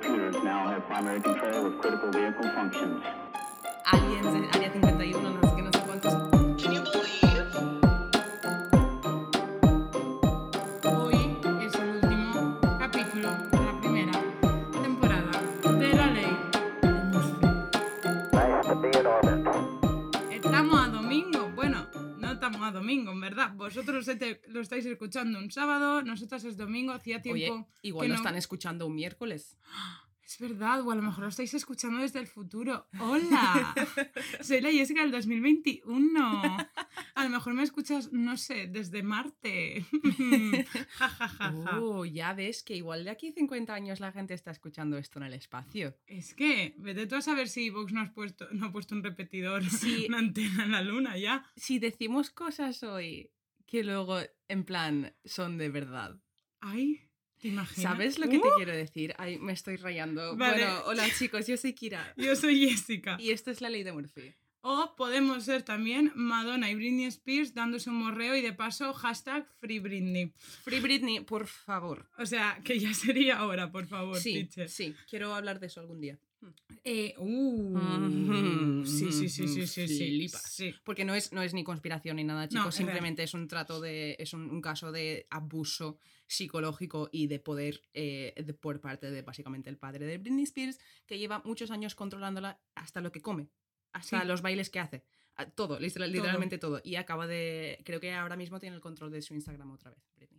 [0.00, 3.00] computers now have primary control of critical vehicle functions.
[3.92, 6.14] Aliens de Área 51, no sé qué, no sé cuántos.
[10.84, 14.12] Hoy es el último capítulo de la primera
[14.82, 15.30] temporada
[15.62, 16.36] de La Ley
[16.82, 17.46] de Murphy.
[20.32, 21.50] Estamos a domingo.
[21.54, 21.86] Bueno,
[22.18, 23.52] no estamos a domingo, en verdad.
[23.54, 24.40] Vosotros este-
[24.94, 27.54] escuchando un sábado, nosotros es domingo, hacía tiempo.
[27.54, 29.56] Oye, igual que lo no- están escuchando un miércoles.
[30.26, 32.88] Es verdad, o a lo mejor lo estáis escuchando desde el futuro.
[32.98, 33.74] ¡Hola!
[34.40, 36.56] Soy la Jessica del 2021.
[37.14, 39.84] A lo mejor me escuchas, no sé, desde Marte.
[40.98, 41.80] Ja, ja, ja, ja.
[41.80, 45.26] Oh, ya ves que igual de aquí 50 años la gente está escuchando esto en
[45.26, 45.94] el espacio.
[46.06, 49.02] Es que, vete tú a saber si Vox no, has puesto, no ha puesto un
[49.04, 50.06] repetidor, Sí.
[50.08, 51.44] una antena en la luna ya.
[51.54, 53.30] Si decimos cosas hoy
[53.74, 56.16] que luego, en plan, son de verdad.
[56.60, 57.82] Ay, ¿te imaginas?
[57.92, 59.16] ¿Sabes lo que te quiero decir?
[59.18, 60.36] Ay, me estoy rayando.
[60.36, 60.64] Vale.
[60.64, 62.14] Bueno, hola chicos, yo soy Kira.
[62.16, 63.16] Yo soy Jessica.
[63.18, 64.32] Y esto es la ley de Murphy.
[64.60, 69.44] O podemos ser también Madonna y Britney Spears dándose un morreo y de paso hashtag
[69.58, 70.32] Free Britney.
[70.62, 72.08] Free Britney, por favor.
[72.16, 74.68] O sea, que ya sería ahora, por favor, Sí, teacher.
[74.70, 76.16] sí, quiero hablar de eso algún día.
[76.84, 80.74] Eh, uh, sí, sí, sí, sí, sí, sí.
[80.84, 82.66] Porque no es, no es ni conspiración ni nada, chicos.
[82.68, 82.86] es real.
[82.88, 84.16] simplemente es un trato de.
[84.18, 89.22] es un, un caso de abuso psicológico y de poder eh, de- por parte de
[89.22, 93.48] básicamente el padre de Britney Spears, que lleva muchos años controlándola hasta lo que come,
[93.92, 94.26] hasta Sí.
[94.26, 95.04] los bailes que hace.
[95.56, 96.80] Todo, literal- literalmente todo.
[96.84, 97.80] Y acaba de.
[97.84, 100.33] Creo que ahora mismo tiene el control de su Instagram otra vez, Britney.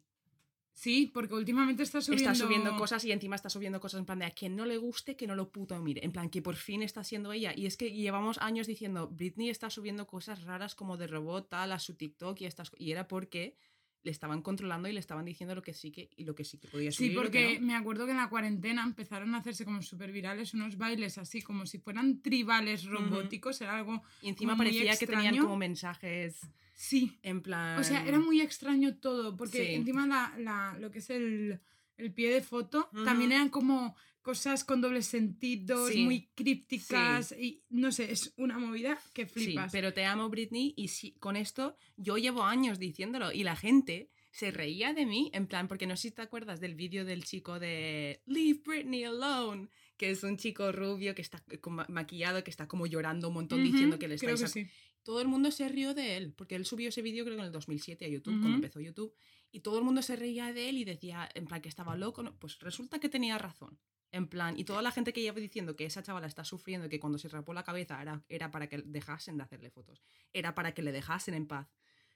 [0.75, 2.29] Sí, porque últimamente está subiendo...
[2.29, 4.77] Está subiendo cosas y encima está subiendo cosas en plan de a quien no le
[4.77, 6.03] guste, que no lo puto mire.
[6.03, 7.53] En plan que por fin está siendo ella.
[7.55, 11.71] Y es que llevamos años diciendo, Britney está subiendo cosas raras como de robot, tal,
[11.71, 13.55] a su TikTok y estas Y era porque
[14.05, 16.57] le estaban controlando y le estaban diciendo lo que sí que, y lo que sí
[16.59, 17.09] que podía subir.
[17.09, 17.65] Sí, y lo que porque no.
[17.67, 21.41] me acuerdo que en la cuarentena empezaron a hacerse como súper virales unos bailes así,
[21.41, 24.01] como si fueran tribales robóticos, era algo...
[24.21, 26.39] Y encima parecía que tenían como mensajes
[26.75, 27.79] Sí, en plan.
[27.79, 29.73] o sea, era muy extraño todo, porque Sí.
[29.73, 31.59] encima la, la- lo que es el,
[31.97, 33.95] el pie de foto también eran como
[34.25, 36.03] cosas con dobles sentidos, Sí.
[36.03, 39.71] muy crípticas, y no sé, es una movida que Sí, flipas.
[39.71, 44.09] pero te amo, Britney, y sí, con esto yo llevo años diciéndolo y la gente
[44.31, 47.23] se reía de mí, en plan, porque no sé si te acuerdas del vídeo del
[47.23, 51.43] chico de Leave Britney alone, que es un chico rubio que está
[51.87, 54.65] maquillado, que está como llorando un montón diciendo que le sí.
[55.03, 57.45] Todo el mundo se rió de él, porque él subió ese vídeo creo que en
[57.45, 59.13] el 2007 a YouTube, cuando empezó YouTube,
[59.51, 62.23] y todo el mundo se reía de él y decía, en plan, que estaba loco.
[62.39, 63.77] Pues resulta que tenía razón.
[64.11, 66.99] En plan, y toda la gente que lleva diciendo que esa chavala está sufriendo, que
[66.99, 70.01] cuando se rapó la cabeza era, era para que dejasen de hacerle fotos,
[70.31, 71.67] era para que le dejasen en paz.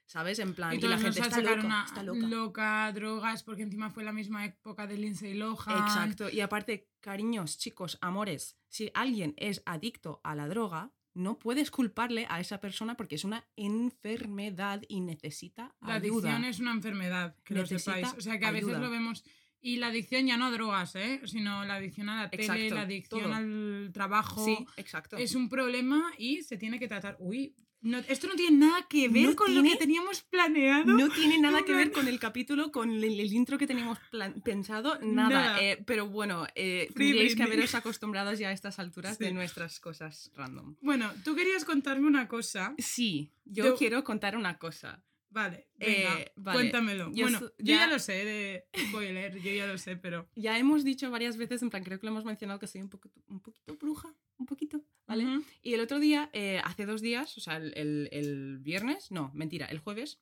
[0.06, 0.40] ¿Sabes?
[0.40, 2.26] En plan, Y y, la gente está loca, una está loca.
[2.26, 5.78] loca, drogas, porque encima fue la misma época de Lindsay Lohan.
[5.84, 6.28] Exacto.
[6.28, 12.26] Y aparte, cariños, chicos, amores, si alguien es adicto a la droga, no puedes culparle
[12.28, 16.28] a esa persona porque es una enfermedad y necesita La ayuda.
[16.30, 18.14] adicción es una enfermedad, que lo Necesita sepáis.
[18.18, 19.24] O sea que a veces lo vemos.
[19.62, 21.20] Y la adicción ya no a drogas, ¿eh?
[21.26, 23.34] Sino la adicción a la tele, Exacto, la adicción todo.
[23.34, 24.44] al trabajo.
[24.44, 25.16] Sí, exacto.
[25.18, 27.16] Es un problema y se tiene que tratar.
[27.18, 30.84] Uy, no- esto no tiene nada que ver No con lo que teníamos planeado.
[30.86, 34.40] No tiene nada que ver con el capítulo, con el, el intro que teníamos plan-
[34.42, 35.28] pensado, nada.
[35.28, 35.62] Nada.
[35.62, 39.24] Eh, pero bueno, eh, tendríais que haberos acostumbrados ya a estas alturas Sí.
[39.24, 40.76] de nuestras cosas random.
[40.80, 42.74] Bueno, tú querías contarme una cosa.
[42.78, 45.02] Sí, yo Yo- quiero contar una cosa.
[45.32, 46.56] Vale, venga, Eh, vale.
[46.58, 47.10] cuéntamelo.
[47.14, 50.28] Yo bueno, so- yo ya ya- lo sé de spoiler, yo ya lo sé, pero.
[50.34, 52.88] Ya hemos dicho varias veces, en plan, creo que lo hemos mencionado, que soy un
[52.90, 55.24] poquito, un poquito bruja, un poquito, ¿vale?
[55.62, 59.30] Y el otro día, eh, hace dos días, o sea, el, el- el viernes, no,
[59.32, 60.18] mentira, el jueves,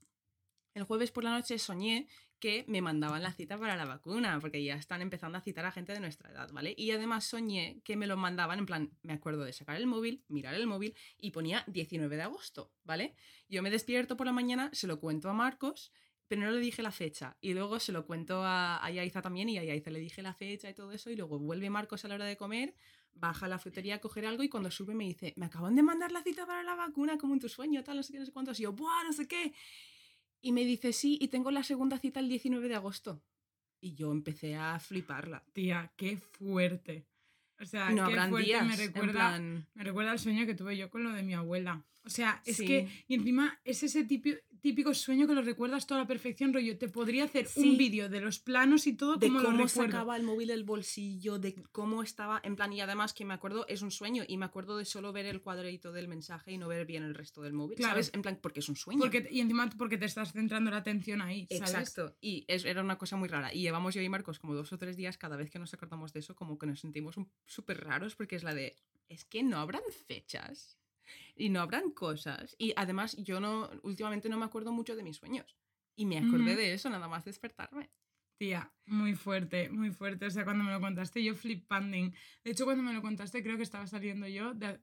[0.74, 2.06] el jueves por la noche soñé
[2.38, 5.72] que me mandaban la cita para la vacuna, porque ya están empezando a citar a
[5.72, 6.74] gente de nuestra edad, ¿vale?
[6.76, 10.24] Y además soñé que me lo mandaban, en plan, me acuerdo de sacar el móvil,
[10.28, 13.14] mirar el móvil y ponía 19 de agosto, ¿vale?
[13.48, 15.92] Yo me despierto por la mañana, se lo cuento a Marcos,
[16.28, 17.36] pero no le dije la fecha.
[17.40, 20.34] Y luego se lo cuento a, a Yaiza también y a Yaiza le dije la
[20.34, 21.10] fecha y todo eso.
[21.10, 22.74] Y luego vuelve Marcos a la hora de comer,
[23.14, 25.82] baja a la frutería a coger algo y cuando sube me dice, me acaban de
[25.82, 28.26] mandar la cita para la vacuna, como en tu sueño, tal, no sé qué, no
[28.26, 28.60] sé cuántos.
[28.60, 29.52] Y yo, ¡buah, no sé qué!
[30.40, 33.22] Y me dice, sí, y tengo la segunda cita el 19 de agosto.
[33.80, 35.44] Y yo empecé a fliparla.
[35.52, 37.06] Tía, qué fuerte.
[37.60, 38.66] O sea, no qué fuerte días.
[38.66, 41.84] me recuerda, plan, me recuerda al sueño que tuve yo con lo de mi abuela.
[42.04, 42.64] O sea, es Sí.
[42.66, 46.78] que, y encima es ese típico, típico sueño que lo recuerdas toda la perfección, rollo.
[46.78, 47.60] Te podría hacer Sí.
[47.68, 51.38] un vídeo de los planos y todo de como cómo sacaba el móvil del bolsillo,
[51.38, 54.46] de cómo estaba, en plan, y además que me acuerdo, es un sueño, y me
[54.46, 57.52] acuerdo de solo ver el cuadradito del mensaje y no ver bien el resto del
[57.52, 57.92] móvil, Claro.
[57.92, 58.10] ¿sabes?
[58.14, 59.00] En plan, porque es un sueño.
[59.00, 61.70] Porque, y encima porque te estás centrando la atención ahí, ¿sabes?
[61.74, 63.52] Exacto, y es- era una cosa muy rara.
[63.54, 66.12] Y llevamos yo y Marcos como dos o tres días, cada vez que nos acordamos
[66.14, 68.76] de eso, como que nos sentimos un- súper raros, porque es la de,
[69.08, 70.78] es que no habrán fechas
[71.34, 72.54] y no habrán cosas.
[72.58, 75.56] Y además yo no, últimamente no me acuerdo mucho de mis sueños.
[75.96, 77.90] Y me acordé de eso nada más despertarme.
[78.36, 80.26] Tía, muy fuerte, muy fuerte.
[80.26, 82.14] O sea, cuando me lo contaste, yo flipanding.
[82.44, 84.78] De hecho, cuando me lo contaste, creo que estaba saliendo yo de,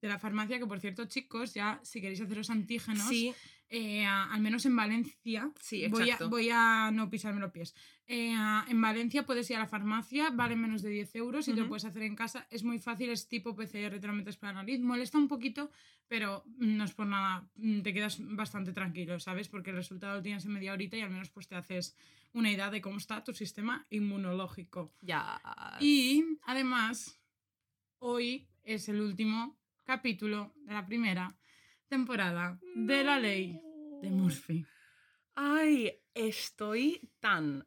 [0.00, 3.32] de la farmacia, que por cierto, chicos, ya si queréis haceros antígenos, Sí,
[3.70, 6.30] eh, a- al menos en Valencia, sí, voy a, exacto.
[6.30, 7.74] voy a no pisarme los pies.
[8.06, 11.52] Eh, a- en Valencia puedes ir a la farmacia, vale menos de 10 euros y
[11.52, 12.46] te lo puedes hacer en casa.
[12.50, 14.80] Es muy fácil, es tipo PCR, te lo metes para la nariz.
[14.80, 15.70] Molesta un poquito,
[16.06, 17.46] pero no es por nada.
[17.56, 19.48] mm, Te quedas bastante tranquilo, ¿sabes?
[19.48, 21.94] Porque el resultado lo tienes en media horita y al menos pues te haces
[22.32, 24.94] una idea de cómo está tu sistema inmunológico.
[25.02, 25.40] Ya.
[25.80, 27.20] Y además,
[27.98, 29.57] hoy es el último
[29.88, 31.34] capítulo de la primera
[31.88, 33.58] temporada de la ley
[34.02, 34.66] de Murphy.
[35.34, 37.66] Ay, estoy tan...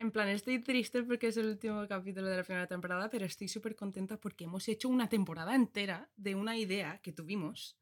[0.00, 3.46] En plan, estoy triste porque es el último capítulo de la primera temporada, pero estoy
[3.46, 7.78] súper contenta porque hemos hecho una temporada entera de una idea que tuvimos.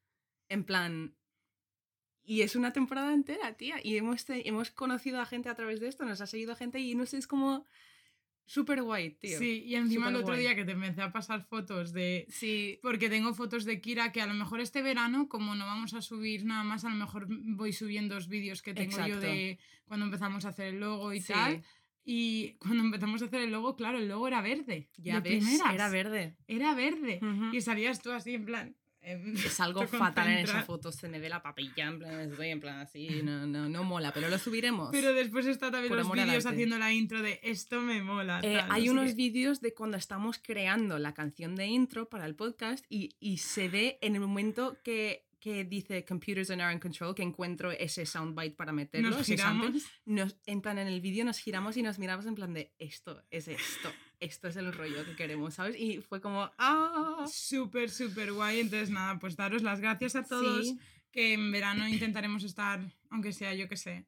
[0.50, 1.16] En plan...
[2.22, 3.76] Y es una temporada entera, tía.
[3.82, 6.94] Y hemos, hemos conocido a gente a través de esto, nos ha seguido gente y
[6.94, 7.64] no sé, es como
[8.46, 9.38] súper guay, tío.
[9.38, 12.26] Sí, y encima el otro día que te empecé a pasar fotos de...
[12.28, 15.94] Sí, Porque tengo fotos de Kira que a lo mejor este verano, como no vamos
[15.94, 19.58] a subir nada más, a lo mejor voy subiendo los vídeos que tengo yo de
[19.86, 21.32] cuando empezamos a hacer el logo y sí.
[21.32, 21.62] tal.
[22.04, 24.90] Y cuando empezamos a hacer el logo, claro, el logo era verde.
[24.96, 25.74] Ya de ves, primeras.
[25.74, 26.36] era verde.
[26.48, 27.20] Era verde.
[27.52, 28.76] Y salías tú así en plan...
[29.02, 32.48] em, Es algo fatal en esa foto, se me ve la papilla, en plan, estoy
[32.48, 34.90] en plan así, no, no, no mola, pero lo subiremos.
[34.92, 38.40] Pero después está también los vídeos haciendo la intro de esto me mola.
[38.42, 42.34] Eh, tal, hay unos vídeos de cuando estamos creando la canción de intro para el
[42.34, 46.78] podcast y, y se ve en el momento que, que dice Computers are now in
[46.78, 49.72] control, que encuentro ese soundbite para meterlo, Nos giramos.
[50.04, 53.24] Nos- en plan, en el vídeo nos giramos y nos miramos en plan de esto
[53.28, 53.90] es esto,
[54.20, 55.74] esto es el rollo que queremos, ¿sabes?
[55.76, 57.26] Y fue como, ¡ah!
[57.28, 58.60] Súper, súper guay.
[58.60, 60.64] Entonces, nada, pues daros las gracias a todos.
[60.68, 60.78] Sí.
[61.10, 62.80] Que en verano intentaremos estar,
[63.10, 64.06] aunque sea yo que sé.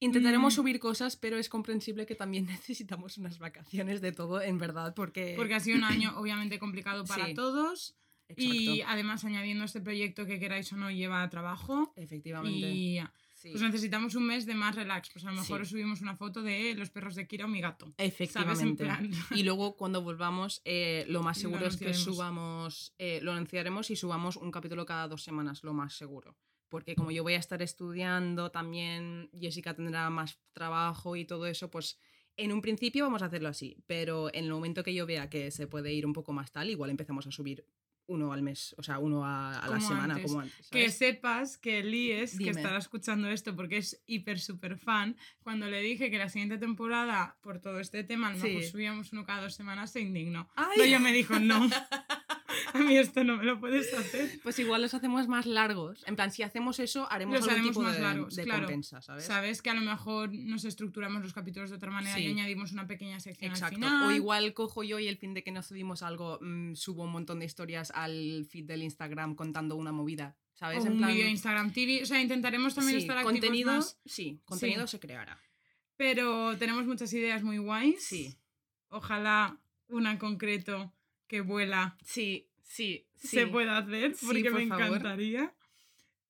[0.00, 0.56] Intentaremos Mm.
[0.56, 5.34] subir cosas, pero es comprensible que también necesitamos unas vacaciones de todo, en verdad, porque...
[5.36, 7.96] Porque ha sido un año obviamente complicado para Sí, todos.
[8.28, 11.92] Exacto, Y además, añadiendo este proyecto que queráis o no, lleva trabajo.
[11.96, 12.68] efectivamente.
[12.70, 13.00] Y
[13.34, 13.50] sí.
[13.50, 15.10] pues necesitamos un mes de más relax.
[15.10, 15.62] Pues a lo mejor Sí.
[15.62, 17.92] os subimos una foto de los perros de Kira o mi gato.
[17.96, 18.86] Efectivamente.
[19.30, 23.90] Y luego cuando volvamos, eh, lo más Lo seguro es que subamos, eh, lo anunciaremos
[23.90, 26.36] y subamos un capítulo cada dos semanas, lo más seguro.
[26.68, 31.70] Porque como yo voy a estar estudiando, también Jessica tendrá más trabajo y todo eso,
[31.70, 31.98] pues
[32.36, 33.78] en un principio vamos a hacerlo así.
[33.86, 36.68] Pero en el momento que yo vea que se puede ir un poco más tal,
[36.68, 37.64] igual empezamos a subir
[38.08, 40.30] uno al mes, o sea, uno a, a la semana, antes.
[40.30, 40.68] como antes.
[40.70, 40.98] Que ¿sabes?
[40.98, 46.10] sepas que Lies, que estará escuchando esto porque es hiper super fan, cuando le dije
[46.10, 48.68] que la siguiente temporada, por todo este tema, a lo mejor Sí.
[48.70, 50.48] subíamos uno cada dos semanas, se indignó.
[50.56, 51.68] No, ella me dijo, no,
[52.74, 54.40] a mí esto no me lo puedes hacer.
[54.42, 56.02] Pues igual los hacemos más largos.
[56.06, 58.60] En plan, si hacemos eso, haremos Los algún haremos tipo más de, largos, de claro.
[58.62, 59.24] compensa, ¿sabes?
[59.24, 62.30] Sabes que a lo mejor nos estructuramos los capítulos de otra manera y Sí.
[62.30, 63.76] añadimos una pequeña sección Exacto.
[63.76, 64.06] al final.
[64.08, 67.12] O igual cojo yo y el fin de que no subimos algo, mm, subo un
[67.12, 70.36] montón de historias al feed del Instagram contando una movida.
[70.54, 70.82] ¿Sabes?
[70.82, 72.02] o En un plan, vídeo de Instagram TV.
[72.02, 74.90] O sea, intentaremos también sí, estar activos contenido, más, sí, contenido Sí.
[74.92, 75.38] se creará.
[75.96, 78.02] pero tenemos muchas ideas muy guays.
[78.04, 78.36] Sí,
[78.88, 80.92] Ojalá una en concreto
[81.28, 83.28] que vuela sí, sí, sí.
[83.28, 84.86] se pueda hacer Sí, porque por me favor.
[84.86, 85.54] encantaría.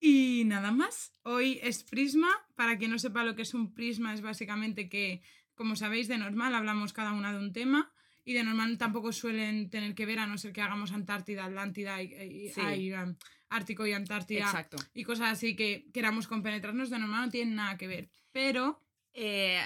[0.00, 1.12] Y nada más.
[1.22, 2.28] Hoy es Prisma.
[2.54, 5.22] Para quien no sepa lo que es un prisma, es básicamente que,
[5.54, 7.92] como sabéis, de normal hablamos cada una de un tema.
[8.24, 12.02] Y de normal tampoco suelen tener que ver, a no ser que hagamos Antártida, Atlántida
[12.02, 12.60] y, y- Sí.
[12.62, 13.16] ay, um,
[13.48, 14.76] Ártico y Antártida Exacto.
[14.92, 16.90] y cosas así que queramos compenetrarnos.
[16.90, 18.10] De normal no tienen nada que ver.
[18.30, 18.82] Pero
[19.20, 19.60] Eh,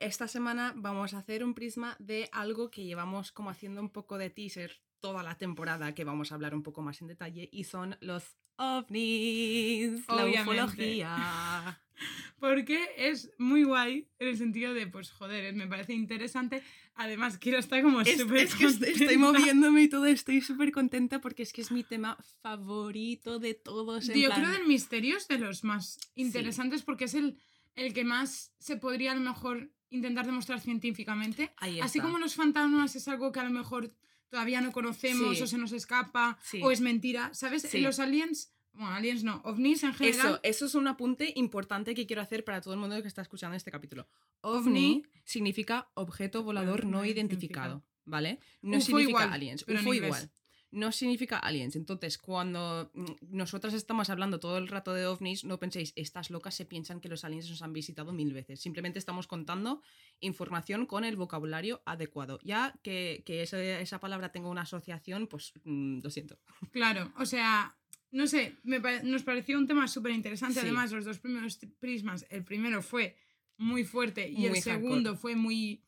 [0.00, 4.18] esta semana vamos a hacer un prisma de algo que llevamos como haciendo un poco
[4.18, 7.64] de teaser toda la temporada, que vamos a hablar un poco más en detalle, y
[7.64, 11.80] son los ovnis, la ufología.
[12.38, 16.62] Porque es muy guay en el sentido de, pues joder, me parece interesante.
[16.94, 20.70] Además, quiero estar como Es, súper es que est- estoy moviéndome y todo, estoy súper
[20.70, 24.08] contenta porque es que es mi tema favorito de todos.
[24.10, 27.38] en Yo plan- creo del misterio es de los más interesantes porque es el,
[27.78, 31.52] el que más se podría a lo mejor intentar demostrar científicamente.
[31.82, 33.90] Así como los fantasmas es algo que a lo mejor
[34.28, 35.42] todavía no conocemos Sí.
[35.42, 36.60] o se nos escapa Sí.
[36.62, 37.62] o es mentira, ¿sabes?
[37.62, 37.80] Sí.
[37.80, 40.26] Los aliens, bueno, aliens no, ovnis en general.
[40.26, 43.22] Eso, eso es un apunte importante que quiero hacer para todo el mundo que está
[43.22, 44.06] escuchando este capítulo.
[44.42, 47.82] OVNI significa objeto volador no no identificado.
[48.04, 48.40] identificado, ¿ale?
[48.60, 49.64] No UFO significa igual, aliens.
[49.64, 50.30] pero UFO igual.
[50.70, 51.76] No significa aliens.
[51.76, 56.54] Entonces, cuando mm, nosotras estamos hablando todo el rato de ovnis, no penséis, estas locas
[56.54, 58.60] se piensan que los aliens nos han visitado mil veces.
[58.60, 59.80] Simplemente estamos contando
[60.20, 62.38] información con el vocabulario adecuado.
[62.44, 66.38] Ya que, que ese- esa palabra tenga una asociación, pues mm, lo siento.
[66.72, 67.74] Claro, o sea,
[68.10, 70.54] no sé, me pare- nos pareció un tema súper interesante.
[70.60, 70.66] Sí.
[70.66, 73.16] Además, los dos primeros prismas, el primero fue
[73.56, 74.62] muy fuerte y Muy el hardcore.
[74.74, 75.82] segundo fue muy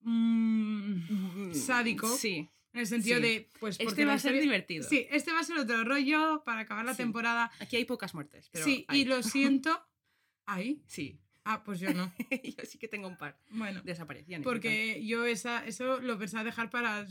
[0.00, 2.08] mm, sádico.
[2.16, 2.48] Sí.
[2.74, 3.22] En el sentido Sí.
[3.22, 4.86] de, pues, porque Este va a ser divertido.
[4.86, 6.98] Sí, este va a ser otro rollo para acabar la Sí.
[6.98, 7.50] temporada.
[7.60, 8.50] Aquí hay pocas muertes.
[8.52, 9.00] Pero sí, hay.
[9.00, 9.22] y lo
[9.62, 9.86] siento.
[10.44, 10.82] ¿Ahí?
[10.86, 11.18] Sí.
[11.44, 12.12] Ah, pues yo no.
[12.42, 13.38] Yo sí que tengo un par.
[13.50, 14.40] Bueno, Desapariciones.
[14.40, 17.06] y porque yo esa, eso lo pensaba dejar para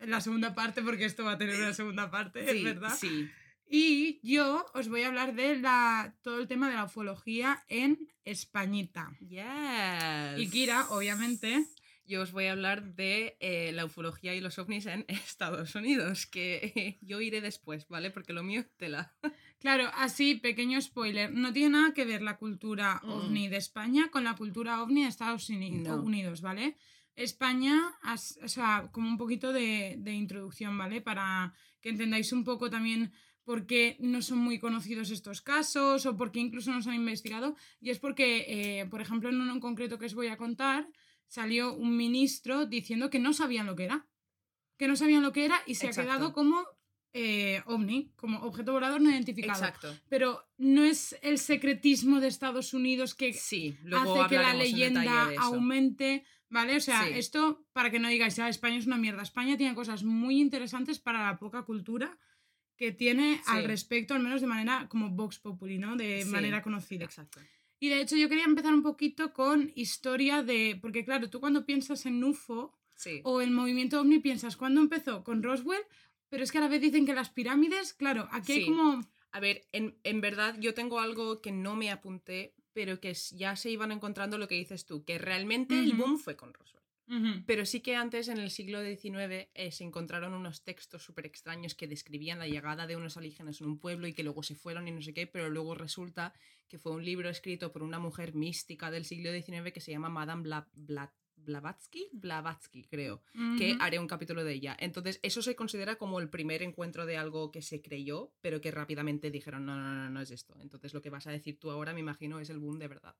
[0.00, 2.94] la segunda parte, porque esto va a tener una segunda parte, es verdad.
[2.98, 3.28] Sí.
[3.72, 8.08] Y yo os voy a hablar de la, todo el tema de la ufología en
[8.24, 9.12] Españita.
[9.20, 10.38] Yes.
[10.40, 11.64] Y Kira, obviamente,
[12.10, 16.26] Yo os voy a hablar de eh, la ufología y los ovnis en Estados Unidos,
[16.26, 18.10] que eh, yo iré después, ¿vale?
[18.10, 19.14] Porque lo mío tela.
[19.60, 23.10] claro, así, pequeño spoiler, no tiene nada que ver la cultura Mm.
[23.10, 26.02] ovni de España con la cultura ovni de Estados Uni- No.
[26.02, 26.76] Unidos, ¿vale?
[27.14, 27.76] España,
[28.42, 31.00] o sea, como un poquito de, de introducción, ¿vale?
[31.00, 33.12] Para que entendáis un poco también
[33.44, 36.96] por qué no son muy conocidos estos casos o por qué incluso no se han
[36.96, 37.56] investigado.
[37.80, 38.46] Y es porque,
[38.80, 40.88] eh, por ejemplo, en uno en concreto que os voy a contar,
[41.30, 44.06] salió un ministro diciendo que no sabían lo que era.
[44.76, 46.10] Que no sabían lo que era y se Exacto.
[46.10, 46.66] ha quedado como
[47.12, 49.58] eh, ovni, como objeto volador no identificado.
[49.64, 49.96] Exacto.
[50.08, 56.24] Pero no es el secretismo de Estados Unidos que Sí, hace que la leyenda aumente,
[56.48, 56.76] ¿vale?
[56.76, 57.12] O sea, Sí.
[57.14, 59.22] esto para que no digáis, ah, España es una mierda.
[59.22, 62.16] España tiene cosas muy interesantes para la poca cultura
[62.76, 63.66] que tiene al Sí.
[63.66, 65.96] respecto, al menos de manera como Vox Populi, ¿no?
[65.96, 67.04] De manera conocida.
[67.04, 67.40] Exacto.
[67.80, 71.64] Y de hecho yo quería empezar un poquito con historia de, porque claro, tú cuando
[71.66, 73.22] piensas en UFO Sí.
[73.24, 75.24] o el movimiento ovni piensas, ¿cuándo empezó?
[75.24, 75.80] Con Roswell,
[76.28, 79.00] pero es que a la vez dicen que las pirámides, claro, aquí hay como...
[79.32, 83.56] A ver, en, en verdad yo tengo algo que no me apunté, pero que ya
[83.56, 86.82] se iban encontrando lo que dices tú, que realmente el boom fue con Roswell.
[87.46, 91.74] Pero sí que antes, en el siglo XIX, eh, se encontraron unos textos súper extraños
[91.74, 94.86] que describían la llegada de unos alienígenas en un pueblo y que luego se fueron
[94.86, 96.34] y no sé qué, pero luego resulta
[96.70, 100.08] que fue un libro escrito por una mujer mística del siglo XIX que se llama
[100.08, 103.22] Madame Bla- Bla- Blavatsky, Blavatsky, creo,
[103.58, 104.76] que haré un capítulo de ella.
[104.78, 108.70] Entonces, eso se considera como el primer encuentro de algo que se creyó, pero que
[108.70, 110.54] rápidamente dijeron, no, no, no, no es esto.
[110.60, 113.16] Entonces, lo que vas a decir tú ahora, me imagino, es el boom de verdad.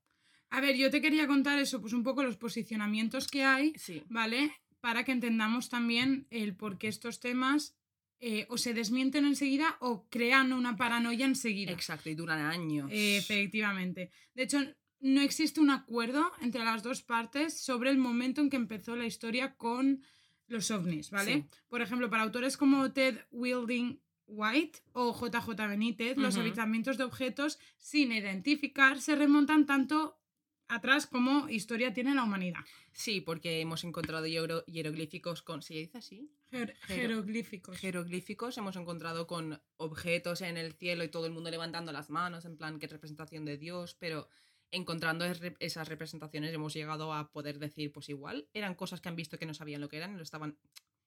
[0.49, 4.03] A ver, yo te quería contar eso, pues un poco los posicionamientos que hay, Sí.
[4.07, 4.51] ¿vale?
[4.81, 7.75] Para que entendamos también el por qué estos temas
[8.23, 11.71] eh, o se desmienten enseguida o crean una paranoia enseguida.
[11.71, 12.87] Exacto, y duran años.
[12.91, 14.11] Eh, efectivamente.
[14.35, 14.59] De hecho,
[14.99, 19.07] no existe un acuerdo entre las dos partes sobre el momento en que empezó la
[19.07, 20.03] historia con
[20.47, 21.33] los ovnis, ¿vale?
[21.33, 21.45] Sí.
[21.67, 27.57] Por ejemplo, para autores como Ted Wilding White o JJ Benítez, los avistamientos de objetos
[27.77, 30.20] sin identificar se remontan tanto
[30.73, 32.59] atrás como historia tiene la humanidad.
[32.93, 35.61] Sí, porque hemos encontrado hiero- hieroglíficos con.
[35.61, 36.29] ¿Se dice así?
[36.51, 37.77] Jer- Jero- jeroglíficos.
[37.77, 42.45] Jeroglíficos, hemos encontrado con objetos en el cielo y todo el mundo levantando las manos,
[42.45, 44.27] en plan, que representación de Dios, pero
[44.71, 49.15] encontrando es- esas representaciones hemos llegado a poder decir, pues igual, eran cosas que han
[49.15, 50.57] visto que no sabían lo que eran y lo estaban.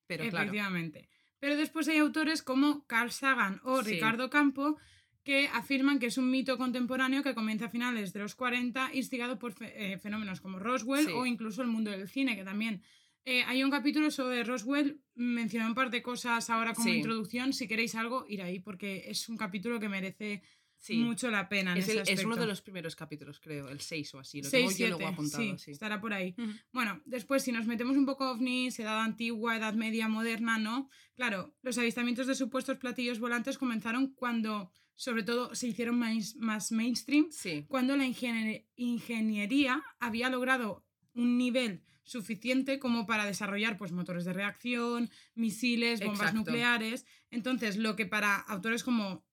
[0.07, 0.45] Pero claro.
[0.51, 1.09] Efectivamente.
[1.41, 3.93] Pero después hay autores como Carl Sagan o Sí.
[3.93, 4.77] Ricardo Campo
[5.25, 9.39] que afirman que es un mito contemporáneo que comienza a finales de los 40, instigado
[9.39, 11.13] por fe- eh, fenómenos como Roswell Sí.
[11.13, 12.83] o incluso el mundo del cine, que también
[13.27, 16.97] eh, hay un capítulo sobre Roswell, mencioné un par de cosas ahora como Sí.
[16.97, 20.43] introducción, si queréis algo, ir ahí, porque es un capítulo que merece
[20.87, 20.97] Sí.
[20.99, 21.73] mucho la pena.
[21.73, 24.43] en Es, ese el- es uno de los primeros capítulos, creo, el 6 o así.
[24.43, 25.71] Lo Seis, tengo yo siete, luego apuntado, sí, sí.
[25.71, 26.35] estará por ahí.
[26.73, 30.91] Bueno, después si nos metemos un poco ovnis, edad antigua, edad media, moderna, ¿no?
[31.15, 36.71] Claro, los avistamientos de supuestos platillos volantes comenzaron cuando, sobre todo, se hicieron más, más
[36.71, 37.65] mainstream, Sí.
[37.69, 44.35] cuando la ingenie- ingeniería había logrado un nivel suficiente como para desarrollar pues motores de
[44.35, 46.39] reacción, misiles, bombas Exacto.
[46.41, 47.07] nucleares.
[47.31, 49.25] Entonces, lo que para autores como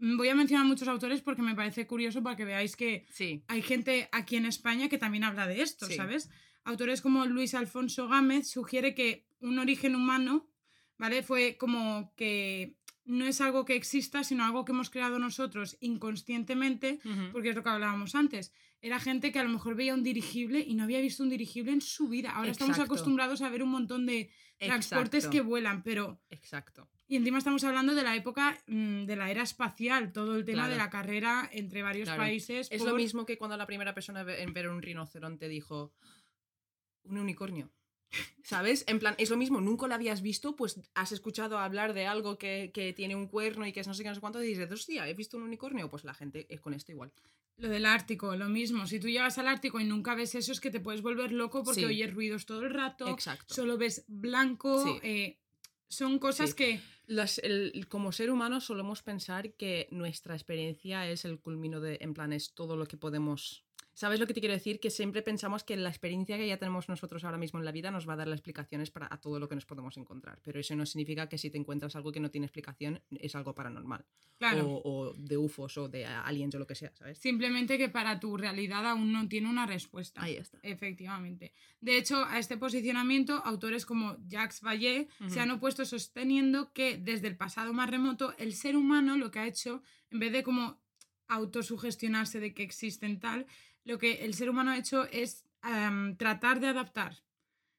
[0.00, 3.42] voy a mencionar muchos autores porque me parece curioso para que veáis que Sí.
[3.48, 5.94] hay gente aquí en España que también habla de esto, Sí.
[5.94, 6.30] ¿sabes?
[6.64, 10.48] Autores como Luis Alfonso Gámez sugiere que un origen humano,
[10.98, 11.22] ¿vale?
[11.22, 17.00] Fue como que no es algo que exista, sino algo que hemos creado nosotros inconscientemente,
[17.32, 18.52] porque es lo que hablábamos antes.
[18.82, 21.72] Era gente que a lo mejor veía un dirigible y no había visto un dirigible
[21.72, 22.32] en su vida.
[22.32, 25.30] Ahora estamos acostumbrados a ver un montón de transportes Exacto.
[25.32, 26.20] que vuelan, pero...
[26.30, 26.88] Exacto.
[27.10, 30.58] Y encima estamos hablando de la época mm, de la era espacial, todo el tema
[30.64, 30.72] Claro.
[30.72, 32.22] de la carrera entre varios Claro.
[32.22, 32.68] países.
[32.70, 35.92] Es por- lo mismo que cuando la primera persona en ver un rinoceronte dijo
[37.04, 37.70] un unicornio.
[38.42, 38.84] ¿Sabes?
[38.88, 42.38] En plan, es lo mismo, nunca lo habías visto, pues has escuchado hablar de algo
[42.38, 44.46] que, que tiene un cuerno y que es no sé qué, no sé cuánto, y
[44.48, 45.90] dices, hostia, he visto un unicornio.
[45.90, 47.12] Pues la gente es con esto igual.
[47.56, 48.86] Lo del Ártico, lo mismo.
[48.86, 51.64] Si tú llegas al Ártico y nunca ves eso, es que te puedes volver loco
[51.64, 51.86] porque Sí.
[51.86, 53.52] oyes ruidos todo el rato, Exacto.
[53.54, 54.82] solo ves blanco.
[54.84, 54.98] Sí.
[55.02, 55.38] eh,
[55.88, 56.56] son cosas Sí.
[56.56, 56.80] que.
[57.08, 62.14] Las- el- como ser humano solemos pensar que nuestra experiencia es el culmino de, en
[62.14, 63.64] plan, es todo lo que podemos...
[63.98, 64.78] ¿Sabes lo que te quiero decir?
[64.78, 67.90] Que siempre pensamos que la experiencia que ya tenemos nosotros ahora mismo en la vida
[67.90, 70.38] nos va a dar las explicaciones para a todo lo que nos podemos encontrar.
[70.44, 73.56] Pero eso no significa que si te encuentras algo que no tiene explicación es algo
[73.56, 74.04] paranormal.
[74.38, 74.68] Claro.
[74.68, 77.18] O, o de UFOs o de aliens o lo que sea, ¿sabes?
[77.18, 80.22] Simplemente que para tu realidad aún no tiene una respuesta.
[80.22, 80.60] Ahí está.
[80.62, 81.52] Efectivamente.
[81.80, 85.30] De hecho, a este posicionamiento, autores como Jacques Vallée Ujú.
[85.30, 89.40] se han opuesto sosteniendo que desde el pasado más remoto, el ser humano lo que
[89.40, 90.78] ha hecho, en vez de como
[91.28, 93.46] autosugestionarse de que existen tal,
[93.84, 97.22] lo que el ser humano ha hecho es am, tratar de adaptar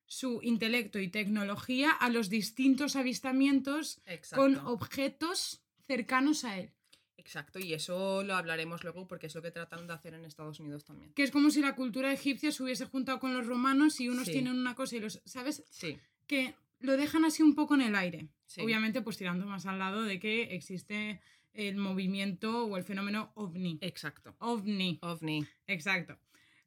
[0.05, 4.41] su intelecto y tecnología a los distintos avistamientos Exacto.
[4.43, 6.71] con objetos cercanos a él.
[7.17, 10.59] Exacto, y eso lo hablaremos luego porque es lo que tratan de hacer en Estados
[10.59, 11.13] Unidos también.
[11.13, 14.25] Que es como si la cultura egipcia se hubiese juntado con los romanos y unos
[14.25, 14.31] Sí.
[14.31, 15.21] tienen una cosa y los...
[15.25, 15.63] ¿Sabes?
[15.69, 18.29] Sí, que lo dejan así un poco en el aire.
[18.47, 18.61] sí.
[18.61, 21.21] Obviamente, pues tirando más al lado de que existe
[21.67, 23.77] el movimiento o el fenómeno ovni.
[23.81, 24.35] Exacto.
[24.39, 25.45] OVNI, OVNI.
[25.67, 26.17] exacto.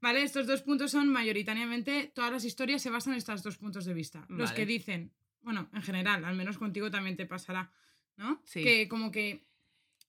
[0.01, 3.85] Vale, estos dos puntos son mayoritariamente, todas las historias se basan en estos dos puntos
[3.85, 4.27] de vista.
[4.29, 4.55] Los Vale.
[4.57, 7.73] que dicen, bueno, en general, al menos contigo también te pasará,
[8.17, 8.41] ¿no?
[8.45, 8.63] Sí.
[8.65, 9.47] Que como que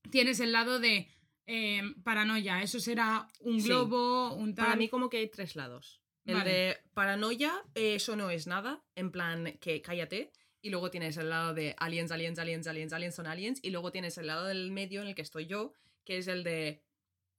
[0.09, 1.07] tienes el lado de
[1.45, 3.67] eh, paranoia, eso será un Sí.
[3.67, 4.65] globo, un tal...
[4.65, 6.01] Para mí como que hay tres lados.
[6.25, 6.49] El Vale.
[6.51, 10.31] de paranoia, eso no es nada, en plan que cállate.
[10.63, 13.59] Y luego tienes el lado de aliens, aliens, aliens, aliens, aliens son aliens.
[13.61, 15.73] Y luego tienes el lado del medio en el que estoy yo,
[16.05, 16.81] que es el de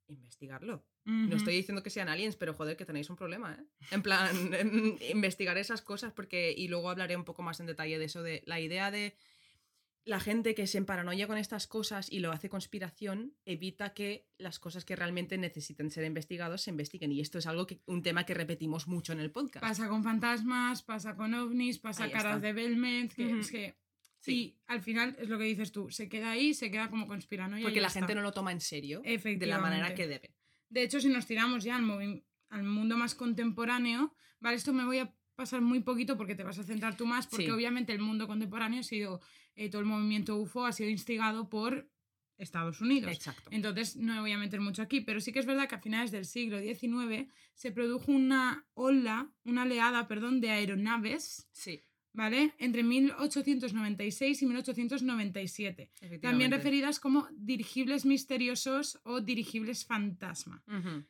[0.08, 0.84] investigarlo.
[1.06, 3.64] No estoy diciendo que sean aliens, pero joder, que tenéis un problema, ¿eh?
[3.90, 4.30] En plan,
[5.10, 6.54] investigar esas cosas porque...
[6.56, 9.16] Y luego hablaré un poco más en detalle de eso, de la idea de
[10.04, 14.58] la gente que se emparanoia con estas cosas y lo hace conspiración, evita que las
[14.58, 17.10] cosas que realmente necesiten ser investigados se investiguen.
[17.12, 19.64] Y esto es algo que, un tema que repetimos mucho en el podcast.
[19.64, 22.46] Pasa con fantasmas, pasa con ovnis, pasa Ahí caras está.
[22.46, 23.76] de Belmont, que es que...
[24.20, 24.32] Sí.
[24.32, 27.62] Y al final es lo que dices tú, se queda ahí, se queda como conspiranoia.
[27.62, 28.00] porque la está.
[28.00, 30.34] gente no lo toma en serio de la manera que debe.
[30.70, 34.98] De hecho, si nos tiramos ya al, al mundo más contemporáneo, vale, esto me voy
[34.98, 37.50] a pasar muy poquito porque te vas a centrar tú más, porque Sí.
[37.50, 39.20] obviamente el mundo contemporáneo ha sido,
[39.56, 41.88] eh, todo el movimiento UFO ha sido instigado por
[42.36, 43.12] Estados Unidos.
[43.12, 43.48] Exacto.
[43.52, 45.80] Entonces no me voy a meter mucho aquí, pero sí que es verdad que a
[45.80, 51.80] finales del siglo XIX se produjo una ola, una oleada, perdón, de aeronaves, Sí,
[52.12, 52.52] ¿vale?
[52.58, 55.90] Entre 1896 y 1897.
[56.20, 60.62] También referidas como dirigibles misteriosos o dirigibles fantasma.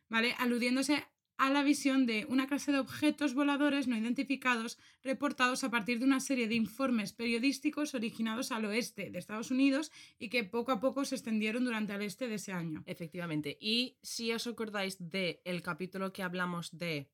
[0.09, 0.35] ¿vale?
[0.39, 1.05] Aludiéndose
[1.37, 6.05] a la visión de una clase de objetos voladores no identificados reportados a partir de
[6.05, 10.79] una serie de informes periodísticos originados al oeste de Estados Unidos y que poco a
[10.81, 12.85] poco se extendieron durante el este de ese año.
[12.87, 13.57] Efectivamente.
[13.61, 17.09] Y si os acordáis del el capítulo que hablamos de.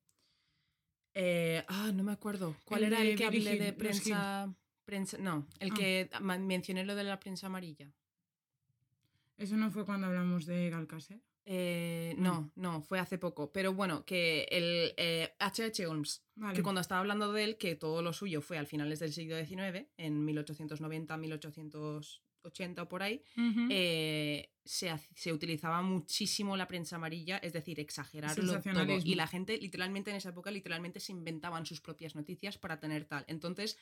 [1.15, 2.55] eh, ah, no me acuerdo.
[2.65, 4.53] ¿Cuál El era de el que hablé de prensa,
[4.85, 5.17] prensa?
[5.17, 5.75] No, el Ah.
[5.75, 6.09] que
[6.41, 7.91] mencioné lo de la prensa amarilla.
[9.37, 11.19] Eso no fue cuando hablamos de Galcaser.
[11.45, 13.51] Eh, no, no, fue hace poco.
[13.51, 15.87] Pero bueno, que el eh, H.H.
[15.87, 16.55] Holmes, Vale.
[16.55, 19.37] que cuando estaba hablando de él, que todo lo suyo fue al finales del siglo
[19.37, 23.23] XIX, en 1890, 1880 o por ahí,
[23.69, 28.99] eh, se, se utilizaba muchísimo la prensa amarilla, es decir, exagerarlo todo.
[29.03, 33.05] Y la gente, literalmente en esa época, literalmente se inventaban sus propias noticias para tener
[33.05, 33.25] tal.
[33.27, 33.77] Entonces,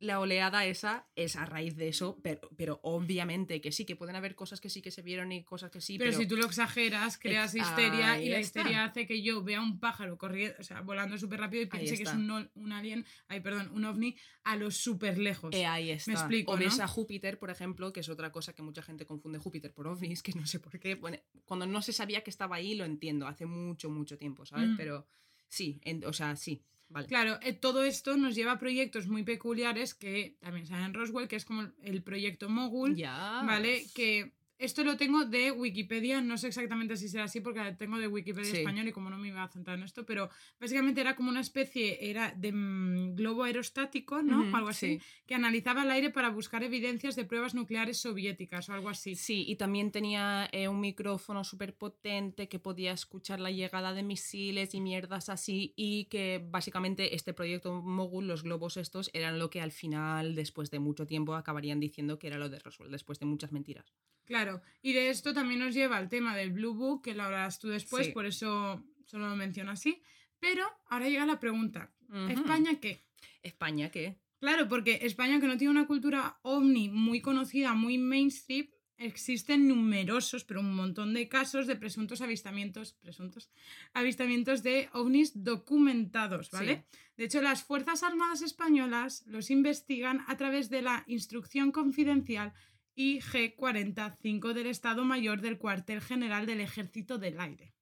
[0.00, 4.14] la oleada esa es a raíz de eso, pero, pero obviamente que sí, que pueden
[4.14, 6.36] haber cosas que sí que se vieron y cosas que sí, pero, pero, si tú
[6.36, 8.60] lo exageras, creas Ex- histeria ahí y la está.
[8.60, 11.96] histeria hace que yo vea un pájaro corriendo, o sea, volando súper rápido y piense
[11.96, 15.54] que es un, un alien, ay, perdón, un ovni a lo súper lejos.
[15.54, 16.12] Eh, ahí está.
[16.12, 19.72] explico, o a Júpiter, por ejemplo, que es otra cosa que mucha gente confunde Júpiter
[19.74, 20.94] por ovnis, que no sé por qué.
[20.94, 24.70] Bueno, cuando no se sabía que estaba ahí, lo entiendo, hace mucho, mucho tiempo, ¿sabes?
[24.70, 24.76] Mm.
[24.76, 25.06] Pero
[25.48, 27.06] sí, en- o sea, sí, vale.
[27.06, 31.28] Claro, eh, todo esto nos lleva a proyectos muy peculiares que también salen en Roswell,
[31.28, 32.96] que es como el proyecto Mogul.
[33.44, 33.86] ¿vale?
[33.94, 38.08] Que esto lo tengo de Wikipedia, no sé exactamente si será así porque tengo de
[38.08, 38.58] Wikipedia Sí.
[38.58, 41.40] español y como no me iba a centrar en esto, pero básicamente era como una
[41.40, 44.40] especie, era de mm, globo aerostático, ¿no?
[44.40, 45.02] Ujú, algo así, sí.
[45.26, 49.20] que analizaba el aire para buscar evidencias de pruebas nucleares soviéticas o algo así.
[49.20, 54.02] Sí, y también tenía eh, un micrófono súper potente que podía escuchar la llegada de
[54.02, 55.72] misiles y mierdas así.
[55.76, 60.70] Y que básicamente este proyecto Mogul, los globos estos, eran lo que al final, después
[60.70, 63.92] de mucho tiempo, acabarían diciendo que era lo de Roswell, después de muchas mentiras.
[64.28, 64.47] Claro,
[64.82, 67.68] y de esto también nos lleva al tema del Blue Book, que lo hablarás tú
[67.68, 68.12] después, Sí.
[68.12, 70.02] por eso solo lo menciono así.
[70.40, 71.92] Pero ahora llega la pregunta.
[72.28, 73.04] ¿España qué?
[73.42, 74.18] ¿España qué?
[74.40, 80.44] Claro, porque España, que no tiene una cultura ovni muy conocida, muy mainstream, existen numerosos,
[80.44, 83.50] pero un montón de casos de presuntos avistamientos, presuntos
[83.94, 86.84] avistamientos de ovnis documentados, ¿vale?
[87.16, 92.52] De hecho, las Fuerzas Armadas Españolas los investigan a través de la Instrucción Confidencial
[92.98, 97.72] IG-45 del Estado Mayor del Cuartel General del Ejército del Aire.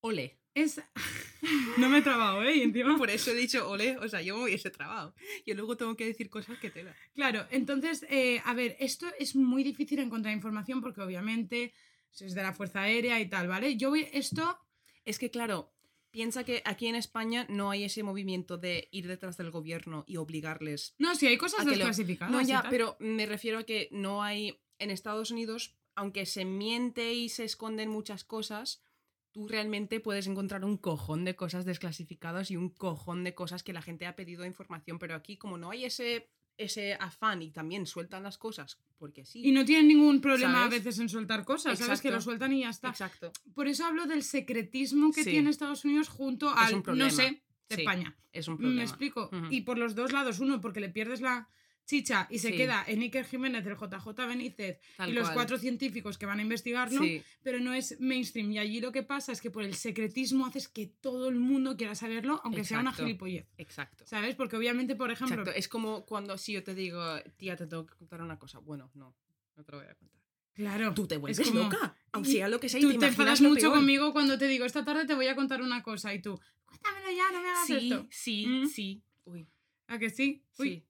[0.00, 0.38] Ole.
[0.54, 0.80] Es...
[1.78, 2.56] no me he trabado, ¿eh?
[2.56, 2.96] Y encima...
[2.96, 5.14] Por eso he dicho ole, o sea, yo me hubiese trabado.
[5.44, 6.94] Y luego tengo que decir cosas que tela.
[7.14, 11.72] Claro, entonces, eh, a ver, esto es muy difícil encontrar información porque obviamente
[12.18, 13.76] es de la Fuerza Aérea y tal, ¿vale?
[13.76, 14.58] Yo voy, esto,
[15.04, 15.72] Es que, claro,
[16.10, 20.16] piensa que aquí en España no hay ese movimiento de ir detrás del gobierno y
[20.16, 22.32] obligarles no, sí, hay cosas lo- desclasificadas.
[22.32, 24.60] No, ya, pero me refiero a que no hay.
[24.78, 28.82] En Estados Unidos, aunque se miente y se esconden muchas cosas,
[29.30, 33.74] tú realmente puedes encontrar un cojón de cosas desclasificadas y un cojón de cosas que
[33.74, 34.98] la gente ha pedido información.
[34.98, 36.30] Pero aquí, como no hay ese,
[36.62, 39.40] ese afán y también sueltan las cosas, porque sí.
[39.44, 40.66] Y no tienen ningún problema ¿Sabes?
[40.66, 42.00] a veces en soltar cosas, ¿sabes?
[42.00, 42.90] Que lo sueltan y ya está.
[42.90, 43.32] Exacto.
[43.54, 45.30] Por eso hablo del secretismo que Sí.
[45.30, 48.16] tiene Estados Unidos junto al, no sé, de Sí, España.
[48.32, 48.76] Es un problema.
[48.78, 49.30] Me explico.
[49.50, 51.48] Y por los dos lados, uno, porque le pierdes la
[51.90, 52.56] chicha y se Sí.
[52.56, 55.34] queda en Iker Jiménez, el JJ Benítez Tal y los cual.
[55.34, 58.52] cuatro científicos que van a investigarlo, Sí, pero no es mainstream.
[58.52, 61.76] Y allí lo que pasa es que por el secretismo haces que todo el mundo
[61.76, 63.06] quiera saberlo, aunque sea una Exacto.
[63.06, 63.46] gilipollez.
[63.58, 64.04] exacto.
[64.06, 64.36] ¿Sabes?
[64.36, 65.58] Porque obviamente, por ejemplo, Exacto.
[65.58, 67.02] Es como cuando si yo te digo,
[67.36, 68.60] tía, te tengo que contar una cosa.
[68.60, 69.14] Bueno, no,
[69.56, 70.20] no te lo voy a contar.
[70.54, 71.96] claro, Tú te es vuelves como- loca.
[72.22, 73.74] Y sea, lo que sea, y tú te, te, enfadas mucho peor.
[73.74, 77.10] conmigo cuando te digo, esta tarde te voy a contar una cosa y tú, cuéntamelo
[77.16, 78.06] ya, no me hagas Sí, esto.
[78.10, 78.66] sí, Mm.
[78.66, 79.02] sí.
[79.24, 79.48] Uy,
[79.86, 80.44] ¿A que sí?
[80.58, 80.86] Uy, sí.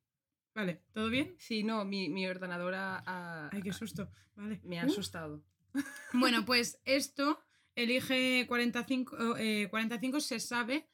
[0.55, 1.35] Vale, ¿todo bien?
[1.39, 4.11] Sí, no, mi, mi ordenadora ha- Ay, qué susto.
[4.37, 4.61] Vale.
[4.65, 4.89] me ha Uh.
[4.91, 5.43] asustado.
[6.13, 7.39] Bueno, pues esto,
[7.77, 10.89] el IG 45, eh, 45 se sabe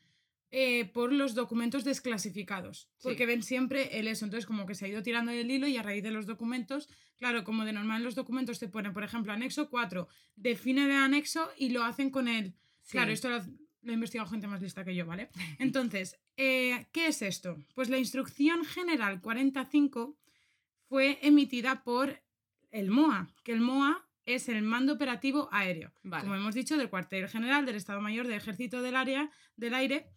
[0.50, 3.02] eh, por los documentos desclasificados, Sí.
[3.08, 4.24] porque ven siempre el eso.
[4.24, 6.88] Entonces, como que se ha ido tirando el hilo y a raíz de los documentos,
[7.16, 10.94] claro, como de normal en los documentos te ponen, por ejemplo, anexo 4, define de
[10.94, 12.54] anexo y lo hacen con el...
[12.90, 13.14] Claro, Sí.
[13.14, 13.42] esto lo,
[13.86, 15.30] lo ha investigado gente más lista que yo, ¿vale?
[15.58, 17.56] Entonces, eh, ¿qué es esto?
[17.74, 20.18] Pues la Instrucción General 45
[20.88, 22.20] fue emitida por
[22.70, 26.22] el MOA, que el MOA es el Mando Operativo Aéreo, Vale.
[26.24, 30.08] como hemos dicho, del cuartel general del Estado Mayor del Ejército del Área del Aire.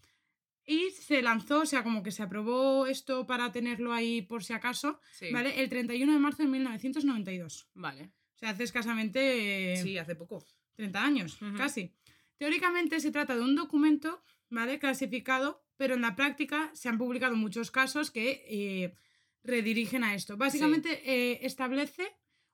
[0.65, 4.53] Y se lanzó, o sea, como que se aprobó esto para tenerlo ahí por si
[4.53, 5.31] acaso, Sí.
[5.31, 5.61] ¿vale?
[5.61, 7.69] El 31 de marzo de 1992.
[7.73, 8.11] Vale.
[8.35, 10.43] O sea, hace escasamente eh, Sí, hace poco.
[10.75, 11.93] 30 años, casi.
[12.39, 14.79] Teóricamente se trata de un documento, ¿vale?
[14.79, 18.95] Clasificado, pero en la práctica se han publicado muchos casos que eh,
[19.43, 20.37] redirigen a esto.
[20.37, 22.07] Básicamente eh, establece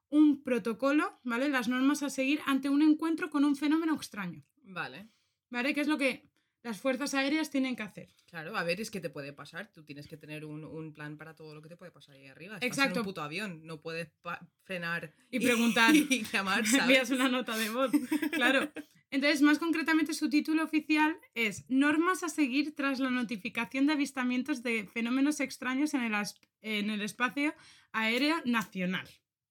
[0.09, 1.49] un protocolo, ¿vale?
[1.49, 5.07] Las normas a seguir ante un encuentro con un fenómeno extraño, Vale.
[5.51, 5.73] ¿vale?
[5.75, 6.27] Que es lo que
[6.63, 8.09] las fuerzas aéreas tienen que hacer.
[8.25, 9.71] Claro, a ver, es que te puede pasar.
[9.71, 12.25] Tú tienes que tener un, un plan para todo lo que te puede pasar ahí
[12.25, 12.55] arriba.
[12.55, 12.93] Estás Exacto.
[12.95, 13.61] en un puto avión.
[13.65, 14.09] No puedes
[14.63, 15.95] frenar Y preguntar.
[15.95, 17.11] y llamar, Envías ¿sabes?
[17.11, 17.91] una nota de voz,
[18.31, 18.71] claro.
[19.11, 24.61] Entonces, más concretamente, su título oficial es Normas a seguir tras la notificación de avistamientos
[24.63, 27.53] de fenómenos extraños en el, as- en el espacio
[27.93, 29.07] aéreo nacional.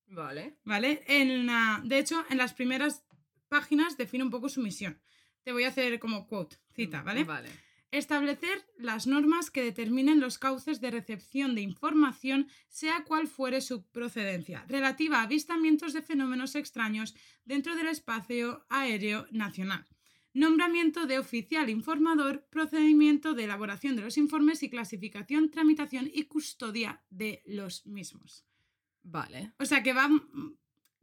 [0.07, 0.59] Vale.
[0.65, 1.03] ¿Vale?
[1.07, 3.05] En la- de hecho, en las primeras
[3.49, 5.01] páginas define un poco su misión.
[5.45, 7.25] Te voy a hacer como quote, cita, ¿vale?
[7.25, 7.49] Vale.
[7.95, 13.85] Establecer las normas que determinen los cauces de recepción de información, sea cual fuere su
[13.85, 19.87] procedencia, relativa a avistamientos de fenómenos extraños dentro del espacio aéreo nacional.
[20.33, 27.05] Nombramiento de oficial informador, procedimiento de elaboración de los informes y clasificación, tramitación y custodia
[27.11, 28.45] de los mismos.
[29.05, 29.53] Vale.
[29.61, 30.11] O sea que va.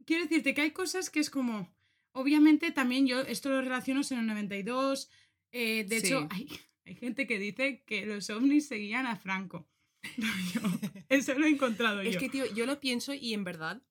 [0.04, 1.74] Quiero decirte que hay cosas que es como.
[2.12, 5.08] Obviamente también yo esto lo relaciono en el 92.
[5.52, 6.06] eh, de Sí.
[6.08, 6.48] hecho, hay,
[6.84, 9.68] hay gente que dice que los ovnis seguían a Franco.
[10.16, 10.60] No, yo,
[11.08, 12.20] eso lo he encontrado Es yo.
[12.20, 13.82] que, tío, yo lo pienso y en verdad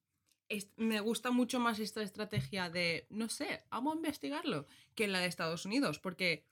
[0.50, 5.20] es- me gusta mucho más esta estrategia de, no sé, vamos a investigarlo, que la
[5.20, 5.98] de Estados Unidos.
[5.98, 6.44] Porque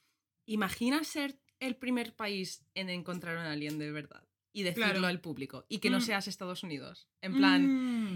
[0.46, 4.26] imagina ser el primer país en encontrar un alien de verdad.
[4.53, 5.07] y decirlo Claro.
[5.07, 6.00] al público y que no Mm.
[6.00, 7.07] seas Estados Unidos.
[7.20, 7.62] En plan,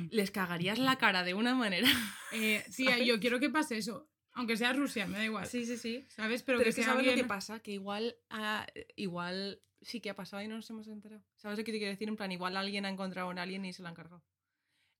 [0.03, 0.09] Mm.
[0.11, 1.89] les cagarías la cara de una manera.
[2.33, 3.07] Eh, tía, ¿sabes?
[3.07, 4.11] yo quiero que pase eso.
[4.35, 5.47] Aunque sea Rusia, me da igual.
[5.47, 6.05] sí, sí.
[6.09, 6.43] ¿Sabes?
[6.43, 8.67] Pero, Pero, que es que sea sabes lo que pasa, que igual, ah,
[8.97, 11.23] igual sí que ha pasado y no nos hemos enterado.
[11.37, 12.09] ¿Sabes lo que te quiero decir?
[12.09, 14.23] En plan, igual alguien ha encontrado a un alien y se lo han cargado.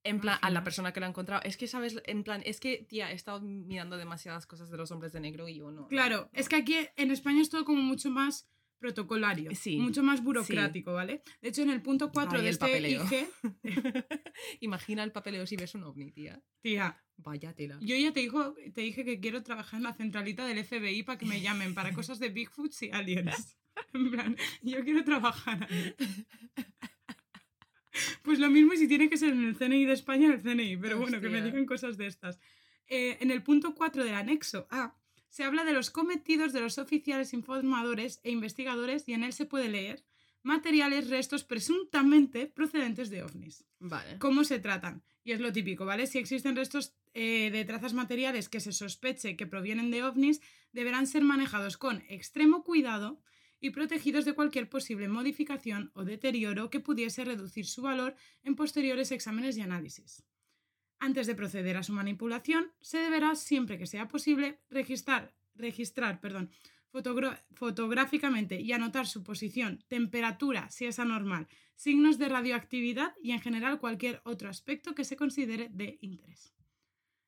[0.07, 1.41] En plan, a la persona que lo ha encontrado.
[1.45, 1.97] Es que, ¿sabes?
[2.05, 5.49] En plan, es que, tía, he estado mirando demasiadas cosas de los hombres de negro
[5.49, 5.83] y yo no.
[5.83, 6.39] no, Claro, no.
[6.39, 8.47] es que aquí en España es todo como mucho más
[8.85, 9.77] protocolario, Sí.
[9.79, 11.23] mucho más burocrático, ¿vale?
[11.41, 13.05] De hecho, en el punto 4 Ay, de este papeleo.
[13.05, 13.27] IG,
[14.61, 16.43] Imagina el papeleo si ves un ovni, tía.
[16.61, 17.79] tía, Vaya tela.
[17.81, 21.17] yo ya te, dijo, te dije que quiero trabajar en la centralita del FBI para
[21.19, 23.57] que me llamen para cosas de Bigfoot y aliens.
[23.93, 25.95] En plan, yo quiero trabajar ahí.
[28.23, 30.99] Pues lo mismo si tiene que ser en el CNI de España, el CNI, pero
[30.99, 32.39] bueno, que me digan cosas de estas.
[32.87, 34.95] Eh, en el punto 4 del anexo A
[35.35, 39.47] se habla de los cometidos de los oficiales informadores e investigadores y en él se
[39.47, 40.05] puede leer
[40.45, 43.65] materiales, restos presuntamente procedentes de ovnis.
[43.81, 44.21] Vale.
[44.21, 45.03] ¿Cómo se tratan?
[45.25, 46.07] Y es lo típico, ¿vale?
[46.07, 51.09] Si existen restos eh, de trazas materiales que se sospeche que provienen de ovnis, deberán
[51.09, 53.21] ser manejados con extremo cuidado
[53.59, 59.11] y protegidos de cualquier posible modificación o deterioro que pudiese reducir su valor en posteriores
[59.11, 60.23] exámenes y análisis.
[61.05, 66.51] Antes de proceder a su manipulación, se deberá, siempre que sea posible, registrar, registrar perdón,
[67.53, 73.81] fotográficamente y anotar su posición, temperatura, si es anormal, signos de radioactividad y en general
[73.81, 76.55] cualquier otro aspecto que se considere de interés.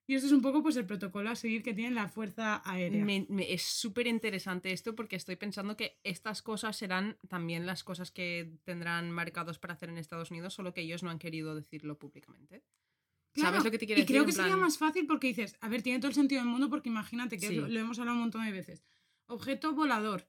[0.06, 3.04] Y esto es un poco pues el protocolo a seguir que tiene la Fuerza Aérea.
[3.40, 8.56] Es súper interesante esto porque estoy pensando que estas cosas serán también las cosas que
[8.64, 12.62] tendrán marcados para hacer en Estados Unidos, solo que ellos no han querido decirlo públicamente.
[13.36, 14.14] Claro, ¿Sabes lo que te quiero y decir?
[14.14, 16.50] creo En que sería más fácil porque dices, a ver, tiene todo el sentido del
[16.50, 17.54] mundo porque imagínate que Sí.
[17.54, 18.82] lo, lo hemos hablado un montón de veces.
[19.26, 20.26] Objeto volador.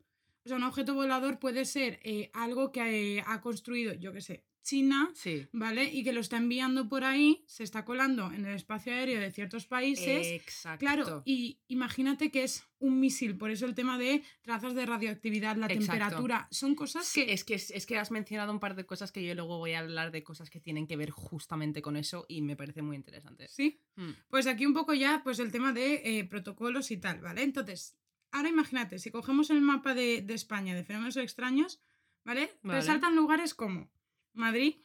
[0.48, 4.22] O sea, un objeto volador puede ser eh, algo que eh, ha construido, yo qué
[4.22, 5.46] sé, China, Sí.
[5.52, 5.84] ¿vale?
[5.94, 9.30] Y que lo está enviando por ahí, se está colando en el espacio aéreo de
[9.32, 10.26] ciertos países.
[10.28, 10.80] Exacto.
[10.80, 15.58] Claro, y imagínate que es un misil, por eso el tema de trazas de radioactividad,
[15.58, 15.86] la Exacto.
[15.92, 17.34] temperatura, son cosas Sí, que...
[17.34, 19.80] es, que, es que has mencionado un par de cosas que yo luego voy a
[19.80, 23.50] hablar de cosas que tienen que ver justamente con eso y me parece muy interesante.
[23.50, 24.12] Sí, Mm.
[24.30, 27.42] pues aquí un poco ya, pues el tema de eh, protocolos y tal, ¿vale?
[27.44, 27.98] Entonces,
[28.32, 31.82] ahora imagínate, si cogemos el mapa de, de España de fenómenos extraños,
[32.24, 32.58] ¿vale?
[32.64, 32.80] Vale.
[32.80, 33.90] Resaltan lugares como
[34.34, 34.76] Madrid.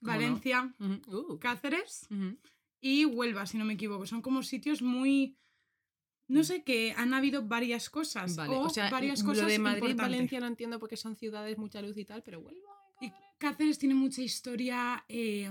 [0.00, 0.74] Valencia.
[0.78, 1.38] Uh.
[1.38, 2.08] Cáceres
[2.80, 4.06] y Huelva, si no me equivoco.
[4.06, 5.36] Son como sitios muy...
[6.26, 8.36] No sé, que han habido varias cosas.
[8.36, 9.94] Vale, o, o sea, varias lo cosas de Madrid y.
[9.94, 12.70] Valencia no entiendo porque son ciudades, mucha luz y tal, pero Huelva.
[13.00, 15.50] Y Cáceres tiene mucha historia eh,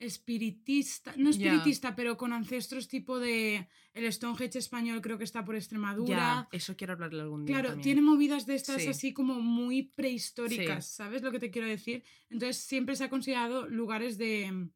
[0.00, 5.54] espiritista, no espiritista, pero con ancestros tipo de el Stonehenge español creo que está por
[5.56, 6.48] Extremadura.
[6.52, 7.54] Eso quiero hablarle algún día.
[7.54, 7.84] Claro, también.
[7.84, 8.88] tiene movidas de estas Sí.
[8.88, 12.02] así como muy prehistóricas, ¿sabes lo que te quiero decir?
[12.30, 14.50] Entonces siempre se ha considerado lugares de...
[14.50, 14.70] mm,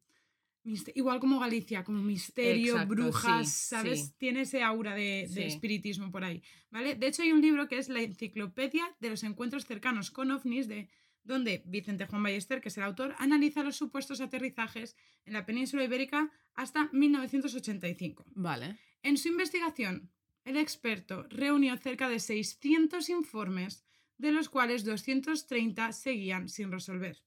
[0.95, 4.15] Igual como Galicia, como misterio, Exacto, brujas, sí, ¿sabes?
[4.17, 6.95] Tiene ese aura de, de espiritismo por ahí, ¿vale?
[6.95, 10.67] De hecho hay un libro que es La Enciclopedia de los Encuentros Cercanos con OVNIs,
[10.67, 10.89] de,
[11.25, 15.83] donde Vicente Juan Ballester, que es el autor, analiza los supuestos aterrizajes en la península
[15.83, 18.25] ibérica hasta 1985.
[18.35, 18.77] Vale.
[19.01, 20.11] En su investigación,
[20.45, 23.85] el experto reunió cerca de 600 informes,
[24.17, 27.23] de los cuales 230 seguían sin resolver.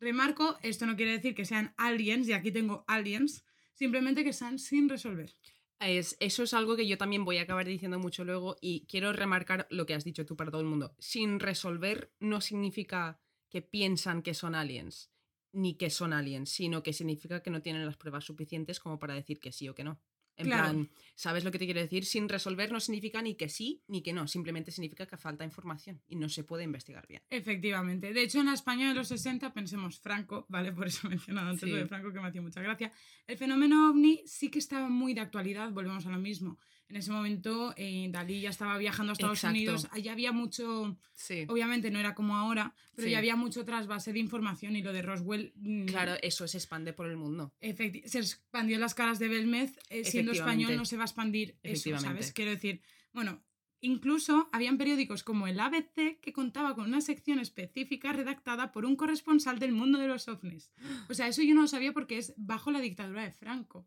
[0.00, 4.58] Remarco, esto no quiere decir que sean aliens, y aquí tengo aliens, simplemente que están
[4.58, 5.36] sin resolver.
[5.80, 9.12] Es, eso es algo que yo también voy a acabar diciendo mucho luego y quiero
[9.12, 10.94] remarcar lo que has dicho tú para todo el mundo.
[10.98, 13.20] Sin resolver no significa
[13.54, 15.12] que piensan que son aliens,
[15.52, 19.14] ni que son aliens, sino que significa que no tienen las pruebas suficientes como para
[19.14, 20.00] decir que sí o que no.
[20.36, 20.62] En Claro.
[20.64, 22.04] plan, ¿sabes lo que te quiero decir?
[22.04, 26.02] Sin resolver no significa ni que sí ni que no, simplemente significa que falta información
[26.08, 27.22] y no se puede investigar bien.
[27.30, 28.12] Efectivamente.
[28.12, 30.72] De hecho, en la España de los 60, pensemos Franco, ¿vale?
[30.82, 32.90] Por eso he mencionado antes lo de Franco, que me hacía mucha gracia.
[33.28, 36.58] El fenómeno ovni sí que estaba muy de actualidad, volvemos a lo mismo.
[36.88, 39.54] En ese momento, eh, Dalí ya estaba viajando a Estados Exacto.
[39.56, 41.44] Unidos, allá había mucho, Sí.
[41.48, 43.12] obviamente no era como ahora, pero Sí.
[43.12, 45.52] ya había mucho trasvase de información y lo de Roswell.
[45.56, 47.52] mm, Claro, eso se expande por el mundo.
[47.60, 51.56] se expandió en las caras de Belmez, eh, siendo español no se va a expandir
[51.62, 51.98] eso.
[51.98, 52.32] ¿sabes?
[52.32, 53.42] Quiero decir, bueno,
[53.80, 58.96] incluso habían periódicos como el ABC que contaba con una sección específica redactada por un
[58.96, 60.70] corresponsal del mundo de los ovnis.
[61.08, 63.86] O sea, eso yo no lo sabía porque es bajo la dictadura de Franco.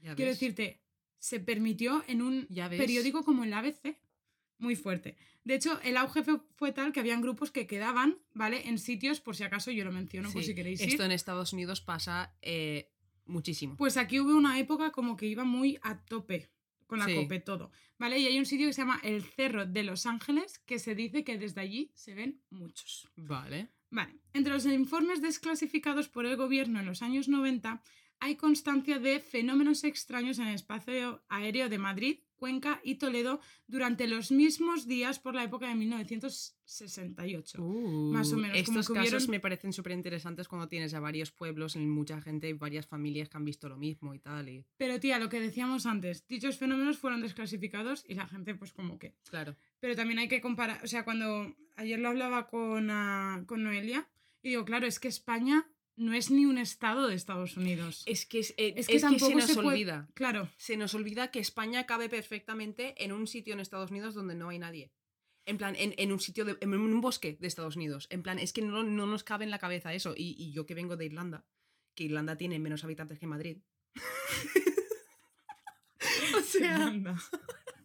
[0.00, 0.38] Ya Quiero ves.
[0.40, 0.80] decirte,
[1.18, 3.96] se permitió en un periódico como el ABC.
[4.58, 5.16] Muy fuerte.
[5.44, 6.22] De hecho, el auge
[6.56, 8.68] fue, tal que habían grupos que quedaban, ¿vale?
[8.68, 10.88] En sitios, por si acaso yo lo menciono, por si queréis ir.
[10.88, 12.90] Esto en Estados Unidos pasa eh,
[13.24, 13.76] muchísimo.
[13.76, 16.50] Pues aquí hubo una época como que iba muy a tope
[16.88, 17.14] con la Sí.
[17.14, 18.18] cope todo, ¿vale?
[18.18, 21.22] Y hay un sitio que se llama el Cerro de Los Ángeles que se dice
[21.22, 23.68] que desde allí se ven muchos, Vale.
[23.90, 27.82] Vale, entre los informes desclasificados por el gobierno en los años 90
[28.20, 34.06] hay constancia de fenómenos extraños en el espacio aéreo de Madrid, Cuenca y Toledo durante
[34.06, 37.58] los mismos días por la época de 1968.
[37.62, 41.74] Más o menos, Estos casos hubieron- me parecen súper interesantes cuando tienes a varios pueblos,
[41.76, 44.48] en mucha gente y varias familias que han visto lo mismo y tal.
[44.48, 44.64] Y...
[44.76, 48.98] Pero tía, lo que decíamos antes, dichos fenómenos fueron desclasificados y la gente pues como
[48.98, 49.14] que...
[49.30, 49.56] Claro.
[49.80, 54.08] Pero también hay que comparar, o sea, cuando ayer lo hablaba con, ah, con Noelia
[54.42, 58.02] y digo, claro, es que España no es ni un estado de Estados Unidos.
[58.06, 60.08] Es que, es, eh, Es es que que se nos se puede- olvida.
[60.14, 64.34] Claro, Se nos olvida que España cabe perfectamente en un sitio en Estados Unidos donde
[64.34, 64.92] no hay nadie.
[65.44, 68.06] En plan, en, en un sitio, de, en un bosque de Estados Unidos.
[68.10, 70.14] En plan, es que no, no nos cabe en la cabeza eso.
[70.16, 71.46] Y, y yo que vengo de Irlanda,
[71.94, 73.58] que Irlanda tiene menos habitantes que Madrid.
[76.38, 76.92] o sea,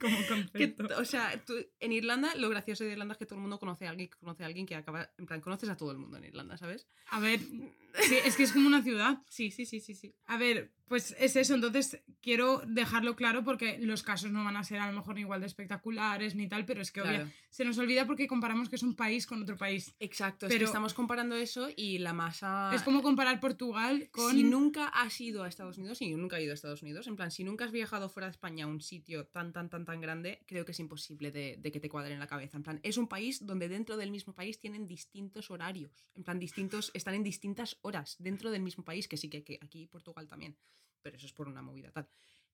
[0.04, 0.88] Como que, concepto.
[1.00, 3.88] o sea tú- en Irlanda lo gracioso de Irlanda es que todo el mundo conoce
[3.88, 5.10] a alguien que conoce a alguien que acaba.
[5.18, 6.88] En plan, conoces a todo el mundo en Irlanda, ¿sabes?
[7.10, 9.22] A ver, sí, es que es como una ciudad.
[9.30, 10.14] Sí, sí, sí, sí, sí.
[10.28, 14.64] A ver, pues es eso, entonces quiero dejarlo claro porque los casos no van a
[14.64, 17.30] ser a lo mejor igual de espectaculares ni tal, pero es que obvia- Claro.
[17.50, 19.96] se nos olvida porque comparamos que es un país con otro país.
[20.00, 22.72] Exacto, es Pero- que estamos comparando eso y la masa.
[22.76, 24.32] Es como comparar Portugal con...
[24.34, 27.08] Si nunca has ido a Estados Unidos, y yo nunca he ido a Estados Unidos,
[27.08, 29.86] en plan, si nunca has viajado fuera de España a un sitio tan, tan, tan,
[29.86, 32.58] tan grande, creo que es imposible de, de que te cuadre en la cabeza.
[32.58, 36.06] En plan, es un país donde dentro del mismo país tienen distintos horarios.
[36.16, 39.58] En plan, distintos, están en distintas horas dentro del mismo país, que sí que, que
[39.62, 40.58] aquí Portugal también.
[41.02, 42.08] Pero eso es por una movida tal.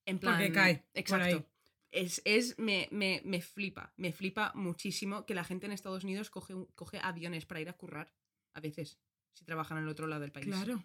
[0.06, 1.36] En plan, Porque cae por Exacto.
[1.38, 1.46] ahí.
[1.92, 6.30] Es, es me, me, me flipa, me flipa muchísimo que la gente en Estados Unidos
[6.30, 8.14] coge, un- coge aviones para ir a currar,
[8.54, 9.00] a veces,
[9.34, 10.46] si trabajan en el otro lado del país.
[10.46, 10.84] Claro,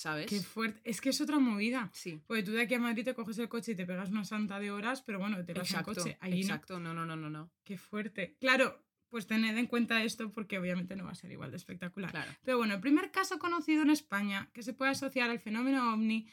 [0.00, 0.30] ¿Sabes?
[0.30, 0.80] qué fuerte.
[0.84, 1.90] Es que es otra movida.
[1.92, 2.22] Sí.
[2.26, 4.58] Porque tú de aquí a Madrid te coges el coche y te pegas una santa
[4.58, 6.18] de horas, pero bueno, te vas Exacto, en coche.
[6.20, 7.52] Allí exacto, no, no, no, no, no.
[7.64, 8.38] Qué fuerte.
[8.40, 12.12] Claro, pues tened en cuenta esto porque obviamente no va a ser igual de espectacular.
[12.12, 12.32] Claro.
[12.42, 16.26] Pero bueno, el primer caso conocido en España que se puede asociar al fenómeno ovni,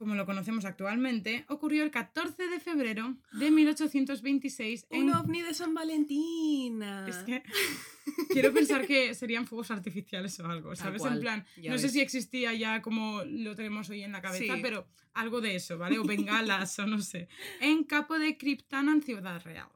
[0.00, 5.02] como lo conocemos actualmente, ocurrió el 14 de febrero de 1826 en...
[5.04, 6.82] Un ovni de San Valentín.
[6.82, 7.42] Es que
[8.30, 11.04] quiero pensar que serían fuegos artificiales o algo, ¿sabes?
[11.04, 14.54] En plan, ya no sé si existía ya como lo tenemos hoy en la cabeza,
[14.54, 14.60] Sí.
[14.62, 15.98] pero algo de eso, ¿vale?
[15.98, 17.28] O bengalas o no sé.
[17.60, 19.68] En Capo de Criptana, en Ciudad Real.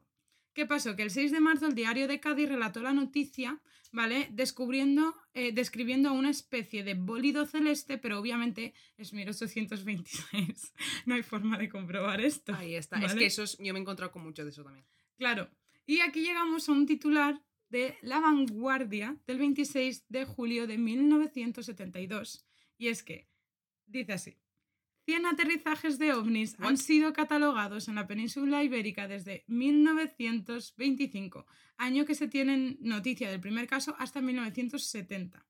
[0.55, 0.95] ¿Qué pasó?
[0.95, 3.59] Que el 6 de marzo el diario de Cádiz relató la noticia,
[3.95, 4.27] ¿vale?
[4.31, 10.73] Descubriendo, eh, describiendo a una especie de bólido celeste, pero obviamente es 1826.
[11.05, 12.53] no hay forma de comprobar esto.
[12.53, 13.03] Ahí está.
[13.03, 14.85] Es que eso es, yo me he encontrado con mucho de eso también.
[15.17, 15.49] Claro.
[15.87, 22.45] Y aquí llegamos a un titular de La Vanguardia del 26 de julio de 1972.
[22.77, 23.29] Y es que
[23.85, 24.37] dice así.
[25.05, 31.45] 100 aterrizajes de ovnis han sido catalogados en la península ibérica desde 1925,
[31.77, 35.45] año que se tiene noticia del primer caso hasta 1970.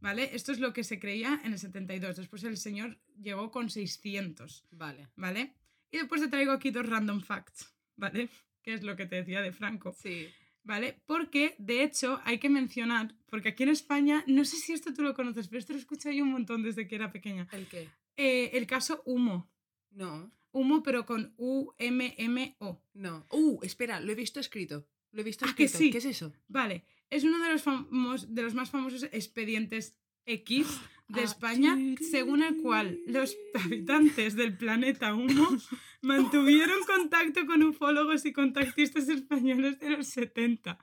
[0.00, 0.30] ¿Vale?
[0.34, 2.16] Esto es lo que se creía en el 72.
[2.16, 4.64] Después el señor llegó con 600.
[4.70, 5.08] Vale.
[5.14, 5.54] ¿Vale?
[5.90, 8.28] Y después te traigo aquí dos random facts, ¿vale?
[8.62, 10.28] Que es lo que te decía de Franco, Sí.
[10.62, 11.00] ¿vale?
[11.06, 15.02] Porque, de hecho, hay que mencionar, porque aquí en España, no sé si esto tú
[15.02, 17.48] lo conoces, pero esto lo escuché yo un montón desde que era pequeña.
[17.52, 17.88] ¿El qué?
[18.22, 19.50] Eh, el caso Humo.
[19.92, 20.30] No.
[20.52, 22.82] Humo, pero con U-M-M-O.
[22.94, 23.26] No.
[23.30, 24.86] Uh, espera, lo he visto escrito.
[25.12, 25.78] Lo he visto Ah, que escrito.
[25.84, 25.90] sí.
[25.90, 26.32] ¿Qué es eso?
[26.48, 30.66] Vale, es uno de los, famos- de los más famosos expedientes X
[31.08, 31.78] de Ah, España,
[32.10, 35.48] según el cual los habitantes del planeta Humo
[36.02, 40.78] mantuvieron contacto con ufólogos y contactistas españoles de los 70.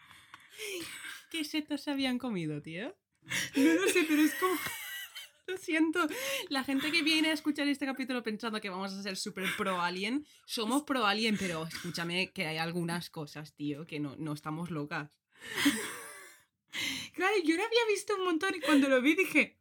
[1.31, 2.95] ¿Qué setas se habían comido, tío?
[3.55, 4.53] No lo sé, pero es como...
[5.51, 6.07] Lo siento.
[6.49, 9.81] La gente que viene a escuchar este capítulo pensando que vamos a ser súper pro
[9.81, 14.71] alien, somos pro alien, pero escúchame que hay algunas cosas, tío, que no, no estamos
[14.71, 15.09] locas.
[17.15, 19.57] Claro, yo lo había visto un montón y cuando lo vi dije,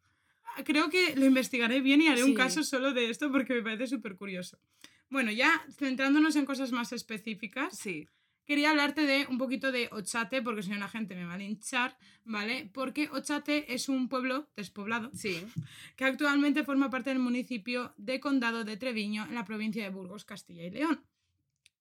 [0.56, 3.62] "Ah, creo que lo investigaré bien y haré un caso solo de esto porque me
[3.62, 4.58] parece súper curioso.
[5.08, 8.06] Bueno, ya centrándonos en cosas más específicas, Sí.
[8.46, 11.38] Quería hablarte de un poquito de Ochate, porque si no la gente me va a
[11.38, 12.70] linchar, ¿vale?
[12.72, 15.44] Porque Ochate es un pueblo despoblado Sí.
[15.96, 20.24] que actualmente forma parte del municipio de Condado de Treviño, en la provincia de Burgos,
[20.24, 21.04] Castilla y León.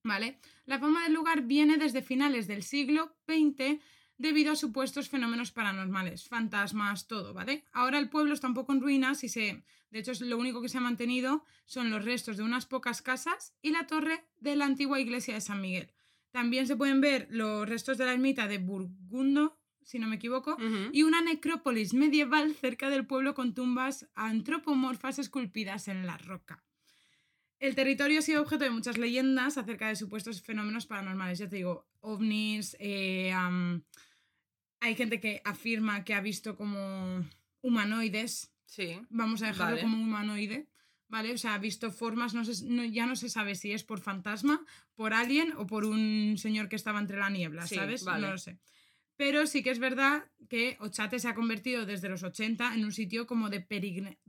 [0.03, 0.39] ¿Vale?
[0.65, 3.79] La fama del lugar viene desde finales del siglo XX
[4.17, 7.65] debido a supuestos fenómenos paranormales, fantasmas, todo, ¿vale?
[7.73, 9.63] Ahora el pueblo está un poco en ruinas y se...
[9.91, 13.01] De hecho, es lo único que se ha mantenido son los restos de unas pocas
[13.01, 15.91] casas y la torre de la antigua iglesia de San Miguel.
[16.35, 20.57] También se pueden ver los restos de la ermita de Burgundo, si no me equivoco,
[20.91, 26.61] y una necrópolis medieval cerca del pueblo con tumbas antropomorfas esculpidas en la roca.
[27.57, 31.39] El territorio ha sido objeto de muchas leyendas acerca de supuestos fenómenos paranormales.
[31.39, 33.33] Ya te digo, ovnis, eh,
[34.81, 37.23] Hay gente que afirma que ha visto como
[37.61, 38.51] humanoides.
[38.65, 38.99] Sí.
[39.09, 39.81] Vamos a dejarlo Vale.
[39.83, 40.67] como humanoide.
[41.07, 41.33] ¿Vale?
[41.33, 43.99] O sea, ha visto formas, no sé, no- ya no se sabe si es por
[43.99, 48.03] fantasma, por alien o por un señor que estaba entre la niebla, Sí, ¿sabes?
[48.03, 48.21] vale.
[48.25, 48.57] No lo sé.
[49.15, 52.91] Pero sí que es verdad que Ochate se ha convertido desde los 80 en un
[52.91, 53.61] sitio como de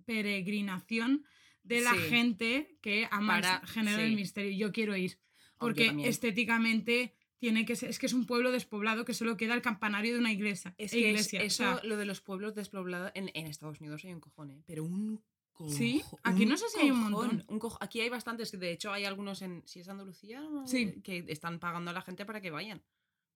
[0.05, 1.25] peregrinación
[1.65, 1.99] de la Sí.
[2.09, 3.81] gente que ama el Para- sí.
[3.81, 4.53] del misterio.
[4.57, 5.19] Yo quiero ir.
[5.55, 9.55] Oh, Porque estéticamente tiene que ser, es que es un pueblo despoblado que solo queda
[9.55, 10.75] el campanario de una iglesia.
[10.79, 14.05] Es e es- o eso, sea, lo de los pueblos despoblados, en, en Estados Unidos
[14.05, 14.63] hay un cojón, ¿eh?
[14.67, 15.23] Pero un
[15.69, 16.03] ¿Sí?
[16.23, 17.45] Aquí no sé si hay un montón.
[17.49, 20.43] un Aquí hay bastantes, de hecho hay algunos en, si es Andalucía.
[20.67, 21.01] Sí.
[21.03, 22.83] que están pagando a la gente para que vayan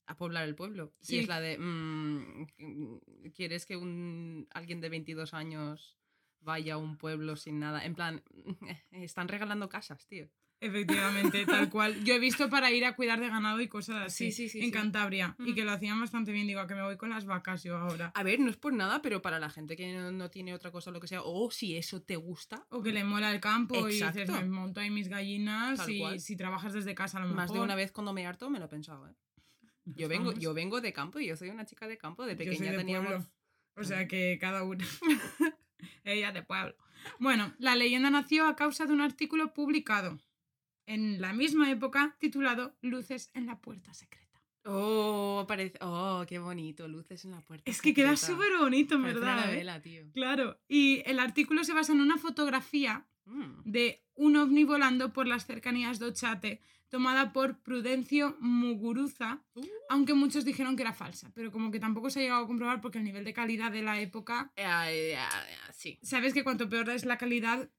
[0.06, 0.92] a poblar el pueblo.
[1.00, 1.16] Sí.
[1.16, 5.96] Y es la de, mm, ¿quieres que un alguien de 22 años
[6.40, 7.84] vaya a un pueblo sin nada?
[7.84, 8.22] En plan,
[8.90, 10.28] están regalando casas, tío.
[10.62, 12.04] Efectivamente, tal cual.
[12.04, 14.64] Yo he visto para ir a cuidar de ganado y cosas así Sí, sí, sí,
[14.64, 14.70] en.
[14.70, 16.46] Cantabria y que lo hacían bastante bien.
[16.46, 18.12] Digo, a que me voy con las vacas yo ahora.
[18.14, 20.70] A ver, no es por nada, pero para la gente que no, no tiene otra
[20.70, 23.40] cosa o lo que sea, o si eso te gusta, O que le mola el
[23.40, 26.20] campo y dices, me monto ahí mis gallinas Tal y cual.
[26.20, 27.36] si trabajas desde casa a lo mejor.
[27.36, 29.14] Más de una vez cuando me harto me lo he pensado, ¿eh?
[29.86, 30.40] Yo vengo, Vamos.
[30.40, 32.24] yo vengo de campo y yo soy una chica de campo.
[32.26, 33.08] De Yo soy pequeña de teníamos.
[33.08, 33.26] pueblo.
[33.76, 34.84] O sea que cada una.
[36.04, 36.76] Ella de pueblo.
[37.18, 40.18] Bueno, la leyenda nació a causa de un artículo publicado
[40.86, 44.40] en la misma época titulado Luces en la puerta secreta.
[44.64, 45.78] Oh, parece.
[45.80, 46.86] Oh, qué bonito.
[46.86, 47.70] Luces en la puerta.
[47.70, 49.32] Es que queda súper bonito, en verdad.
[49.38, 49.46] Una ¿eh?
[49.46, 50.04] novela, tío.
[50.12, 50.60] Claro.
[50.68, 53.62] Y el artículo se basa en una fotografía Mm.
[53.64, 59.64] de un ovni volando por las cercanías de Ochate, tomada por Prudencio Muguruza, Uh.
[59.90, 62.80] aunque muchos dijeron que era falsa, pero como que tampoco se ha llegado a comprobar
[62.80, 65.18] porque el nivel de calidad de la época, Eh, eh, eh,
[65.72, 65.98] sí.
[66.02, 67.70] sabes que cuanto peor es la calidad,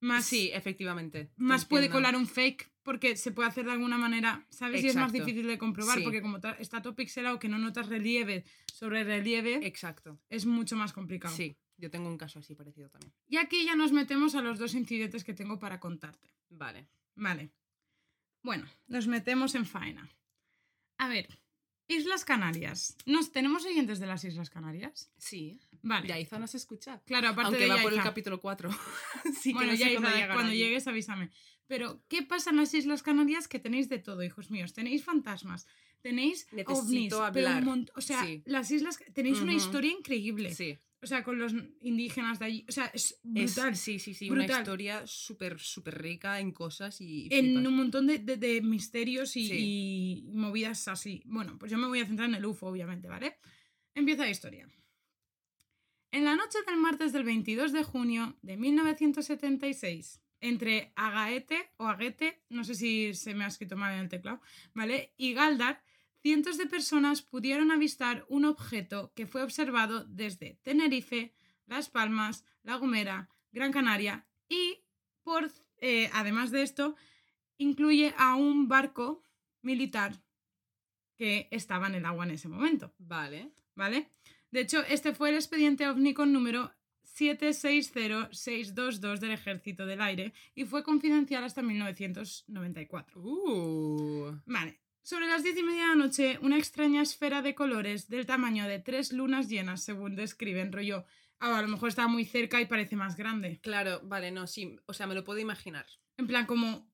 [0.00, 1.26] más, Sí, efectivamente.
[1.26, 1.98] te más puede entiendo.
[2.08, 4.82] colar un fake porque se puede hacer de alguna manera, ¿sabes?
[4.82, 5.26] Y es más Exacto.
[5.26, 6.04] difícil de comprobar Sí.
[6.04, 10.18] porque como está todo pixelado que no notas relieve sobre relieve, Exacto.
[10.30, 11.34] es mucho más complicado.
[11.36, 13.12] Sí, yo tengo un caso así parecido también.
[13.28, 16.30] Y aquí ya nos metemos a los dos incidentes que tengo para contarte.
[16.48, 16.88] Vale.
[17.14, 17.50] Vale.
[18.42, 20.08] Bueno, nos metemos en faena.
[20.96, 21.28] A ver,
[21.90, 22.96] Islas Canarias.
[23.04, 25.10] ¿Nos tenemos oyentes de las Islas Canarias?
[25.18, 25.58] Sí.
[25.82, 26.06] Vale.
[26.08, 27.02] Yaiza no se escucha.
[27.04, 28.70] Claro, aparte Aunque de va por el capítulo 4.
[29.40, 31.30] sí, bueno, no sé Yaiza, cuando llegues avísame.
[31.66, 34.72] Pero, ¿qué pasa en las Islas Canarias que tenéis de todo, hijos míos?
[34.72, 35.66] Tenéis fantasmas,
[36.00, 38.42] tenéis Necesito ovnis, pero un o sea, Sí.
[38.44, 40.54] las islas tenéis una historia increíble.
[40.54, 40.78] Sí.
[41.02, 43.74] O sea, con los indígenas de allí, o sea, es Es- brutal.
[43.76, 44.30] sí, sí, sí.
[44.30, 47.28] Una historia súper, súper rica en cosas y.
[47.30, 47.66] en flipas.
[47.66, 49.54] un montón de, de- de misterios y, Sí.
[49.58, 51.22] y movidas así.
[51.24, 53.38] Bueno, pues yo me voy a centrar en el UFO, obviamente, ¿vale?
[53.94, 54.68] Empieza la historia.
[56.12, 62.42] En la noche del martes del 22 de junio de 1976, entre Agaete o Aguete,
[62.48, 64.40] no sé si se me ha escrito mal en el teclado,
[64.74, 65.14] ¿vale?
[65.16, 65.82] Y Galdar,
[66.22, 71.32] cientos de personas pudieron avistar un objeto que fue observado desde Tenerife,
[71.66, 74.84] Las Palmas, La Gomera, Gran Canaria y,
[75.22, 76.96] por, eh, además de esto,
[77.58, 79.22] incluye a un barco
[79.62, 80.22] militar
[81.16, 83.52] que estaba en el agua en ese momento, Vale.
[83.74, 84.08] ¿vale?
[84.50, 86.72] De hecho, este fue el expediente OVNI con número
[87.04, 93.20] 760622 del Ejército del Aire y fue confidencial hasta 1994.
[93.20, 94.40] Uh.
[94.46, 94.80] Vale.
[95.02, 98.66] Sobre las diez y media de la noche, una extraña esfera de colores del tamaño
[98.66, 101.04] de tres lunas llenas, según describen, rollo.
[101.42, 103.60] ah, a lo mejor estaba muy cerca y parece más grande.
[103.62, 104.76] Claro, vale, no, sí.
[104.86, 105.86] O sea, me lo puedo imaginar.
[106.18, 106.90] En plan, como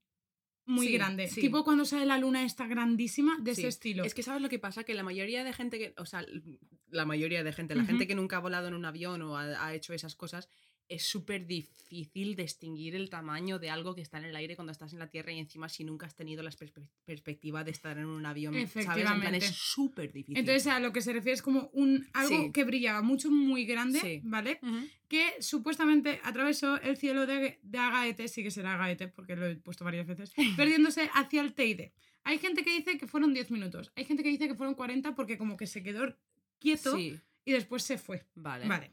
[0.66, 1.26] muy Sí, grande.
[1.28, 1.40] sí.
[1.40, 3.62] Tipo cuando sale la luna esta grandísima, de Sí.
[3.62, 4.04] ese estilo.
[4.04, 6.24] Es que sabes lo que pasa, que la mayoría de gente que, o sea,
[6.88, 9.66] la mayoría de gente, la gente que nunca ha volado en un avión o ha,
[9.66, 10.48] ha hecho esas cosas,
[10.88, 14.92] es súper difícil distinguir el tamaño de algo que está en el aire cuando estás
[14.92, 18.06] en la Tierra y encima si nunca has tenido la perspe- perspectiva de estar en
[18.06, 18.86] un avión, ¿sabes?
[19.10, 20.36] En plan, es súper difícil.
[20.38, 22.52] Entonces, a lo que se refiere es como un algo Sí.
[22.52, 24.20] que brillaba mucho, muy grande, Sí.
[24.24, 24.60] ¿vale?
[25.08, 29.56] Que supuestamente atravesó el cielo de, de Agaete, sí que será Agaete, porque lo he
[29.56, 31.92] puesto varias veces, perdiéndose hacia el Teide.
[32.24, 35.14] Hay gente que dice que fueron 10 minutos, hay gente que dice que fueron 40
[35.14, 36.12] porque como que se quedó
[36.58, 38.24] quieto Sí, y después se fue.
[38.34, 38.66] vale.
[38.66, 38.92] Vale.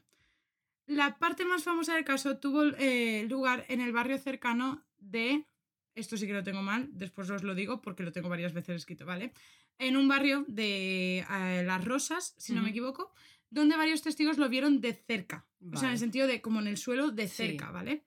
[0.86, 5.46] La parte más famosa del caso tuvo eh, lugar en el barrio cercano de.
[5.94, 8.74] Esto sí que lo tengo mal, después os lo digo porque lo tengo varias veces
[8.76, 9.32] escrito, ¿vale?
[9.78, 13.12] En un barrio de eh, Las Rosas, si no me equivoco,
[13.48, 15.46] donde varios testigos lo vieron de cerca.
[15.72, 17.34] O sea, en el sentido de como en el suelo de Sí.
[17.36, 18.04] cerca, ¿vale?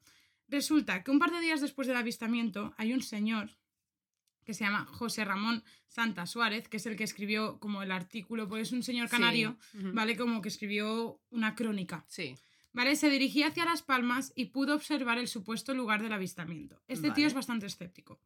[0.49, 3.51] Resulta que un par de días después del avistamiento hay un señor
[4.43, 8.47] que se llama José Ramón Santa Suárez, que es el que escribió como el artículo,
[8.49, 9.11] pues es un señor Sí.
[9.11, 9.57] canario.
[9.93, 10.15] ¿vale?
[10.17, 12.05] Como que escribió una crónica.
[12.07, 12.35] Sí.
[12.73, 12.95] ¿Vale?
[12.95, 16.81] Se dirigía hacia Las Palmas y pudo observar el supuesto lugar del avistamiento.
[16.87, 18.19] Este tío es bastante escéptico.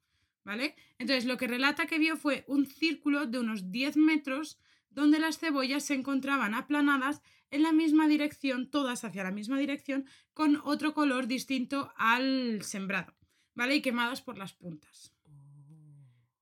[0.43, 0.75] ¿Vale?
[0.97, 4.57] Entonces, lo que relata que vio fue un círculo de unos 10 metros
[4.89, 7.21] donde las cebollas se encontraban aplanadas
[7.51, 13.13] en la misma dirección, todas hacia la misma dirección, con otro color distinto al sembrado,
[13.53, 13.75] ¿vale?
[13.75, 15.11] Y quemadas por las puntas.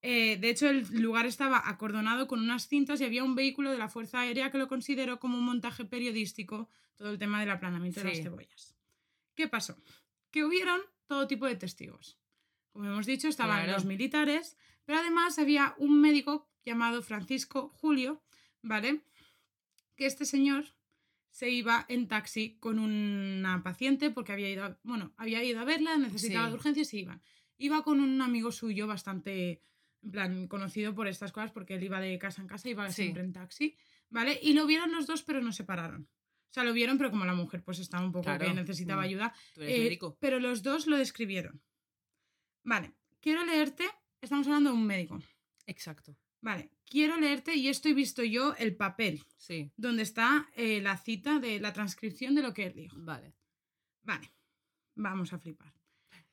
[0.01, 3.77] Eh, de hecho, el lugar estaba acordonado con unas cintas y había un vehículo de
[3.77, 7.99] la Fuerza Aérea que lo consideró como un montaje periodístico todo el tema del aplanamiento
[8.01, 8.23] de las Sí.
[8.23, 8.75] cebollas.
[9.35, 9.75] ¿Qué pasó?
[10.31, 12.17] Que hubieron todo tipo de testigos.
[12.71, 13.73] Como hemos dicho, estaban Claro.
[13.73, 18.21] los militares, pero además había un médico llamado Francisco Julio,
[18.61, 19.01] ¿vale?
[19.95, 20.65] Que este señor
[21.29, 25.65] se iba en taxi con una paciente porque había ido a, bueno, había ido a
[25.65, 26.51] verla, necesitaba Sí.
[26.51, 27.21] de urgencias y iban.
[27.57, 29.61] Iba con un amigo suyo bastante,
[30.03, 33.03] en plan, conocido por estas cosas porque él iba de casa en casa, iba Sí.
[33.03, 33.75] siempre en taxi,
[34.09, 34.39] ¿vale?
[34.41, 36.09] Y lo vieron los dos, pero no se pararon.
[36.49, 38.45] O sea, lo vieron, pero como la mujer pues estaba un poco Claro.
[38.45, 39.05] que necesitaba Mm.
[39.05, 40.17] ayuda, Tú eres eh, médico.
[40.19, 41.61] pero los dos lo describieron.
[42.63, 43.85] Vale, quiero leerte,
[44.21, 45.19] estamos hablando de un médico.
[45.65, 46.17] Exacto.
[46.41, 49.71] Vale, quiero leerte y esto he visto yo el papel, Sí.
[49.75, 52.95] donde está eh, la cita de la transcripción de lo que él dijo.
[52.99, 53.35] Vale.
[54.03, 54.31] Vale,
[54.95, 55.73] vamos a flipar.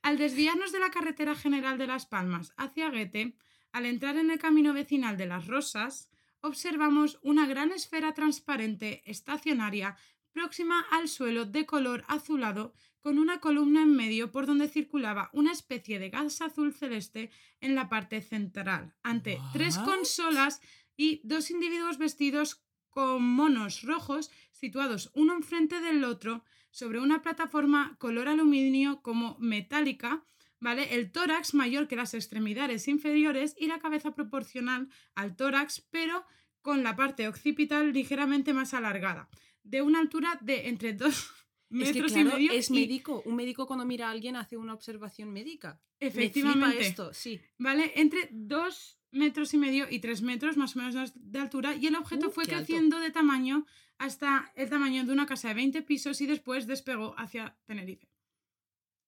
[0.03, 3.35] Al desviarnos de la carretera general de Las Palmas hacia Guete,
[3.77, 6.09] al entrar en el camino vecinal de Las Rosas,
[6.41, 9.99] observamos una gran esfera transparente estacionaria
[10.33, 12.73] próxima al suelo de color azulado
[13.03, 17.75] con una columna en medio por donde circulaba una especie de gas azul celeste en
[17.75, 20.63] la parte central, ante tres consolas
[20.97, 27.97] y dos individuos vestidos con monos rojos situados uno enfrente del otro sobre una plataforma
[27.99, 30.25] color aluminio como metálica,
[30.61, 30.95] ¿vale?
[30.95, 36.25] El tórax mayor que las extremidades inferiores y la cabeza proporcional al tórax, pero
[36.63, 39.29] con la parte occipital ligeramente más alargada,
[39.63, 41.31] de una altura de entre dos
[41.71, 42.53] Es que metros claro, y medio.
[42.53, 43.23] es y- médico.
[43.27, 45.81] Un médico cuando mira a alguien hace una observación médica.
[45.99, 46.87] Me Efectivamente.
[46.87, 47.41] esto, sí.
[47.59, 47.93] ¿vale?
[47.97, 51.97] Entre dos metros y medio y tres metros más o menos de altura y el
[51.97, 52.57] objeto Uh, fue alto.
[52.57, 53.67] creciendo de tamaño
[53.99, 58.07] hasta el tamaño de una casa de 20 pisos y después despegó hacia Tenerife.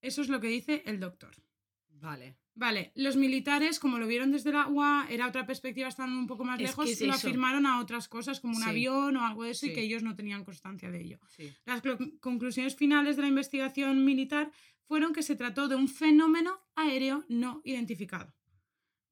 [0.00, 1.34] Eso es lo que dice el doctor.
[1.88, 2.36] Vale.
[2.54, 6.44] Vale, los militares, como lo vieron desde el agua, era otra perspectiva, están un poco
[6.44, 7.28] más Es lejos, es lo eso.
[7.28, 8.68] afirmaron a otras cosas como un Sí.
[8.68, 11.20] avión o algo de eso y que ellos no tenían constancia de ello.
[11.28, 11.52] Sí.
[11.64, 11.82] Las
[12.20, 14.50] conclusiones finales de la investigación militar
[14.88, 18.34] fueron que se trató de un fenómeno aéreo no identificado.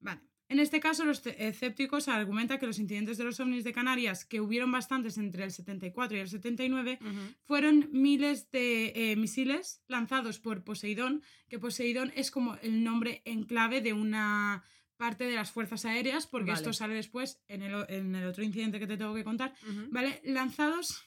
[0.00, 0.22] Vale.
[0.48, 4.24] En este caso, los ce- escépticos argumentan que los incidentes de los ovnis de Canarias,
[4.24, 7.10] que hubieron bastantes entre el 74 y el 79, Ujú.
[7.42, 13.42] fueron miles de eh, misiles lanzados por Poseidón, que Poseidón es como el nombre en
[13.44, 14.62] clave de una
[14.96, 16.60] parte de las fuerzas aéreas, porque Vale.
[16.60, 19.52] esto sale después en el, en el otro incidente que te tengo que contar.
[19.90, 20.20] ¿Vale?
[20.24, 21.02] Lanzados.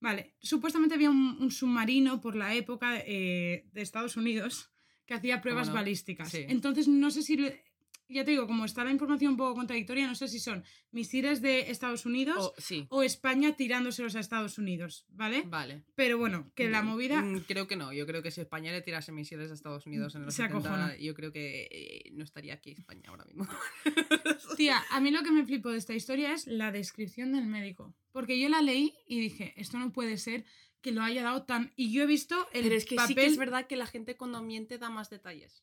[0.00, 4.70] Vale, supuestamente había un, un submarino por la época eh, de Estados Unidos
[5.04, 5.74] que hacía pruebas no?
[5.74, 6.30] balísticas.
[6.30, 6.44] Sí.
[6.48, 7.36] Entonces, no sé si.
[7.36, 7.62] le-
[8.12, 11.40] Ya te digo, como está la información un poco contradictoria, no sé si son misiles
[11.40, 12.86] de Estados Unidos Oh, sí.
[12.90, 15.42] o España tirándoselos a Estados Unidos, ¿vale?
[15.46, 15.84] Vale.
[15.94, 17.22] Pero bueno, que la Mm, movida.
[17.22, 17.92] mm, Creo que no.
[17.92, 20.68] Yo creo que si España le tirase misiles a Estados Unidos en los Se 70,
[20.68, 20.96] acojona.
[20.98, 23.46] yo creo que eh, no estaría aquí España ahora mismo.
[24.56, 27.94] Tía, a mí lo que me flipó de esta historia es la descripción del médico.
[28.12, 30.44] Porque yo la leí y dije, esto no puede ser
[30.80, 31.72] que lo haya dado tan.
[31.76, 33.08] Y yo he visto el Pero es que papel.
[33.08, 35.62] sí que es verdad que la gente cuando miente da más detalles.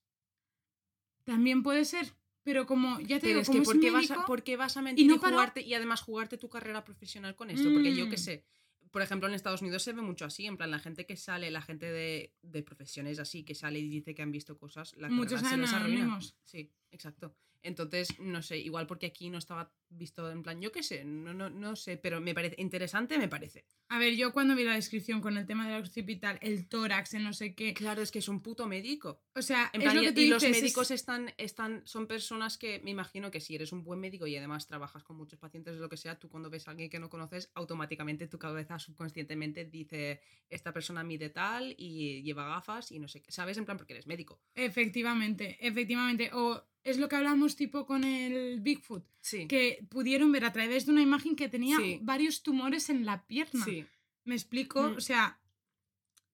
[1.25, 2.13] También puede ser.
[2.47, 4.41] Pero como ya te Pero digo, es como que es ¿por qué, vas a, por
[4.41, 7.73] qué vas a mentir y, no jugarte y además jugarte tu carrera profesional con esto?
[7.73, 8.19] Porque yo qué Mm.
[8.19, 8.45] sé,
[8.89, 11.51] por ejemplo, en Estados Unidos se ve mucho así, en plan, la gente que sale,
[11.51, 15.09] la gente de, de profesiones así, que sale y dice que han visto cosas, la
[15.09, 16.19] muchos carrera se les arruina.
[16.45, 17.35] Sí, exacto.
[17.63, 21.33] Entonces, no sé, igual porque aquí no estaba visto en plan, yo qué sé, no,
[21.33, 23.65] no, no sé, pero me parece interesante, me parece.
[23.89, 27.23] A ver, yo cuando vi la descripción con el tema del occipital, el tórax, el
[27.23, 27.73] no sé qué.
[27.73, 29.23] Claro, es que es un puto médico.
[29.33, 31.33] O sea, En es plan, lo y, que tú y los dices, es- médicos están,
[31.37, 35.03] están, son personas que me imagino que si eres un buen médico y además trabajas
[35.03, 37.49] con muchos pacientes o lo que sea, tú cuando ves a alguien que no conoces,
[37.55, 43.21] automáticamente tu cabeza subconscientemente dice, esta persona mide tal y lleva gafas y no sé
[43.21, 43.57] qué, ¿sabes?
[43.57, 44.39] En plan, porque eres médico.
[44.53, 46.29] Efectivamente, efectivamente.
[46.33, 49.47] O es lo que hablamos tipo con el Bigfoot, Sí.
[49.47, 51.99] que pudieron ver a través de una imagen que tenía Sí.
[52.01, 53.65] varios tumores en la pierna.
[53.65, 53.85] Sí.
[54.25, 54.95] Me explico, Mm.
[54.97, 55.39] o sea,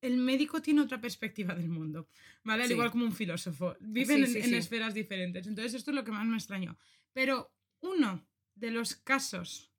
[0.02, 2.08] el médico tiene otra perspectiva del mundo,
[2.44, 2.64] ¿vale?
[2.64, 3.76] Al igual como un filósofo.
[3.80, 5.48] Viven en, en esferas diferentes.
[5.48, 6.78] Entonces, esto es lo que más me extrañó.
[7.14, 8.26] Pero uno
[8.56, 9.72] de los casos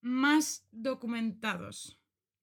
[0.00, 1.98] más documentados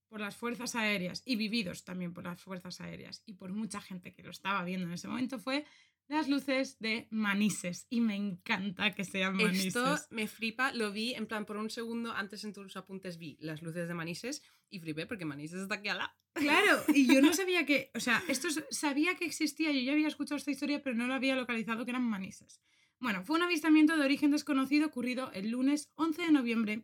[0.09, 4.13] por las fuerzas aéreas y vividos también por las fuerzas aéreas y por mucha gente
[4.13, 5.65] que lo estaba viendo en ese momento fue
[6.11, 7.87] las luces de Manises.
[7.89, 9.67] Y me encanta que sean Manises.
[9.67, 13.37] Esto me flipa, lo vi en plan por un segundo antes en tus apuntes vi
[13.39, 16.11] las luces de Manises y flipé porque Manises está aquí al lado.
[16.33, 19.93] Claro, y yo no sabía que, o sea, esto es- sabía que existía, yo ya
[19.93, 22.61] había escuchado esta historia, pero no lo había localizado que eran manises.
[22.99, 26.83] Bueno, fue un avistamiento de origen desconocido ocurrido el lunes 11 de noviembre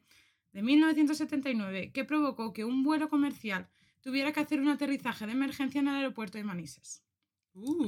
[0.54, 3.68] de 1979 que provocó que un vuelo comercial
[4.02, 7.04] tuviera que hacer un aterrizaje de emergencia en el aeropuerto de Manises.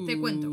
[0.05, 0.47] Te cuento.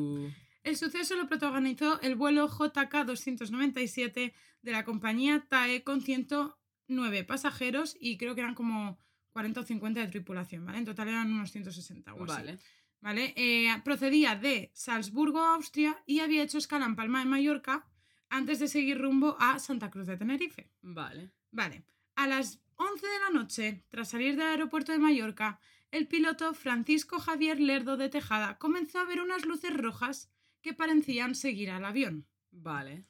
[0.67, 8.17] El suceso lo protagonizó el vuelo JK-297 de la compañía TAE con 109 pasajeros y
[8.17, 8.99] creo que eran como
[9.31, 10.79] 40 o 50 de tripulación, ¿vale?
[10.79, 12.33] En total eran unos 160 o así.
[12.33, 12.59] Vale.
[13.01, 13.33] ¿vale?
[13.37, 17.87] Eh, procedía de Salzburgo, Austria, y había hecho escala en Palma de Mallorca
[18.29, 20.73] antes de seguir rumbo a Santa Cruz de Tenerife.
[20.83, 21.31] Vale.
[21.53, 21.85] Vale,
[22.17, 25.61] a las 11 de la noche, tras salir del aeropuerto de Mallorca,
[25.93, 30.33] el piloto Francisco Javier Lerdo de Tejada comenzó a ver unas luces rojas
[30.67, 32.27] que parecían seguir al avión.
[32.51, 33.05] Vale.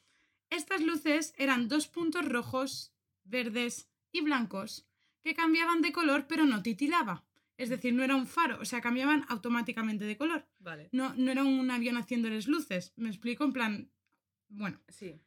[0.51, 2.93] Estas luces eran dos puntos rojos,
[3.23, 4.85] verdes y blancos
[5.23, 7.25] que cambiaban de color pero no titilaba.
[7.57, 10.47] Es decir, no era un faro, o sea, cambiaban automáticamente de color.
[10.59, 10.89] Vale.
[10.91, 12.93] No, no era un avión haciéndoles luces.
[12.95, 13.91] Me explico en plan.
[14.49, 15.19] Bueno, Sí.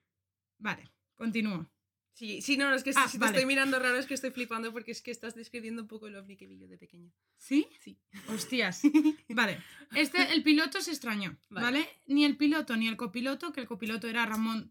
[0.59, 1.69] vale, continúo.
[2.13, 3.33] Sí, sí, no, es que Ah, si te vale.
[3.39, 6.17] estoy mirando raro es que estoy flipando porque es que estás describiendo un poco el
[6.17, 7.11] ovni que vi yo de pequeño.
[7.39, 7.67] ¿Sí?
[7.81, 7.99] Sí.
[8.29, 8.83] Hostias.
[9.31, 9.63] Vale.
[9.95, 11.65] Este, el piloto se extrañó, Vale.
[11.65, 11.89] ¿vale?
[12.07, 14.71] Ni el piloto ni el copiloto, que el copiloto era Ramón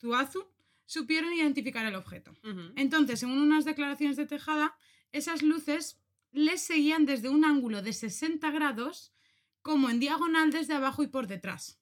[0.00, 0.46] Zuazu,
[0.84, 2.34] supieron identificar el objeto.
[2.76, 4.76] Entonces, según unas declaraciones de Tejada,
[5.12, 6.00] esas luces
[6.32, 9.12] les seguían desde un ángulo de 60 grados,
[9.62, 11.78] como en diagonal desde abajo y por detrás.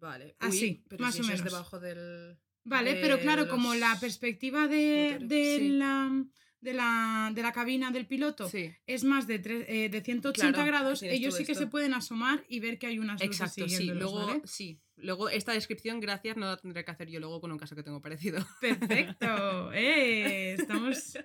[0.00, 0.34] Vale.
[0.38, 1.44] Así, pero más si o menos.
[1.44, 2.38] debajo del.
[2.70, 5.68] Vale, pero claro, como la perspectiva de, de Sí.
[5.70, 6.24] la,
[6.60, 8.70] de, la, de la cabina del piloto Sí.
[8.86, 11.64] es más de, tre- eh, de 180 Claro, grados, ellos sí que esto.
[11.64, 13.76] se pueden asomar y ver que hay unas luces Exacto, sí.
[13.76, 14.42] siguiéndolos, Luego, ¿vale?
[14.44, 14.80] sí.
[14.96, 17.82] Luego, esta descripción, gracias, no la tendré que hacer yo luego con un caso que
[17.82, 18.46] tengo parecido.
[18.60, 20.52] Perfecto, ¡eh!
[20.58, 21.16] Estamos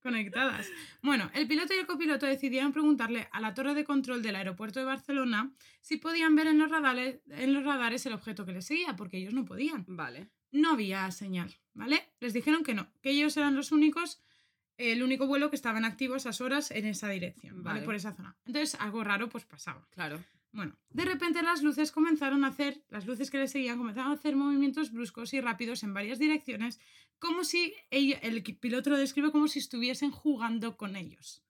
[0.00, 0.68] conectadas.
[1.02, 4.78] Bueno, el piloto y el copiloto decidieron preguntarle a la torre de control del aeropuerto
[4.78, 8.66] de Barcelona si podían ver en los radares, en los radares el objeto que les
[8.66, 9.84] seguía, porque ellos no podían.
[9.88, 10.28] Vale.
[10.54, 12.00] No había señal, ¿vale?
[12.20, 14.22] Les dijeron que no, que ellos eran los únicos,
[14.78, 17.80] el único vuelo que estaban activos a esas horas en esa dirección, ¿vale?
[17.80, 17.84] Vale.
[17.86, 18.36] Por esa zona.
[18.46, 19.86] Entonces, algo raro pues pasaba.
[19.90, 20.22] Claro.
[20.52, 24.14] Bueno, de repente las luces comenzaron a hacer, las luces que le seguían comenzaron a
[24.14, 26.78] hacer movimientos bruscos y rápidos en varias direcciones,
[27.18, 31.42] como si el piloto lo describe como si estuviesen jugando con ellos.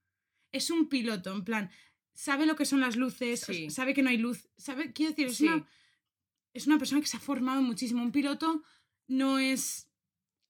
[0.53, 1.71] Es un piloto, en plan,
[2.15, 3.69] sabe lo que son las luces, Sí.
[3.69, 5.49] sabe que no hay luz, sabe, quiero decir, es, Sí.
[5.49, 5.69] una,
[6.55, 8.03] es una persona que se ha formado muchísimo.
[8.03, 8.63] Un piloto
[9.07, 9.91] no es,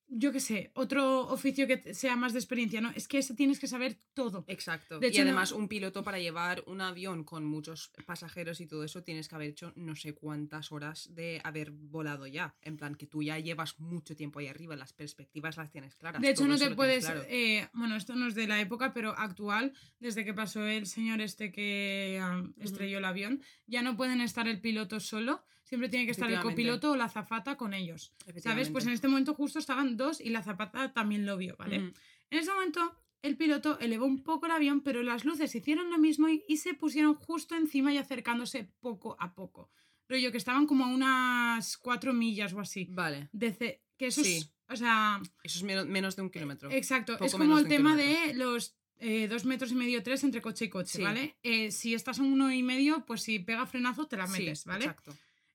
[0.07, 3.59] yo qué sé, otro oficio que sea más de experiencia, no, es que ese tienes
[3.59, 4.45] que saber todo.
[4.49, 5.01] Exacto.
[5.01, 8.85] De y no- además, un piloto para llevar un avión con muchos pasajeros y todo
[8.85, 12.55] eso, tienes que haber hecho no sé cuántas horas de haber volado ya.
[12.61, 16.21] En plan, que tú ya llevas mucho tiempo ahí arriba, las perspectivas las tienes claras.
[16.23, 17.07] De hecho, no eso te puedes.
[17.07, 17.25] claro.
[17.27, 21.23] eh, bueno, esto no es de la época, pero actual, desde que pasó el señor
[21.23, 26.05] este que am, estrelló el avión, ya no pueden estar el piloto solo, siempre tiene
[26.07, 28.13] que estar el copiloto o la azafata con ellos.
[28.37, 28.71] ¿Sabes?
[28.71, 31.77] Pues en este momento justo estaban dos y la zapata también lo vio, ¿vale?
[31.77, 35.99] En ese momento, el piloto elevó un poco el avión, pero las luces hicieron lo
[35.99, 39.71] mismo y, y se pusieron justo encima y acercándose poco a poco.
[40.09, 42.87] Rollo que estaban como a unas cuatro millas o así.
[42.91, 43.29] Vale.
[43.33, 44.37] De que eso Sí.
[44.37, 44.51] es.
[44.69, 45.21] O sea.
[45.43, 46.71] Eso es menos, menos de un kilómetro.
[46.71, 48.27] Exacto, Poco es como el de tema kilómetro.
[48.29, 51.03] de los eh, dos metros y medio, tres entre coche y coche, Sí.
[51.03, 51.37] ¿vale?
[51.43, 54.65] Eh, si estás a uno y medio, pues si pega frenazo te la Sí, metes,
[54.65, 54.85] ¿vale?
[54.85, 55.15] Exacto.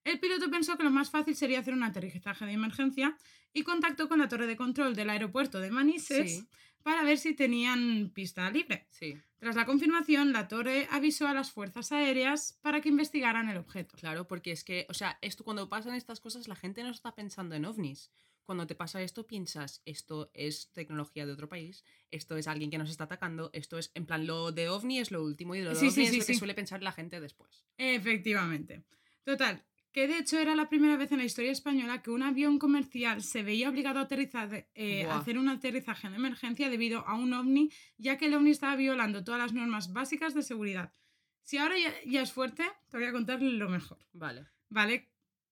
[0.10, 3.16] El piloto pensó que lo más fácil sería hacer un aterrizaje de emergencia
[3.54, 6.48] y contactó con la torre de control del aeropuerto de Manises Sí.
[6.84, 8.88] para ver si tenían pista libre.
[8.90, 13.58] Sí, Tras la confirmación, la torre avisó a las fuerzas aéreas para que investigaran el
[13.58, 13.96] objeto.
[13.98, 17.14] claro, porque es que, o sea, esto cuando pasan estas cosas, la gente no está
[17.16, 18.12] pensando en ovnis.
[18.44, 22.80] Cuando te pasa esto, piensas, esto es tecnología de otro país, esto es alguien que
[22.80, 25.70] nos está atacando, esto es, en plan, lo de ovni es lo último y lo
[25.70, 27.64] de Sí, ovni sí, es lo que suele pensar la gente después.
[27.78, 28.84] Efectivamente.
[29.24, 32.60] Total, que de hecho era la primera vez en la historia española que un avión
[32.60, 37.16] comercial se veía obligado a, aterrizar, eh, a hacer un aterrizaje de emergencia debido a
[37.16, 40.94] un ovni, ya que el ovni estaba violando todas las normas básicas de seguridad.
[41.42, 43.98] Si ahora ya, ya es fuerte, te voy a contar lo mejor.
[44.14, 45.10] Vale, ¿Vale?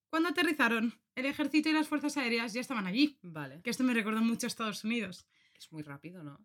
[0.10, 3.18] Cuando aterrizaron, el ejército y las fuerzas aéreas ya estaban allí.
[3.24, 3.62] vale.
[3.64, 5.28] Que esto me recordó mucho a Estados Unidos.
[5.58, 6.40] Es muy rápido, ¿no?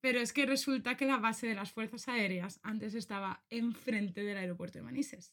[0.00, 4.38] Pero es que resulta que la base de las fuerzas aéreas antes estaba enfrente del
[4.38, 5.32] aeropuerto de Manises.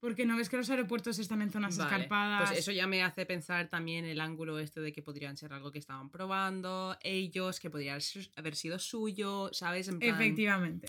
[0.00, 2.48] Porque no ves que los aeropuertos están en zonas Vale, escarpadas.
[2.48, 5.70] Pues eso ya me hace pensar también el ángulo este de que podrían ser algo
[5.70, 7.98] que estaban probando, ellos, que podría
[8.36, 9.88] haber sido suyo, ¿sabes?
[9.88, 10.88] En plan- Efectivamente.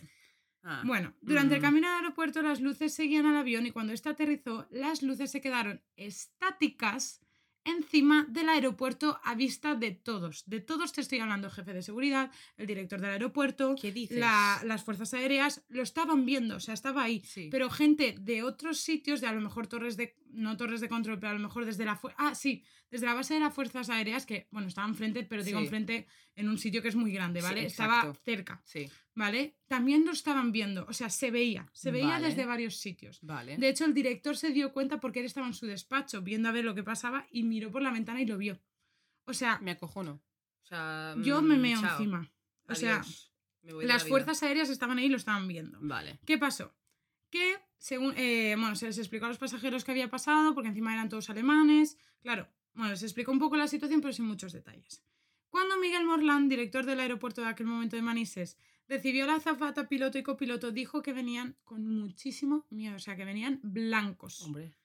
[0.64, 1.64] Ah, Bueno, durante el Mm.
[1.64, 5.42] camino al aeropuerto las luces seguían al avión y cuando este aterrizó, las luces se
[5.42, 7.21] quedaron estáticas
[7.66, 10.44] encima del aeropuerto a vista de todos.
[10.48, 14.18] De todos te estoy hablando, jefe de seguridad, el director del aeropuerto, ¿Qué dices?
[14.18, 17.22] la- las fuerzas aéreas, lo estaban viendo, o sea, estaba ahí.
[17.26, 17.50] Sí.
[17.52, 21.20] Pero gente de otros sitios, de a lo mejor torres de no torres de control,
[21.20, 22.00] pero a lo mejor desde la...
[22.18, 25.60] Ah, sí, desde la base de las Fuerzas Aéreas, que, bueno, estaba enfrente, pero digo
[25.60, 25.66] Sí.
[25.66, 27.66] enfrente en un sitio que es muy grande, Sí, ¿vale?
[27.66, 29.58] estaba cerca, Sí, ¿vale?
[29.68, 32.28] También lo estaban viendo, o sea, se veía, se veía Vale.
[32.30, 33.20] desde varios sitios.
[33.22, 33.58] vale.
[33.58, 36.52] De hecho, el director se dio cuenta porque él estaba en su despacho viendo a
[36.52, 38.60] ver lo que pasaba y miró por la ventana y lo vio.
[39.26, 40.22] O sea, Me acojono.
[40.64, 41.92] O sea, yo me mm, meo chao.
[41.92, 42.32] encima.
[42.68, 43.34] O sea, Adiós.
[43.64, 45.78] Me la las fuerzas aéreas estaban ahí y lo estaban viendo.
[45.82, 46.20] Vale.
[46.26, 46.74] ¿Qué pasó?
[47.30, 50.94] Que, según, eh, bueno, se les explicó a los pasajeros qué había pasado, porque encima
[50.94, 51.98] eran todos alemanes.
[52.22, 55.04] Claro, bueno, se explicó un poco la situación, pero sin muchos detalles.
[55.50, 58.56] Cuando Miguel Morland, director del aeropuerto de aquel momento de Manises,
[58.88, 63.26] recibió la azafata, piloto y copiloto, dijo que venían con muchísimo miedo, o sea, que
[63.26, 64.42] venían blancos.
[64.42, 64.76] Hombre.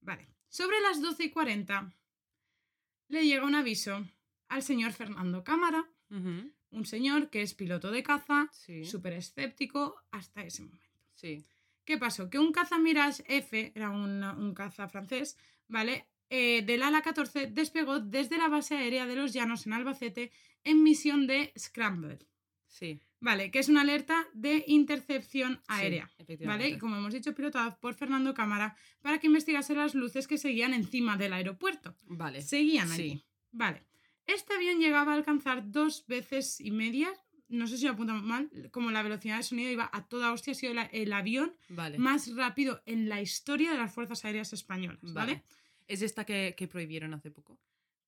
[0.00, 0.28] Vale.
[0.48, 1.92] Sobre las 12 y 40
[3.08, 4.06] le llega un aviso
[4.48, 8.84] al señor Fernando Cámara, un señor que es piloto de caza, Sí.
[8.84, 10.84] súper escéptico hasta ese momento.
[11.14, 11.44] Sí.
[11.84, 12.30] ¿Qué pasó?
[12.30, 15.36] Que un caza Mirage F, era un, un caza francés,
[15.68, 16.06] ¿vale?
[16.30, 20.32] Eh, del ala 14 despegó desde la base aérea de los Llanos en Albacete
[20.64, 22.18] en misión de Scramble,
[22.66, 23.00] Sí.
[23.20, 23.50] ¿vale?
[23.50, 26.10] Que es una alerta de intercepción aérea.
[26.26, 26.68] Sí, ¿Vale?
[26.70, 30.74] Y como hemos dicho, pilotado por Fernando Cámara para que investigase las luces que seguían
[30.74, 31.94] encima del aeropuerto.
[32.06, 32.42] Vale.
[32.42, 33.10] Seguían allí.
[33.12, 33.24] Sí.
[33.52, 33.82] Vale.
[34.26, 37.12] Este avión llegaba a alcanzar dos veces y media,
[37.48, 40.52] no sé si lo apuntamos mal, como la velocidad de sonido iba a toda hostia,
[40.52, 41.98] ha sido la- el avión Vale.
[41.98, 45.34] más rápido en la historia de las Fuerzas Aéreas Españolas, ¿vale?
[45.34, 45.42] Vale.
[45.86, 47.58] ¿Es esta que, que prohibieron hace poco?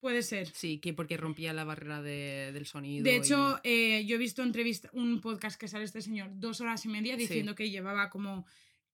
[0.01, 0.47] Puede ser.
[0.49, 3.03] Sí, que porque rompía la barrera de- del sonido.
[3.05, 6.61] De y- hecho, eh, yo he visto entrevista, un podcast que sale este señor dos
[6.61, 7.23] horas y media Sí.
[7.23, 8.47] diciendo que llevaba como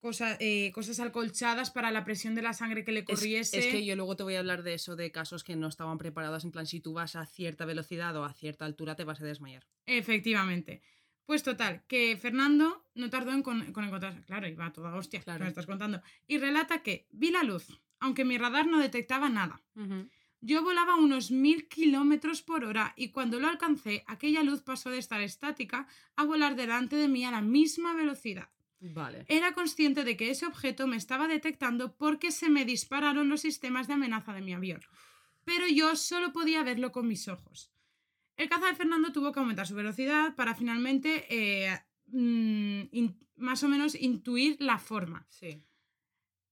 [0.03, 3.59] cosa- eh, cosas alcolchadas para la presión de la sangre que le Es- corriese.
[3.59, 5.96] Es, que yo luego te voy a hablar de eso, de casos que no estaban
[5.96, 6.44] preparados.
[6.44, 9.24] En plan, si tú vas a cierta velocidad o a cierta altura, te vas a
[9.24, 9.64] desmayar.
[9.86, 10.82] Efectivamente.
[11.24, 14.22] Pues total, que Fernando no tardó en, con, con encontrarse.
[14.24, 15.38] Claro, iba a toda hostia, Claro.
[15.38, 16.03] que me estás contando.
[16.26, 19.62] Y relata que vi la luz, aunque mi radar no detectaba nada.
[20.40, 24.98] Yo volaba unos mil kilómetros por hora y cuando lo alcancé, aquella luz pasó de
[24.98, 25.86] estar estática
[26.16, 28.48] a volar delante de mí a la misma velocidad.
[28.85, 29.24] Vale.
[29.28, 33.87] Era consciente de que ese objeto me estaba detectando porque se me dispararon los sistemas
[33.87, 34.80] de amenaza de mi avión.
[35.45, 37.70] Pero yo solo podía verlo con mis ojos.
[38.37, 43.62] El caza de Fernando tuvo que aumentar su velocidad para finalmente eh, mm, in- más
[43.62, 45.26] o menos intuir la forma.
[45.28, 45.62] Sí.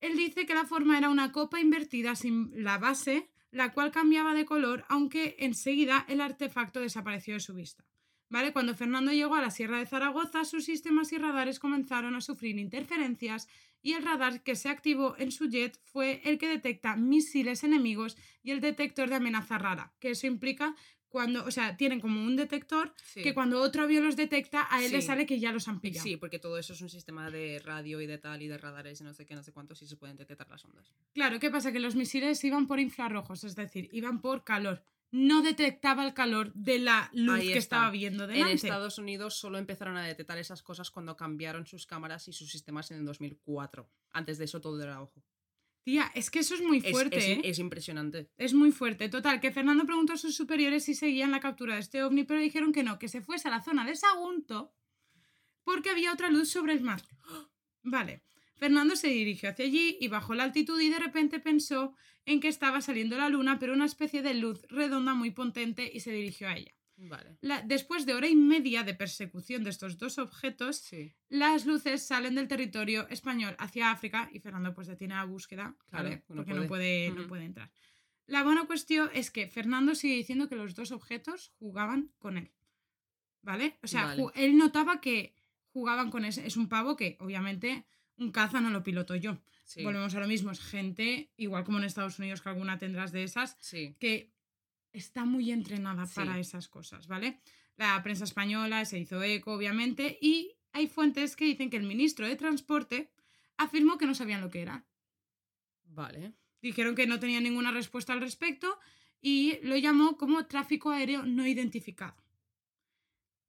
[0.00, 4.34] Él dice que la forma era una copa invertida sin la base, la cual cambiaba
[4.34, 7.84] de color, aunque enseguida el artefacto desapareció de su vista.
[8.30, 8.52] ¿Vale?
[8.52, 12.56] Cuando Fernando llegó a la Sierra de Zaragoza, sus sistemas y radares comenzaron a sufrir
[12.58, 13.48] interferencias
[13.82, 18.16] y el radar que se activó en su jet fue el que detecta misiles enemigos
[18.42, 20.76] y el detector de amenaza rara, que eso implica
[21.08, 23.22] cuando, o sea, tienen como un detector Sí.
[23.22, 25.08] que cuando otro avión los detecta, a él le Sí.
[25.08, 26.04] sale que ya los han pillado.
[26.04, 29.00] Sí, porque todo eso es un sistema de radio y de tal y de radares
[29.00, 30.92] y no sé qué, no sé cuántos y se pueden detectar las ondas.
[31.12, 31.72] Claro, ¿qué pasa?
[31.72, 34.84] Que los misiles iban por infrarrojos, es decir, iban por calor.
[35.12, 38.54] No detectaba el calor de la luz que estaba viendo En delante.
[38.54, 42.90] Estados Unidos solo empezaron a detectar esas cosas cuando cambiaron sus cámaras y sus sistemas
[42.92, 43.90] en el 2004.
[44.12, 45.24] Antes de eso todo era ojo.
[45.82, 47.40] Tía, es que eso es muy Es- fuerte, es, ¿eh?
[47.42, 48.30] es impresionante.
[48.36, 49.08] Es muy fuerte.
[49.08, 52.38] Total, que Fernando preguntó a sus superiores si seguían la captura de este ovni, pero
[52.38, 54.74] dijeron que no, que se fuese a la zona de Sagunto
[55.64, 57.02] porque había otra luz sobre el mar.
[57.82, 58.22] Vale.
[58.60, 61.94] Fernando se dirigió hacia allí y bajó la altitud y de repente pensó
[62.26, 66.00] en que estaba saliendo la luna, pero una especie de luz redonda muy potente y
[66.00, 66.72] se dirigió a ella.
[66.98, 67.38] Vale.
[67.40, 71.14] La- después de hora y media de persecución de estos dos objetos, Sí.
[71.30, 76.22] las luces salen del territorio español hacia África y Fernando pues detiene la búsqueda, Claro,
[76.26, 77.10] porque no puede.
[77.12, 77.72] no puede entrar.
[78.26, 82.52] La buena cuestión es que Fernando sigue diciendo que los dos objetos jugaban con él,
[83.40, 83.78] ¿vale?
[83.82, 84.24] O sea, Vale.
[84.34, 85.34] él notaba que
[85.72, 86.46] jugaban con ese.
[86.46, 87.86] Es un pavo que, obviamente,
[88.20, 89.38] un caza no lo piloto yo.
[89.64, 89.82] Sí.
[89.82, 93.24] Volvemos a lo mismo, es gente, igual como en Estados Unidos, que alguna tendrás de
[93.24, 93.96] esas, Sí.
[93.98, 94.32] que
[94.92, 96.14] está muy entrenada Sí.
[96.16, 97.40] para esas cosas, ¿vale?
[97.76, 102.26] La prensa española se hizo eco, obviamente, y hay fuentes que dicen que el ministro
[102.26, 103.10] de Transporte
[103.56, 104.84] afirmó que no sabían lo que era.
[105.84, 106.32] Vale.
[106.62, 108.78] Dijeron que no tenían ninguna respuesta al respecto
[109.22, 112.16] y lo llamó como tráfico aéreo no identificado.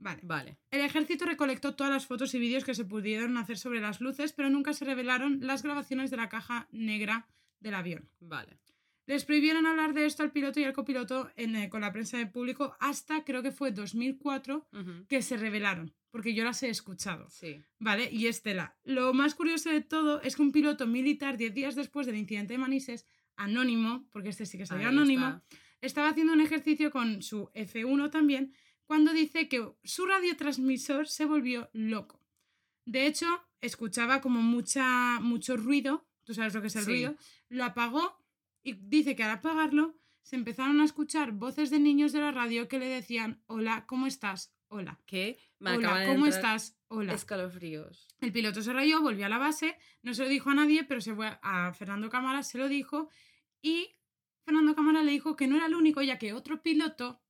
[0.02, 0.20] Vale.
[0.24, 0.58] Vale.
[0.72, 4.34] El ejército recolectó todas las fotos y vídeos que se pudieron hacer sobre las luces,
[4.34, 7.28] pero nunca se revelaron las grabaciones de la caja negra
[7.60, 8.10] del avión.
[8.20, 8.58] Vale.
[9.06, 12.18] Les prohibieron hablar de esto al piloto y al copiloto en, eh, con la prensa
[12.18, 15.06] del público hasta creo que fue 2004 Ujú.
[15.08, 17.28] que se revelaron, porque yo las he escuchado.
[17.30, 17.62] Sí.
[17.80, 18.10] ¿Vale?
[18.12, 18.76] Y Estela.
[18.84, 22.54] Lo más curioso de todo es que un piloto militar, 10 días después del incidente
[22.54, 25.44] de Manises, anónimo, porque este sí que Ahí anónimo, está.
[25.82, 28.54] estaba haciendo un ejercicio con su F1 también,
[28.92, 32.20] cuando dice que su radiotransmisor se volvió loco.
[32.84, 33.26] De hecho,
[33.62, 36.92] escuchaba como mucha, mucho ruido tú sabes lo que es el Sí.
[36.92, 37.16] ruido,
[37.48, 38.22] lo apagó
[38.64, 42.68] y dice que al apagarlo se empezaron a escuchar voces de niños de la radio
[42.68, 44.54] que le decían, hola, ¿cómo estás?
[44.68, 45.00] Hola.
[45.06, 45.40] ¿Qué?
[45.60, 46.78] Me Hola, ¿cómo estás?
[46.90, 47.14] Hola.
[47.14, 48.10] Escalofríos.
[48.20, 51.00] El piloto se rayó, volvió a la base, no se lo dijo a nadie, pero
[51.00, 53.08] se fue a Fernando Cámara, se lo dijo
[53.62, 53.96] y
[54.44, 57.22] Fernando Cámara le dijo que no era el único, ya que otro piloto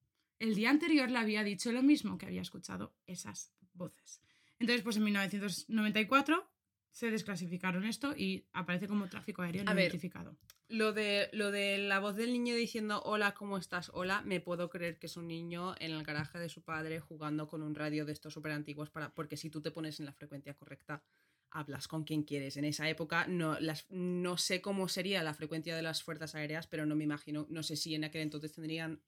[0.41, 4.21] el día anterior le había dicho lo mismo, que había escuchado esas voces.
[4.59, 6.49] Entonces, pues en 1994
[6.89, 10.35] se desclasificaron esto y aparece como tráfico aéreo no A ver, identificado.
[10.67, 13.91] Lo de, lo de la voz del niño diciendo hola, ¿cómo estás?
[13.93, 17.47] Hola, me puedo creer que es un niño en el garaje de su padre jugando
[17.47, 19.13] con un radio de estos súper antiguos para.
[19.13, 21.03] Porque si tú te pones en la frecuencia correcta,
[21.51, 22.57] hablas con quien quieres.
[22.57, 26.65] En esa época no, las, no sé cómo sería la frecuencia de las fuerzas aéreas,
[26.65, 29.01] pero no me imagino, no sé si en aquel entonces tendrían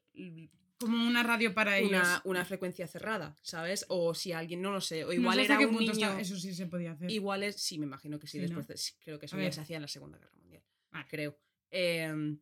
[0.86, 1.92] Como una radio para ellos.
[1.92, 3.86] una, una frecuencia cerrada, ¿sabes?
[3.90, 5.94] O si alguien, no lo sé, o No igual sé hasta era qué un punto
[5.94, 6.08] niño.
[6.10, 7.10] está- eso sí se podía hacer.
[7.12, 8.46] Igual es, sí, me imagino que sí, Sí, ¿no?
[8.48, 9.54] después de- sí, creo que eso A ya ver.
[9.54, 11.06] se hacía en la Segunda Guerra Mundial, Vale.
[11.10, 11.38] creo.
[11.72, 12.40] Em,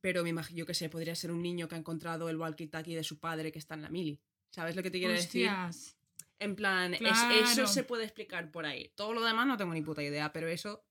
[0.00, 2.94] pero me imagino, yo que sé, podría ser un niño que ha encontrado el walkie-talkie
[2.94, 4.20] de su padre que está en la mili.
[4.50, 5.48] ¿Sabes lo que te quiero decir?
[5.48, 5.96] Hostias.
[6.38, 7.34] En plan, es- Claro.
[7.44, 8.90] eso se puede explicar por ahí.
[8.94, 10.84] Todo lo demás no tengo ni puta idea, pero eso...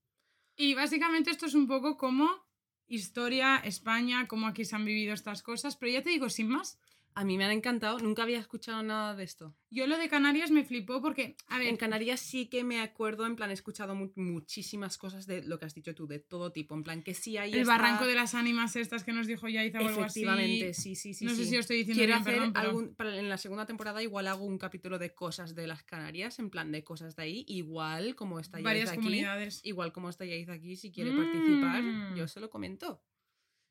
[0.58, 2.45] Y básicamente esto es un poco como
[2.88, 6.80] historia, España, cómo aquí se han vivido estas cosas, pero ya te digo, sin más,
[7.18, 9.56] A mí me han encantado, nunca había escuchado nada de esto.
[9.70, 13.26] yo lo de Canarias me flipó porque, a ver, En Canarias sí que me acuerdo,
[13.26, 16.52] en plan, he escuchado mu- muchísimas cosas de lo que has dicho tú, de todo
[16.52, 16.76] tipo.
[16.76, 17.54] En plan, que sí hay.
[17.54, 20.22] el esta- barranco de las ánimas estas que nos dijo Yaiza o algo así.
[20.24, 21.26] Efectivamente, sí, sí, sí.
[21.26, 23.38] no sé si lo estoy diciendo Quiero bien, hacer perdón, pero- algún, para, en la
[23.38, 27.16] segunda temporada igual hago un capítulo de cosas de las Canarias, en plan de cosas
[27.16, 29.62] de ahí, igual como está varias Yaiza aquí, comunidades.
[29.64, 32.16] igual como está Yaiza aquí, si quiere participar, Mm.
[32.16, 33.02] yo se lo comento.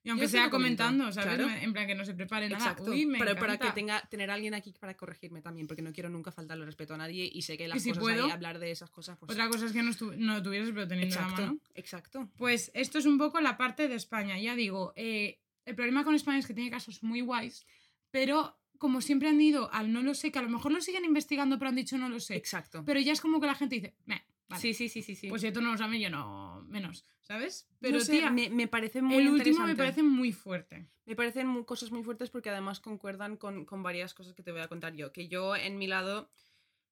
[0.05, 1.35] Y aunque yo sea comentando, ¿sabes?
[1.35, 1.51] claro.
[1.63, 2.63] En plan que no se prepare nada.
[2.63, 2.91] Exacto.
[2.91, 5.93] Uy, me pero para que tenga tener a alguien aquí para corregirme también, porque no
[5.95, 8.59] quiero nunca faltarle respeto a nadie y sé que las si cosas puedo, ahí, hablar
[8.59, 11.43] de esas cosas, pues Otra cosa es que no, no tuvieras, pero teniendo la exacto,
[11.47, 11.59] mano.
[11.75, 12.31] exacto.
[12.37, 14.39] Pues esto es un poco la parte de España.
[14.39, 17.67] Ya digo, eh, el problema con España es que tiene casos muy guays,
[18.11, 21.07] pero como siempre han ido al no lo sé, que a lo mejor lo siguen
[21.07, 22.37] investigando, pero han dicho no lo sé.
[22.37, 22.83] Exacto.
[22.85, 25.29] Pero ya es como que la gente dice, "Meh, vale, Sí, sí, sí, sí, sí.
[25.29, 27.69] pues si esto no lo saben, yo no, menos, ¿sabes?
[27.81, 30.89] pero Pero tía, me, me parece muy el último me parece muy fuerte.
[31.07, 34.53] Me parecen mu- cosas muy fuertes porque además concuerdan con, con varias cosas que te
[34.53, 35.13] voy a contar yo.
[35.13, 36.31] Que yo, en mi lado,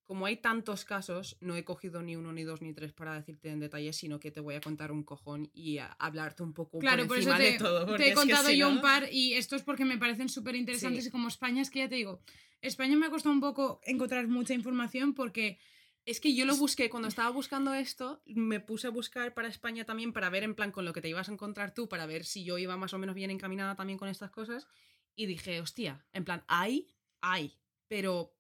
[0.05, 3.49] como hay tantos casos, no he cogido ni uno, ni dos, ni tres para decirte
[3.51, 6.79] en detalle, sino que te voy a contar un cojón y a hablarte un poco
[6.81, 7.97] Claro, por por eso encima te, de todo.
[7.97, 10.55] te he contado si yo no- un par y esto es porque me parecen súper
[10.57, 11.09] interesantes Sí.
[11.09, 12.21] y como España es que ya te digo,
[12.61, 15.59] España me ha costado un poco encontrar mucha información porque
[16.05, 19.85] Es que yo lo busqué, cuando estaba buscando esto, me puse a buscar para España
[19.85, 22.25] también para ver en plan con lo que te ibas a encontrar tú, para ver
[22.25, 24.67] si yo iba más o menos bien encaminada también con estas cosas.
[25.15, 26.89] Y dije, hostia, en plan, hay,
[27.21, 28.35] hay, pero,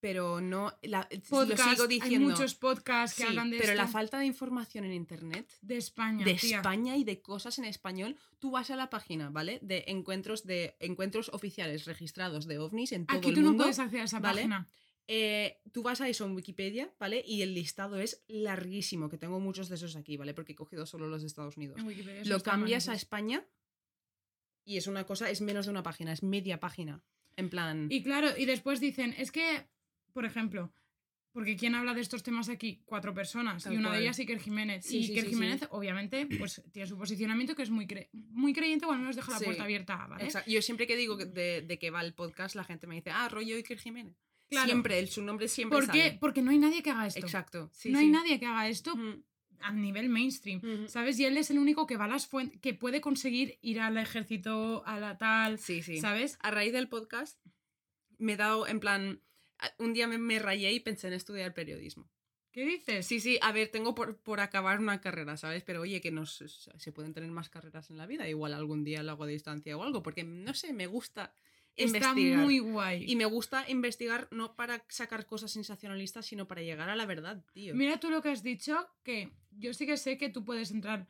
[0.00, 2.26] pero no, la, podcast, lo sigo diciendo.
[2.26, 5.76] hay muchos podcasts que Sí, hablan de pero la falta de información en internet de
[5.78, 6.56] España, de tía.
[6.58, 9.58] España y de cosas en español, tú vas a la página, ¿vale?
[9.62, 13.64] De encuentros de encuentros oficiales registrados de ovnis en todo Aquí el tú no mundo.
[13.64, 14.42] puedes acceder a esa ¿vale?
[14.42, 14.68] página.
[15.08, 17.22] Eh, tú vas a eso en Wikipedia, ¿vale?
[17.26, 20.34] Y el listado es larguísimo, que tengo muchos de esos aquí, ¿vale?
[20.34, 21.80] Porque he cogido solo los de Estados Unidos.
[21.80, 23.44] En Lo cambias a España
[24.64, 27.02] y es una cosa, es menos de una página, es media página.
[27.36, 27.88] En plan.
[27.90, 29.66] Y claro, y después dicen, es que,
[30.12, 30.72] por ejemplo,
[31.32, 32.82] porque ¿quién habla de estos temas aquí?
[32.84, 33.64] Cuatro personas.
[33.64, 33.98] Tal y una cual.
[33.98, 34.84] de ellas Iker Jiménez.
[34.84, 38.10] Sí, y sí, Iker sí, Jiménez, obviamente, pues tiene su posicionamiento que es muy, cre-
[38.12, 40.24] muy creyente o al menos deja la puerta abierta, ¿vale?
[40.24, 40.50] Exacto.
[40.50, 43.28] Yo siempre que digo de, de que va el podcast, la gente me dice, ah,
[43.28, 44.16] rollo Iker Jiménez.
[44.50, 44.66] Claro.
[44.66, 46.16] Siempre, el, su nombre siempre ¿Por qué?
[46.20, 47.20] Porque no hay nadie que haga esto.
[47.20, 47.70] Exacto.
[47.72, 49.22] sí, no hay nadie que haga esto Mm,
[49.60, 50.60] a nivel mainstream.
[50.62, 50.88] mm.
[50.88, 51.18] ¿Sabes?
[51.20, 53.96] Y él es el único que va a las fuentes, que puede conseguir ir al
[53.96, 56.00] ejército, a la tal, Sí, sí.
[56.00, 56.36] ¿sabes?
[56.42, 57.38] A raíz del podcast,
[58.18, 59.22] me he dado, en plan,
[59.78, 62.10] un día me, me rayé y pensé en estudiar periodismo.
[62.52, 63.06] ¿Qué dices?
[63.06, 65.62] Sí, sí, a ver, tengo por, por acabar una carrera, ¿sabes?
[65.62, 68.28] Pero oye, que no se, se pueden tener más carreras en la vida.
[68.28, 71.32] Igual algún día lo hago a distancia o algo, porque no sé, me gusta
[71.76, 72.38] Está investigar.
[72.44, 73.04] muy guay.
[73.06, 77.44] Y me gusta investigar no para sacar cosas sensacionalistas, sino para llegar a la verdad,
[77.52, 77.74] tío.
[77.74, 81.06] Mira tú lo que has dicho, que yo sí que sé que tú puedes entrar.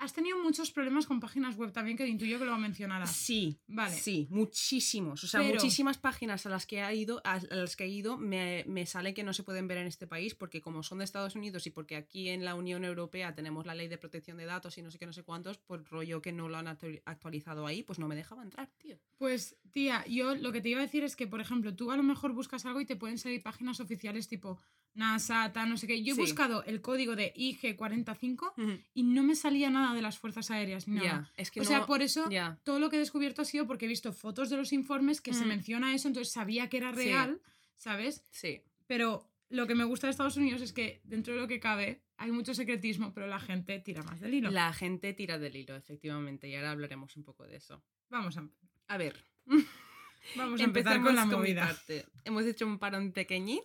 [0.00, 3.10] Has tenido muchos problemas con páginas web también, que intuyo que lo mencionarás.
[3.16, 3.96] Sí, Vale.
[3.96, 5.24] sí, muchísimos.
[5.24, 8.16] O sea, Pero- muchísimas páginas a las que he ido, a, las que he ido,
[8.16, 11.04] me, me sale que no se pueden ver en este país, porque como son de
[11.04, 14.44] Estados Unidos y porque aquí en la Unión Europea tenemos la ley de protección de
[14.46, 17.02] datos y no sé qué, no sé cuántos, pues rollo que no lo han actu-
[17.04, 18.96] actualizado ahí, pues no me dejaba entrar, tío.
[19.16, 21.96] Pues, tía, yo lo que te iba a decir es que, por ejemplo, tú a
[21.96, 24.60] lo mejor buscas algo y te pueden salir páginas oficiales tipo
[24.98, 26.02] NASA, tal, no sé qué.
[26.02, 26.20] Yo he Sí.
[26.20, 28.52] buscado el código de IG45
[28.94, 31.06] y no me salía nada de las fuerzas aéreas ni nada.
[31.08, 32.28] Ya, es que o no- sea, por eso
[32.64, 35.32] todo lo que he descubierto ha sido porque he visto fotos de los informes que
[35.32, 36.96] se menciona eso, entonces sabía que era Sí.
[37.04, 37.40] real,
[37.76, 38.24] ¿sabes?
[38.30, 38.60] Sí.
[38.86, 42.02] Pero lo que me gusta de Estados Unidos es que dentro de lo que cabe
[42.16, 44.50] hay mucho secretismo, pero la gente tira más del hilo.
[44.50, 47.82] La gente tira del hilo, efectivamente, y ahora hablaremos un poco de eso.
[48.10, 48.48] Vamos a,
[48.88, 49.22] A ver,
[50.36, 51.76] vamos a empezar con la movida.
[52.24, 53.60] Hemos hecho un parón pequeñín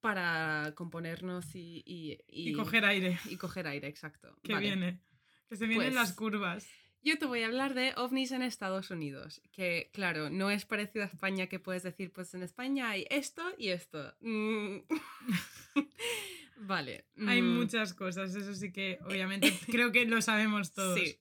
[0.00, 4.36] para componernos y, y, Y, coger aire, y coger aire, exacto.
[4.42, 4.66] que Vale.
[4.66, 5.00] viene.
[5.48, 6.66] Que se vienen Pues- las curvas.
[7.02, 11.02] Yo te voy a hablar de ovnis en Estados Unidos, que claro, no es parecido
[11.02, 14.14] a España que puedes decir, pues en España hay esto y esto.
[14.20, 14.80] Mm.
[16.58, 17.06] vale.
[17.26, 21.00] Hay mm, muchas cosas, eso sí que obviamente creo que lo sabemos todos.
[21.00, 21.16] Sí.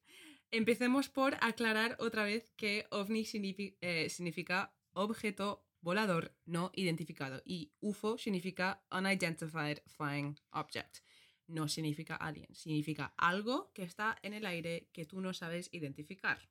[0.51, 7.71] Empecemos por aclarar otra vez que ovni signifi- eh, significa objeto volador no identificado y
[7.79, 10.97] UFO significa Unidentified Flying Object.
[11.47, 16.49] No significa alien, significa algo que está en el aire que tú no sabes identificar.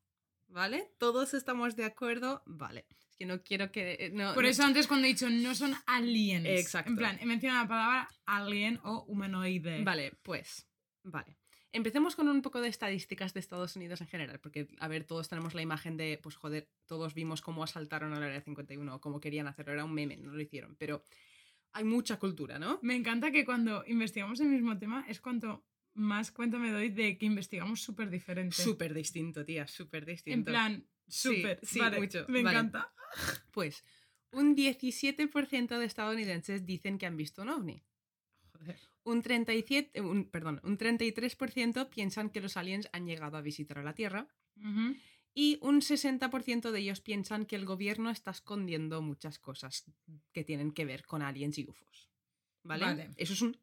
[0.51, 0.95] ¿Vale?
[0.99, 2.43] ¿Todos estamos de acuerdo?
[2.47, 2.87] Vale.
[3.07, 3.99] Es que no quiero que...
[4.01, 6.47] eh, No, Por no- eso antes cuando he dicho no son aliens.
[6.47, 6.89] Exacto.
[6.91, 9.85] En plan, he mencionado la palabra alien o humanoide.
[9.85, 10.67] Vale, pues,
[11.03, 11.37] vale.
[11.73, 15.29] Empecemos con un poco de estadísticas de Estados Unidos en general, porque, a ver, todos
[15.29, 19.21] tenemos la imagen de, pues, joder, todos vimos cómo asaltaron al Área 51 o cómo
[19.21, 21.05] querían hacerlo, era un meme, no lo hicieron, pero
[21.73, 22.79] hay mucha cultura, ¿no?
[22.83, 27.19] Me encanta que cuando investigamos el mismo tema es cuanto más cuenta me doy de
[27.19, 28.57] que investigamos súper diferente.
[28.57, 30.39] Súper distinto, tía, súper distinto.
[30.39, 31.61] En plan, Sí, súper.
[31.63, 32.57] sí, vale, mucho, Me vale.
[32.59, 32.93] encanta.
[33.53, 33.85] Pues,
[34.33, 37.83] un 17% de estadounidenses dicen que han visto un ovni.
[38.53, 38.79] Joder.
[39.05, 43.83] Un 37, un, perdón, un 33% piensan que los aliens han llegado a visitar a
[43.83, 44.29] la Tierra.
[45.35, 49.85] Y un 60% de ellos piensan que el gobierno está escondiendo muchas cosas
[50.33, 52.11] que tienen que ver con aliens y UFOs.
[52.65, 52.85] ¿Vale?
[52.85, 53.11] Vale.
[53.17, 53.57] Eso es un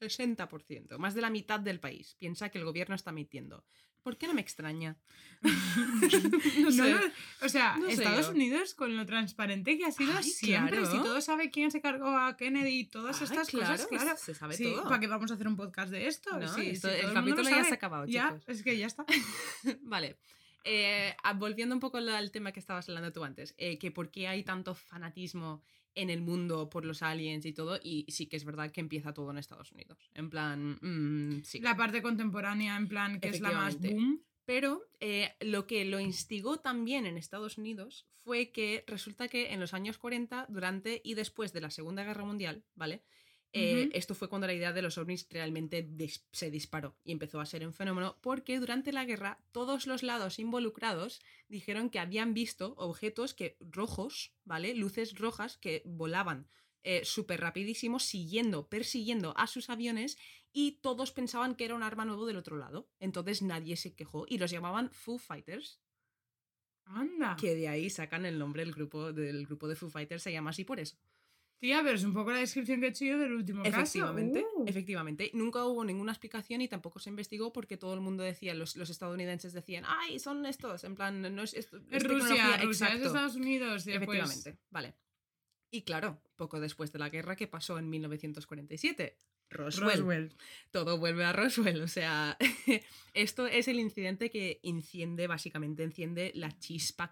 [0.00, 0.98] 60%.
[0.98, 3.64] Más de la mitad del país piensa que el gobierno está mintiendo.
[4.04, 4.96] ¿Por qué no me extraña?
[5.42, 6.90] No, sé.
[6.92, 7.00] no,
[7.42, 8.28] o sea, No Estados.
[8.28, 10.78] Unidos con lo transparente que ha sido Ay, siempre.
[10.78, 10.90] claro.
[10.90, 14.16] Si todo sabe quién se cargó a Kennedy y todas Ay, estas cosas, claro.
[14.16, 14.84] Se sabe Sí, todo.
[14.84, 16.38] ¿para qué vamos a hacer un podcast de esto?
[16.38, 18.44] No, Sí, esto- sí, el lo capítulo ya se ha acabado, Ya, chicos.
[18.46, 19.04] es que ya está.
[19.82, 20.16] Vale.
[20.64, 23.90] Eh, ah, volviendo un poco al al tema que estabas hablando tú antes, eh, que
[23.90, 25.62] por qué hay tanto fanatismo
[25.94, 29.14] en el mundo por los aliens y todo, y sí que es verdad que empieza
[29.14, 30.10] todo en Estados Unidos.
[30.14, 31.60] En plan, mm, sí.
[31.60, 34.22] La parte contemporánea, en plan, que es la más boom.
[34.44, 39.60] Pero eh, lo que lo instigó también en Estados Unidos fue que resulta que en
[39.60, 43.02] los años 40, durante y después de la Segunda Guerra Mundial, ¿vale?
[43.56, 43.90] Eh.
[43.94, 47.46] Esto fue cuando la idea de los ovnis realmente dis- se disparó y empezó a
[47.46, 52.74] ser un fenómeno porque durante la guerra todos los lados involucrados dijeron que habían visto
[52.76, 54.74] objetos que rojos, ¿vale?
[54.74, 56.48] Luces rojas que volaban
[57.04, 60.18] súper rapidísimo siguiendo, persiguiendo a sus aviones
[60.52, 62.90] y todos pensaban que era un arma nuevo del otro lado.
[63.00, 65.80] Entonces nadie se quejó y los llamaban Foo Fighters,
[66.84, 67.36] Anda.
[67.40, 70.50] que de ahí sacan el nombre del grupo, del grupo de Foo Fighters, se llama
[70.50, 70.96] así por eso.
[71.64, 73.78] Tía, pero es un poco la descripción que he hecho yo del último caso.
[73.80, 74.64] Efectivamente, Uh.
[74.66, 75.30] efectivamente.
[75.32, 78.90] Nunca hubo ninguna explicación y tampoco se investigó porque todo el mundo decía, los, los
[78.90, 81.78] estadounidenses decían, ay, son estos, en plan, no es esto.
[81.90, 82.58] Es tecnología".
[82.58, 83.02] Rusia, Rusia, es.
[83.06, 83.84] Estados Unidos.
[83.84, 84.94] pues, Efectivamente, vale.
[85.70, 89.16] Y claro, poco después de la guerra que pasó en 1947,
[89.48, 89.98] Roswell.
[90.00, 90.36] Roswell.
[90.70, 91.80] Todo vuelve a Roswell.
[91.80, 92.36] O sea,
[93.14, 97.10] esto es el incidente que enciende, básicamente enciende la chispa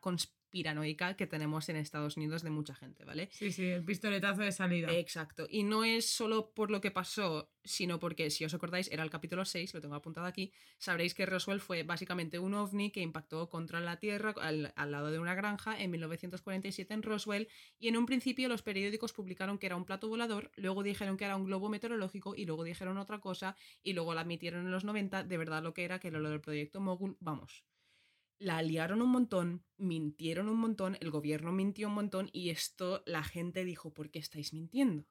[0.52, 3.28] conspiranoica que tenemos en Estados Unidos de mucha gente, ¿vale?
[3.32, 4.92] Sí, sí, el pistoletazo de salida.
[4.92, 5.46] Exacto.
[5.48, 9.10] Y no es solo por lo que pasó, sino porque, si os acordáis, era el
[9.10, 13.48] capítulo 6, lo tengo apuntado aquí, sabréis que Roswell fue básicamente un ovni que impactó
[13.48, 17.48] contra la Tierra al, al lado de una granja en 1947 en Roswell
[17.78, 21.24] y en un principio los periódicos publicaron que era un plato volador, luego dijeron que
[21.24, 24.84] era un globo meteorológico y luego dijeron otra cosa y luego la admitieron en los
[24.84, 27.64] 90, de verdad lo que era, que era lo del proyecto Mogul, vamos.
[28.42, 33.22] La liaron un montón, mintieron un montón, el gobierno mintió un montón y esto la
[33.22, 35.06] gente dijo, ¿por qué estáis mintiendo?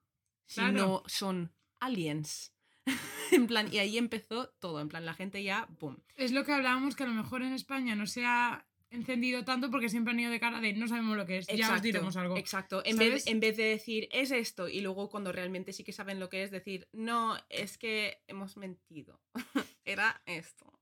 [0.46, 0.78] Si Claro.
[0.78, 2.54] no son aliens.
[3.32, 6.04] en plan, y ahí empezó todo, en plan, la gente ya, boom.
[6.18, 9.72] Es lo que hablábamos que a lo mejor en España no se ha encendido tanto
[9.72, 12.18] porque siempre han ido de cara de no sabemos lo que es, ya os diremos
[12.18, 12.36] algo.
[12.36, 12.82] Exacto.
[12.84, 16.20] En vez, en vez de decir, es esto, y luego cuando realmente sí que saben
[16.20, 19.22] lo que es, decir, no, es que hemos mentido.
[19.86, 20.78] Era esto.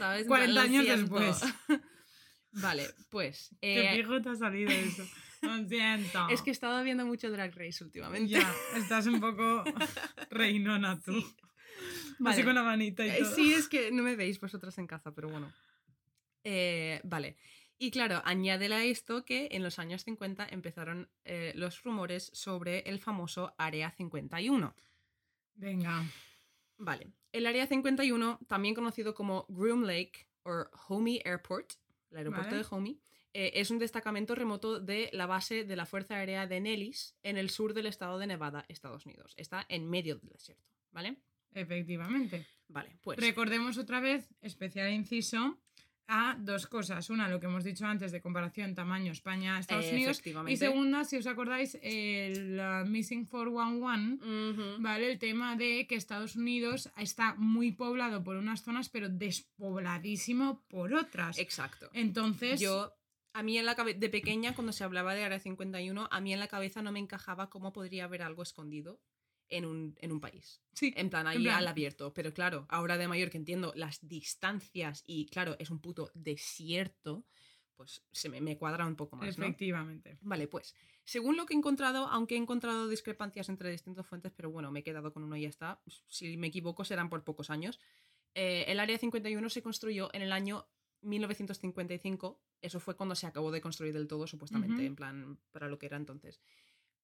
[0.00, 0.22] ¿Sabes?
[0.22, 1.14] En plan, 40 "Lo años siento".
[1.18, 1.54] después.
[2.52, 3.50] vale, pues.
[3.60, 5.06] Qué eh, pijo te ha salido eso.
[5.42, 6.28] Lo siento.
[6.30, 8.30] es que he estado viendo mucho Drag Race últimamente.
[8.30, 9.64] Ya, estás un poco
[10.30, 11.20] reinona tú.
[11.20, 11.36] Sí.
[12.26, 13.34] Así con la manita y Eh, todo.
[13.34, 15.50] Sí, es que no me veis vosotras en casa, pero bueno.
[16.44, 17.36] Eh, vale.
[17.78, 22.80] Y claro, añádele a esto que en los años 50 empezaron eh, los rumores sobre
[22.80, 24.74] el famoso Área 51.
[25.54, 26.04] Venga.
[26.80, 27.12] Vale.
[27.32, 31.74] El Área 51, también conocido como Groom Lake o Homey Airport,
[32.10, 32.62] el aeropuerto Vale.
[32.62, 33.00] de Homey,
[33.32, 37.36] eh, es un destacamento remoto de la base de la Fuerza Aérea de Nellis en
[37.36, 39.34] el sur del estado de Nevada, Estados Unidos.
[39.36, 41.18] Está en medio del desierto, ¿vale?
[41.52, 42.46] Efectivamente.
[42.68, 43.18] Vale, pues.
[43.18, 45.58] Recordemos otra vez, especial inciso,
[46.12, 47.08] a dos cosas.
[47.08, 50.20] Una, lo que hemos dicho antes de comparación tamaño España-Estados Eh, Unidos.
[50.48, 54.82] Y segunda, si os acordáis, el uh, Missing 411, Ujú.
[54.82, 55.12] ¿vale?
[55.12, 60.92] El tema de que Estados Unidos está muy poblado por unas zonas, pero despobladísimo por
[60.94, 61.38] otras.
[61.38, 61.88] Exacto.
[61.92, 62.92] Entonces, Yo,
[63.32, 66.32] a mí en la cabeza, de pequeña, cuando se hablaba de Área 51, a mí
[66.32, 69.00] en la cabeza no me encajaba cómo podría haber algo escondido
[69.50, 70.60] en un, en un país.
[70.72, 72.12] sí, En plan, ahí En plan- al abierto.
[72.14, 77.24] Pero claro, ahora de mayor que entiendo las distancias y claro, es un puto desierto,
[77.76, 79.44] pues se me, me cuadra un poco más, ¿no?
[79.46, 80.18] efectivamente.
[80.22, 80.74] Vale, pues,
[81.04, 84.80] según lo que he encontrado, aunque he encontrado discrepancias entre distintas fuentes, pero bueno, me
[84.80, 85.80] he quedado con uno y ya está.
[86.08, 87.80] Si me equivoco, serán por pocos años.
[88.34, 90.66] Eh, el Área 51 se construyó en el año
[91.02, 92.40] 1955.
[92.60, 94.82] Eso fue cuando se acabó de construir del todo, supuestamente, Ujú.
[94.84, 96.40] en plan, para lo que era entonces.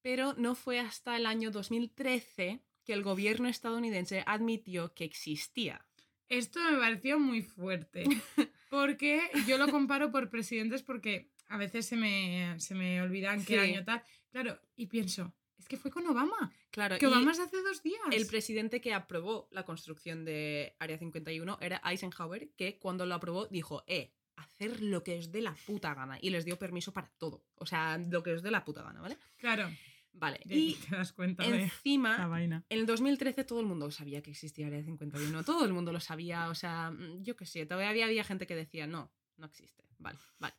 [0.07, 5.85] Pero no fue hasta el año 2013 que el gobierno estadounidense admitió que existía.
[6.29, 8.05] Esto me pareció muy fuerte.
[8.69, 13.59] Porque yo lo comparo por presidentes porque a veces se me, se me olvidan qué
[13.59, 14.01] año tal.
[14.31, 16.53] Claro, y pienso, es que fue con Obama.
[16.71, 17.99] Claro, Que Obama es de hace dos días.
[18.11, 23.47] el presidente que aprobó la construcción de Área 51 era Eisenhower, que cuando lo aprobó
[23.47, 26.17] dijo, eh, hacer lo que os dé la puta gana.
[26.21, 27.43] Y les dio permiso para todo.
[27.55, 29.17] O sea, lo que os dé la puta gana, ¿vale?
[29.37, 29.69] Claro.
[30.13, 30.39] Vale.
[30.45, 32.65] Y Y te das cuenta de la encima, vaina.
[32.69, 35.43] en el 2013 todo el mundo sabía que existía Área 51.
[35.43, 36.49] Todo el mundo lo sabía.
[36.49, 39.83] O sea, mm, yo qué sé, todavía había gente que decía, no, no existe.
[39.99, 40.55] Vale, vale.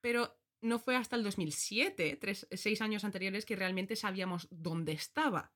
[0.00, 5.52] Pero no fue hasta el 2007, tres, seis años anteriores, que realmente sabíamos dónde estaba.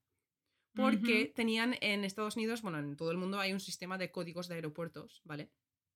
[0.74, 4.48] Porque tenían en Estados Unidos, bueno, en todo el mundo hay un sistema de códigos
[4.48, 5.50] de aeropuertos, ¿vale?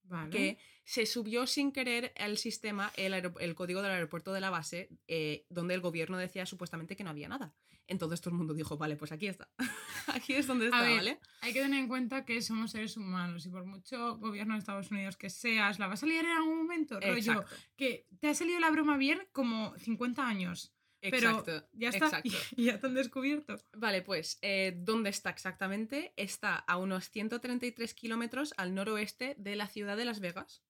[0.08, 0.30] Vale.
[0.30, 5.44] Que se subió sin querer el sistema, el, código del aeropuerto de la base, eh,
[5.50, 7.54] donde el gobierno decía supuestamente que no había nada.
[7.88, 9.48] Entonces todo el mundo dijo, vale, pues aquí está.
[10.08, 11.20] aquí es donde está, ver, ¿vale?
[11.40, 14.90] Hay que tener en cuenta que somos seres humanos y por mucho gobierno de Estados
[14.90, 16.98] Unidos que seas, la vas a liar en algún momento.
[17.00, 17.56] Rollo, Exacto.
[17.76, 20.72] que te ha salido la broma bien como 50 años.
[21.10, 21.68] Pero Exacto.
[21.72, 22.06] ya está.
[22.06, 22.30] exacto.
[22.56, 23.58] Ya te han descubierto.
[23.74, 26.12] Vale, pues, eh, ¿dónde está exactamente?
[26.16, 30.62] Está a unos 133 kilómetros al noroeste de la ciudad de Las Vegas.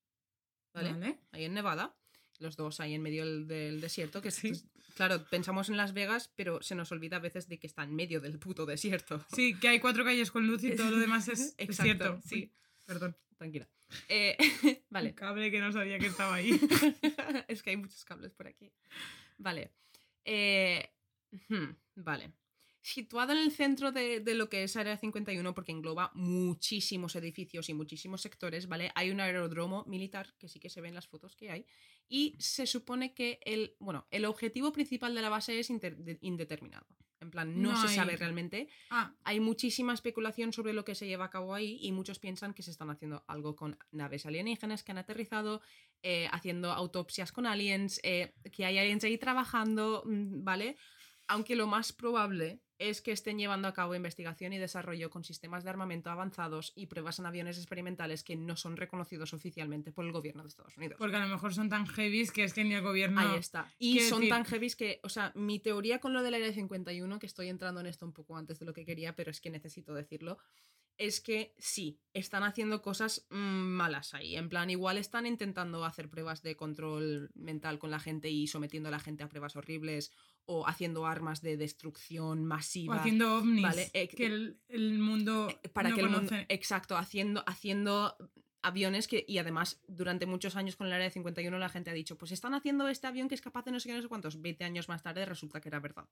[0.74, 0.92] ¿Vale?
[0.92, 1.18] Vale.
[1.32, 1.96] Ahí en Nevada.
[2.38, 4.20] Los dos ahí en medio del, desierto.
[4.20, 4.48] Que Sí.
[4.48, 7.82] pues, claro, pensamos en Las Vegas, pero se nos olvida a veces de que está
[7.82, 9.24] en medio del puto desierto.
[9.34, 12.20] Sí, que hay cuatro calles con luz y todo lo demás es desierto.
[12.24, 12.52] sí.
[12.84, 13.16] Perdón.
[13.36, 13.68] Tranquila.
[14.08, 15.14] Eh, Un vale.
[15.14, 16.50] cable que no sabía que estaba ahí.
[17.48, 18.72] es que hay muchos cables por aquí.
[19.38, 19.72] Vale.
[20.26, 20.90] Eh,
[21.94, 22.32] vale.
[22.82, 27.68] Situado en el centro de, de lo que es Área 51, porque engloba muchísimos edificios
[27.68, 28.92] y muchísimos sectores, ¿vale?
[28.94, 31.66] Hay un aeródromo militar, que sí que se ven las fotos que hay,
[32.08, 36.86] y se supone que el, bueno, el objetivo principal de la base es indeterminado.
[37.20, 38.68] En plan, no, No se hay- sabe realmente.
[38.90, 42.52] Ah, Hay muchísima especulación sobre lo que se lleva a cabo ahí y muchos piensan
[42.52, 45.62] que se están haciendo algo con naves alienígenas que han aterrizado,
[46.02, 50.76] eh, haciendo autopsias con aliens, eh, que hay aliens ahí trabajando, mm, ¿vale?
[51.26, 55.64] Aunque lo más probable es que estén llevando a cabo investigación y desarrollo con sistemas
[55.64, 60.12] de armamento avanzados y pruebas en aviones experimentales que no son reconocidos oficialmente por el
[60.12, 60.96] gobierno de Estados Unidos.
[60.98, 63.20] porque a lo mejor son tan heavies que es que ni el gobierno.
[63.20, 63.72] Ahí está.
[63.78, 67.18] Y son decir- tan heavies que, o sea, mi teoría con lo del área 51,
[67.18, 69.50] que estoy entrando en esto un poco antes de lo que quería, pero es que
[69.50, 70.38] necesito decirlo,
[70.98, 74.36] es que sí, están haciendo cosas mm, malas ahí.
[74.36, 78.88] En plan, igual están intentando hacer pruebas de control mental con la gente y sometiendo
[78.88, 80.12] a la gente a pruebas horribles
[80.46, 82.96] o haciendo armas de destrucción O masiva.
[82.96, 83.62] haciendo ovnis.
[83.62, 85.48] Vale, eh, que el, el mundo.
[85.62, 88.16] Eh, para no que el mundo, exacto haciendo haciendo
[88.62, 91.94] aviones que y además durante muchos años con el área de 51 la gente ha
[91.94, 94.08] dicho pues están haciendo este avión que es capaz de no sé qué no sé
[94.08, 96.08] cuántos 20 años más tarde resulta que era verdad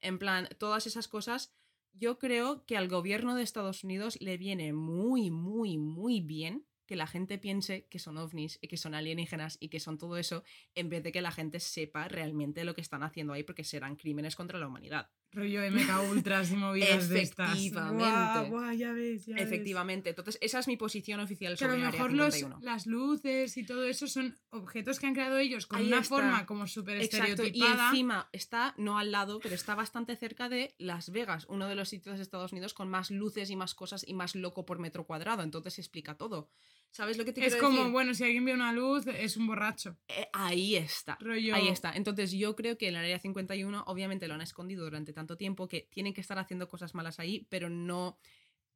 [0.00, 1.52] en plan todas esas cosas
[1.92, 6.96] yo creo que al gobierno de Estados Unidos le viene muy muy muy bien que
[6.96, 10.42] la gente piense que son ovnis y que son alienígenas y que son todo eso
[10.74, 13.96] en vez de que la gente sepa realmente lo que están haciendo ahí porque serán
[13.96, 17.52] crímenes contra la humanidad Rollo MK Ultras y movidas de estas.
[17.56, 18.04] Efectivamente.
[18.04, 19.44] Guau, guau, ya ves, ya ves.
[19.44, 22.64] Efectivamente, entonces esa es mi posición oficial a sobre lo Área mejor los, 51.
[22.64, 26.16] las luces y todo eso son objetos que han creado ellos con Ahí una está.
[26.16, 27.90] forma como súper Exacto, y estereotipada.
[27.90, 31.88] encima está, no al lado, pero está bastante cerca de Las Vegas, uno de los
[31.88, 35.06] sitios de Estados Unidos con más luces y más cosas y más loco por metro
[35.06, 36.48] cuadrado, entonces se explica todo.
[36.92, 37.92] ¿Sabes lo que te es quiero como, decir?
[37.92, 39.96] bueno, si alguien ve una luz, es un borracho.
[40.08, 41.16] Eh, ahí está.
[41.20, 41.54] Rollo.
[41.54, 41.92] Ahí está.
[41.92, 45.68] Entonces yo creo que en el área 51 obviamente lo han escondido durante tanto tiempo
[45.68, 48.18] que tienen que estar haciendo cosas malas ahí, pero no...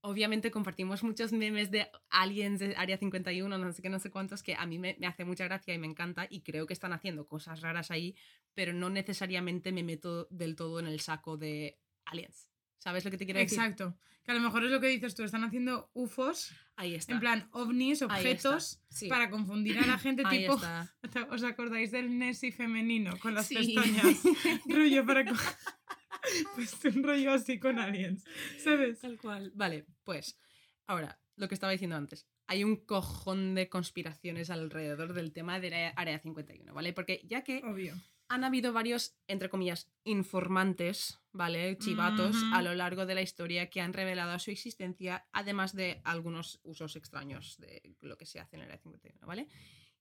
[0.06, 4.42] Obviamente compartimos muchos memes de aliens de Área 51, no sé qué, no sé cuántos,
[4.42, 6.92] que a mí me, me hace mucha gracia y me encanta y creo que están
[6.92, 8.14] haciendo cosas raras ahí,
[8.52, 12.50] pero no necesariamente me meto del todo en el saco de aliens.
[12.84, 13.58] ¿Sabes lo que te quiero decir?
[13.58, 13.96] Exacto.
[14.24, 17.14] Que a lo mejor es lo que dices tú, están haciendo UFOs, Ahí está.
[17.14, 19.08] en plan ovnis, objetos, sí.
[19.08, 20.94] para confundir a la gente, Ahí tipo, está.
[21.30, 23.54] ¿os acordáis del Nessie femenino con las Sí.
[23.54, 24.18] pestañas?
[24.68, 25.24] rollo para...
[26.54, 28.22] pues un rollo así con aliens,
[28.62, 29.00] ¿sabes?
[29.00, 29.50] Tal cual.
[29.54, 30.38] Vale, pues
[30.86, 32.26] ahora, lo que estaba diciendo antes.
[32.46, 36.92] Hay un cojón de conspiraciones alrededor del tema de la Área 51, ¿vale?
[36.92, 37.94] Porque ya que Obvio.
[38.28, 41.76] Han habido varios, entre comillas, informantes, ¿vale?
[41.78, 46.60] Chivatos a lo largo de la historia que han revelado su existencia, además de algunos
[46.62, 49.48] usos extraños de lo que se hace en el Área 51, ¿vale?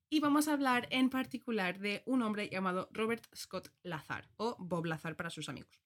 [0.09, 4.85] Y vamos a hablar en particular de un hombre llamado Robert Scott Lazar, o Bob
[4.85, 5.81] Lazar para sus amigos.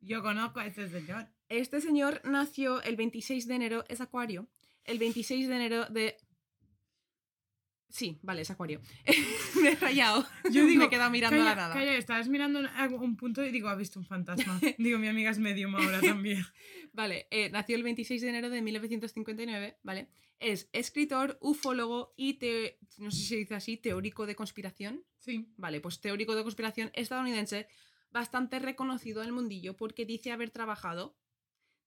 [0.00, 1.28] Yo conozco a este señor.
[1.48, 4.48] Este señor nació el 26 de enero, es acuario,
[4.84, 6.16] el 26 de enero de...
[7.90, 8.80] Sí, vale, es acuario.
[9.62, 10.26] me he rayado.
[10.50, 11.74] Yo digo, me he quedado mirando calla, a la nada.
[11.74, 14.58] Calla, estabas mirando a un punto y digo, ha visto un fantasma.
[14.78, 16.44] digo, mi amiga es medium ahora también.
[16.92, 20.08] Vale, eh, nació el 26 de enero de 1959, ¿vale?
[20.38, 25.04] Es escritor, ufólogo y, te- no sé si se dice así, teórico de conspiración.
[25.18, 25.52] Sí.
[25.56, 27.68] Vale, pues teórico de conspiración estadounidense
[28.10, 31.16] bastante reconocido en el mundillo porque dice haber trabajado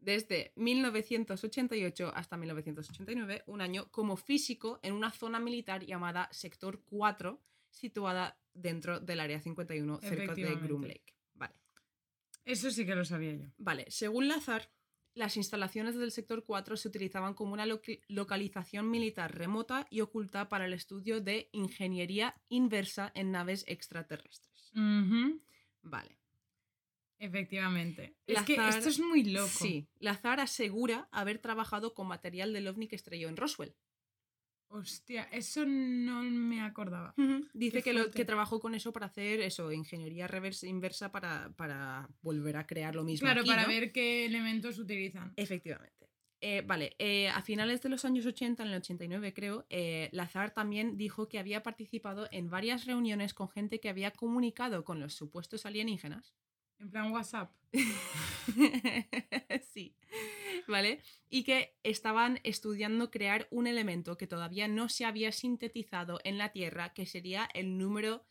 [0.03, 7.41] desde 1988 hasta 1989, un año, como físico en una zona militar llamada Sector 4,
[7.69, 10.55] situada dentro del Área 51, cerca de.
[10.55, 11.15] Groom Lake.
[11.33, 11.55] Vale.
[12.45, 13.47] Eso sí que lo sabía yo.
[13.57, 14.69] Vale, según Lazar,
[15.15, 17.67] las instalaciones del sector 4 se utilizaban como una
[18.07, 24.71] localización militar remota y oculta para el estudio de ingeniería inversa en naves extraterrestres.
[25.83, 26.17] Vale.
[27.23, 28.17] Efectivamente.
[28.27, 29.47] Es que esto es muy loco.
[29.47, 33.73] Sí, Lazar asegura haber trabajado con material del ovni que estrelló en Roswell.
[34.67, 37.13] Hostia, eso no me acordaba.
[37.53, 41.53] Dice Qué que, lo, que trabajó con eso para hacer eso, ingeniería reversa inversa para,
[41.55, 43.25] para volver a crear lo mismo.
[43.25, 43.67] Claro, aquí, para ¿no?
[43.69, 45.31] ver qué elementos utilizan.
[45.37, 46.09] Efectivamente.
[46.41, 50.53] Eh, vale, eh, a finales de los años 80, en el 89 creo, eh, Lazar
[50.53, 55.13] también dijo que había participado en varias reuniones con gente que había comunicado con los
[55.13, 56.35] supuestos alienígenas.
[56.83, 57.49] En plan WhatsApp.
[59.73, 59.95] sí,
[60.67, 61.01] ¿vale?
[61.29, 66.51] Y que estaban estudiando crear un elemento que todavía no se había sintetizado en la
[66.51, 68.25] Tierra, que sería el número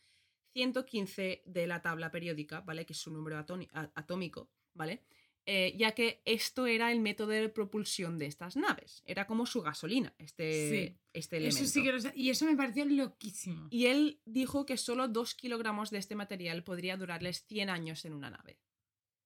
[0.51, 2.85] 115 de la tabla periódica, ¿vale?
[2.85, 5.03] Que es su número atómico, ¿vale?
[5.45, 9.03] Eh, ya que esto era el método de propulsión de estas naves.
[9.05, 10.97] Era como su gasolina, este, Sí.
[11.11, 11.63] este elemento.
[11.63, 13.67] Eso sí que lo sa- Y eso me pareció loquísimo.
[13.69, 18.13] Y él dijo que solo 2 kilogramos de este material podría durarles 100 años en
[18.13, 18.57] una nave,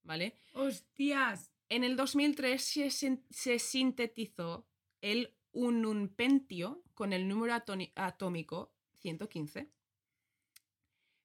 [0.02, 0.34] ¿vale?
[0.54, 1.52] ¡Hostias!
[1.70, 4.68] En el 2003 se, se sintetizó
[5.02, 7.54] el ununpentio con el número
[7.96, 9.70] atómico 115.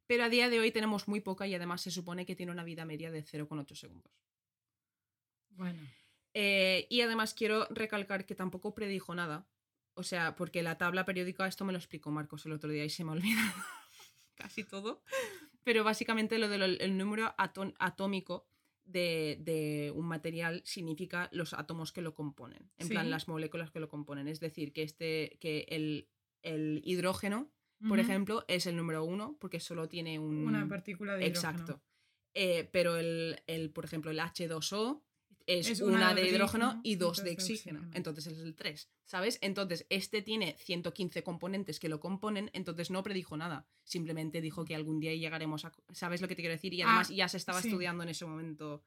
[0.06, 2.64] Pero a día de hoy tenemos muy poca y además se supone que tiene una
[2.64, 4.12] vida media de 0,8 segundos.
[5.56, 5.80] Bueno.
[6.34, 9.46] Eh, y además quiero recalcar que tampoco predijo nada.
[9.94, 12.90] O sea, porque la tabla periódica, esto me lo explicó Marcos el otro día y
[12.90, 13.52] se me ha olvidado
[14.34, 15.02] casi todo.
[15.64, 18.46] Pero básicamente lo del el número atómico
[18.84, 22.70] de, de un material significa los átomos que lo componen.
[22.78, 24.28] En plan, las moléculas que lo componen.
[24.28, 26.08] Es decir, que, este, que el,
[26.42, 27.50] el hidrógeno,
[27.86, 30.46] por ejemplo, es el número uno porque solo tiene un...
[30.46, 31.50] Una partícula de hidrógeno.
[31.50, 31.82] Exacto.
[32.34, 35.02] Eh, pero el, el, por ejemplo, el H2O
[35.46, 37.78] es, Es una, una de hidrógeno hidrógeno y dos de oxígeno.
[37.80, 37.96] oxígeno.
[37.96, 39.38] Entonces es el 3, ¿sabes?
[39.42, 43.66] Entonces este tiene 115 componentes que lo componen, entonces no predijo nada.
[43.84, 45.72] Simplemente dijo que algún día llegaremos a...
[45.92, 46.72] ¿Sabes lo que te quiero decir?
[46.74, 47.68] Y Ah, además ya se estaba sí.
[47.68, 48.84] estudiando en ese momento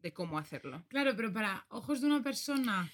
[0.00, 0.84] de cómo hacerlo.
[0.88, 2.90] Claro, pero para ojos de una persona.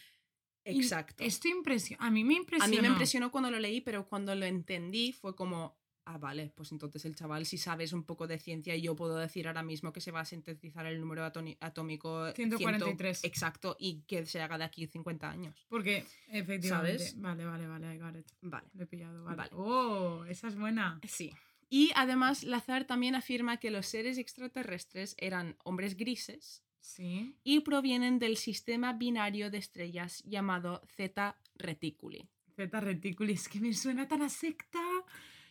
[0.64, 1.24] Exacto.
[1.24, 2.06] Esto impresiona.
[2.06, 2.70] A mí me A impresionó.
[2.76, 6.72] mí me impresionó cuando lo leí, pero cuando lo entendí fue como, ah, vale, pues
[6.72, 9.92] entonces el chaval si sabes un poco de ciencia y yo puedo decir ahora mismo
[9.92, 13.18] que se va a sintetizar el número atómico 143.
[13.20, 15.66] ciento- exacto y que se haga de aquí 50 años.
[15.68, 16.98] Porque, efectivamente.
[16.98, 17.20] ¿Sabes?
[17.20, 18.26] Vale, vale, vale, I got it.
[18.42, 18.66] Vale.
[18.74, 19.36] Lo he pillado, vale.
[19.36, 19.50] Vale.
[19.54, 21.00] Oh, esa es buena.
[21.08, 21.32] Sí.
[21.70, 27.36] Y además Lazar también afirma que los seres extraterrestres eran hombres grises Sí.
[27.44, 32.28] y provienen del sistema binario de estrellas llamado Zeta Reticuli.
[32.56, 34.80] Zeta Reticuli, es que me suena tan a secta.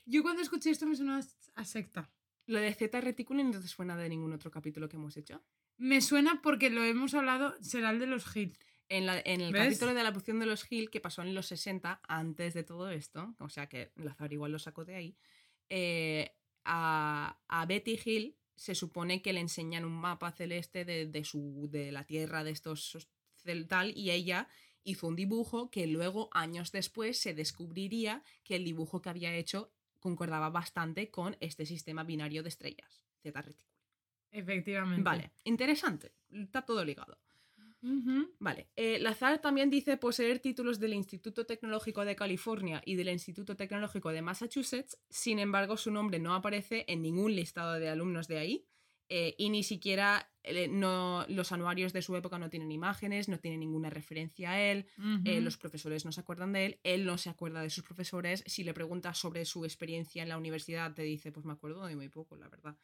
[0.06, 1.20] Yo cuando escuché esto me suena
[1.56, 2.12] a secta.
[2.48, 5.42] Lo de Zeta Reticuli no te suena de ningún otro capítulo que hemos hecho.
[5.78, 8.58] Me suena porque lo hemos hablado, será el de los Hill.
[8.90, 9.64] En, la- en el ¿Ves?
[9.64, 12.90] capítulo de la erupción de los Hill, que pasó en los 60, antes de todo
[12.90, 15.18] esto, o sea que Lazar igual lo sacó de ahí,
[15.70, 21.24] eh, a, a Betty Hill se supone que le enseñan un mapa celeste de, de
[21.24, 23.08] su, de la Tierra, de estos
[23.70, 24.48] tal, y ella
[24.84, 29.72] hizo un dibujo que luego, años después, se descubriría que el dibujo que había hecho
[30.02, 33.80] concordaba bastante con este sistema binario de estrellas, Zeta Reticuli.
[34.32, 35.04] Efectivamente.
[35.04, 37.18] Vale, interesante, está todo ligado.
[38.40, 38.70] Vale.
[38.76, 44.12] Eh, Lazar también dice poseer títulos del Instituto Tecnológico de California y del Instituto Tecnológico
[44.12, 45.00] de Massachusetts.
[45.10, 48.68] Sin embargo, su nombre no aparece en ningún listado de alumnos de ahí.
[49.14, 53.40] Eh, y ni siquiera eh, no, los anuarios de su época no tienen imágenes, no
[53.40, 54.88] tienen ninguna referencia a él.
[55.26, 58.42] eh, los profesores no se acuerdan de él, él no se acuerda de sus profesores.
[58.48, 61.98] Si le preguntas sobre su experiencia en la universidad, te dice, pues me acuerdo de
[61.98, 62.78] muy poco, la verdad.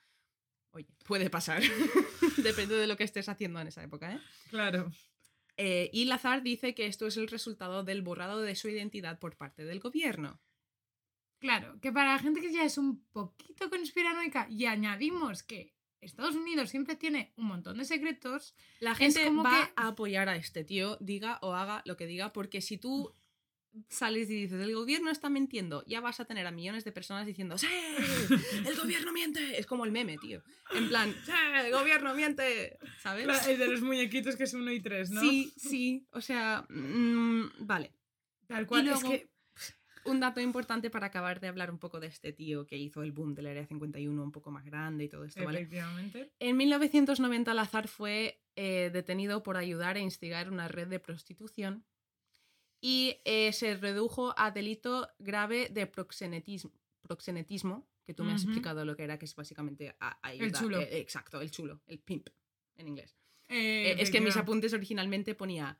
[0.72, 1.62] Oye, puede pasar.
[2.44, 4.20] Depende de lo que estés haciendo en esa época, ¿eh?
[4.50, 4.92] Claro.
[5.56, 9.64] Y Lazar dice que esto es el resultado del borrado de su identidad por parte
[9.64, 10.42] del gobierno.
[11.40, 16.36] Claro, que para la gente que ya es un poquito conspiranoica y añadimos que Estados
[16.36, 20.36] Unidos siempre tiene un montón de secretos, La gente como va que- a apoyar a
[20.36, 23.14] este tío, diga o haga lo que diga, porque si tú
[23.90, 27.28] sales y dices, el gobierno está mintiendo, ya vas a tener a millones de personas
[27.28, 27.68] diciendo, ¡Sí!
[28.66, 29.60] ¡El gobierno miente!
[29.60, 30.42] Es como el meme, tío.
[30.74, 31.32] En plan, ¡Sí!
[31.64, 32.80] ¡El gobierno miente!
[33.02, 33.48] ¿Sabes?
[33.48, 35.22] el de los muñequitos que es uno y tres, ¿no?
[35.22, 36.08] Sí, sí.
[36.12, 37.92] O sea, mm, vale.
[38.48, 38.86] Tal cual.
[38.88, 39.30] Y es que
[40.08, 43.12] Un dato importante para acabar de hablar un poco de este tío que hizo el
[43.12, 45.60] boom del Área 51 un poco más grande y todo esto, ¿vale?
[45.60, 46.32] efectivamente.
[46.40, 51.86] En 1990 Lazar fue eh, detenido por ayudar a instigar una red de prostitución
[52.82, 56.72] y eh, se redujo a delito grave de proxenetismo,
[57.02, 60.80] proxenetismo que tú me has explicado lo que era, que es básicamente a- ayuda- chulo.
[60.80, 62.30] eh, exacto, el chulo, el pimp
[62.78, 63.18] en inglés.
[63.50, 65.78] Eh, es que en mis apuntes originalmente ponía,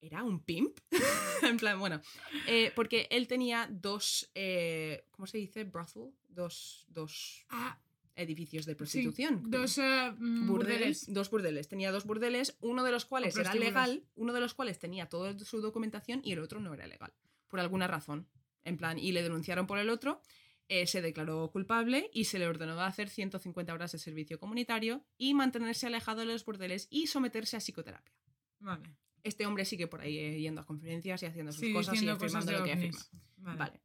[0.00, 0.78] ¿era un pimp?
[1.42, 2.00] en plan, bueno,
[2.46, 5.64] eh, porque él tenía dos, eh, ¿cómo se dice?
[5.64, 7.78] Brothel, dos, dos Ah,
[8.14, 9.42] edificios de sí, prostitución.
[9.50, 11.12] dos eh, mm, burdeles, burdeles.
[11.14, 11.68] dos burdeles.
[11.68, 15.38] Tenía dos burdeles, uno de los cuales era legal, uno de los cuales tenía toda
[15.38, 17.12] su documentación y el otro no era legal,
[17.48, 18.26] por alguna razón.
[18.64, 20.20] En plan, y le denunciaron por el otro,
[20.68, 25.34] eh, se declaró culpable y se le ordenó hacer 150 horas de servicio comunitario y
[25.34, 28.12] mantenerse alejado de los burdeles y someterse a psicoterapia.
[28.58, 28.96] Vale.
[29.26, 32.08] Este hombre sigue por ahí eh, yendo a conferencias y haciendo sus Sí, cosas y
[32.08, 32.98] afirmando lo que afirma.
[33.38, 33.58] Vale.
[33.58, 33.80] Vale.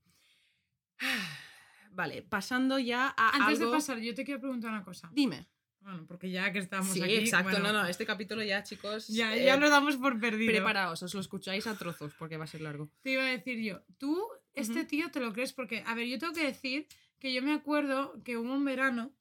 [1.93, 3.71] Vale, pasando ya a Antes algo...
[3.71, 5.09] de pasar, yo te quiero preguntar una cosa.
[5.13, 5.47] Dime.
[5.81, 7.15] Bueno, porque ya que estamos Sí, aquí.
[7.15, 7.49] exacto.
[7.51, 9.07] bueno, No, no, este capítulo ya, chicos.
[9.07, 10.51] Ya, eh, ya lo damos por perdido.
[10.51, 12.89] Preparaos, os lo escucháis a trozos porque va a ser largo.
[13.01, 16.17] Te iba a decir yo, tú, este tío, te lo crees porque, a ver, yo
[16.19, 16.87] tengo que decir
[17.19, 19.11] que yo me acuerdo que hubo un verano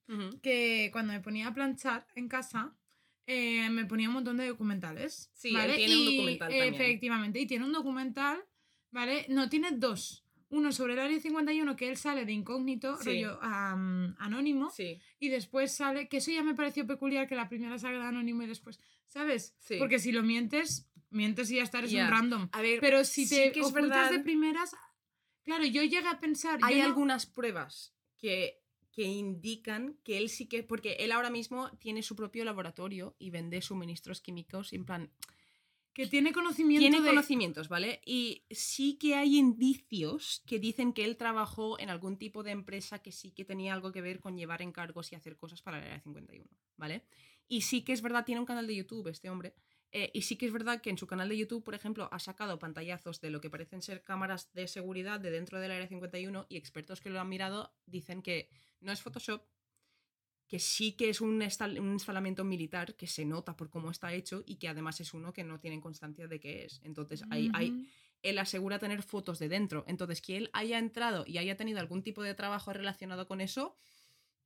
[0.42, 2.76] que cuando me ponía a planchar en casa,
[3.26, 5.30] eh, me ponía un montón de documentales.
[5.34, 5.76] Sí, él ¿vale?
[5.76, 6.74] tiene un Y, documental también.
[6.74, 8.44] Efectivamente, y tiene un documental,
[8.90, 9.26] ¿vale?
[9.28, 10.24] No, tiene dos.
[10.52, 13.04] Uno sobre el Área 51, que él sale de incógnito, Sí.
[13.22, 17.48] rollo am, anónimo, Sí, y después sale, que eso ya me pareció peculiar, que la
[17.48, 19.54] primera salga de anónimo y después, ¿sabes?
[19.60, 19.76] sí.
[19.78, 22.04] Porque si lo mientes, mientes y ya está, eres Ya.
[22.06, 22.48] un random.
[22.50, 24.72] a ver, Pero si sí te es ocultas verdad, de primeras,
[25.44, 28.60] claro, yo llegué a pensar, hay no- algunas pruebas que,
[28.92, 30.62] que indican que él sí que.
[30.62, 34.72] Porque él ahora mismo tiene su propio laboratorio y vende suministros químicos.
[34.72, 35.10] En plan,
[35.92, 37.08] que tiene conocimiento tiene de...
[37.08, 38.00] conocimientos, ¿vale?
[38.04, 43.00] Y sí que hay indicios que dicen que él trabajó en algún tipo de empresa
[43.00, 45.86] que sí que tenía algo que ver con llevar encargos y hacer cosas para la
[45.86, 46.46] Área 51,
[46.76, 47.04] ¿vale?
[47.48, 49.54] Y sí que es verdad, tiene un canal de YouTube este hombre.
[49.92, 52.20] eh, y sí que es verdad que en su canal de YouTube, por ejemplo, ha
[52.20, 56.46] sacado pantallazos de lo que parecen ser cámaras de seguridad de dentro del Área 51
[56.48, 58.48] y expertos que lo han mirado dicen que
[58.80, 59.42] no es Photoshop,
[60.48, 64.42] que sí que es un, un instalamiento militar que se nota por cómo está hecho
[64.44, 66.80] y que además es uno que no tienen constancia de qué es.
[66.82, 67.86] Entonces, hay, hay, Ujú.
[68.22, 69.84] él asegura tener fotos de dentro.
[69.86, 73.76] Entonces, que él haya entrado y haya tenido algún tipo de trabajo relacionado con eso,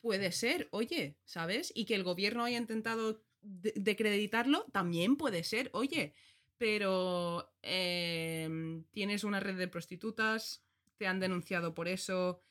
[0.02, 1.72] puede ser, oye, ¿sabes?
[1.74, 6.12] Y que el gobierno haya intentado de- decreditarlo, también puede ser, oye.
[6.58, 10.62] Pero em, tienes una red de prostitutas,
[10.98, 12.42] te han denunciado por eso,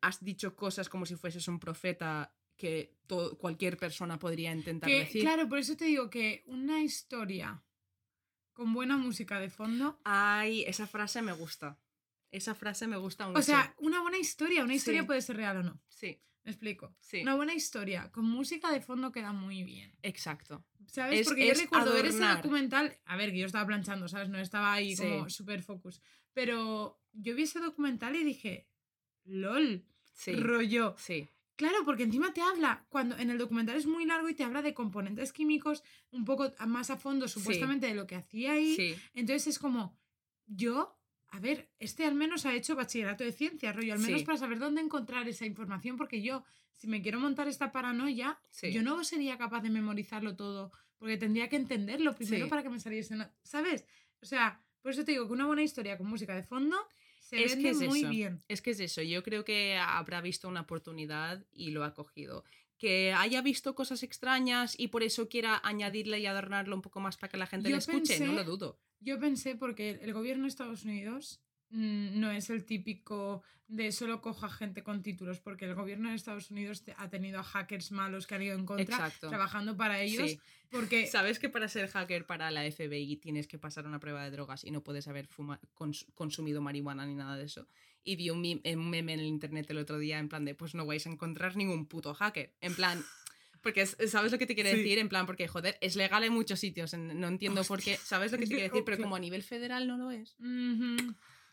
[0.00, 2.96] has dicho cosas como si fueses un profeta que
[3.38, 5.22] cualquier persona podría intentar Que, decir.
[5.22, 7.62] claro, por eso te digo que una historia
[8.52, 10.00] con buena música de fondo.
[10.04, 11.80] Ay, esa frase me gusta.
[12.30, 13.40] Esa frase me gusta mucho.
[13.40, 14.62] O sea, una buena historia.
[14.64, 15.06] Una historia Sí.
[15.06, 15.80] puede ser real o no.
[15.88, 16.94] sí, Me explico.
[17.00, 17.22] sí.
[17.22, 19.96] Una buena historia con música de fondo queda muy bien.
[20.02, 20.64] Exacto.
[20.86, 21.20] ¿Sabes?
[21.20, 22.96] Es- Porque yo es recuerdo ver ese documental.
[23.06, 24.28] A ver, que yo estaba planchando, ¿sabes?
[24.28, 25.02] No estaba ahí Sí.
[25.02, 26.00] como super focus.
[26.32, 28.68] Pero yo vi ese documental y dije,
[29.24, 30.32] LOL, Sí.
[30.36, 30.94] rollo.
[30.98, 31.28] Sí.
[31.56, 34.60] Claro, porque encima te habla, cuando en el documental es muy largo y te habla
[34.62, 38.74] de componentes químicos un poco más a fondo, supuestamente, de lo que hacía ahí.
[38.74, 38.96] Sí.
[39.14, 39.96] Entonces es como,
[40.46, 40.98] yo,
[41.28, 44.26] a ver, este al menos ha hecho bachillerato de ciencias, rollo, al menos Sí.
[44.26, 48.38] para saber dónde encontrar esa información, porque yo, si me quiero montar esta paranoia,
[48.72, 52.80] yo no sería capaz de memorizarlo todo, porque tendría que entenderlo primero para que me
[52.80, 53.84] saliese, ¿sabes?
[54.20, 56.76] O sea, por eso te digo que una buena historia con música de fondo
[57.24, 58.08] se Es que vende es muy eso.
[58.10, 58.42] bien.
[58.48, 59.02] Es que es eso.
[59.02, 62.44] Yo creo que habrá visto una oportunidad y lo ha cogido.
[62.76, 67.16] que haya visto cosas extrañas y por eso quiera añadirle y adornarlo un poco más
[67.16, 68.78] para que la gente Yo le escuche, no lo dudo.
[69.00, 74.48] Yo pensé porque el gobierno de Estados Unidos no es el típico de solo coja
[74.50, 78.34] gente con títulos, porque el gobierno de Estados Unidos ha tenido a hackers malos que
[78.34, 79.28] han ido en contra Exacto.
[79.30, 80.40] trabajando para ellos, Sí.
[80.70, 84.30] porque ¿Sabes que para ser hacker para la FBI tienes que pasar una prueba de
[84.30, 87.66] drogas y no puedes haber fuma- cons- consumido marihuana ni nada de eso?
[88.04, 90.54] Y vi un, mi- un meme en el internet el otro día en plan de,
[90.54, 92.52] pues no vais a encontrar ningún puto hacker.
[92.60, 93.02] En plan,
[93.62, 94.76] porque es- ¿sabes lo que te quiere Sí.
[94.78, 94.98] decir?
[94.98, 98.36] En plan, porque joder, es legal en muchos sitios, no entiendo por qué, ¿sabes lo
[98.38, 98.84] que te quiere decir?
[98.84, 100.36] Pero como a nivel federal no lo es.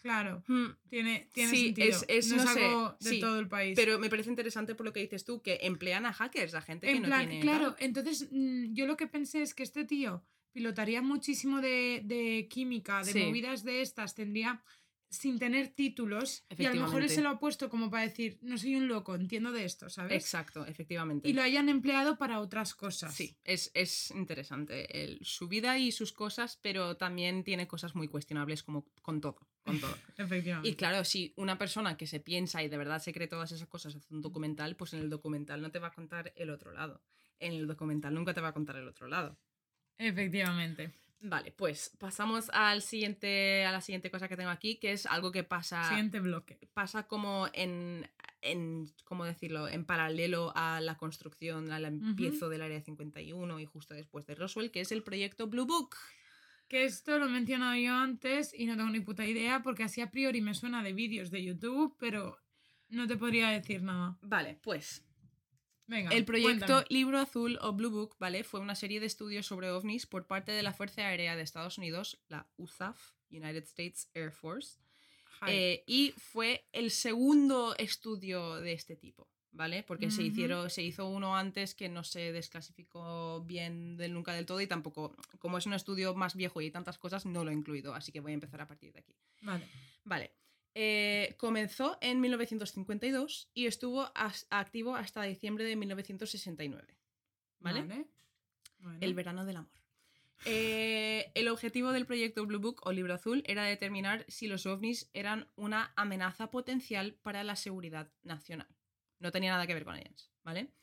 [0.02, 0.72] Claro, Hmm.
[0.90, 1.88] tiene, tiene Sí, sentido.
[1.90, 3.76] es- es- no, no es sé, algo de sí, todo el país.
[3.76, 6.88] Pero me parece interesante por lo que dices tú, que emplean a hackers, a gente
[6.92, 7.40] que no tiene...
[7.40, 12.48] claro, entonces mm, yo lo que pensé es que este tío pilotaría muchísimo de, de
[12.50, 13.20] química, de Sí.
[13.20, 14.64] movidas de estas, tendría
[15.10, 18.40] sin tener títulos y a lo mejor él se lo ha puesto como para decir,
[18.42, 20.14] no soy un loco, entiendo de esto, ¿sabes?
[20.14, 21.28] Exacto, efectivamente.
[21.28, 23.14] Y lo hayan empleado para otras cosas.
[23.14, 28.08] Sí, es, es interesante el- su vida y sus cosas, pero también tiene cosas muy
[28.08, 29.96] cuestionables como con todo, con todo.
[30.18, 30.70] Efectivamente.
[30.70, 33.68] Y claro, si una persona que se piensa y de verdad se cree todas esas
[33.68, 36.72] cosas hace un documental, pues en el documental no te va a contar el otro
[36.72, 37.02] lado.
[37.40, 39.38] En el documental nunca te va a contar el otro lado.
[39.98, 40.92] Efectivamente.
[41.24, 45.32] Vale, pues pasamos al siguiente, a la siguiente cosa que tengo aquí, que es algo
[45.32, 46.58] que pasa, Siguiente bloque.
[46.74, 48.10] pasa como en,
[48.42, 53.94] en, ¿cómo decirlo?, en paralelo a la construcción, al empiezo del Área 51 y justo
[53.94, 55.96] después de Roswell, que es el proyecto Blue Book.
[56.72, 60.00] Que esto lo he mencionado yo antes y no tengo ni puta idea porque así
[60.00, 62.38] a priori me suena de vídeos de YouTube, pero
[62.88, 64.18] no te podría decir nada.
[64.22, 65.06] Vale, pues
[65.86, 66.12] Venga.
[66.12, 66.86] el proyecto cuéntame.
[66.88, 68.46] Libro Azul o Blue Book, ¿vale?
[68.46, 71.78] Fue una serie de estudios sobre ovnis por parte de la Fuerza Aérea de Estados
[71.78, 74.80] Unidos, la USAF, United States Air Force,
[75.48, 79.84] eh, y fue el segundo estudio de este tipo, ¿vale?
[79.84, 84.46] Porque se, hicieron, se hizo uno antes que no se desclasificó bien del nunca del
[84.46, 87.54] todo y tampoco, como es un estudio más viejo y tantas cosas, no lo he
[87.54, 89.16] incluido, así que voy a empezar a partir de aquí.
[89.42, 89.68] Vale.
[90.04, 90.32] Vale.
[90.74, 96.98] Eh, comenzó en 1952 y estuvo as- activo hasta diciembre de 1969.
[97.60, 97.84] ¿Vale?
[98.80, 98.98] Bueno.
[99.02, 99.72] El verano del amor.
[100.46, 105.10] Eh, el objetivo del proyecto Blue Book o Libro Azul era determinar si los ovnis
[105.14, 108.68] eran una amenaza potencial para la seguridad nacional.
[109.22, 110.74] No tenía nada que ver con aliens, ¿vale?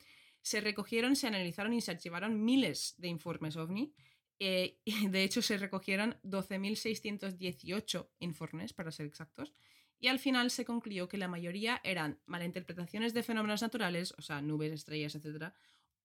[0.41, 3.93] Se recogieron, se analizaron y se archivaron miles de informes ovni.
[4.39, 9.53] eh, de hecho, se recogieron 12.618 informes, para ser exactos.
[9.99, 14.41] Y al final se concluyó que la mayoría eran malinterpretaciones de fenómenos naturales, o sea,
[14.41, 15.53] nubes, estrellas, etc.,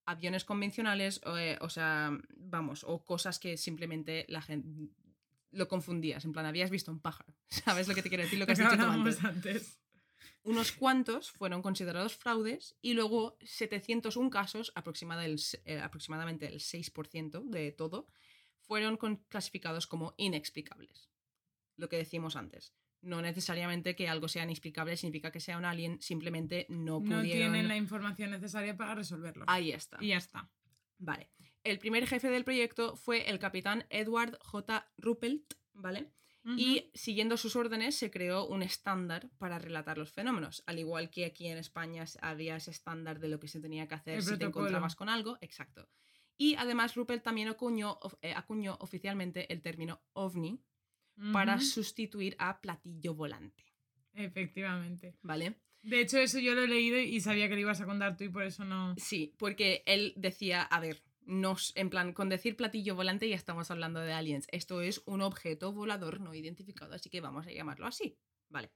[0.05, 4.91] aviones convencionales, o, eh, o sea, vamos, o cosas que simplemente la gente
[5.53, 8.39] lo confundías, en plan, habías visto un pájaro, ¿sabes lo que te quiero decir?
[8.39, 9.47] Lo que has dicho tú hablábamos antes.
[9.47, 9.81] antes.
[10.45, 18.07] Unos cuantos fueron considerados fraudes y luego 701 casos, eh, aproximadamente el 6% de todo,
[18.61, 18.99] fueron
[19.29, 21.11] clasificados como inexplicables.
[21.77, 22.75] Lo que decimos antes.
[23.01, 27.53] No necesariamente que algo sea inexplicable significa que sea un alien, simplemente no No pudieron...
[27.53, 29.45] tienen la información necesaria para resolverlo.
[29.49, 29.97] Ahí está.
[30.01, 30.51] Y ya está.
[30.99, 31.31] Vale.
[31.65, 34.87] El primer jefe del proyecto fue el capitán Edward J.
[34.99, 36.11] Ruppelt, ¿vale?
[36.47, 40.63] Y siguiendo sus órdenes se creó un estándar para relatar los fenómenos.
[40.67, 43.95] Al igual que aquí en España había ese estándar de lo que se tenía que
[43.95, 45.39] hacer El si te encontrabas con algo.
[45.41, 45.89] Exacto.
[46.37, 50.61] Y además Ruppelt también acuñó, eh, acuñó oficialmente el término ovni
[51.33, 53.65] para sustituir a platillo volante.
[54.15, 55.17] Efectivamente.
[55.23, 55.55] ¿Vale?
[55.83, 58.25] De hecho, eso yo lo he leído y sabía que lo ibas a contar tú
[58.25, 58.95] y por eso no.
[58.97, 63.71] Sí, porque él decía, a ver, nos, en plan, con decir platillo volante ya estamos
[63.71, 64.47] hablando de aliens.
[64.51, 68.19] Esto es un objeto volador no identificado, así que vamos a llamarlo así.
[68.49, 68.71] Vale.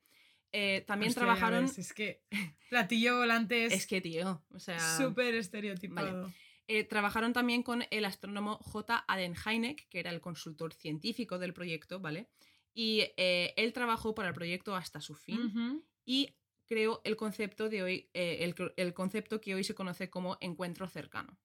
[0.53, 1.67] Eh, también Hostia, trabajaron...
[1.67, 2.23] ves, es que
[2.71, 4.79] platillo volante es, Es que, tío, o sea...
[4.97, 6.33] súper estereotipado.
[6.69, 8.97] Eh, trabajaron también con el astrónomo J.
[8.97, 12.29] Allen Hynek, que era el consultor científico del proyecto, ¿vale?
[12.75, 17.83] Y eh, él trabajó para el proyecto hasta su fin y creó el concepto de
[17.83, 21.39] hoy, el, el concepto que hoy se conoce como encuentro cercano.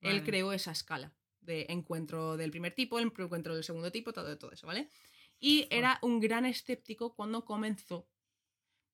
[0.00, 4.38] Él creó esa escala de encuentro del primer tipo, el encuentro del segundo tipo, todo,
[4.38, 4.88] todo eso, ¿vale?
[5.40, 8.08] Y era un gran escéptico cuando comenzó,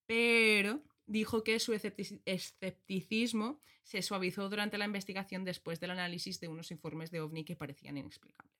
[0.06, 6.48] pero dijo que su esceptici- escepticismo se suavizó durante la investigación después del análisis de
[6.48, 8.54] unos informes de ovni que parecían inexplicables.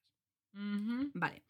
[1.15, 1.43] Vale.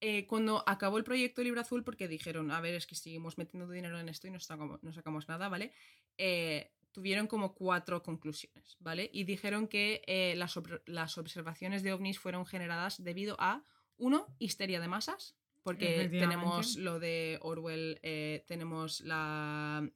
[0.00, 3.70] Eh, cuando acabó el proyecto Libro Azul, porque dijeron, a ver, es que seguimos metiendo
[3.70, 5.72] dinero en esto y no sacamos, no sacamos nada, ¿vale?
[6.18, 9.10] Eh, tuvieron como cuatro conclusiones, ¿vale?
[9.12, 13.64] Y dijeron que eh, las, observaciones de ovnis fueron generadas debido a,
[13.96, 19.90] uno, histeria de masas, porque tenemos lo de Orwell, eh, tenemos la...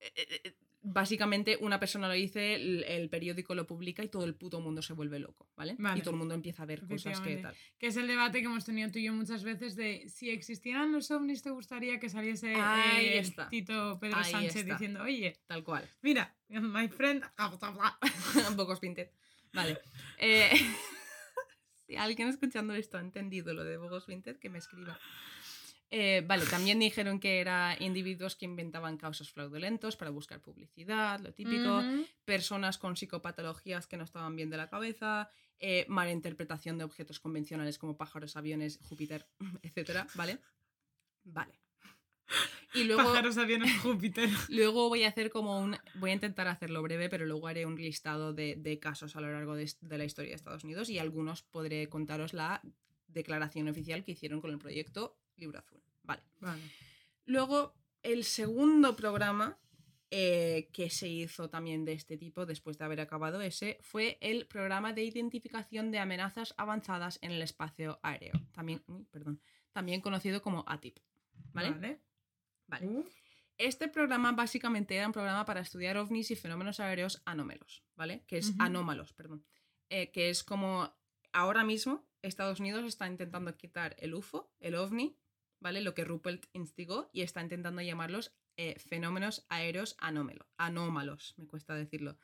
[0.00, 4.60] eh, básicamente una persona lo dice, el, el periódico lo publica y todo el puto
[4.60, 5.76] mundo se vuelve loco, ¿vale?
[5.78, 6.00] Vale.
[6.00, 7.54] Y todo el mundo empieza a ver cosas que tal.
[7.78, 10.92] Que es el debate que hemos tenido tú y yo muchas veces de si existieran
[10.92, 13.48] los ovnis, ¿te gustaría que saliese Ahí eh, está.
[13.48, 14.72] Tito Pedro Ahí Sánchez está.
[14.72, 15.88] diciendo, oye, Tal cual.
[16.02, 17.24] mira, my friend...
[18.48, 18.78] Un poco.
[19.52, 19.78] Vale.
[20.18, 20.50] Eh,
[21.86, 24.98] si alguien escuchando esto ha entendido lo de Bogos Vinted, que me escriba.
[25.94, 31.34] Eh, vale, también dijeron que eran individuos que inventaban causas fraudulentos para buscar publicidad, lo
[31.34, 31.82] típico.
[32.24, 35.28] Personas con psicopatologías que no estaban bien de la cabeza.
[35.58, 39.28] eh, mala interpretación de objetos convencionales como pájaros, aviones, Júpiter,
[39.62, 40.38] etcétera, ¿vale?
[41.24, 41.60] Vale.
[42.74, 43.04] Y luego.
[43.04, 44.30] Pájaros, aviones, Júpiter.
[44.48, 45.76] Luego voy a hacer como un.
[45.96, 49.30] Voy a intentar hacerlo breve, pero luego haré un listado de, de casos a lo
[49.30, 52.62] largo de, de la historia de Estados Unidos y algunos podré contaros la
[53.08, 55.82] declaración oficial que hicieron con el proyecto Libro Azul.
[56.02, 56.22] Vale.
[56.40, 56.62] Vale.
[57.24, 59.58] Luego, el segundo programa
[60.10, 64.46] eh, que se hizo también de este tipo después de haber acabado ese fue el
[64.46, 69.40] programa de identificación de amenazas avanzadas en el espacio aéreo, también, perdón,
[69.72, 70.98] también conocido como ATIP.
[71.52, 71.70] ¿Vale?
[71.70, 72.02] Vale.
[72.66, 72.86] Vale.
[72.86, 73.08] Uh,
[73.56, 78.24] Este programa básicamente era un programa para estudiar ovnis y fenómenos aéreos anómalos, ¿vale?
[78.26, 79.46] Que es anómalos, perdón.
[79.88, 80.94] Eh, que es como
[81.32, 85.18] ahora mismo Estados Unidos está intentando quitar el UFO, el ovni,
[85.62, 85.80] ¿vale?
[85.80, 91.74] Lo que Ruppelt instigó y está intentando llamarlos eh, fenómenos aéreos anómalo- anómalos, me cuesta
[91.74, 92.18] decirlo.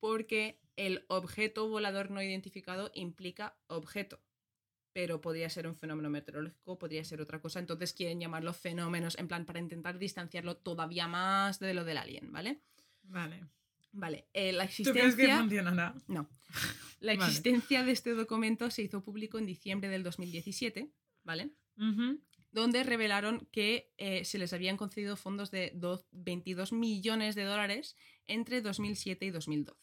[0.00, 4.20] Porque el objeto volador no identificado implica objeto,
[4.92, 9.28] pero podría ser un fenómeno meteorológico, podría ser otra cosa, entonces quieren llamarlo fenómenos, en
[9.28, 12.60] plan, para intentar distanciarlo todavía más de lo del alien, ¿vale?
[13.02, 13.44] Vale.
[13.92, 15.38] Vale, eh, la ¿Tú crees que existencia...
[15.38, 15.94] funcionará?
[16.08, 16.28] No.
[17.00, 17.26] La Vale.
[17.30, 20.90] existencia de este documento se hizo público en diciembre del 2017,
[21.22, 21.52] ¿vale?
[21.76, 22.20] Ujú.
[22.50, 27.94] Donde revelaron que eh, se les habían concedido fondos de do- 22 millones de dólares
[28.26, 29.78] entre 2007 y 2012,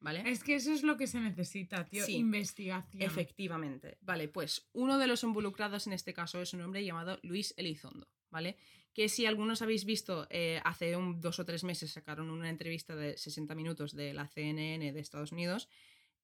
[0.00, 0.22] ¿vale?
[0.26, 2.04] Es que eso es lo que se necesita, tío.
[2.06, 2.16] Sí.
[2.16, 3.02] Investigación.
[3.02, 3.98] Efectivamente.
[4.00, 8.08] Vale, pues uno de los involucrados en este caso es un hombre llamado Luis Elizondo,
[8.30, 8.56] ¿vale?
[8.94, 12.96] Que si algunos habéis visto, eh, hace un, dos o tres meses sacaron una entrevista
[12.96, 15.68] de 60 minutos de la CNN de Estados Unidos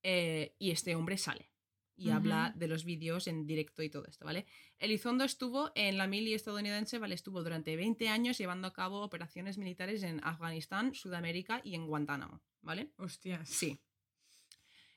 [0.03, 1.51] eh, y este hombre sale
[1.97, 4.47] y habla de los vídeos en directo y todo esto, ¿vale?
[4.79, 7.15] Elizondo estuvo en la mili estadounidense, ¿vale?
[7.15, 12.43] Estuvo durante 20 años llevando a cabo operaciones militares en Afganistán, Sudamérica y en Guantánamo,
[12.63, 12.91] ¿vale?
[12.97, 13.49] Hostias.
[13.49, 13.79] Sí.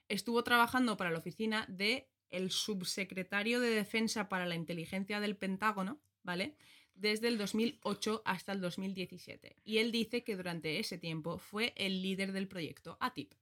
[0.08, 6.02] Estuvo trabajando para la oficina de el subsecretario de Defensa para la Inteligencia del Pentágono,
[6.24, 6.56] ¿vale?
[6.94, 9.56] Desde el 2008 hasta el 2017.
[9.64, 13.34] Y él dice que durante ese tiempo fue el líder del proyecto ATIP.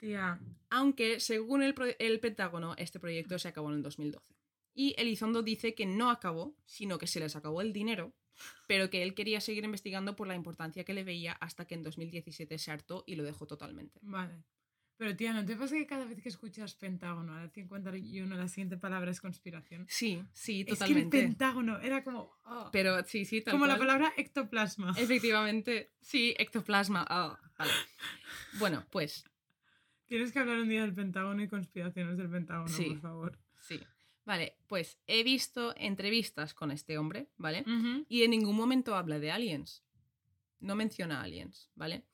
[0.00, 0.40] Tía.
[0.70, 1.74] Aunque, según el,
[2.20, 4.34] Pentágono, este proyecto se acabó en el 2012.
[4.74, 8.14] Y Elizondo dice que no acabó, sino que se les acabó el dinero,
[8.66, 11.82] pero que él quería seguir investigando por la importancia que le veía hasta que en
[11.82, 14.00] 2017 se hartó y lo dejó totalmente.
[14.02, 14.42] Vale.
[14.96, 18.48] Pero tía, ¿no te pasa que cada vez que escuchas Pentágono, a la 51, la
[18.48, 19.86] siguiente palabra es conspiración?
[19.88, 21.18] Sí, sí, Es que el totalmente.
[21.22, 22.38] Pentágono era como...
[22.44, 24.94] ah, Pero sí, sí, tal como la palabra ectoplasma.
[24.98, 27.06] Efectivamente, sí, ectoplasma.
[27.08, 27.72] ah, vale.
[28.58, 29.24] Bueno, pues
[30.10, 32.86] Tienes que hablar un día del Pentágono y conspiraciones del Pentágono, Sí.
[32.90, 33.38] por favor.
[33.60, 33.80] sí.
[34.26, 37.64] Vale, pues he visto entrevistas con este hombre, ¿vale?
[38.08, 39.82] Y en ningún momento habla de aliens.
[40.60, 42.04] No menciona aliens, ¿vale?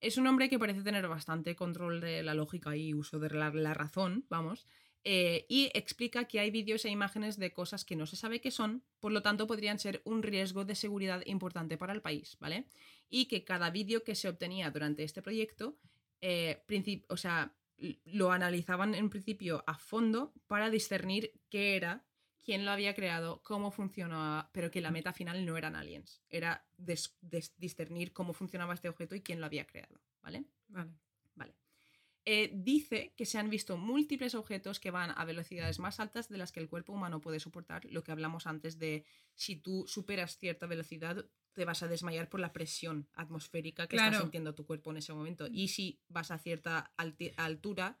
[0.00, 3.50] Es un hombre que parece tener bastante control de la lógica y uso de la,
[3.50, 4.66] la razón, vamos.
[5.08, 8.50] eh, y explica que hay vídeos e imágenes de cosas que no se sabe qué
[8.50, 12.66] son, por lo tanto podrían ser un riesgo de seguridad importante para el país, ¿vale?
[13.08, 15.76] Y que cada vídeo que se obtenía durante este proyecto,
[16.20, 16.62] eh,
[17.08, 17.56] o sea,
[18.04, 22.06] lo analizaban en principio a fondo para discernir qué era
[22.46, 26.22] quién lo había creado, cómo funcionaba, pero que la meta final no eran aliens.
[26.30, 26.64] Era
[27.56, 30.44] discernir cómo funcionaba este objeto y quién lo había creado, ¿vale?
[30.68, 30.92] Vale.
[31.34, 31.56] Vale.
[32.24, 36.38] Eh, dice que se han visto múltiples objetos que van a velocidades más altas de
[36.38, 40.38] las que el cuerpo humano puede soportar, lo que hablamos antes de si tú superas
[40.38, 44.22] cierta velocidad te vas a desmayar por la presión atmosférica que está Claro.
[44.24, 45.48] sintiendo tu cuerpo en ese momento.
[45.50, 46.92] Y si vas a cierta
[47.36, 47.98] altura,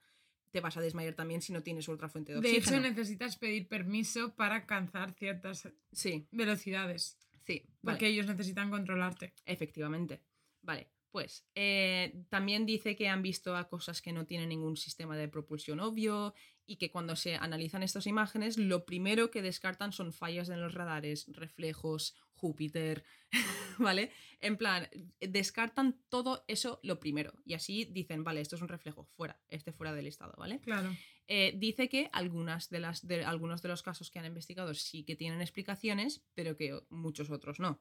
[0.50, 2.76] te vas a desmayar también si no tienes otra fuente de De oxígeno.
[2.76, 7.18] hecho, necesitas pedir permiso para alcanzar ciertas Sí, velocidades.
[7.44, 7.62] sí.
[7.82, 7.94] vale.
[7.96, 9.32] Porque ellos necesitan controlarte.
[9.46, 10.20] Efectivamente.
[10.60, 15.16] Vale, pues eh, también dice que han visto a cosas que no tienen ningún sistema
[15.16, 16.34] de propulsión obvio
[16.66, 20.74] y que cuando se analizan estas imágenes, lo primero que descartan son fallas en los
[20.74, 23.04] radares, reflejos, Júpiter,
[23.78, 24.10] ¿vale?
[24.40, 24.88] En plan,
[25.20, 29.72] descartan todo eso lo primero y así dicen, vale, esto es un reflejo, fuera, este
[29.72, 30.60] fuera del estado, ¿vale?
[30.60, 30.94] Claro.
[31.28, 35.04] Eh, dice que algunas de las, de, algunos de los casos que han investigado sí
[35.04, 37.80] que tienen explicaciones, pero que muchos otros no.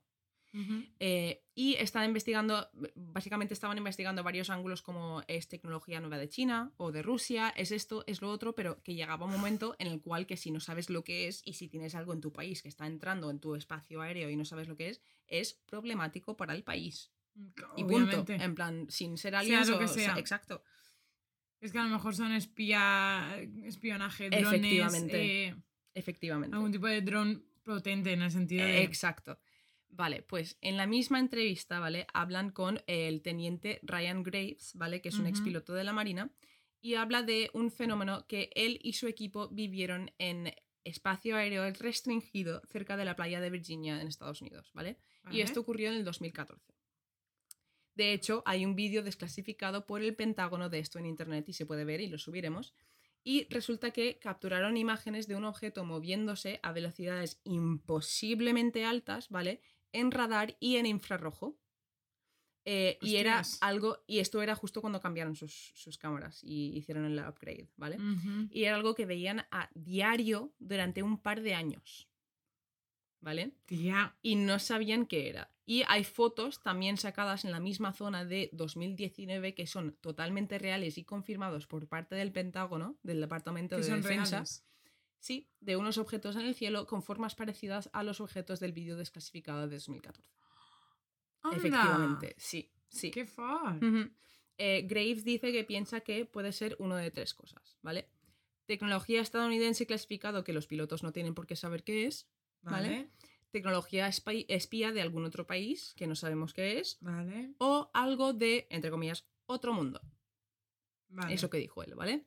[1.00, 6.72] Eh, y están investigando, básicamente estaban investigando varios ángulos como es tecnología nueva de China
[6.78, 10.02] o de Rusia, es esto, es lo otro, pero que llegaba un momento en el
[10.02, 12.62] cual que si no sabes lo que es y si tienes algo en tu país
[12.62, 16.38] que está entrando en tu espacio aéreo y no sabes lo que es, es problemático
[16.38, 17.12] para el país.
[17.76, 18.22] Y punto.
[18.22, 18.36] Obviamente.
[18.36, 20.20] En plan, sin ser aliens lo que o sea, sea.
[20.20, 20.64] exacto.
[21.60, 25.48] Es que a lo mejor son espía, espionaje, drones, Efectivamente.
[25.48, 25.56] eh,
[25.94, 26.56] Efectivamente.
[26.56, 28.84] algún tipo de dron potente en el sentido de...
[28.84, 29.40] Exacto.
[29.90, 32.06] Vale, pues en la misma entrevista, ¿vale?
[32.14, 35.02] Hablan con el teniente Ryan Graves, ¿vale?
[35.02, 36.32] Que es un expiloto de la Marina,
[36.82, 40.54] y habla de un fenómeno que él y su equipo vivieron en
[40.84, 44.98] espacio aéreo restringido cerca de la playa de Virginia en Estados Unidos, ¿vale?
[45.24, 45.42] Y ¿vale?
[45.42, 46.76] esto ocurrió en el 2014.
[47.96, 51.66] De hecho, hay un vídeo desclasificado por el Pentágono de esto en Internet y se
[51.66, 52.74] puede ver y lo subiremos.
[53.24, 59.62] Y resulta que capturaron imágenes de un objeto moviéndose a velocidades imposiblemente altas, ¿vale?
[59.96, 61.58] En radar y en infrarrojo.
[62.68, 67.06] Eh, y era algo, y esto era justo cuando cambiaron sus, sus cámaras y hicieron
[67.06, 68.00] el upgrade, ¿vale?
[68.50, 72.10] Y era algo que veían a diario durante un par de años,
[73.22, 73.52] ¿vale?
[73.66, 75.52] Tía, y no sabían qué era.
[75.68, 80.98] Y hay fotos también sacadas en la misma zona de 2019 que son totalmente reales
[80.98, 84.38] y confirmados por parte del Pentágono, del Departamento de Defensa.
[84.38, 84.66] reales.
[85.20, 88.96] Sí, de unos objetos en el cielo con formas parecidas a los objetos del vídeo
[88.96, 90.30] desclasificado de 2014.
[91.42, 91.58] ¡Anda!
[91.58, 93.12] Efectivamente, sí, sí.
[93.12, 93.84] ¡Qué far!
[93.84, 94.10] Ujú.
[94.58, 98.08] Eh, Graves dice que piensa que puede ser uno de tres cosas, ¿vale?
[98.66, 102.28] Tecnología estadounidense clasificado que los pilotos no tienen por qué saber qué es.
[102.62, 102.90] ¿vale?
[102.90, 103.10] ¿Vale?
[103.52, 106.98] Tecnología espía de algún otro país que no sabemos qué es.
[107.02, 107.54] Vale.
[107.60, 110.02] O algo de, entre comillas, otro mundo.
[111.10, 111.34] Vale.
[111.34, 112.26] Eso que dijo él, ¿vale?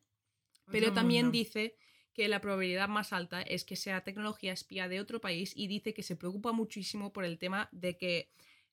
[0.62, 1.38] Otro Pero también mundo.
[1.38, 1.76] dice
[2.18, 5.94] que la probabilidad más alta es que sea tecnología espía de otro país y dice
[5.94, 8.28] que se preocupa muchísimo por el tema de que,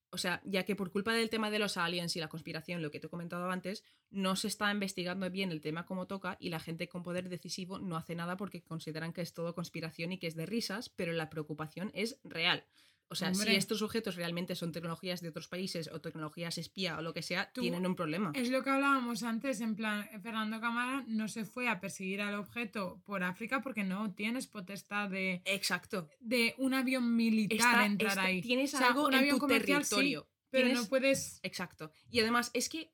[0.09, 2.89] o sea, ya que por culpa del tema de los aliens y la conspiración, lo
[2.89, 6.49] que te he comentado antes, no se está investigando bien el tema como toca y
[6.49, 10.17] la gente con poder decisivo no hace nada porque consideran que es todo conspiración y
[10.17, 12.65] que es de risas, pero la preocupación es real.
[13.07, 17.02] O sea, si estos objetos realmente son tecnologías de otros países o tecnologías espía o
[17.02, 18.32] lo que sea, Tú- tienen un problema.
[18.34, 22.36] Es lo que hablábamos antes, en plan, Fernando Cámara no se fue a perseguir al
[22.36, 26.07] objeto por África porque no tienes potestad de, Exacto.
[26.19, 28.41] de un avión militar Está- entrar está- ahí.
[28.41, 30.27] Tienes O sea, algo un en avión tu sí, territorio.
[30.49, 31.40] pero Tienes- no puedes...
[31.44, 31.91] Exacto.
[32.10, 32.91] Y además, es que.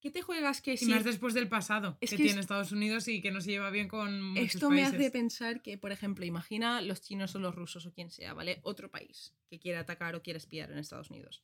[0.00, 2.40] ¿Qué te juegas que Y si más después del pasado Es que, que es- tiene
[2.40, 5.76] Estados Unidos y que no se lleva bien con muchos Esto me hace pensar que,
[5.76, 8.60] por ejemplo, imagina los chinos o los rusos o quien sea, ¿vale?
[8.62, 11.42] Otro país que quiera atacar o quiera espiar en Estados Unidos.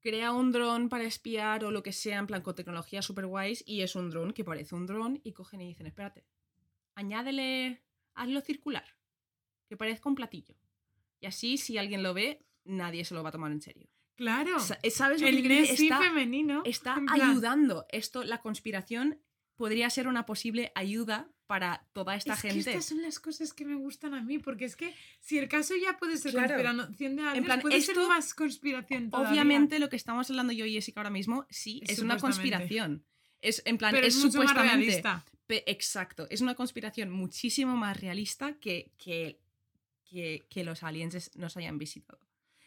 [0.00, 3.62] Crea un dron para espiar o lo que sea, en plan con tecnología super guays,
[3.66, 6.24] y es un dron que parece un dron, y cogen y dicen, espérate,
[6.94, 7.82] añádele,
[8.14, 8.84] hazlo circular,
[9.68, 10.56] que parezca un platillo.
[11.20, 13.88] Y así, si alguien lo ve, nadie se lo va a tomar en serio.
[14.16, 14.58] Claro.
[14.60, 15.50] Sa- ¿Sabes lo que El decir?
[15.70, 16.62] Nessie Está- femenino.
[16.64, 17.86] está ayudando.
[17.90, 19.18] Esto, la conspiración
[19.56, 22.64] podría ser una posible ayuda para toda esta es gente.
[22.64, 25.46] que estas son las cosas que me gustan a mí, porque es que si el
[25.48, 26.54] caso ya puede ser Claro.
[26.54, 29.30] conspiración de plan, puede ser más conspiración todavía.
[29.30, 33.04] Obviamente lo que estamos hablando yo y Jessica ahora mismo, sí, Es es una conspiración.
[33.42, 35.02] Es en plan, pero es, es, mucho más supuestamente.
[35.66, 39.38] exacto, es una conspiración muchísimo más realista que, que,
[40.04, 42.18] que, que los aliens nos hayan visitado.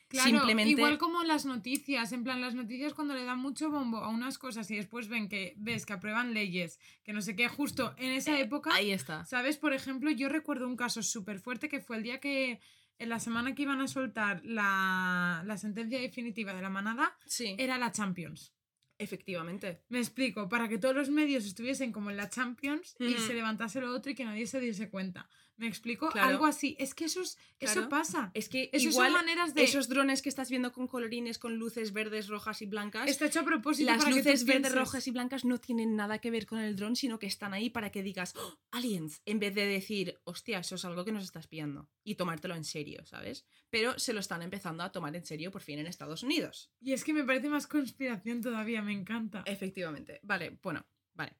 [0.09, 0.71] Claro, Simplemente.
[0.71, 4.37] igual como las noticias, en plan las noticias cuando le dan mucho bombo a unas
[4.37, 8.11] cosas y después ven que ves que aprueban leyes, que no sé qué, justo en
[8.11, 9.25] esa Eh, época, Ahí está.
[9.25, 9.57] ¿sabes?
[9.57, 12.61] Por ejemplo, yo recuerdo un caso súper fuerte que fue el día que
[12.99, 17.55] en la semana que iban a soltar la, la sentencia definitiva de la manada, Sí,
[17.57, 18.53] era la Champions.
[18.99, 19.83] efectivamente.
[19.89, 23.79] Me explico, para que todos los medios estuviesen como en la Champions y se levantase
[23.81, 25.29] lo otro y que nadie se diese cuenta.
[25.57, 26.09] ¿Me explico?
[26.09, 26.29] Claro.
[26.29, 26.75] Algo así.
[26.79, 28.29] Es que eso, es- eso pasa.
[28.35, 29.63] Es que igual son maneras de...
[29.63, 33.39] esos drones que estás viendo con colorines, con luces verdes, rojas y blancas, Está hecho
[33.39, 36.29] a propósito las para que tú luces verdes, rojas y blancas no tienen nada que
[36.29, 39.55] ver con el dron, sino que están ahí para que digas "Oh, aliens, en vez
[39.55, 43.43] de decir, hostia, eso es algo que nos está espiando y tomártelo en serio, ¿sabes?
[43.71, 46.69] Pero se lo están empezando a tomar en serio por fin en Estados Unidos.
[46.81, 49.41] Y es que me parece más conspiración todavía, me encanta.
[49.47, 50.19] Efectivamente.
[50.21, 50.85] Vale, bueno,
[51.15, 51.35] vale.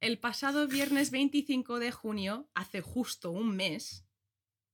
[0.00, 4.06] El pasado viernes 25 de junio, hace justo un mes,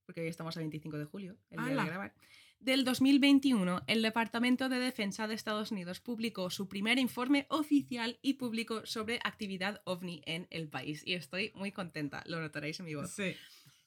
[0.05, 2.13] porque hoy estamos a 25 de julio, el día de grabar,
[2.59, 8.33] del 2021, el Departamento de Defensa de Estados Unidos publicó su primer informe oficial y
[8.33, 11.03] público sobre actividad ovni en el país.
[11.05, 13.13] Y estoy muy contenta, lo notaréis en mi voz.
[13.13, 13.35] Sí.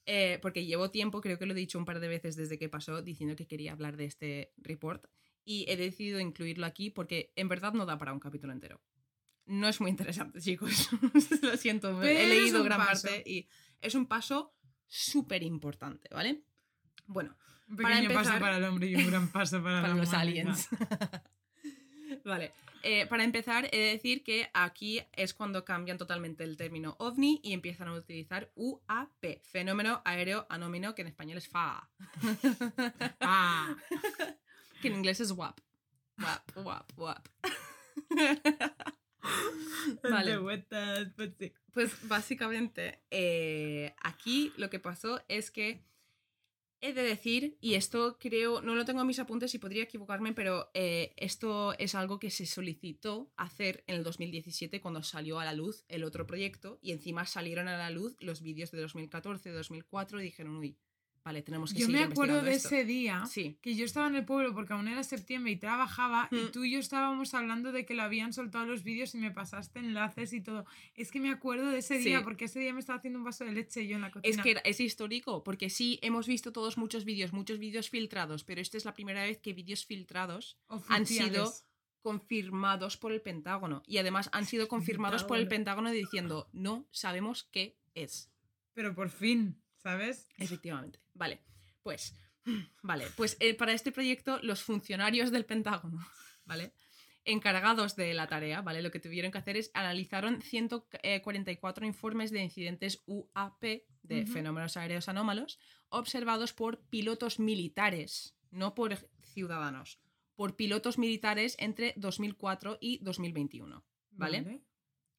[0.06, 2.68] Eh, porque llevo tiempo, creo que lo he dicho un par de veces desde que
[2.68, 5.06] pasó, diciendo que quería hablar de este report.
[5.44, 8.80] Y he decidido incluirlo aquí porque en verdad no da para un capítulo entero.
[9.48, 10.88] No es muy interesante, chicos.
[11.42, 13.08] lo siento, Pero he leído gran paso.
[13.08, 13.48] parte y
[13.80, 14.54] es un paso
[14.86, 16.42] súper importante, ¿vale?
[17.06, 17.36] Bueno,
[17.68, 20.00] Un Para pequeño paso empezar- para el hombre y un gran paso para, para la
[20.00, 20.68] los aliens.
[22.24, 22.52] vale.
[22.82, 27.40] eh, para empezar, he de decir que aquí es cuando cambian totalmente el término ovni
[27.42, 31.88] y empiezan a utilizar UAP, fenómeno aéreo anómino, que en español es FA,
[33.20, 33.74] Ah,
[34.82, 35.58] que en inglés es WAP.
[36.18, 37.28] WAP, WAP, WAP.
[40.02, 40.38] Vale.
[41.16, 41.52] pues.
[41.72, 45.84] Pues básicamente, eh, aquí lo que pasó es que
[46.80, 50.32] he de decir, y esto creo, no lo tengo en mis apuntes y podría equivocarme,
[50.32, 55.44] pero eh, esto es algo que se solicitó hacer en el 2017 cuando salió a
[55.44, 59.50] la luz el otro proyecto y encima salieron a la luz los vídeos de 2014,
[59.50, 60.76] 2004 y dijeron, uy,
[61.28, 62.68] vale, tenemos que Yo seguir me acuerdo de esto".
[62.68, 66.28] ese día Sí, que yo estaba en el pueblo porque aún era septiembre y trabajaba
[66.30, 66.52] y Mm.
[66.52, 69.78] tú y yo estábamos hablando de que lo habían soltado los vídeos y me pasaste
[69.78, 70.64] enlaces y todo.
[70.94, 73.44] Es que me acuerdo de ese día porque ese día me estaba haciendo un vaso
[73.44, 74.34] de leche yo en la cocina.
[74.34, 78.60] Es que es histórico, porque sí, hemos visto todos muchos vídeos, muchos vídeos filtrados, pero
[78.60, 80.56] esta es la primera vez que vídeos filtrados
[80.88, 81.52] han sido
[82.02, 83.82] confirmados por el Pentágono.
[83.86, 88.30] Y además han sido confirmados por el Pentágono diciendo, no sabemos qué es.
[88.74, 90.28] Pero por fin, ¿sabes?
[90.38, 91.00] Efectivamente.
[91.18, 91.40] Vale,
[91.82, 92.14] pues,
[92.82, 95.98] vale, pues eh, para este proyecto los funcionarios del Pentágono,
[96.44, 96.72] ¿vale?
[97.24, 98.80] Encargados de la tarea, ¿vale?
[98.80, 103.62] Lo que tuvieron que hacer es analizaron 144 informes de incidentes UAP,
[104.02, 105.58] de fenómenos aéreos anómalos,
[105.90, 110.00] observados por pilotos militares, no por ciudadanos,
[110.36, 113.84] por pilotos militares entre 2004 y 2021.
[114.12, 114.62] ¿Vale?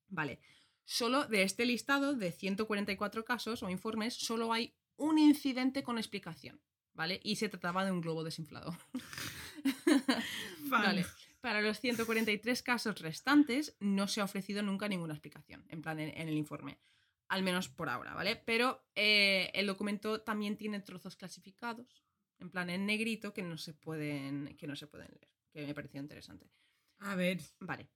[0.07, 0.39] Vale.
[0.85, 6.61] Solo de este listado de 144 casos o informes, solo hay un incidente con explicación,
[6.93, 7.19] ¿vale?
[7.23, 8.77] Y se trataba de un globo desinflado.
[10.69, 11.05] Vale.
[11.41, 16.09] Para los 143 casos restantes no se ha ofrecido nunca ninguna explicación, en plan en,
[16.09, 16.79] en el informe.
[17.29, 18.35] Al menos por ahora, ¿vale?
[18.35, 22.03] Pero eh, el documento también tiene trozos clasificados,
[22.39, 25.73] en plan en negrito, que no se pueden, que no se pueden leer, que me
[25.73, 26.49] pareció interesante.
[26.99, 27.89] A ver, Vale.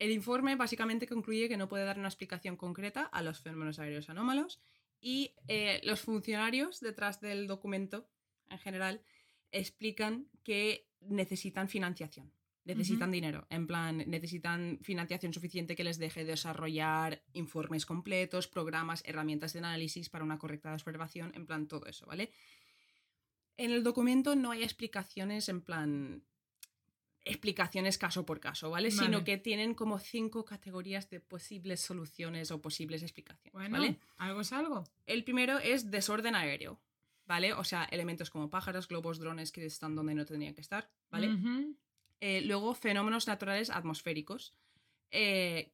[0.00, 4.08] El informe básicamente concluye que no puede dar una explicación concreta a los fenómenos aéreos
[4.08, 4.58] anómalos
[5.00, 8.08] y eh, los funcionarios detrás del documento,
[8.48, 9.02] en general,
[9.52, 12.32] explican que necesitan financiación,
[12.64, 19.52] necesitan dinero, en plan, necesitan financiación suficiente que les deje desarrollar informes completos, programas, herramientas
[19.52, 22.30] de análisis para una correcta observación, en plan, todo eso, ¿vale?
[23.56, 26.24] En el documento no hay explicaciones en plan
[27.30, 28.90] explicaciones caso por caso, ¿vale?
[28.90, 33.98] Sino que tienen como cinco categorías de posibles soluciones o posibles explicaciones, bueno, ¿vale?
[34.18, 34.84] algo es algo.
[35.06, 36.80] El primero es desorden aéreo,
[37.26, 37.52] ¿vale?
[37.52, 41.30] O sea, elementos como pájaros, globos, drones que están donde no tendrían que estar, ¿vale?
[42.20, 44.52] Eh, luego, fenómenos naturales atmosféricos.
[45.10, 45.72] Eh,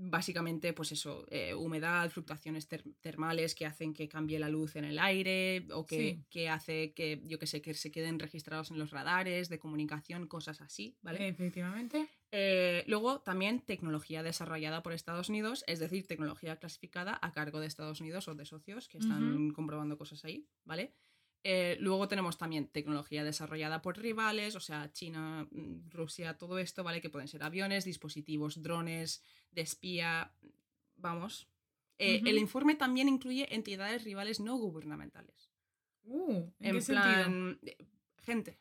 [0.00, 4.84] básicamente, pues eso, eh, humedad, fluctuaciones ter- termales que hacen que cambie la luz en
[4.84, 6.24] el aire o que, Sí.
[6.30, 10.28] que hace que, yo que sé, que se queden registrados en los radares de comunicación,
[10.28, 11.26] cosas así, ¿vale?
[11.28, 12.08] Efectivamente.
[12.30, 17.66] Eh, luego, también tecnología desarrollada por Estados Unidos, es decir, tecnología clasificada a cargo de
[17.66, 20.94] Estados Unidos o de socios que están comprobando cosas ahí, ¿vale?
[21.44, 26.82] Eh, luego tenemos también tecnología desarrollada por rivales, o sea, China, mm, Rusia, todo esto,
[26.82, 27.00] ¿vale?
[27.00, 30.32] Que pueden ser aviones, dispositivos, drones, de espía,
[30.96, 31.48] vamos.
[31.98, 35.50] Eh, El informe también incluye entidades rivales no gubernamentales.
[36.04, 37.12] Uh, ¿en, En, qué sentido?
[37.12, 37.76] plan, eh,
[38.22, 38.58] gente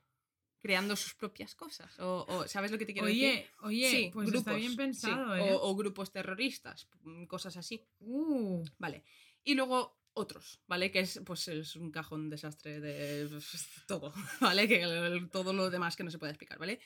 [0.60, 1.98] creando sus propias cosas.
[2.00, 3.24] O, o, ¿sabes lo que te quiero decir?
[3.24, 5.58] Oye, oye, Sí, pues está bien pensado, o, ¿eh?
[5.62, 7.82] o grupos terroristas, mm, cosas así.
[8.00, 9.04] Uh, Vale.
[9.44, 10.92] Y luego otros, ¿vale?
[10.92, 14.68] Que es, pues, es un cajón desastre de pues, todo, ¿vale?
[14.68, 16.80] Que el- todo lo demás que no se puede explicar, ¿vale?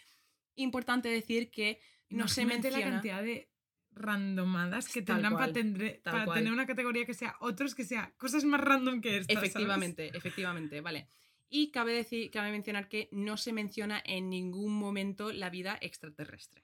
[0.56, 1.80] Importante decir que
[2.10, 2.78] no se menciona...
[2.80, 3.50] la cantidad de
[3.94, 7.84] randomadas que Tal tendrán cual, para, tendre- para tener una categoría que sea otros que
[7.84, 9.34] sea cosas más random que estas.
[9.36, 9.50] ¿sabes?
[9.52, 11.08] Efectivamente, efectivamente, vale.
[11.50, 16.64] Y cabe, decir, cabe mencionar que no se menciona en ningún momento la vida extraterrestre.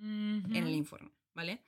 [0.00, 0.06] Ujú.
[0.54, 1.60] en el informe, ¿vale?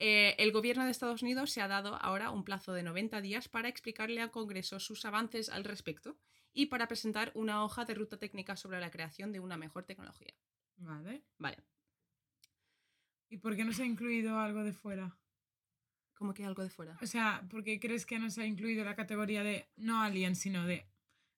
[0.00, 3.48] Eh, el gobierno de Estados Unidos se ha dado ahora un plazo de 90 días
[3.48, 6.18] para explicarle al Congreso sus avances al respecto
[6.52, 10.34] y para presentar una hoja de ruta técnica sobre la creación de una mejor tecnología.
[10.76, 11.22] Vale.
[11.38, 11.58] Vale,
[13.28, 15.16] ¿Y por qué no se ha incluido algo de fuera?
[16.20, 16.98] como que algo de fuera.
[17.00, 20.36] O sea, ¿por qué crees que no se ha incluido la categoría de no alien,
[20.36, 20.86] sino de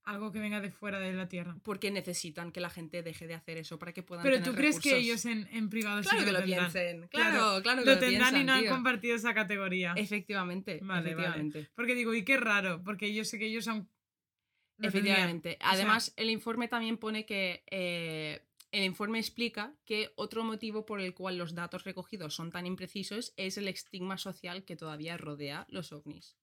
[0.05, 1.57] algo que venga de fuera de la Tierra?
[1.62, 4.57] Porque necesitan que la gente deje de hacer eso para que puedan Pero tener tú
[4.57, 7.62] crees que ellos en, en privado sí Claro que que lo lo piensen, Claro, claro,
[7.62, 9.95] claro que Lo lo, tendrán y no han compartido esa categoría.
[9.97, 11.11] Efectivamente, Vale, vale.
[11.11, 11.70] efectivamente.
[11.74, 13.89] Porque digo, y qué raro, porque yo sé que ellos tendrían.
[14.81, 15.59] Efectivamente.
[15.61, 21.15] Además, el informe también pone que eh, el informe explica que otro motivo por el
[21.15, 25.93] cual los datos recogidos son tan imprecisos es el estigma social que todavía rodea los
[25.93, 26.39] ovnis.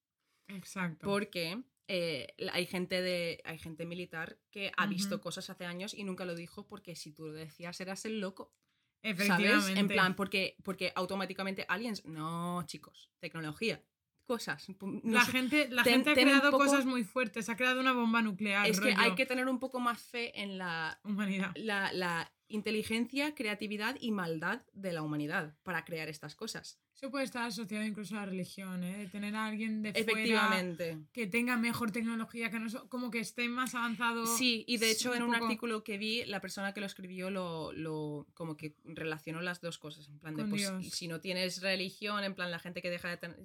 [0.47, 1.07] Exacto.
[1.07, 6.03] Porque eh, hay, gente de, hay gente militar que ha visto cosas hace años y
[6.03, 8.53] nunca lo dijo porque si tú lo decías eras el loco.
[9.01, 9.61] Efectivamente.
[9.61, 9.77] ¿Sabes?
[9.77, 12.05] En plan, porque, porque automáticamente aliens.
[12.05, 13.09] No, chicos.
[13.19, 13.83] Tecnología.
[14.29, 14.67] Cosas.
[14.79, 15.31] no la sé.
[15.31, 17.49] gente, la ten- gente ha creado poco- cosas muy fuertes.
[17.49, 18.67] Ha creado una bomba nuclear.
[18.67, 21.51] es que hay que tener un poco más fe en la, Humanidad.
[21.55, 26.79] la, la inteligencia, creatividad y maldad de la humanidad para crear estas cosas.
[26.95, 28.97] Eso puede estar asociado incluso a la religión, ¿eh?
[28.97, 30.97] De tener a alguien de fuera Efectivamente.
[31.13, 34.25] que tenga mejor tecnología que nosotros, como que esté más avanzado.
[34.37, 37.71] Sí, y de hecho en un artículo que vi, la persona que lo escribió lo,
[37.71, 40.89] lo como que relacionó las dos cosas, en plan de Con pues Dios.
[40.93, 43.39] si no tienes religión, en plan la gente que deja de tener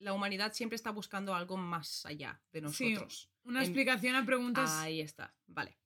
[0.00, 3.30] la humanidad siempre está buscando algo más allá de Sí, nosotros.
[3.44, 4.70] Una en- explicación a preguntas.
[4.72, 5.78] Ahí está, vale.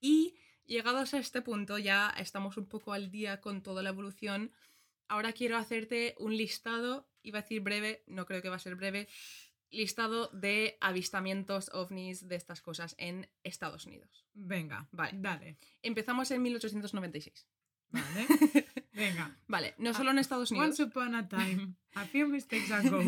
[0.00, 4.52] Y llegados a este punto, ya estamos un poco al día con toda la evolución.
[5.08, 8.74] Ahora quiero hacerte un listado, iba a decir breve, no creo que va a ser
[8.76, 9.08] breve,
[9.70, 14.24] listado de avistamientos ovnis de estas cosas en Estados Unidos.
[14.32, 15.18] Venga, Vale.
[15.20, 15.58] dale.
[15.82, 17.46] Empezamos en 1896.
[17.90, 18.26] Vale.
[18.94, 19.36] Venga.
[19.48, 20.68] Vale, no Ah, solo en Estados Unidos.
[20.68, 23.02] Once upon a time, a few mistakes ago.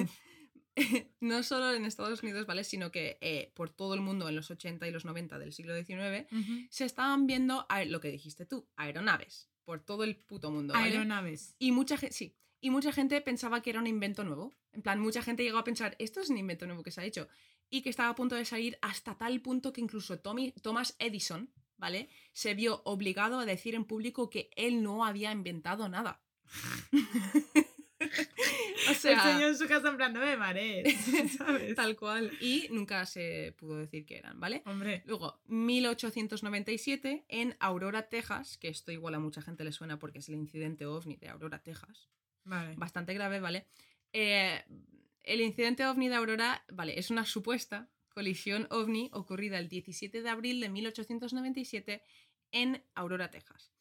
[1.21, 2.65] no solo en Estados Unidos, ¿vale?
[2.65, 5.75] Sino que eh, por todo el mundo en los 80 y los 90 del siglo
[5.75, 6.27] XIX
[6.71, 9.49] se estaban viendo, lo que dijiste tú, aeronaves.
[9.65, 10.91] Por todo el puto mundo, ¿vale?
[10.91, 11.57] Aeronaves.
[11.59, 12.37] Y mucha gente, sí.
[12.61, 14.53] Y mucha gente pensaba que era un invento nuevo.
[14.73, 17.05] En plan, mucha gente llegó a pensar, esto es un invento nuevo que se ha
[17.05, 17.29] hecho.
[17.71, 21.51] Y que estaba a punto de salir hasta tal punto que incluso Tommy, Thomas Edison,
[21.79, 22.09] ¿vale?
[22.33, 26.21] Se vio obligado a decir en público que él no había inventado nada.
[27.99, 30.97] o El sea, señor en su casa en plan, no me marees,
[31.39, 31.75] ¿sabes?
[31.75, 32.31] tal cual.
[32.41, 34.63] Y nunca se pudo decir que eran, ¿vale?
[34.67, 40.19] Hombre, Luego, 1897, en Aurora, Texas, que esto igual a mucha gente le suena porque
[40.19, 42.09] es el incidente ovni de Aurora, Texas,
[42.45, 42.75] vale.
[42.77, 43.67] bastante grave, ¿vale?
[44.13, 44.63] Eh,
[45.23, 50.31] el incidente ovni de Aurora, vale, es una supuesta colisión ovni ocurrida el 17 de
[50.31, 52.03] abril de 1897
[52.51, 53.75] en Aurora, Texas.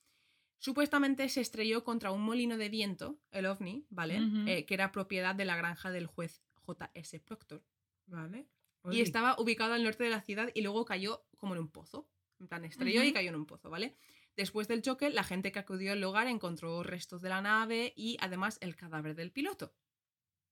[0.58, 4.20] Supuestamente se estrelló contra un molino de viento, el ovni, ¿vale?
[4.46, 7.18] Eh, que era propiedad de la granja del juez J.S.
[7.22, 7.64] Proctor.
[8.08, 8.50] Vale.
[8.92, 12.10] Y estaba ubicado al norte de la ciudad y luego cayó como en un pozo.
[12.42, 13.96] En plan, estrelló y cayó en un pozo, ¿vale?
[14.36, 18.18] Después del choque, la gente que acudió al lugar encontró restos de la nave y
[18.20, 19.74] además el cadáver del piloto.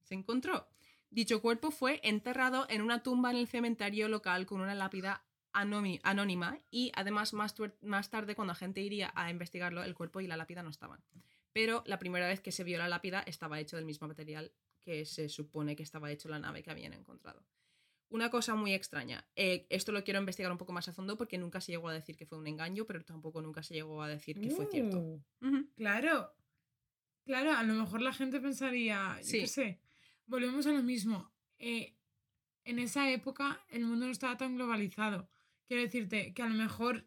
[0.03, 0.69] Se encontró.
[1.13, 6.59] Dicho cuerpo fue enterrado en una tumba en el cementerio local con una lápida anónima
[6.71, 10.37] y además más, más tarde cuando la gente iría a investigarlo el cuerpo y la
[10.37, 11.03] lápida no estaban.
[11.51, 15.05] Pero la primera vez que se vio la lápida estaba hecho del mismo material que
[15.05, 17.45] se supone que estaba hecho la nave que habían encontrado.
[18.09, 19.23] Una cosa muy extraña.
[19.35, 21.93] eh, esto lo quiero investigar un poco más a fondo porque nunca se llegó a
[21.93, 24.97] decir que fue un engaño, pero tampoco nunca se llegó a decir que fue cierto.
[24.97, 25.21] Uh.
[25.75, 26.33] Claro.
[27.25, 29.39] Claro, a lo mejor la gente pensaría, yo Sí.
[29.41, 29.79] qué sé,
[30.25, 31.31] volvemos a lo mismo.
[31.59, 31.95] eh,
[32.65, 35.29] en esa época el mundo no estaba tan globalizado.
[35.67, 37.05] Quiero decirte que a lo mejor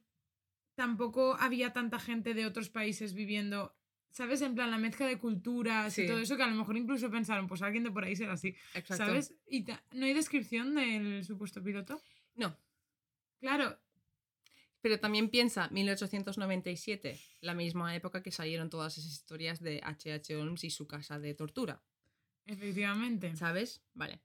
[0.74, 3.74] tampoco había tanta gente de otros países viviendo,
[4.10, 4.43] ¿sabes?
[4.43, 6.02] En plan, la mezcla de culturas Sí.
[6.02, 8.34] y todo eso, que a lo mejor incluso pensaron, pues alguien de por ahí será
[8.34, 9.06] así, Exacto.
[9.06, 9.34] ¿sabes?
[9.47, 12.01] Y ¿No hay descripción del supuesto piloto?
[12.34, 12.55] No,
[13.40, 13.78] Claro,
[14.82, 20.36] pero también piensa 1897, la misma época que salieron todas esas historias de H.H.
[20.36, 21.82] Holmes y su casa de tortura.
[22.47, 23.35] Efectivamente.
[23.36, 23.81] ¿Sabes?
[23.94, 24.20] Vale.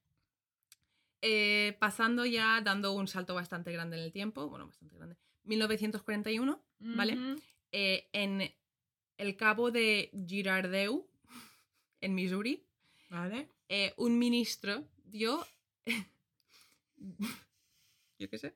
[1.23, 5.15] Eh, pasando ya, dando un salto bastante grande en el tiempo, bueno, bastante grande.
[5.43, 7.13] 1941, ¿vale?
[7.13, 7.41] Ujú.
[7.71, 8.51] eh, en
[9.17, 11.07] el cabo de Girardeu,
[12.01, 12.63] en Missouri,
[13.09, 13.49] Vale.
[13.69, 15.45] eh, un ministro dio.
[18.17, 18.55] Yo qué sé.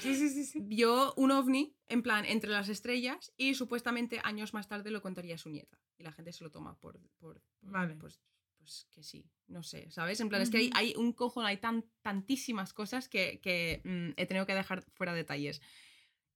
[0.00, 0.60] Sí, sí, sí, sí.
[0.62, 5.36] Vio un ovni, en plan, entre las estrellas, y supuestamente años más tarde lo contaría
[5.36, 5.78] a su nieta.
[5.96, 6.98] Y la gente se lo toma por.
[7.18, 7.96] por, por- Vale.
[7.96, 8.20] Pues,
[8.68, 10.20] pues que sí, no sé, ¿sabes?
[10.20, 14.10] En plan, es que hay, hay un cojón, hay tan, tantísimas cosas que, que, mm,
[14.20, 15.62] he tenido que dejar fuera detalles.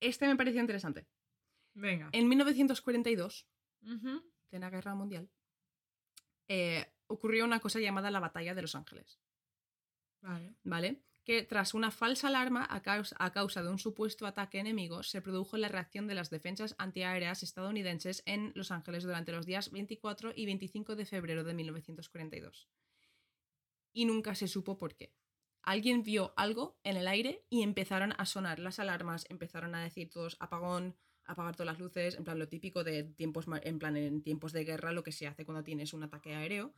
[0.01, 1.07] Este me pareció interesante.
[1.75, 2.09] Venga.
[2.13, 3.47] En 1942,
[3.83, 4.33] Ujú.
[4.49, 5.29] plena guerra mundial,
[6.49, 9.21] eh, ocurrió una cosa llamada la Batalla de Los Ángeles,
[10.23, 10.55] Vale.
[10.65, 11.03] ¿vale?
[11.24, 15.69] Que tras una falsa alarma a causa, de un supuesto ataque enemigo, se produjo la
[15.69, 20.97] reacción de las defensas antiaéreas estadounidenses en Los Ángeles durante los días 24 y 25
[20.97, 22.69] de febrero de 1942.
[23.93, 25.15] Y nunca se supo por qué.
[25.62, 30.11] Alguien vio algo en el aire y empezaron a sonar las alarmas, empezaron a decir
[30.11, 34.23] todos apagón, apagar todas las luces, en plan lo típico de tiempos, en plan en
[34.23, 36.74] tiempos de guerra, lo que se hace cuando tienes un ataque aéreo.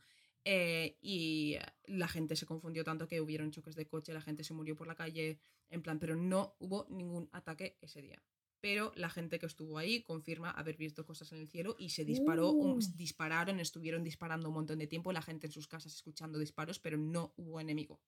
[0.47, 1.57] Eh, y
[1.87, 4.85] la gente se confundió tanto que hubieron choques de coche, la gente se murió por
[4.85, 5.39] la calle,
[5.69, 8.21] en plan, pero no hubo ningún ataque ese día.
[8.61, 12.05] Pero la gente que estuvo ahí confirma haber visto cosas en el cielo y se
[12.05, 12.79] disparó, Uh.
[12.95, 16.97] dispararon, estuvieron disparando un montón de tiempo, la gente en sus casas escuchando disparos, pero
[16.97, 17.99] no hubo enemigo.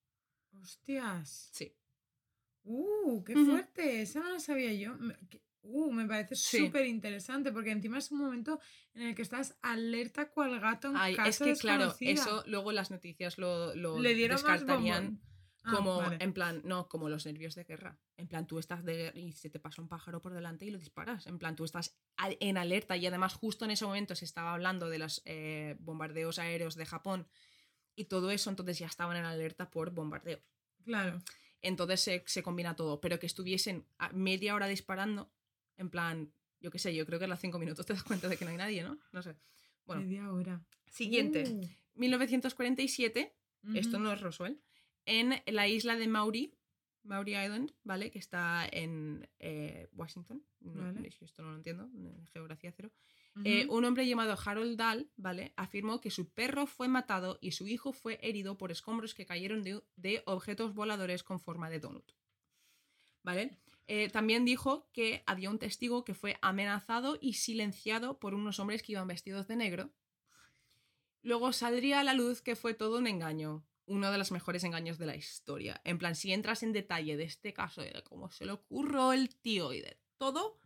[0.62, 1.50] Hostias.
[1.52, 1.76] Sí.
[2.64, 4.02] Uh, qué fuerte.
[4.02, 4.96] Esa no la sabía yo.
[5.70, 6.60] Uh, me parece Sí.
[6.60, 8.60] súper interesante porque encima es un momento
[8.94, 12.72] en el que estás alerta cual gato en Ay, casa es que claro, eso luego
[12.72, 15.22] las noticias lo, lo le dieron más descartarían.
[15.64, 16.18] Ah, como vale.
[16.22, 18.00] en plan, no, como los nervios de guerra.
[18.16, 20.72] En plan, tú estás de guerra y se te pasa un pájaro por delante y
[20.72, 21.28] lo disparas.
[21.28, 21.98] En plan, tú estás
[22.40, 26.40] en alerta y además justo en ese momento se estaba hablando de los eh, bombardeos
[26.40, 27.28] aéreos de Japón
[27.96, 30.40] y todo eso, entonces ya estaban en alerta por bombardeo.
[30.86, 31.22] Claro.
[31.62, 35.34] Entonces se, se combina todo, pero que estuviesen a media hora disparando,
[35.78, 38.28] en plan, yo qué sé, yo creo que a los cinco minutos te das cuenta
[38.28, 39.00] de que no hay nadie, ¿no?
[39.12, 39.36] No sé.
[39.86, 40.62] Bueno, Media hora.
[40.90, 41.44] siguiente.
[41.50, 43.34] Uh, 1947,
[43.74, 44.04] esto ujú.
[44.04, 44.62] no es Roswell,
[45.06, 46.54] en la isla de Maury,
[47.04, 48.12] Maury Island, ¿vale?
[48.12, 50.44] Que está en eh, Washington.
[50.60, 51.10] No, Vale.
[51.22, 52.92] Esto no lo entiendo, en geografía cero.
[53.44, 55.54] Eh, un hombre llamado Harold Dahl, ¿vale?
[55.58, 59.62] Afirmó que su perro fue matado y su hijo fue herido por escombros que cayeron
[59.62, 62.12] de, de objetos voladores con forma de donut.
[63.22, 63.60] ¿Vale?
[63.88, 68.84] Eh, también dijo que había un testigo que fue amenazado y silenciado por unos hombres
[68.84, 69.92] que iban vestidos de negro.
[71.24, 73.66] Luego saldría a la luz que fue todo un engaño.
[73.86, 75.80] Uno de los mejores engaños de la historia.
[75.86, 79.14] En plan, si entras en detalle de este caso y de cómo se le ocurrió
[79.14, 80.60] el tío y de todo,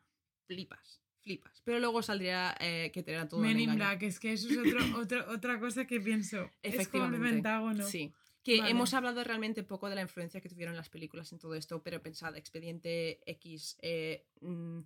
[0.48, 1.61] flipas, flipas.
[1.64, 3.76] Pero luego saldría eh, que era todo Men un in.
[3.76, 6.49] Black, es que eso es otro, otro- otra cosa que pienso.
[6.64, 7.30] Es como el Efectivamente.
[7.35, 7.85] Pentágono.
[7.88, 8.11] Sí.
[8.43, 8.72] Que Vale.
[8.72, 12.01] hemos hablado realmente poco de la influencia que tuvieron las películas en todo esto, pero
[12.01, 14.80] pensad, Expediente X, eh, mm,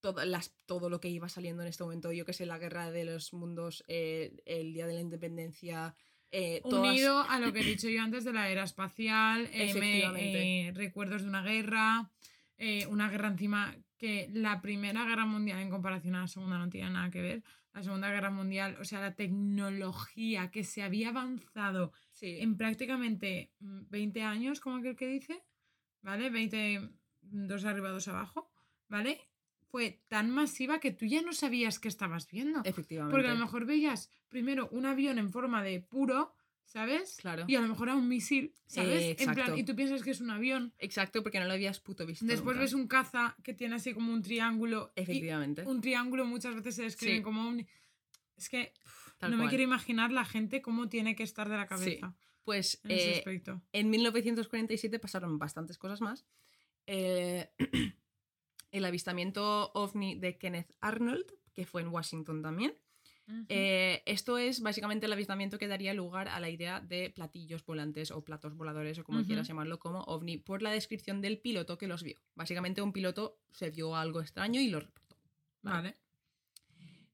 [0.00, 2.90] todo, las, todo lo que iba saliendo en este momento, yo que sé, la guerra
[2.90, 5.94] de los mundos, eh, el Día de la Independencia,
[6.30, 9.70] eh, todas- Unido a lo que he dicho yo antes de la era espacial, M,
[9.70, 10.68] Efectivamente.
[10.68, 12.10] eh, recuerdos de una guerra,
[12.58, 16.68] eh, una guerra encima que la Primera Guerra Mundial en comparación a la Segunda no
[16.70, 17.42] tiene nada que ver.
[17.72, 23.50] La Segunda Guerra Mundial, o sea, la tecnología que se había avanzado Sí, en prácticamente
[23.60, 25.42] mm, 20 años, como aquel que dice,
[26.00, 26.30] ¿vale?
[26.30, 26.88] 20,
[27.22, 28.50] dos arriba, dos abajo,
[28.88, 29.20] ¿vale?
[29.70, 32.62] Fue tan masiva que tú ya no sabías qué estabas viendo.
[32.64, 33.12] efectivamente.
[33.12, 36.32] Porque a lo mejor veías primero un avión en forma de puro,
[36.64, 37.16] ¿sabes?
[37.20, 37.44] Claro.
[37.48, 39.02] Y a lo mejor era un misil, ¿sabes?
[39.02, 39.56] Eh, en plan, exacto.
[39.58, 40.72] y tú piensas que es un avión.
[40.78, 42.24] Exacto, porque no lo habías puto visto.
[42.24, 42.60] Después nunca.
[42.60, 44.92] ves un caza que tiene así como un triángulo.
[44.94, 45.64] Efectivamente.
[45.66, 47.22] un triángulo muchas veces se describe Sí.
[47.22, 47.66] como un.
[48.36, 48.72] Es que
[49.18, 52.80] tal no me quiero imaginar la gente cómo tiene que estar de la cabeza Pues
[52.84, 53.62] en ese eh, aspecto.
[53.72, 56.26] En 1947 pasaron bastantes cosas más.
[56.86, 57.50] Eh,
[58.70, 62.76] el avistamiento ovni de Kenneth Arnold, que fue en Washington también.
[63.48, 68.10] Eh, esto es básicamente el avistamiento que daría lugar a la idea de platillos volantes
[68.10, 71.86] o platos voladores o como quieras llamarlo como ovni por la descripción del piloto que
[71.86, 72.20] los vio.
[72.34, 75.16] Básicamente un piloto se vio algo extraño y lo reportó.
[75.62, 75.96] vale.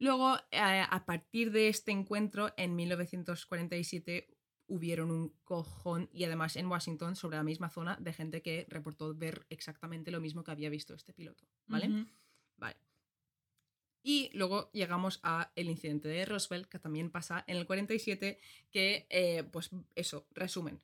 [0.01, 4.35] Luego, eh, a partir de este encuentro, en 1947
[4.67, 9.15] hubieron un cojón, y además en Washington, sobre la misma zona, de gente que reportó
[9.15, 11.45] ver exactamente lo mismo que había visto este piloto.
[11.67, 12.07] ¿Vale?
[12.57, 12.77] Vale.
[14.03, 18.39] Y luego llegamos a el incidente de Roswell, que también pasa en el 47,
[18.71, 20.81] que, eh, pues eso, resumen.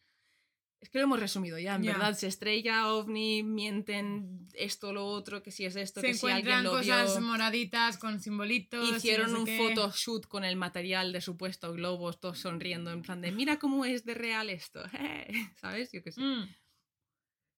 [0.80, 2.14] Es que lo hemos resumido ya, en verdad.
[2.14, 6.62] Se estrella, ovni, mienten esto, lo otro, que si es esto, Se que si alguien
[6.64, 7.20] lo cosas vio.
[7.22, 8.86] moraditas con simbolitos.
[8.86, 13.02] y no Hicieron sé un photoshoot con el material de supuesto globos, todos sonriendo, en
[13.02, 14.82] plan de mira cómo es de real esto,
[15.60, 15.90] ¿sabes?
[15.92, 16.20] Yo qué sé.
[16.20, 16.54] Mm.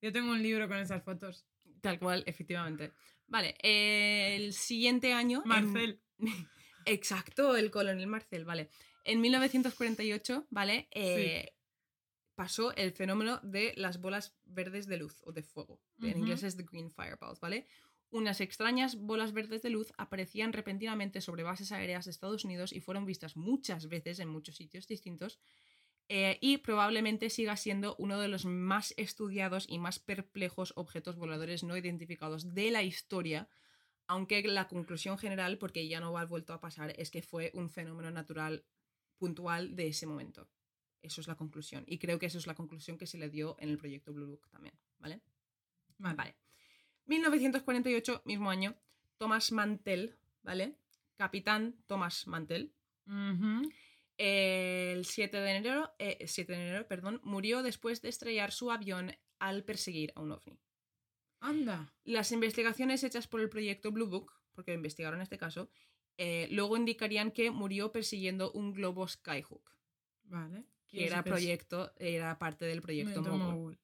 [0.00, 1.44] Yo tengo un libro con esas fotos.
[1.82, 2.92] Tal cual, efectivamente.
[3.26, 5.42] Vale, eh, el siguiente año.
[5.44, 6.00] en- Marcel.
[6.86, 8.70] Exacto, el coronel Marcel, vale.
[9.04, 10.88] En 1948, ¿vale?
[10.92, 11.52] Eh,
[12.38, 15.80] Pasó el fenómeno de las bolas verdes de luz o de fuego.
[16.00, 17.66] En inglés es the green fireballs, ¿vale?
[18.10, 22.80] Unas extrañas bolas verdes de luz aparecían repentinamente sobre bases aéreas de Estados Unidos y
[22.80, 25.40] fueron vistas muchas veces en muchos sitios distintos.
[26.10, 31.64] eh, y probablemente siga siendo uno de los más estudiados y más perplejos objetos voladores
[31.64, 33.48] no identificados de la historia,
[34.06, 37.68] aunque la conclusión general, porque ya no ha vuelto a pasar, es que fue un
[37.70, 38.64] fenómeno natural
[39.18, 40.48] puntual de ese momento.
[41.02, 41.84] Eso es la conclusión.
[41.86, 44.26] Y creo que eso es la conclusión que se le dio en el proyecto Blue
[44.26, 45.20] Book también, ¿vale?
[45.98, 46.16] Vale.
[46.16, 46.36] Vale.
[47.06, 48.76] 1948, mismo año,
[49.16, 50.76] Thomas Mantell, ¿vale?
[51.16, 52.72] Capitán Thomas Mantell,
[53.06, 53.70] Ujú.
[54.18, 59.16] el 7 de enero, eh, 7 de enero perdón, murió después de estrellar su avión
[59.38, 60.58] al perseguir a un ovni.
[61.40, 61.92] Anda.
[62.04, 65.70] Las investigaciones hechas por el proyecto Blue Book, porque investigaron este caso,
[66.18, 69.76] eh, luego indicarían que murió persiguiendo un globo Skyhook,
[70.24, 70.64] Vale.
[70.88, 73.78] Que era, proyecto, era parte del proyecto Mogul,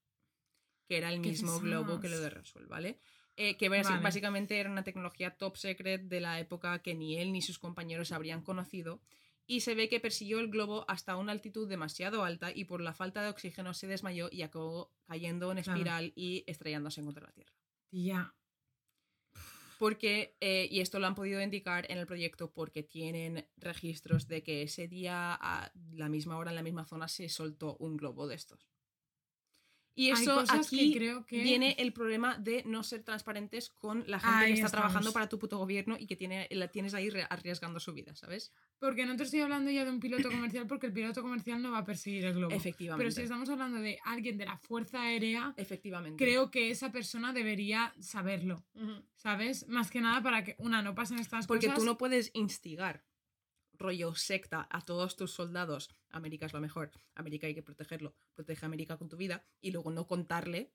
[0.89, 2.31] que era el mismo globo que lo de.
[2.31, 2.99] Roswell, ¿vale?
[3.37, 3.83] Eh, que Vale.
[4.01, 8.13] básicamente era una tecnología top secret de la época que ni él ni sus compañeros
[8.13, 9.01] habrían conocido
[9.47, 12.95] y se ve que persiguió el globo hasta una altitud demasiado alta y por la
[12.95, 15.73] falta de oxígeno se desmayó y acabó cayendo en Claro.
[15.79, 17.53] espiral y estrellándose contra la Tierra.
[17.91, 18.35] Tía.
[19.79, 24.43] Porque, eh, y esto lo han podido indicar en el proyecto porque tienen registros de
[24.43, 28.27] que ese día a la misma hora en la misma zona se soltó un globo
[28.27, 28.74] de estos.
[29.97, 34.19] Y eso que aquí creo que- viene el problema de no ser transparentes con la
[34.19, 37.09] gente Ahí que está trabajando para tu puto gobierno y que tiene, la tienes ahí
[37.31, 38.51] arriesgando su vida, ¿sabes?
[38.81, 41.71] Porque no te estoy hablando ya de un piloto comercial porque el piloto comercial no
[41.73, 42.55] va a perseguir el globo.
[42.55, 43.03] Efectivamente.
[43.05, 46.23] Pero si estamos hablando de alguien de la Fuerza Aérea, Efectivamente.
[46.23, 48.65] creo que esa persona debería saberlo.
[49.17, 49.67] ¿sabes?
[49.69, 51.79] Más que nada para que, una, no pasen estas Porque cosas.
[51.79, 53.03] tú no puedes instigar
[53.79, 55.91] rollo secta a todos tus soldados.
[56.11, 56.91] América es lo mejor.
[57.15, 58.15] América hay que protegerlo.
[58.35, 59.45] Protege a América con tu vida.
[59.61, 60.73] Y luego no contarle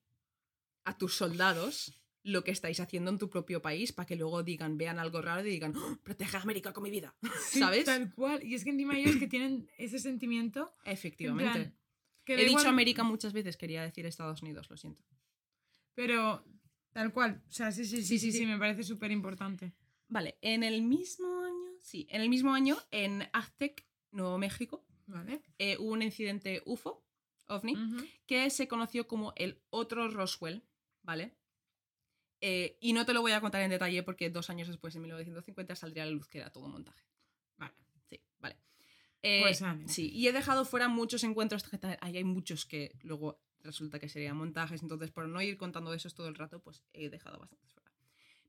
[0.85, 1.93] a tus soldados
[2.23, 5.47] lo que estáis haciendo en tu propio país para que luego digan, vean algo raro
[5.47, 5.97] y digan, "¡Oh!
[6.03, 7.15] protege a América con mi vida.
[7.53, 7.85] Sí, ¿Sabes?
[7.85, 8.43] Tal cual.
[8.43, 10.73] Y es que encima ellos que tienen ese sentimiento.
[10.85, 11.51] en Efectivamente.
[11.59, 11.77] plan,
[12.25, 15.01] que da He dicho igual- América muchas veces, quería decir Estados Unidos, lo siento.
[15.95, 16.43] Pero
[16.91, 17.41] tal cual.
[17.47, 19.73] O sea, sí, sí, sí, Sí, sí, sí, sí, me parece súper importante.
[20.07, 21.45] Vale, en el mismo
[21.89, 25.41] sí, en el mismo año, en Aztec, Nuevo México, ¿Vale?
[25.57, 27.03] eh, hubo un incidente UFO,
[27.47, 27.73] ovni,
[28.27, 30.63] que se conoció como el otro Roswell,
[31.01, 31.35] ¿vale?
[32.41, 35.01] Eh, y no te lo voy a contar en detalle porque dos años después, en
[35.01, 37.03] 1950, saldría a la luz que era todo un montaje.
[37.57, 37.73] Vale.
[38.09, 38.57] Sí, vale.
[39.21, 41.65] Eh, Pues sí, y he dejado fuera muchos encuentros,
[42.01, 46.13] ahí hay muchos que luego resulta que serían montajes, entonces por no ir contando esos
[46.13, 47.88] todo el rato, pues he dejado bastantes fuera.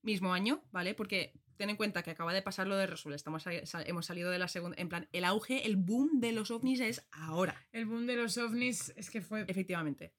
[0.02, 0.94] Mismo año, ¿vale?
[0.94, 4.30] Porque ten en cuenta que acaba de pasar lo de Roswell, estamos, sal- hemos salido
[4.30, 7.66] de la segunda, en plan, el auge, el boom de los ovnis es ahora.
[7.72, 9.44] El boom de los ovnis es que fue.
[9.46, 10.14] Efectivamente.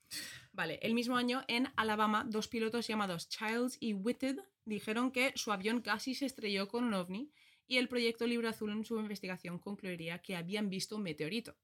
[0.54, 5.52] Vale, el mismo año en Alabama, dos pilotos llamados Childs y Whitted dijeron que su
[5.52, 7.32] avión casi se estrelló con un ovni
[7.66, 11.56] y el proyecto Libro Azul en su investigación concluiría que habían visto un meteorito.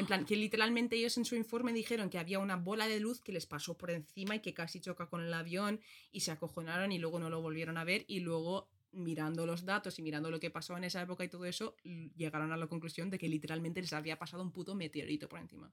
[0.00, 3.20] En plan, que literalmente ellos en su informe dijeron que había una bola de luz
[3.20, 5.78] que les pasó por encima y que casi choca con el avión
[6.10, 9.98] y se acojonaron y luego no lo volvieron a ver y luego mirando los datos
[9.98, 11.76] y mirando lo que pasó en esa época y todo eso,
[12.16, 15.70] llegaron a la conclusión de que literalmente les había pasado un puto meteorito por encima.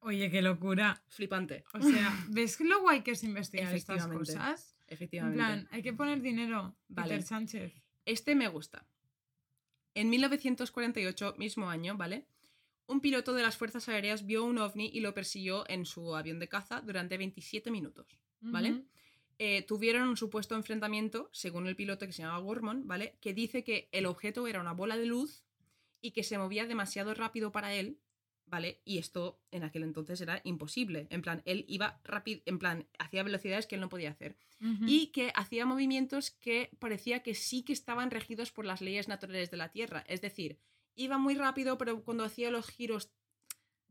[0.00, 1.00] Oye, qué locura.
[1.06, 1.64] Flipante.
[1.72, 4.32] O sea, ¿ves lo guay que es investigar estas Efectivamente.
[4.34, 4.76] cosas?
[4.88, 5.36] En Efectivamente.
[5.36, 6.74] plan, hay que poner dinero.
[6.88, 7.08] Vale.
[7.10, 7.72] Peter Sánchez.
[8.04, 8.84] Este me gusta.
[9.94, 12.26] En 1948, mismo año, ¿vale?
[12.86, 16.38] Un piloto de las Fuerzas Aéreas vio un ovni y lo persiguió en su avión
[16.38, 18.06] de caza durante 27 minutos,
[18.40, 18.84] ¿vale?
[19.38, 23.16] Eh, tuvieron un supuesto enfrentamiento, según el piloto que se llama Gorman, ¿vale?
[23.20, 25.42] Que dice que el objeto era una bola de luz
[26.00, 27.98] y que se movía demasiado rápido para él,
[28.46, 28.80] ¿vale?
[28.84, 31.06] Y esto en aquel entonces era imposible.
[31.10, 34.36] En plan, él iba rápido, en plan, hacía velocidades que él no podía hacer.
[34.86, 39.50] Y que hacía movimientos que parecía que sí que estaban regidos por las leyes naturales
[39.50, 40.04] de la Tierra.
[40.06, 40.56] Es decir,
[40.94, 43.10] iba muy rápido, pero cuando hacía los giros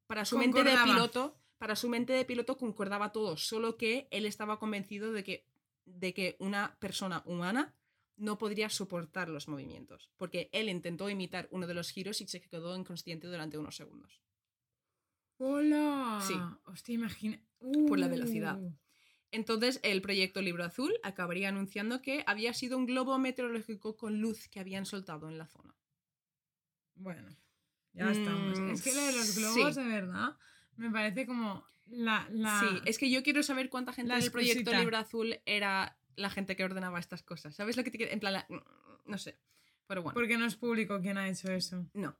[0.07, 4.26] para su mente de piloto, para su mente de piloto concordaba todo, solo que él
[4.26, 5.48] estaba convencido de que,
[5.86, 7.76] de que una persona humana
[8.18, 12.41] no podría soportar los movimientos, porque él intentó imitar uno de los giros y se
[12.41, 14.22] quedó inconsciente durante unos segundos.
[15.38, 16.19] ¡Hola!
[16.22, 16.36] Sí.
[16.65, 17.41] Hostia, imagina.
[17.88, 18.60] Por la velocidad.
[18.60, 18.76] Uh.
[19.32, 24.49] Entonces, el proyecto Libro Azul acabaría anunciando que había sido un globo meteorológico con luz
[24.49, 25.73] que habían soltado en la zona.
[26.95, 27.27] Bueno,
[27.93, 28.59] ya Mm, estamos.
[28.59, 29.81] Es que lo de los globos, sí.
[29.81, 30.38] de verdad,
[30.77, 32.27] me parece como la.
[32.31, 32.59] la...
[32.59, 34.72] Sí, es que yo quiero saber cuánta gente del proyecto.
[34.73, 37.55] Libro Azul era la gente que ordenaba estas cosas.
[37.55, 38.13] ¿Sabes lo que te quiero?
[38.13, 38.47] En plan, la-
[39.05, 39.39] no sé.
[39.88, 41.89] Pero bueno, Porque no es público quien ha hecho eso.
[41.93, 42.18] no.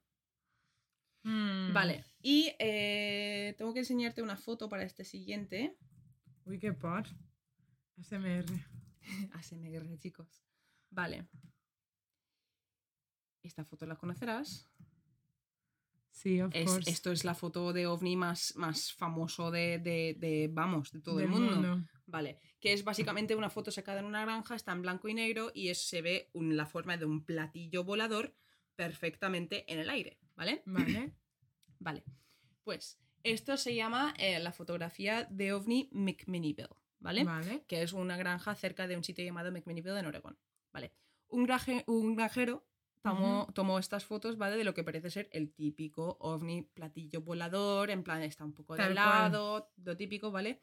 [1.23, 1.72] Mm.
[1.73, 2.03] Vale.
[2.23, 5.77] Y eh, tengo que enseñarte una foto para este siguiente.
[6.45, 7.06] Uy, qué por.
[7.99, 8.45] ASMR.
[9.34, 10.43] ASMR, chicos.
[10.89, 11.27] Vale.
[13.52, 14.65] Esta foto la conocerás.
[16.10, 16.90] Sí, of Es- course.
[16.90, 21.18] esto es la foto de ovni más, más famoso de, de- de, vamos, de todo
[21.18, 21.84] Del el mundo.
[22.06, 25.52] Vale, que es básicamente una foto sacada en una granja, está en blanco y negro
[25.53, 28.34] y es- se ve un- la forma de un platillo volador
[28.78, 30.64] perfectamente en el aire, ¿vale?
[30.65, 30.65] Vale.
[31.80, 32.03] Vale,
[32.64, 36.69] pues esto se llama eh, la fotografía de ovni McMinnville,
[36.99, 37.26] ¿vale?
[37.26, 37.65] Vale.
[37.68, 40.38] Que es una granja cerca de un sitio llamado McMinnville en Oregón,
[40.72, 40.94] ¿vale?
[41.28, 42.65] Un, graje- un granjero
[43.02, 44.57] tomó, tomó estas fotos, ¿vale?
[44.57, 48.73] De lo que parece ser el típico ovni platillo volador, en plan está un poco
[48.73, 49.06] de Tal cual.
[49.06, 50.60] lado, lo típico, ¿vale?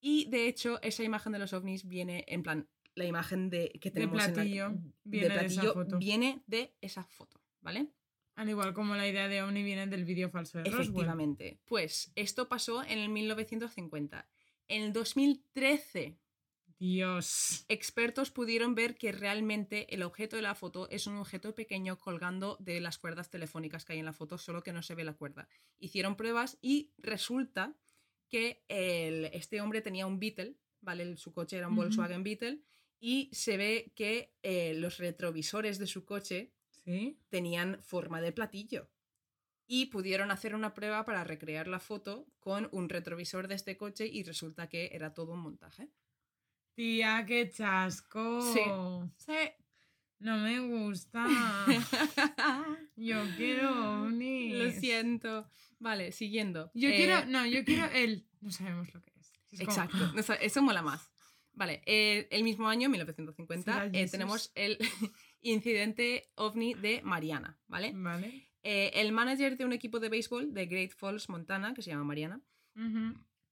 [0.00, 3.90] Y de hecho, esa imagen de los ovnis viene, en plan, la imagen de que
[3.90, 5.98] tenemos en la- de viene de esa platillo foto.
[5.98, 7.88] viene de esa foto, ¿vale?
[8.34, 10.82] Al igual como la idea de Omni viene del vídeo falso de Roswell.
[10.82, 11.60] Efectivamente.
[11.66, 14.26] Pues esto pasó en el 1950.
[14.68, 16.18] En el 2013,
[16.82, 17.64] Dios.
[17.68, 22.56] Expertos pudieron ver que realmente el objeto de la foto es un objeto pequeño colgando
[22.58, 25.12] de las cuerdas telefónicas que hay en la foto, solo que no se ve la
[25.14, 25.48] cuerda.
[25.78, 27.76] Hicieron pruebas y resulta
[28.28, 31.04] que el- este hombre tenía un Beetle, ¿vale?
[31.04, 31.76] El- Su coche era un.
[31.76, 32.64] Volkswagen Beetle
[32.98, 36.52] y se ve que eh, los retrovisores de su coche
[36.84, 37.16] ¿Sí?
[37.28, 38.90] tenían forma de platillo.
[39.68, 44.08] Y pudieron hacer una prueba para recrear la foto con un retrovisor de este coche
[44.08, 45.88] y resulta que era todo un montaje.
[46.74, 48.40] Tía, qué chasco.
[48.52, 48.60] Sí.
[50.20, 51.26] No me gusta.
[52.96, 54.54] Yo quiero ovnis.
[54.54, 55.48] Lo siento.
[55.80, 56.70] Vale, siguiendo.
[56.74, 57.26] Yo Eh, quiero.
[57.26, 58.24] No, yo quiero el.
[58.40, 59.60] No sabemos lo que es.
[59.60, 59.96] Exacto.
[60.16, 61.10] Eso, eso mola más.
[61.54, 64.78] Vale, eh, el mismo año, 1950, Será eh, tenemos el
[65.42, 67.92] incidente ovni de Mariana, ¿vale?
[67.94, 68.48] Vale.
[68.62, 72.40] El manager de un equipo de béisbol de Great Falls, Montana, que se llama Mariana,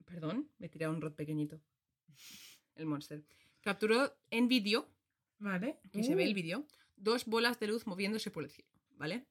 [0.06, 1.60] perdón, me he tirado un rod pequeñito,
[2.80, 3.24] el monster,
[3.60, 4.88] capturó en vídeo,
[5.38, 5.78] Vale.
[5.92, 6.34] que se ve el Uh.
[6.34, 6.66] vídeo,
[6.96, 9.26] dos bolas de luz moviéndose por el cielo, ¿vale?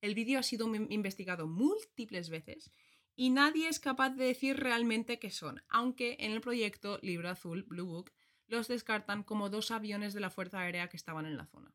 [0.00, 2.70] El vídeo ha sido investigado múltiples veces
[3.16, 7.64] y nadie es capaz de decir realmente qué son, aunque en el proyecto Libro Azul,
[7.64, 8.12] Blue Book,
[8.46, 11.74] los descartan como dos aviones de la Fuerza Aérea que estaban en la zona,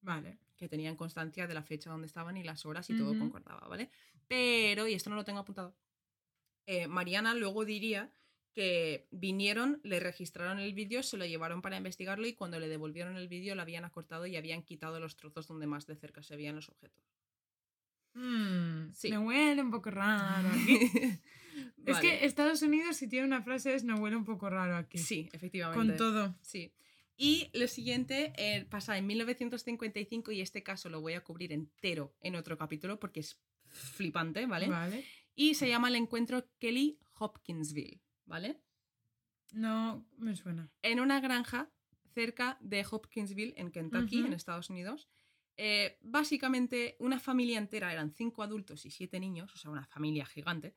[0.00, 0.38] Vale.
[0.56, 3.90] que tenían constancia de la fecha donde estaban y las horas y todo concordaba, ¿vale?
[4.28, 5.76] Pero, y esto no lo tengo apuntado,
[6.66, 8.10] eh, Mariana luego diría
[8.56, 13.18] que vinieron, le registraron el vídeo, se lo llevaron para investigarlo y cuando le devolvieron
[13.18, 16.36] el vídeo lo habían acortado y habían quitado los trozos donde más de cerca se
[16.36, 17.04] veían los objetos.
[18.14, 19.10] Mm, Sí.
[19.10, 20.90] Me huele un poco raro aquí.
[21.86, 24.98] Es que Estados Unidos, si tiene una frase, es no huele un poco raro aquí.
[24.98, 25.86] Sí, efectivamente.
[25.86, 26.34] Con todo.
[26.40, 26.72] Sí.
[27.16, 32.14] Y lo siguiente eh, pasa en 1955 y este caso lo voy a cubrir entero
[32.20, 33.38] en otro capítulo porque es
[33.68, 34.68] flipante, ¿vale?
[34.68, 35.04] Vale.
[35.34, 38.60] Y se llama el encuentro Kelly Hopkinsville, ¿vale?
[39.52, 40.70] No me suena.
[40.82, 41.70] En una granja
[42.14, 45.08] cerca de Hopkinsville, en Kentucky, en Estados Unidos.
[45.58, 50.26] eh, básicamente, una familia entera, eran cinco adultos y siete niños, o sea, una familia
[50.26, 50.74] gigante,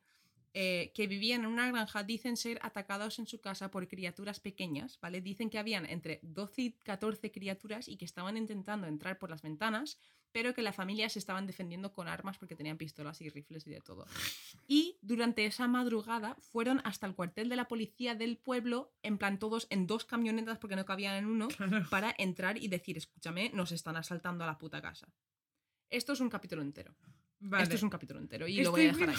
[0.54, 4.98] eh, que vivían en una granja, dicen ser atacados en su casa por criaturas pequeñas,
[5.00, 5.20] ¿vale?
[5.20, 9.42] Dicen que habían entre 12 y 14 criaturas y que estaban intentando entrar por las
[9.42, 9.98] ventanas,
[10.32, 13.70] pero que la familia se estaban defendiendo con armas porque tenían pistolas y rifles y
[13.70, 14.06] de todo.
[14.68, 19.38] Y durante esa madrugada fueron hasta el cuartel de la policía del pueblo, en plan
[19.38, 21.84] todos en dos camionetas porque no cabían en uno, Claro.
[21.90, 25.08] para entrar y decir, escúchame, nos están asaltando a la puta casa.
[25.90, 26.94] Esto es un capítulo entero.
[27.40, 27.62] Vale.
[27.64, 29.16] Esto es un capítulo entero y lo voy a dejar ahí.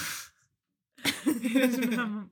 [1.55, 2.29] Eres una.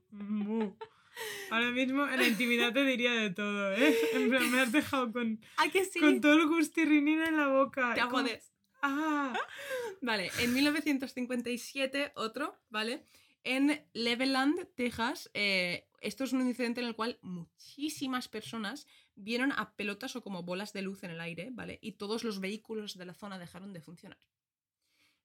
[1.52, 3.96] Ahora mismo en la intimidad te diría de todo, ¿eh?
[4.14, 6.00] En plan, me has dejado con, ¡Ay, que sí!
[6.00, 7.94] con todo el gustirrinín en la boca.
[7.96, 8.54] Te jodes.
[8.82, 9.34] Ah,
[10.02, 13.06] Vale, en 1957 otro, ¿vale?
[13.44, 19.76] En Leveland, Texas, eh, esto es un incidente en el cual muchísimas personas vieron a
[19.76, 21.80] pelotas o como bolas de luz en el aire, ¿vale?
[21.82, 24.20] Y todos los vehículos de la zona dejaron de funcionar.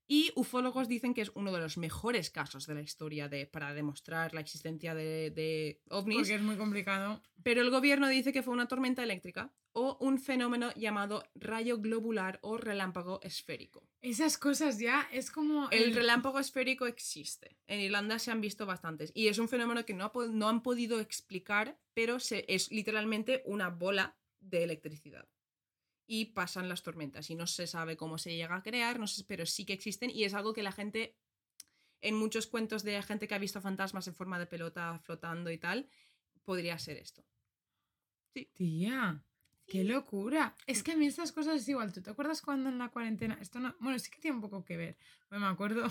[0.07, 3.73] Y ufólogos dicen que es uno de los mejores casos de la historia de, para
[3.73, 6.19] demostrar la existencia de, de ovnis.
[6.19, 7.23] porque es muy complicado.
[7.43, 12.39] Pero el gobierno dice que fue una tormenta eléctrica o un fenómeno llamado rayo globular
[12.43, 13.89] o relámpago esférico.
[14.03, 15.69] Esas cosas ya es como.
[15.71, 17.57] El relámpago esférico existe.
[17.67, 19.11] En Irlanda se han visto bastantes.
[19.15, 23.43] Y es un fenómeno que no, ha no han podido explicar, pero se, es literalmente
[23.47, 25.27] una bola de electricidad.
[26.07, 27.31] Y pasan las tormentas.
[27.31, 30.11] Y no se sabe cómo se llega a crear, no sé, pero sí que existen.
[30.11, 31.17] Y es algo que la gente,
[32.01, 35.59] en muchos cuentos de gente que ha visto fantasmas en forma de pelota flotando y
[35.59, 35.89] tal,
[36.45, 37.25] podría ser esto.
[38.53, 39.25] Tía,
[39.67, 40.55] qué locura.
[40.67, 41.93] Es que a mí estas cosas es igual.
[41.93, 43.39] ¿Tú te acuerdas cuando en la cuarentena?
[43.41, 43.75] Esto no.
[43.81, 44.97] Bueno, sí que tiene un poco que ver.
[45.31, 45.89] Me acuerdo.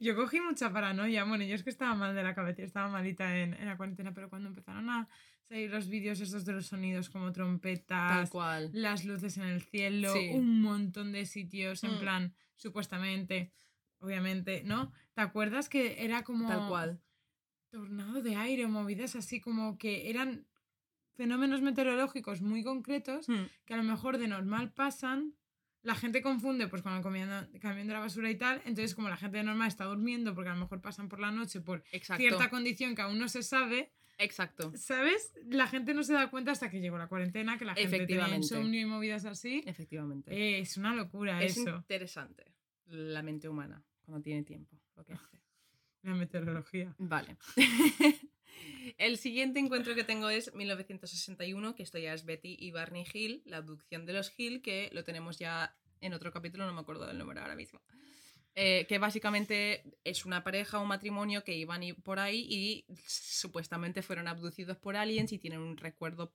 [0.00, 1.24] Yo cogí mucha paranoia.
[1.24, 4.12] Bueno, yo es que estaba mal de la cabeza, estaba malita en, en la cuarentena,
[4.12, 5.08] pero cuando empezaron a
[5.48, 8.70] salir los vídeos esos de los sonidos como trompetas, cual.
[8.72, 10.30] las luces en el cielo, Sí.
[10.32, 12.00] un montón de sitios, en Mm.
[12.00, 13.52] plan, supuestamente,
[14.00, 14.92] obviamente, ¿no?
[15.14, 17.00] ¿Te acuerdas que era como Tal cual.
[17.70, 20.46] tornado de aire movidas así como que eran
[21.14, 23.44] fenómenos meteorológicos muy concretos Hmm.
[23.64, 25.34] que a lo mejor de normal pasan,
[25.84, 29.16] la gente confunde pues con el camión de la basura y tal, entonces como la
[29.16, 32.20] gente normal está durmiendo porque a lo mejor pasan por la noche por Exacto.
[32.20, 34.72] cierta condición que aún no se sabe, Exacto.
[34.76, 35.34] ¿sabes?
[35.46, 38.36] La gente no se da cuenta hasta que llegó la cuarentena, que la gente tiene
[38.36, 39.62] insomnio y movidas así.
[39.66, 40.32] Efectivamente.
[40.32, 42.44] Eh, es una locura es eso, interesante
[42.86, 44.78] la mente humana cuando tiene tiempo.
[44.96, 45.38] Lo que hace.
[46.02, 46.94] la meteorología.
[46.98, 47.36] Vale.
[48.98, 53.42] El siguiente encuentro que tengo es 1961, que esto ya es Betty y Barney Hill,
[53.46, 57.06] la abducción de los Hill, que lo tenemos ya en otro capítulo, no me acuerdo
[57.06, 57.80] del número ahora mismo.
[58.56, 64.28] Eh, que básicamente es una pareja, un matrimonio que iban por ahí y supuestamente fueron
[64.28, 66.32] abducidos por aliens y tienen un recuerdo,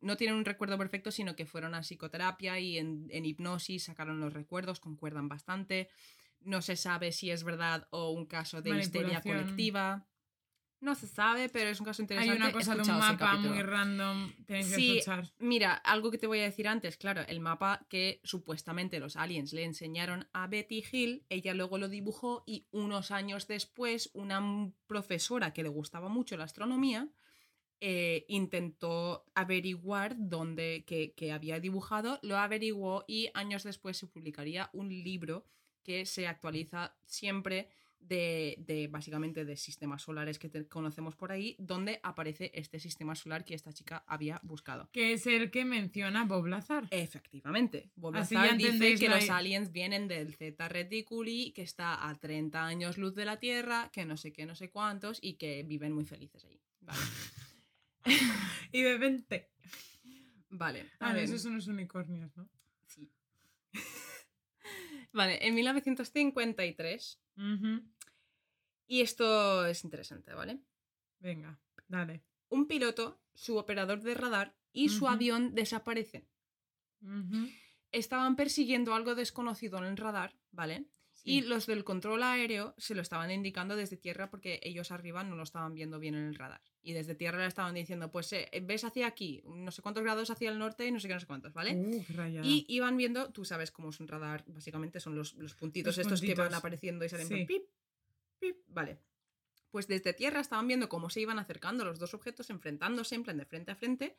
[0.00, 4.18] no tienen un recuerdo perfecto, sino que fueron a psicoterapia y en, en hipnosis sacaron
[4.18, 5.90] los recuerdos, concuerdan bastante.
[6.40, 10.08] No se sabe si es verdad o un caso de histeria colectiva.
[10.84, 12.36] No se sabe, pero es un caso Hay interesante.
[12.36, 14.32] una cosa de un mapa muy random.
[14.44, 15.32] Tenéis que escuchar.
[15.38, 19.54] Mira, algo que te voy a decir antes, claro, el mapa que supuestamente los aliens
[19.54, 24.42] le enseñaron a Betty Hill, ella luego lo dibujó y unos años después una
[24.86, 27.08] profesora que le gustaba mucho la astronomía
[27.80, 34.68] eh, intentó averiguar dónde que, que había dibujado, lo averiguó y años después se publicaría
[34.74, 35.46] un libro
[35.82, 37.70] que se actualiza siempre
[38.08, 43.14] de, de, básicamente de sistemas solares que te- conocemos por ahí, donde aparece este sistema
[43.14, 44.88] solar que esta chica había buscado.
[44.92, 46.86] Que es el que menciona Bob Lazar.
[46.90, 47.90] Efectivamente.
[47.96, 52.14] Bob Así Lazar dice que la- los aliens vienen del Z Reticuli, que está a
[52.18, 55.62] 30 años luz de la Tierra, que no sé qué, no sé cuántos, y que
[55.62, 56.60] viven muy felices ahí.
[56.80, 56.98] Vale.
[58.72, 59.50] Y beben té.
[60.50, 60.90] Vale.
[61.00, 61.24] a Ah, ver.
[61.24, 62.48] esos son los unicornios, ¿no?
[62.86, 63.08] Sí.
[65.12, 67.82] Vale, en 1953, Ujú.
[68.86, 70.60] Y esto es interesante, ¿vale?
[71.20, 71.58] Venga,
[71.88, 72.22] dale.
[72.48, 76.28] Un piloto, su operador de radar y su avión desaparecen.
[77.92, 80.86] Estaban persiguiendo algo desconocido en el radar, ¿vale?
[81.26, 85.36] Y los del control aéreo se lo estaban indicando desde tierra porque ellos arriba no
[85.36, 86.60] lo estaban viendo bien en el radar.
[86.82, 90.28] Y desde tierra le estaban diciendo, pues eh, ves hacia aquí, no sé cuántos grados
[90.30, 91.74] hacia el norte y no sé qué, no sé cuántos, ¿vale?
[91.76, 92.04] Uh.
[92.42, 96.06] Y iban viendo, tú sabes cómo es un radar, básicamente son los, los puntitos Los
[96.06, 97.46] estos que van apareciendo y salen Sí.
[97.46, 97.62] pip,
[98.52, 98.98] pip, vale.
[99.70, 103.36] Pues desde tierra estaban viendo cómo se iban acercando los dos objetos, enfrentándose en plan
[103.38, 104.16] de frente a frente,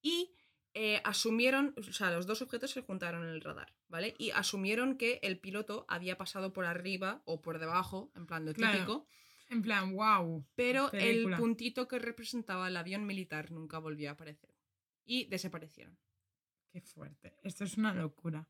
[0.00, 0.34] y
[0.74, 4.14] eh, asumieron, o sea, los dos objetos se juntaron en el radar, ¿vale?
[4.18, 8.52] Y asumieron que el piloto había pasado por arriba o por debajo, en plan lo
[8.54, 8.72] Claro.
[8.78, 9.06] típico,
[9.50, 10.46] En plan, wow.
[10.54, 11.36] pero película.
[11.36, 14.54] el puntito que representaba el avión militar nunca volvió a aparecer.
[15.04, 15.98] Y desaparecieron.
[16.70, 17.34] Qué fuerte.
[17.42, 18.48] Esto es una locura.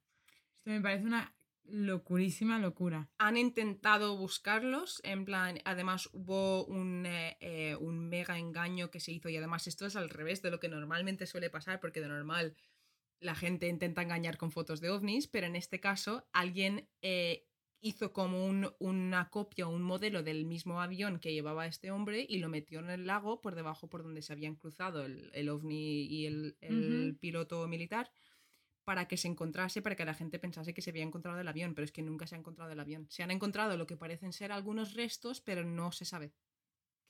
[0.58, 1.34] Esto me parece una
[1.64, 3.10] locurísima locura.
[3.18, 9.12] han intentado buscarlos, en plan, además hubo un, eh, eh, un mega engaño que se
[9.12, 12.08] hizo y además esto es al revés de lo que normalmente suele pasar porque de
[12.08, 12.56] normal
[13.20, 17.46] la gente intenta engañar con fotos de ovnis, pero en este caso alguien eh,
[17.80, 22.26] hizo como un- una copia o un modelo del mismo avión que llevaba este hombre
[22.28, 25.48] y lo metió en el lago por debajo por donde se habían cruzado el, el
[25.48, 28.10] ovni y el, el piloto militar
[28.84, 31.74] para que se encontrase, para que la gente pensase que se había encontrado el avión,
[31.74, 33.06] pero es que nunca se ha encontrado el avión.
[33.10, 36.32] Se han encontrado lo que parecen ser algunos restos, pero no se sabe.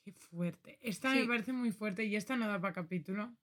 [0.05, 0.79] Qué fuerte.
[0.83, 1.21] Esta Sí.
[1.21, 3.35] me parece muy fuerte y esta no da para capítulo.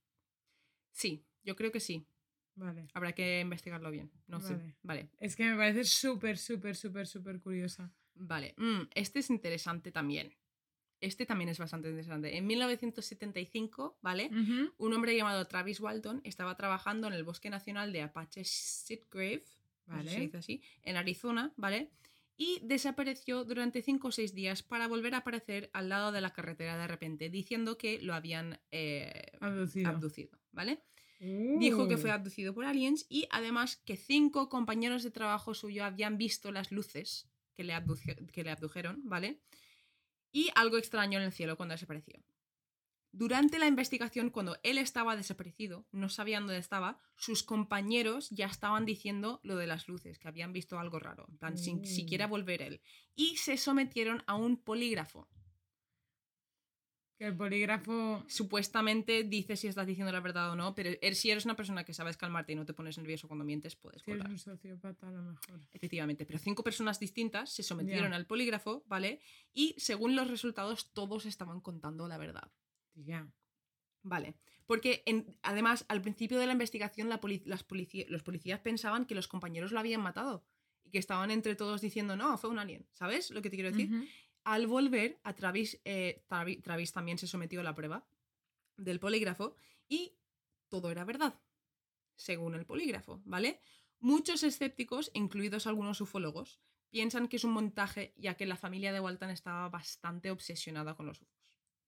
[0.91, 2.05] Sí, yo creo que sí.
[2.55, 2.87] Vale.
[2.93, 4.11] Habrá que investigarlo bien.
[4.27, 4.53] No sé.
[4.55, 4.75] Vale.
[4.83, 5.09] Vale.
[5.19, 7.89] Es que me parece súper, súper, súper, súper curiosa.
[8.15, 8.53] Vale.
[8.57, 10.35] Mm, este es interesante también.
[11.01, 12.35] Este también es bastante interesante.
[12.37, 14.29] En 1975, ¿vale?
[14.77, 19.43] Un hombre llamado Travis Walton estaba trabajando en el Bosque Nacional de Apache Sitgrave,
[19.87, 20.25] no sé si se Vale.
[20.25, 21.89] dice así, en Arizona, ¿vale?
[22.37, 26.31] Y desapareció durante 5 o 6 días para volver a aparecer al lado de la
[26.31, 29.89] carretera de repente, diciendo que lo habían eh, Abducido.
[29.89, 30.79] abducido, ¿vale?
[31.21, 32.13] Dijo que fue Uh.
[32.13, 37.27] abducido por aliens y además que cinco compañeros de trabajo suyo habían visto las luces
[37.55, 37.73] que le,
[38.31, 39.41] que le abdujeron, ¿vale?
[40.31, 42.23] Y algo extraño en el cielo cuando desapareció.
[43.11, 48.85] Durante la investigación, cuando él estaba desaparecido, no sabían dónde estaba, sus compañeros ya estaban
[48.85, 52.61] diciendo lo de las luces, que habían visto algo raro, en plan, sin siquiera volver
[52.61, 52.81] él.
[53.15, 55.27] Y se sometieron a un polígrafo.
[57.19, 58.23] Que el polígrafo.
[58.27, 61.83] Supuestamente dice si estás diciendo la verdad o no, pero er- si eres una persona
[61.83, 65.09] que sabes calmarte y no te pones nervioso cuando mientes, puedes Si eres un sociópata,
[65.09, 65.59] a lo mejor.
[65.73, 69.19] Efectivamente, pero cinco personas distintas se sometieron al polígrafo, ¿vale?
[69.53, 72.49] Y según los resultados, todos estaban contando la verdad.
[72.95, 73.27] Ya.
[74.01, 74.35] Vale.
[74.65, 79.05] Porque en- además, al principio de la investigación, la poli- las polici- los policías pensaban
[79.05, 80.45] que los compañeros lo habían matado.
[80.85, 82.87] Y que estaban entre todos diciendo, no, fue un alien.
[82.93, 83.93] ¿Sabes lo que te quiero decir?
[83.93, 84.05] Ujú.
[84.49, 88.07] Al volver, a Travis, eh, Travi- Travis también se sometió a la prueba
[88.77, 89.55] del polígrafo
[89.87, 90.15] y
[90.69, 91.39] todo era verdad,
[92.15, 93.59] según el polígrafo, ¿vale?
[93.99, 96.59] Muchos escépticos, incluidos algunos ufólogos,
[96.89, 101.05] piensan que es un montaje ya que la familia de Walton estaba bastante obsesionada con
[101.05, 101.35] los ufos.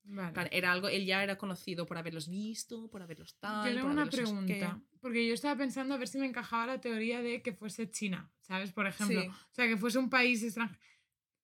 [0.04, 0.48] Vale.
[0.52, 3.70] Era algo, él ya era conocido por haberlos visto, por haberlos tal.
[3.70, 4.80] Yo tengo una pregunta.
[5.00, 8.32] Porque yo estaba pensando a ver si me encajaba la teoría de que fuese China,
[8.40, 8.70] ¿sabes?
[8.72, 9.20] Por ejemplo.
[9.20, 9.28] Sí.
[9.28, 10.80] O sea, que fuese un país extranjero.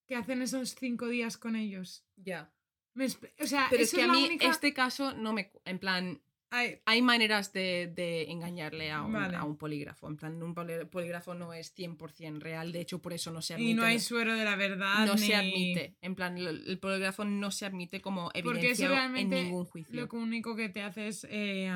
[0.08, 2.04] Que hacen esos cinco días con ellos?
[2.16, 2.50] Ya.
[2.94, 5.52] Me o sea, Pero es que a la mí única- este caso no me...
[5.64, 6.20] En plan,
[6.50, 9.36] Ay, Hay maneras de, de engañarle a un, Vale.
[9.36, 10.08] a un polígrafo.
[10.08, 12.72] En plan, un polígrafo no es 100% real.
[12.72, 13.70] De hecho, por eso no se admite.
[13.70, 15.06] y no hay suero de la verdad.
[15.06, 15.96] no se admite.
[16.00, 19.94] En plan, el, polígrafo no se admite como evidencia en ningún juicio.
[19.94, 21.26] Lo único que te hace es.
[21.28, 21.70] eh,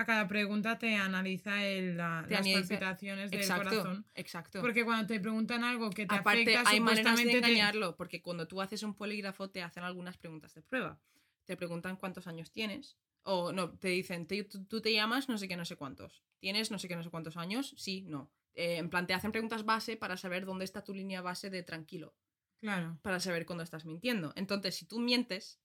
[0.00, 4.06] a cada pregunta te analiza el, la- Te las analiza- palpitaciones del Exacto, corazón.
[4.14, 4.60] exacto.
[4.60, 8.20] Porque cuando te preguntan algo que te Aparte, afecta, hay maneras de te- engañarlo, porque
[8.22, 10.98] cuando tú haces un polígrafo te hacen algunas preguntas de prueba.
[11.44, 15.36] Te preguntan cuántos años tienes, o no, te dicen, "Te- tú, tú te llamas no
[15.38, 16.22] sé qué, no sé cuántos.
[16.38, 17.74] ¿Tienes no sé qué, no sé cuántos años?
[17.76, 18.30] Sí, no.
[18.54, 21.62] Eh, en plan, te hacen preguntas base para saber dónde está tu línea base de
[21.62, 22.14] tranquilo,
[22.60, 22.98] Claro.
[23.02, 24.32] para saber cuándo estás mintiendo.
[24.36, 25.60] Entonces, si tú mientes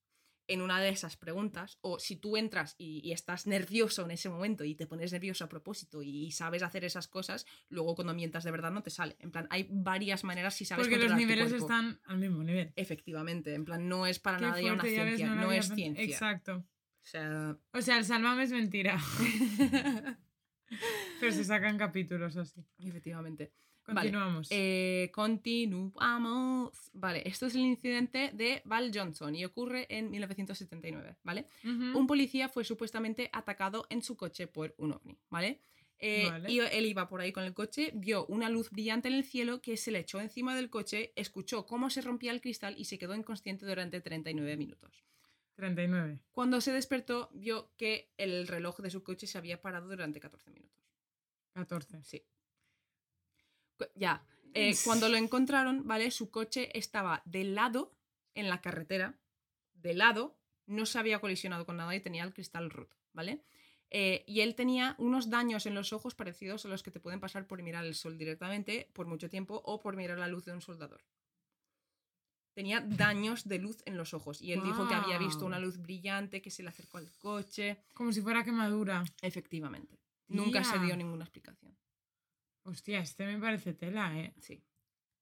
[0.47, 4.30] en una de esas preguntas, o si tú entras y, y estás nervioso en ese
[4.30, 8.43] momento y te pones nervioso a propósito y, sabes hacer esas cosas, luego cuando mientas
[8.43, 9.15] de verdad no te sale.
[9.19, 12.72] En plan, hay varias maneras si sabes Porque los niveles están al mismo nivel.
[12.76, 15.47] Efectivamente, en plan, no es para Qué nada ya una fuerte, ya ves, ciencia, no,
[15.47, 16.03] había es pen- ciencia.
[16.03, 16.55] Exacto.
[16.57, 18.99] O sea, O sea, el Sálvame es mentira.
[21.19, 22.65] Pero se sacan capítulos así.
[22.80, 23.51] efectivamente.
[23.85, 24.47] Continuamos.
[24.49, 26.71] Eh, continuamos.
[26.93, 31.47] Vale, esto es el incidente de Val Johnson y ocurre en 1979, ¿vale?
[31.63, 35.61] Un policía fue supuestamente atacado en su coche por un ovni, ¿vale?
[35.99, 36.51] Eh, Vale.
[36.51, 39.61] Y él iba por ahí con el coche, vio una luz brillante en el cielo
[39.61, 42.97] que se le echó encima del coche, escuchó cómo se rompía el cristal y se
[42.97, 45.05] quedó inconsciente durante 39 minutos.
[45.55, 46.19] 39.
[46.31, 50.51] Cuando se despertó, vio que el reloj de su coche se había parado durante 14
[50.51, 50.83] minutos.
[51.53, 52.03] 14.
[52.03, 52.21] Sí.
[53.95, 54.26] Ya.
[54.53, 56.11] eh, cuando lo encontraron, ¿vale?
[56.11, 57.93] Su coche estaba de lado
[58.35, 59.19] en la carretera,
[59.73, 63.43] de lado, no se había colisionado con nada y tenía el cristal roto, ¿vale?
[63.91, 67.19] Eh, y él tenía unos daños en los ojos parecidos a los que te pueden
[67.19, 70.53] pasar por mirar el sol directamente por mucho tiempo o por mirar la luz de
[70.53, 71.03] un soldador.
[72.53, 75.77] Tenía daños de luz en los ojos y él dijo que había visto una luz
[75.77, 77.84] brillante que se le acercó al coche.
[77.93, 79.03] Como si fuera quemadura.
[79.22, 79.99] Efectivamente.
[80.27, 81.77] Nunca se dio ninguna explicación.
[82.65, 84.33] Hostia, este me parece tela, ¿eh?
[84.39, 84.63] Sí.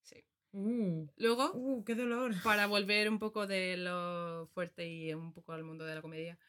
[0.02, 0.24] Sí.
[0.54, 2.34] Uh, Luego, uh, qué dolor.
[2.42, 6.40] para volver un poco de lo fuerte y un poco al mundo de la comedia.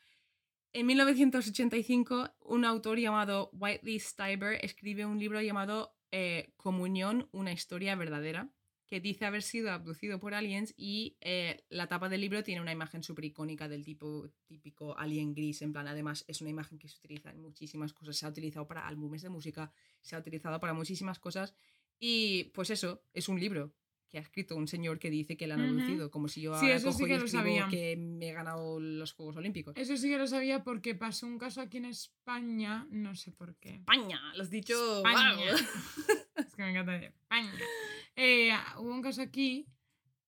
[0.73, 7.97] En 1985, un autor llamado Whiteley Steiber escribe un libro llamado eh, Comunión, una historia
[7.97, 8.49] verdadera,
[8.95, 12.71] que dice haber sido abducido por aliens y eh, la tapa del libro tiene una
[12.71, 16.87] imagen súper icónica del tipo típico alien gris, en plan, además es una imagen que
[16.87, 20.61] se utiliza en muchísimas cosas, se ha utilizado para álbumes de música, se ha utilizado
[20.61, 21.57] para muchísimas cosas
[21.99, 23.75] y pues eso, es un libro
[24.09, 26.67] que ha escrito un señor que dice que le han abducido, como si yo Sí,
[26.67, 29.75] ahora eso sí cojo y que escribo que me he ganado los Juegos Olímpicos.
[29.77, 33.57] Eso sí que lo sabía porque pasó un caso aquí en España, no sé por
[33.57, 33.71] qué.
[33.71, 34.99] España, lo has dicho.
[34.99, 35.35] España.
[35.35, 35.59] ¡guau!
[36.47, 37.53] Es que me encanta decir España.
[38.17, 39.67] Eh, hubo un caso aquí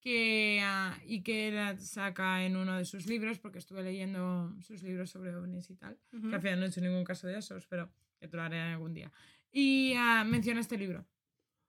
[0.01, 4.83] que, ah, y que era- saca en uno de sus libros, porque estuve leyendo sus
[4.83, 7.67] libros sobre ovnis y tal, que al final no he hecho ningún caso de esos,
[7.67, 7.91] pero
[8.21, 9.11] que te lo haré algún día.
[9.51, 11.07] Y ah, menciona este libro.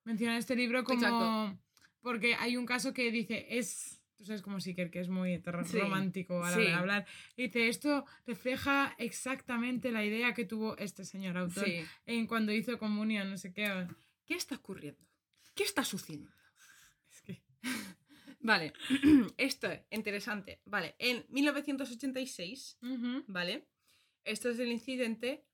[0.04, 1.00] Menciona este libro como...
[1.00, 1.60] Exacto.
[2.02, 4.02] Porque hay un caso que dice, es...
[4.16, 5.36] Tú sabes como Siker, que es muy
[5.66, 6.62] Sí, romántico a la sí.
[6.62, 7.06] hora de hablar.
[7.36, 11.84] Y dice, esto refleja exactamente la idea que tuvo este señor autor Sí.
[12.08, 13.88] en cuando hizo comunión, no sé qué.
[14.26, 15.07] ¿Qué está ocurriendo?
[15.58, 16.32] ¿Qué está sucediendo?
[17.12, 17.44] Es que...
[18.40, 18.72] Vale,
[19.38, 20.62] esto es interesante.
[20.66, 23.24] Vale, en 1986, Ujú.
[23.28, 23.68] ¿vale?
[24.24, 25.46] Esto es el incidente.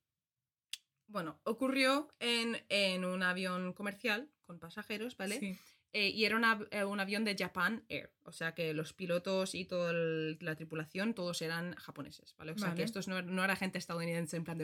[1.08, 5.40] Bueno, ocurrió en, en un avión comercial con pasajeros, ¿vale?
[5.40, 5.58] Sí.
[5.94, 8.12] Eh, y era una- eh, un avión de Japan Air.
[8.24, 12.52] O sea que los pilotos y toda el- la tripulación, todos eran japoneses, ¿vale?
[12.54, 14.64] O sea que estos no, no era gente estadounidense en plan de...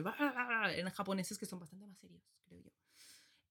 [0.76, 2.72] Eran japoneses que son bastante más serios, creo yo.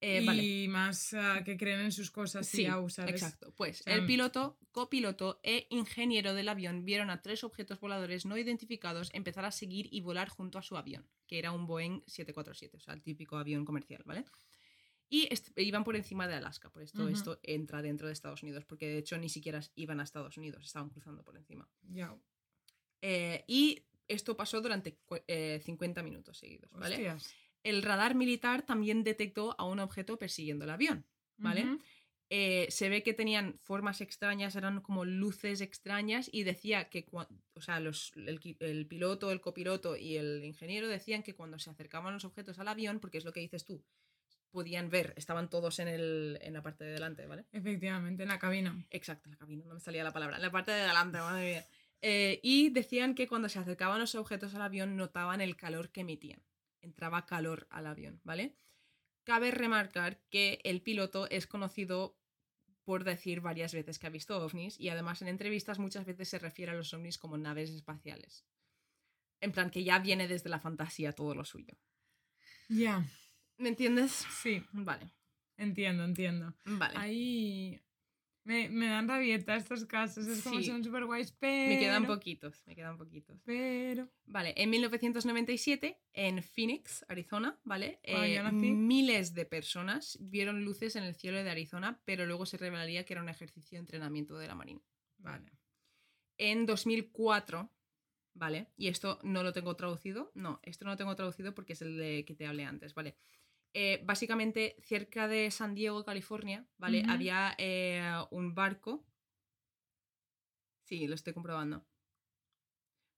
[0.01, 0.69] Eh, y vale.
[0.69, 3.15] más ah, que creen en sus cosas Sí, y au, ¿sabes?
[3.15, 3.53] exacto.
[3.57, 8.37] Pues sea, el piloto, copiloto e ingeniero del avión vieron a tres objetos voladores no
[8.39, 12.77] identificados empezar a seguir y volar junto a su avión, que era un Boeing 747,
[12.77, 14.25] o sea, el típico avión comercial, ¿vale?
[15.11, 17.13] Y iban por encima de Alaska, por esto Ujú.
[17.13, 20.65] esto entra dentro de Estados Unidos, porque de hecho ni siquiera iban a Estados Unidos,
[20.65, 21.69] estaban cruzando por encima.
[21.83, 22.15] Ya.
[23.01, 26.97] Eh, y esto pasó durante eh, 50 minutos seguidos, ¿vale?
[26.97, 27.35] Hostias.
[27.69, 31.05] El radar militar también detectó a un objeto persiguiendo el avión.
[31.37, 31.65] ¿vale?
[32.31, 37.07] Eh, se ve que tenían formas extrañas, eran como luces extrañas y decía que,
[37.55, 41.59] o sea, los, el, qui- el piloto, el copiloto y el ingeniero decían que cuando
[41.59, 43.83] se acercaban los objetos al avión, porque es lo que dices tú,
[44.51, 47.47] podían ver, estaban todos en, el, en la parte de delante, ¿vale?
[47.53, 48.87] Efectivamente, en la cabina.
[48.91, 51.51] Exacto, en la cabina, no me salía la palabra, en la parte de delante, madre
[51.51, 51.67] mía.
[52.03, 56.03] Eh, y decían que cuando se acercaban los objetos al avión notaban el calor que
[56.03, 56.43] emitían.
[56.81, 58.57] Entraba calor al avión, ¿vale?
[59.25, 62.19] Cabe remarcar que el piloto es conocido
[62.85, 66.39] por decir varias veces que ha visto ovnis y además en entrevistas muchas veces se
[66.39, 68.47] refiere a los ovnis como naves espaciales.
[69.41, 71.75] En plan, que ya viene desde la fantasía todo lo suyo.
[72.69, 73.05] Ya,
[73.59, 74.13] ¿Me entiendes?
[74.31, 75.11] sí, Vale,
[75.57, 76.55] entiendo, entiendo.
[76.65, 76.97] vale.
[76.97, 77.81] Ahí
[78.49, 80.65] me, me dan rabieta estos casos, es como Sí.
[80.65, 81.69] son súper guays, pero...
[81.69, 83.39] Me quedan poquitos, me quedan poquitos.
[83.45, 84.09] Pero...
[84.25, 88.01] Vale, en 1997, en Phoenix, Arizona, ¿vale?
[88.03, 92.57] Cuando Eh, miles de personas vieron luces en el cielo de Arizona, pero luego se
[92.57, 94.81] revelaría que era un ejercicio de entrenamiento de la Marina.
[95.19, 95.53] Vale.
[96.39, 97.71] En 2004,
[98.33, 98.69] ¿vale?
[98.79, 100.33] Y esto no lo tengo traducido.
[100.35, 103.15] No, esto no lo tengo traducido porque es el de que te hablé antes, ¿vale?
[103.81, 107.05] Eh, básicamente, cerca de San Diego, California, ¿vale?
[107.07, 108.03] Había eh,
[108.33, 109.07] un barco.
[110.83, 111.87] Sí, lo estoy comprobando.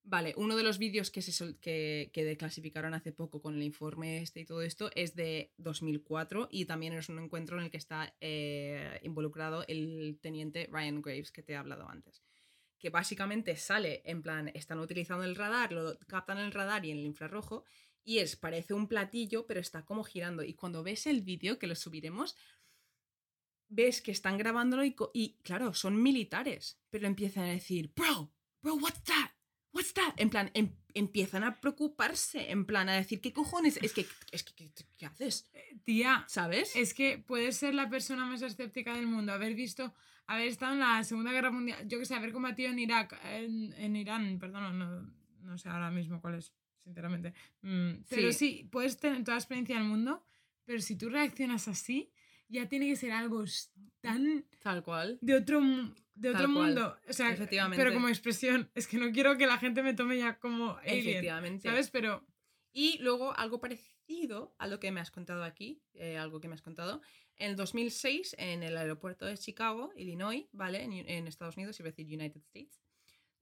[0.03, 4.19] Vale, uno de los vídeos que, se que, que declasificaron hace poco con el informe
[4.19, 7.78] este y todo esto es de 2004 y también es un encuentro en el que
[7.78, 12.23] está eh, involucrado el teniente Ryan Graves que te he hablado antes.
[12.78, 16.91] Que básicamente sale en plan, están utilizando el radar, lo captan en el radar y
[16.91, 17.65] en el infrarrojo
[18.05, 20.43] y es, parece un platillo, pero está como girando.
[20.43, 22.37] Y cuando ves el vídeo, que lo subiremos,
[23.69, 28.33] ves que están grabándolo y, y, claro, son militares, pero empiezan a decir, bro,
[28.63, 29.31] bro, what's that?
[29.73, 30.15] What's that?
[30.17, 33.79] En plan, em- empiezan a preocuparse, en plan, a decir, ¿qué cojones?
[33.83, 35.49] Es que, es que, ¿qué, qué haces?
[35.85, 36.75] Tía, ¿Sabes?
[36.75, 39.95] es que puedes ser la persona más escéptica del mundo, haber visto,
[40.27, 43.73] haber estado en la Segunda Guerra Mundial, yo que sé, haber combatido en Irak, en,
[43.75, 45.03] en Irán, perdón, no,
[45.43, 46.53] no sé ahora mismo cuál es,
[46.85, 47.35] sinceramente.
[47.62, 48.69] Mm, pero sí.
[48.70, 50.24] puedes tener toda la experiencia del mundo,
[50.65, 52.12] pero si tú reaccionas así,
[52.48, 53.44] ya tiene que ser algo
[54.01, 55.19] tan Tal cual.
[55.20, 55.61] de otro,
[56.15, 56.66] de otro Tal cual.
[56.66, 56.97] mundo.
[57.09, 57.82] O sea, Efectivamente.
[57.82, 60.98] pero como expresión, es que no quiero que la gente me tome ya como alien,
[61.09, 61.69] Efectivamente.
[61.69, 61.90] ¿sabes?
[61.90, 62.27] Pero
[62.73, 66.55] Y luego algo parecido a lo que me has contado aquí, eh, algo que me
[66.55, 67.02] has contado,
[67.36, 70.82] en el 2006 en el aeropuerto de Chicago, Illinois, ¿vale?
[70.85, 72.81] En, en Estados Unidos, iba a decir United States,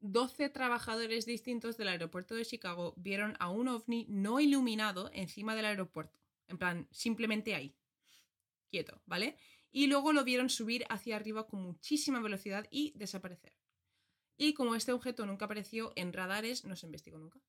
[0.01, 5.65] 12 trabajadores distintos del aeropuerto de Chicago vieron a un ovni no iluminado encima del
[5.67, 6.19] aeropuerto.
[6.47, 7.75] En plan, simplemente ahí.
[8.71, 9.37] Quieto, ¿vale?
[9.71, 13.55] Y luego lo vieron subir hacia arriba con muchísima velocidad y desaparecer.
[14.37, 17.41] Y como este objeto nunca apareció en radares, no se investigó nunca.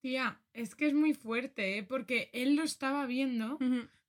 [0.00, 1.82] Tía, es que es muy fuerte, ¿eh?
[1.84, 3.58] Porque él lo estaba viendo.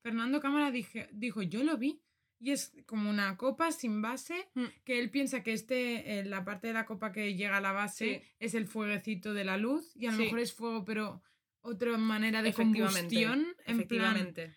[0.02, 2.02] Fernando Cámara dije- dijo, yo lo vi.
[2.39, 4.65] Y es como una copa sin base, Mm.
[4.84, 7.72] que él piensa que este, eh, la parte de la copa que llega a la
[7.72, 8.30] base Sí.
[8.39, 9.91] es el fueguecito de la luz.
[9.95, 10.23] Y a lo Sí.
[10.23, 11.22] mejor es fuego, pero
[11.61, 13.39] otra manera de Efectivamente, combustión.
[13.39, 14.55] En plan, Efectivamente.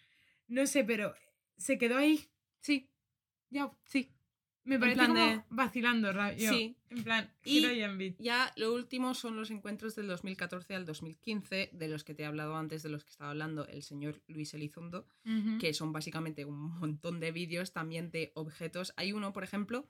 [0.49, 1.15] no sé, pero
[1.57, 2.29] se quedó ahí.
[2.61, 2.91] Sí,
[3.49, 4.13] Ya, sí.
[4.67, 5.47] Me En parece plan como de- ra-
[6.13, 6.51] ra- yo.
[6.53, 6.77] Sí.
[6.91, 7.61] En plan, Y-.
[8.19, 12.27] Ya lo último son los encuentros del 2014 al 2015, de los que te he
[12.27, 15.07] hablado antes, de los que estaba hablando el señor Luis Elizondo,
[15.59, 18.93] que son básicamente un montón de vídeos también de objetos.
[18.97, 19.87] Hay uno, por ejemplo,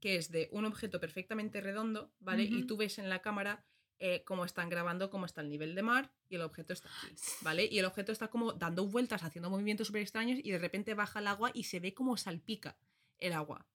[0.00, 2.44] que es de un objeto perfectamente redondo, ¿vale?
[2.44, 3.64] Y tú ves en la cámara
[3.98, 7.14] eh, cómo están grabando, cómo está el nivel de mar y el objeto está aquí,
[7.42, 7.68] ¿vale?
[7.70, 11.18] Y el objeto está como dando vueltas, haciendo movimientos súper extraños y de repente baja
[11.18, 12.78] el agua y se ve como salpica
[13.18, 13.66] el agua.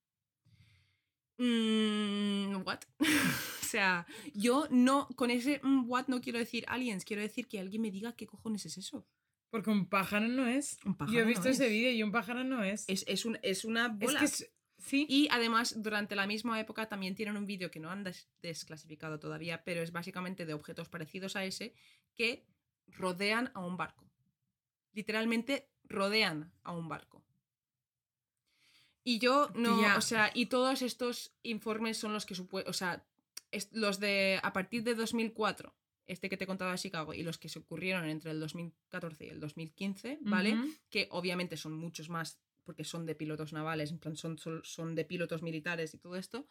[1.37, 2.79] Mm, ¿What?
[2.99, 7.59] o sea, yo no, con ese mm, what no quiero decir aliens, quiero decir que
[7.59, 9.05] alguien me diga qué cojones es eso.
[9.49, 10.77] Porque un pájaro no es.
[10.85, 11.71] Un pájaro Yo he no visto ese es.
[11.71, 12.85] vídeo y un pájaro no es.
[12.87, 14.19] Es, es, un- es una Es bola.
[14.19, 15.05] que es- sí.
[15.09, 19.19] Y además, durante la misma época también tienen un vídeo que no han des- desclasificado
[19.19, 21.73] todavía, pero es básicamente de objetos parecidos a ese
[22.15, 22.45] que
[22.87, 24.09] rodean a un barco.
[24.93, 27.24] Literalmente rodean a un barco.
[29.07, 33.05] Y yo no, o sea, y todos estos informes son los que o sea,
[33.71, 35.75] los de a partir de 2004,
[36.07, 39.27] este que te he contado de Chicago, y los que se ocurrieron entre el 2014
[39.27, 40.55] y el 2015, ¿vale?
[40.55, 40.73] Ujú.
[40.89, 44.95] que obviamente son muchos más porque son de pilotos navales, en plan son, son, son
[44.95, 46.47] de pilotos militares y todo esto,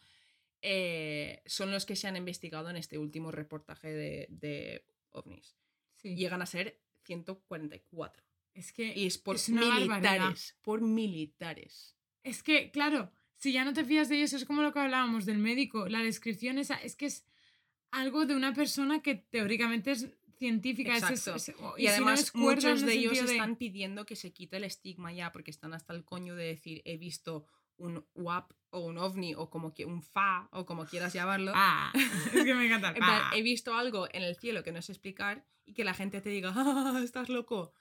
[0.61, 5.57] eh, son los que se han investigado en este último reportaje de, de ovnis.
[5.97, 6.15] Sí.
[6.15, 8.23] Llegan a ser 144.
[8.53, 10.55] Es que Y es por es militares.
[10.61, 11.94] Por militares.
[12.25, 15.25] Es que, claro, si ya no te fías de ellos, es como lo que hablábamos
[15.25, 15.87] del médico.
[15.87, 17.25] La descripción esa es que es
[17.91, 20.97] algo de una persona que teóricamente es científica.
[20.97, 21.35] es- Exacto.
[21.35, 24.57] es- Y, si no además muchos de el ellos de- están pidiendo que se quite
[24.57, 27.45] el estigma ya porque están hasta el coño de decir he visto
[27.77, 31.51] un WAP o un ovni o como que un FA o como quieras llamarlo.
[31.55, 32.93] Ah, es que me encanta.
[33.01, 33.31] ah.
[33.35, 36.29] he visto algo en el cielo que no sé explicar y que la gente te
[36.29, 37.73] diga, "Ah, estás loco.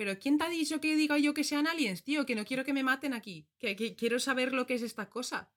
[0.00, 2.24] Pero ¿quién te ha dicho que diga yo que sean aliens, tío?
[2.24, 3.46] Que no quiero que me maten aquí.
[3.58, 5.50] Que, que quiero saber lo que es esta cosa.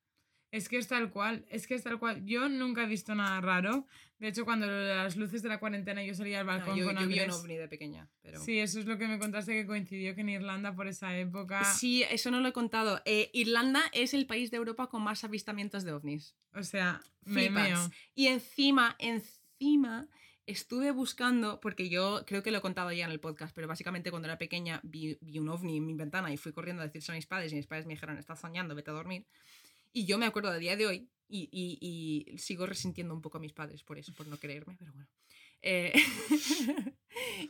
[0.51, 2.25] Es que es tal cual, es que es tal cual.
[2.25, 3.87] Yo nunca he visto nada raro.
[4.19, 6.95] De hecho, cuando las luces de la cuarentena yo salía al No, balcón yo con
[6.95, 7.35] yo vi un Andrés.
[7.39, 8.41] ovni de pequeña, pero...
[8.43, 11.63] Sí, eso es lo que me contaste que coincidió que en Irlanda por esa época.
[11.63, 13.01] Sí, eso no lo he contado.
[13.05, 16.35] Eh, Irlanda es el país de Europa con más avistamientos de ovnis.
[16.53, 17.79] O sea, me meo.
[18.13, 20.09] Y encima, encima,
[20.45, 24.11] estuve buscando, porque yo creo que lo he contado ya en el podcast, pero básicamente
[24.11, 27.15] cuando era pequeña vi, un ovni en mi ventana y fui corriendo a decirse a
[27.15, 29.25] mis padres y mis padres me dijeron, estás soñando, vete a dormir.
[29.93, 33.41] Y yo me acuerdo a día de hoy y, y- sigo resintiendo un poco a
[33.41, 35.07] mis padres por eso, por no creerme, pero bueno.
[35.61, 35.93] Eh,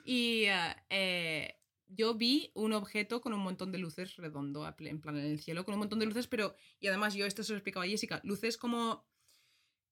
[0.06, 1.56] y eh, eh,
[1.88, 5.66] yo vi un objeto con un montón de luces redondo, en plan en el cielo,
[5.66, 8.58] con un montón de luces, pero, y además yo esto se lo explicaba Jessica, luces
[8.58, 9.06] como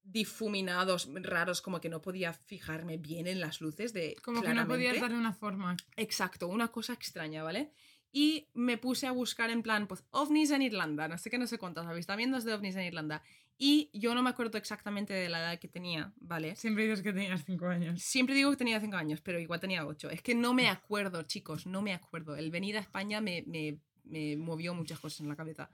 [0.03, 4.15] difuminados, raros, como que no podía fijarme bien en las luces de...
[4.23, 5.77] Como que no podías darle una forma.
[5.95, 7.71] Exacto, una cosa extraña, ¿vale?
[8.11, 11.47] Y me puse a buscar en plan, pues, ovnis en Irlanda, no sé qué, no
[11.47, 13.23] sé cuántos avistamientos de ovnis en Irlanda.
[13.57, 16.55] Y yo no me acuerdo exactamente de la edad que tenía, ¿vale?
[16.55, 18.01] Siempre dices que tenías cinco años.
[18.01, 20.09] Siempre digo que tenía 5 años, pero igual tenía 8.
[20.09, 22.35] Es que no me acuerdo, chicos, no me acuerdo.
[22.35, 25.69] El venir a España me, me- me movió muchas cosas en la cabeza.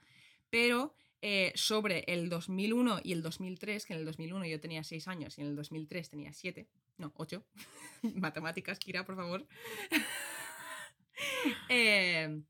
[0.49, 5.07] Pero eh, sobre el 2001 y el 2003, que en el 2001 yo tenía 6
[5.07, 6.67] años y en el 2003 tenía 7,
[6.97, 7.43] no, 8.
[8.15, 9.47] Matemáticas, Kira, por favor.
[11.69, 12.41] Eh,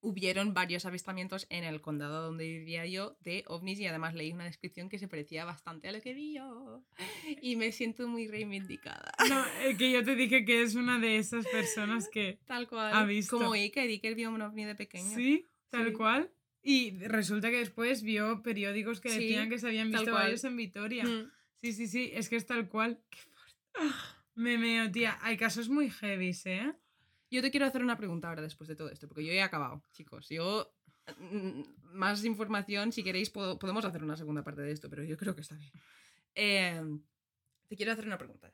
[0.00, 4.44] hubieron varios avistamientos en el condado donde vivía yo de ovnis y además leí una
[4.44, 6.84] descripción que se parecía bastante a lo que vi yo.
[7.42, 9.12] Y me siento muy reivindicada.
[9.28, 12.38] No, eh, que yo te dije que es una de esas personas que...
[12.46, 12.92] Tal cual.
[12.94, 13.36] Ha visto.
[13.38, 15.16] Como Iker, Iker vio un ovni de pequeño.
[15.16, 15.92] Sí, tal Sí.
[15.94, 16.30] cual.
[16.68, 20.56] Y resulta que después vio periódicos que Sí, decían que se habían visto varios en
[20.56, 21.04] Vitoria.
[21.04, 21.30] Mm.
[21.60, 23.00] Sí, sí, sí, es que es tal cual.
[23.08, 23.94] Qué fuerte.
[24.34, 25.16] Me meo, tía.
[25.22, 26.74] Hay casos muy heavies, ¿eh?
[27.30, 29.42] Yo te quiero hacer una pregunta ahora después de todo esto, porque yo ya he
[29.42, 30.28] acabado, chicos.
[30.28, 30.74] Yo.
[31.18, 31.62] mm,
[31.92, 35.36] Más información, si queréis, puedo- podemos hacer una segunda parte de esto, pero yo creo
[35.36, 35.70] que está bien.
[36.34, 36.82] Eh,
[37.68, 38.52] te quiero hacer una pregunta.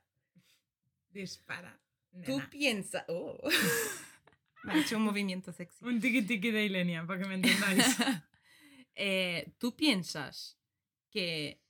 [1.11, 1.81] Dispara.
[2.27, 3.05] ¿Tú piensas.?
[3.09, 3.41] Oh.
[4.65, 5.85] Me ha hecho un movimiento sexy.
[5.85, 7.97] Un tiki tiki de Ilenia, para que me entendáis.
[8.95, 10.59] Eh, ¿Tú piensas
[11.09, 11.63] que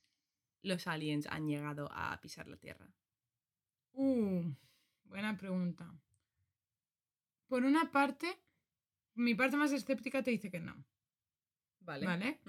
[0.61, 2.85] los aliens han llegado a pisar la Tierra?
[3.93, 4.53] Uh,
[5.05, 5.89] buena pregunta.
[7.47, 8.27] Por una parte,
[9.15, 10.83] mi parte más escéptica te dice que no.
[11.79, 12.05] Vale.
[12.05, 12.39] ¿Vale?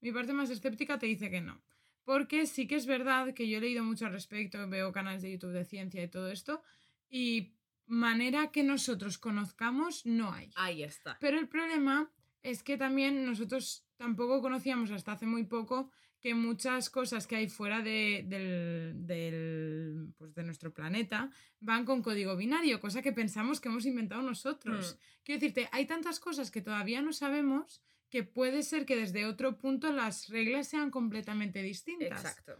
[0.00, 1.60] Mi parte más escéptica te dice que no.
[2.04, 5.32] Porque sí que es verdad que yo he leído mucho al respecto, veo canales de
[5.32, 6.62] YouTube de ciencia y todo esto,
[7.08, 7.54] y
[7.90, 10.50] manera que nosotros conozcamos no hay.
[10.54, 11.18] Ahí está.
[11.20, 12.10] Pero el problema
[12.42, 15.90] es que también nosotros tampoco conocíamos hasta hace muy poco
[16.20, 21.30] que muchas cosas que hay fuera de, del, del, pues de nuestro planeta
[21.60, 24.98] van con código binario, cosa que pensamos que hemos inventado nosotros.
[25.24, 29.56] Quiero decirte, hay tantas cosas que todavía no sabemos que puede ser que desde otro
[29.56, 32.20] punto las reglas sean completamente distintas.
[32.20, 32.56] Exacto.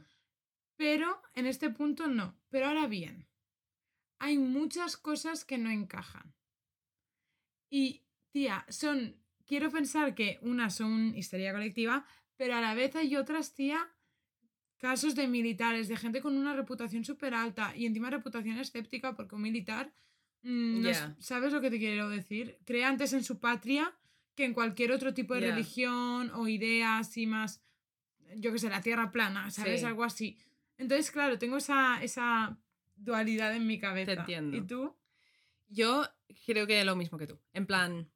[0.76, 2.40] Pero en este punto no.
[2.48, 3.26] Pero ahora bien,
[4.20, 6.32] hay muchas cosas que no encajan.
[7.70, 9.16] Y, tía, son.
[9.46, 12.06] Quiero pensar que unas son histeria colectiva,
[12.36, 13.88] pero a la vez hay otras, tía,
[14.76, 19.34] casos de militares, de gente con una reputación súper alta y encima reputación escéptica, porque
[19.34, 19.92] un militar.
[20.42, 21.02] mm, no es-.
[21.18, 22.58] ¿Sabes lo que te quiero decir?
[22.64, 23.92] Cree antes en su patria
[24.36, 27.62] que en cualquier otro tipo de religión o ideas y más.
[28.36, 29.80] Yo qué sé, la tierra plana, ¿sabes?
[29.80, 29.86] Sí.
[29.86, 30.38] Algo así.
[30.78, 32.56] Entonces, claro, tengo esa, esa
[33.04, 34.12] dualidad en mi cabeza.
[34.12, 34.56] entiendo.
[34.56, 34.96] ¿Y tú?
[35.68, 36.04] Yo
[36.46, 37.38] creo que lo mismo que tú.
[37.52, 38.10] En plan.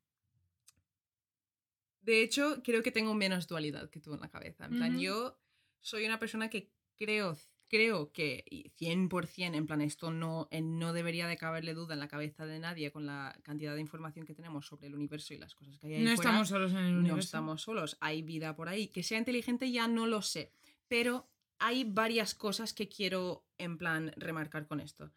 [2.02, 4.66] De hecho, creo que tengo menos dualidad que tú en la cabeza.
[4.66, 5.38] En plan, yo
[5.80, 7.38] soy una persona que creo,
[7.68, 12.00] creo que y 100%, en plan, esto no, eh, no debería de caberle duda en
[12.00, 15.38] la cabeza de nadie con la cantidad de información que tenemos sobre el universo y
[15.38, 16.30] las cosas que hay ahí No fuera.
[16.30, 17.20] estamos solos en el no universo.
[17.26, 18.88] estamos solos, hay vida por ahí.
[18.88, 20.52] Que sea inteligente ya no lo sé,
[20.88, 21.26] pero
[21.58, 25.10] hay varias cosas que quiero en plan remarcar con esto.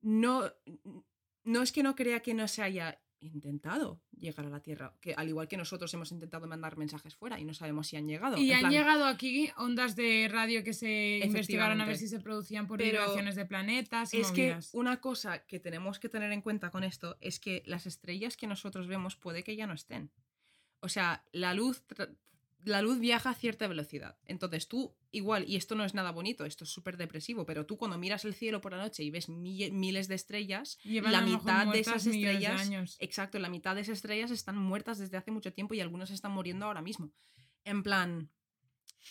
[0.00, 0.50] No,
[1.44, 5.12] no es que no crea que no se haya intentado llegar a la Tierra, que
[5.14, 8.36] al igual que nosotros hemos intentado mandar mensajes fuera y no sabemos si han llegado.
[8.38, 12.06] Y En han plan, llegado aquí ondas de radio que se investigaron a ver si
[12.06, 16.08] se producían por Pero vibraciones de planetas y Es que una cosa que tenemos que
[16.08, 19.66] tener en cuenta con esto es que las estrellas que nosotros vemos puede que ya
[19.66, 20.12] no estén.
[20.78, 22.14] O sea, la luz, tra-
[22.64, 24.18] la luz viaja a cierta velocidad.
[24.24, 27.76] Entonces tú, igual, y esto no es nada bonito, esto es súper depresivo, pero tú
[27.76, 31.20] cuando miras el cielo por la noche y ves mi- miles de estrellas, Llevan la
[31.22, 32.96] mitad de esas de estrellas, años.
[33.00, 36.32] exacto, la mitad de esas estrellas están muertas desde hace mucho tiempo y algunas están
[36.32, 37.12] muriendo ahora mismo.
[37.64, 38.30] En plan,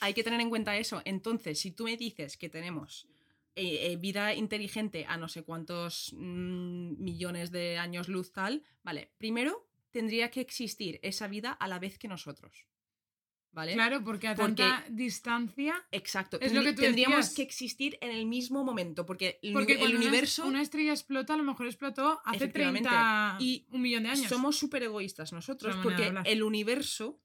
[0.01, 1.01] hay que tener en cuenta eso.
[1.05, 3.07] Entonces, si tú me dices que tenemos
[3.55, 9.11] eh, eh, vida inteligente a no sé cuántos mm, millones de años luz tal, vale,
[9.17, 12.67] primero tendría que existir esa vida a la vez que nosotros.
[13.51, 13.73] ¿Vale?
[13.73, 15.83] Claro, porque a Porque- tanta distancia.
[15.91, 16.39] Exacto.
[16.39, 17.35] Es lo que tú tendríamos decías.
[17.35, 20.45] que existir en el mismo momento, porque el, Porque el universo...
[20.45, 22.89] Una, estrella explota, a lo mejor explotó hace Efectivamente.
[22.89, 24.27] 30 Y un millón de años.
[24.27, 27.19] Somos súper egoístas nosotros, porque el universo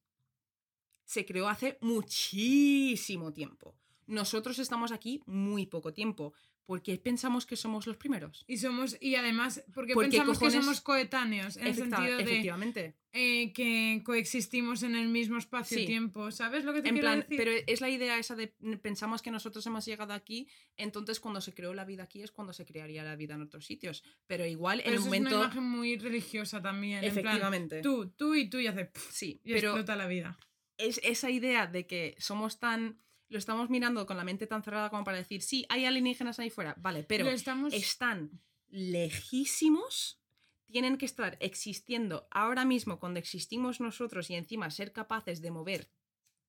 [1.04, 3.74] se creó hace muchísimo tiempo.
[4.06, 6.32] Nosotros estamos aquí muy poco tiempo.
[6.64, 8.44] ¿Por qué pensamos que somos los primeros?
[8.46, 10.54] Y somos, y además, porque ¿Por qué pensamos cojones?
[10.54, 12.94] que somos coetáneos, en el Efecta- sentido de efectivamente.
[13.12, 16.30] eh, que coexistimos en el mismo espacio-tiempo.
[16.30, 17.36] ¿Sabes lo que te En quiero plan, decir?
[17.36, 21.52] pero es la idea esa de pensamos que nosotros hemos llegado aquí, entonces cuando se
[21.52, 24.02] creó la vida aquí es cuando se crearía la vida en otros sitios.
[24.26, 25.28] Pero igual Pero en un momento.
[25.28, 27.04] es una imagen muy religiosa también.
[27.04, 27.82] En plan, efectivamente.
[27.82, 30.38] tú, tú y tú y hace pff, sí, y pero explota la vida.
[30.78, 32.98] es esa idea de que somos tan.
[33.32, 36.50] Lo estamos mirando con la mente tan cerrada como para decir, sí, hay alienígenas ahí
[36.50, 37.72] fuera, vale, pero estamos...
[37.72, 38.30] están
[38.68, 40.20] lejísimos,
[40.66, 45.90] tienen que estar existiendo ahora mismo cuando existimos nosotros y encima ser capaces de mover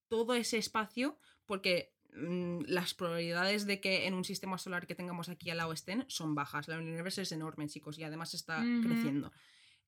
[0.10, 5.30] todo ese espacio, porque mm, las probabilidades de que en un sistema solar que tengamos
[5.30, 6.68] aquí al lado estén son bajas.
[6.68, 9.32] La universo es enorme, chicos, y además está creciendo.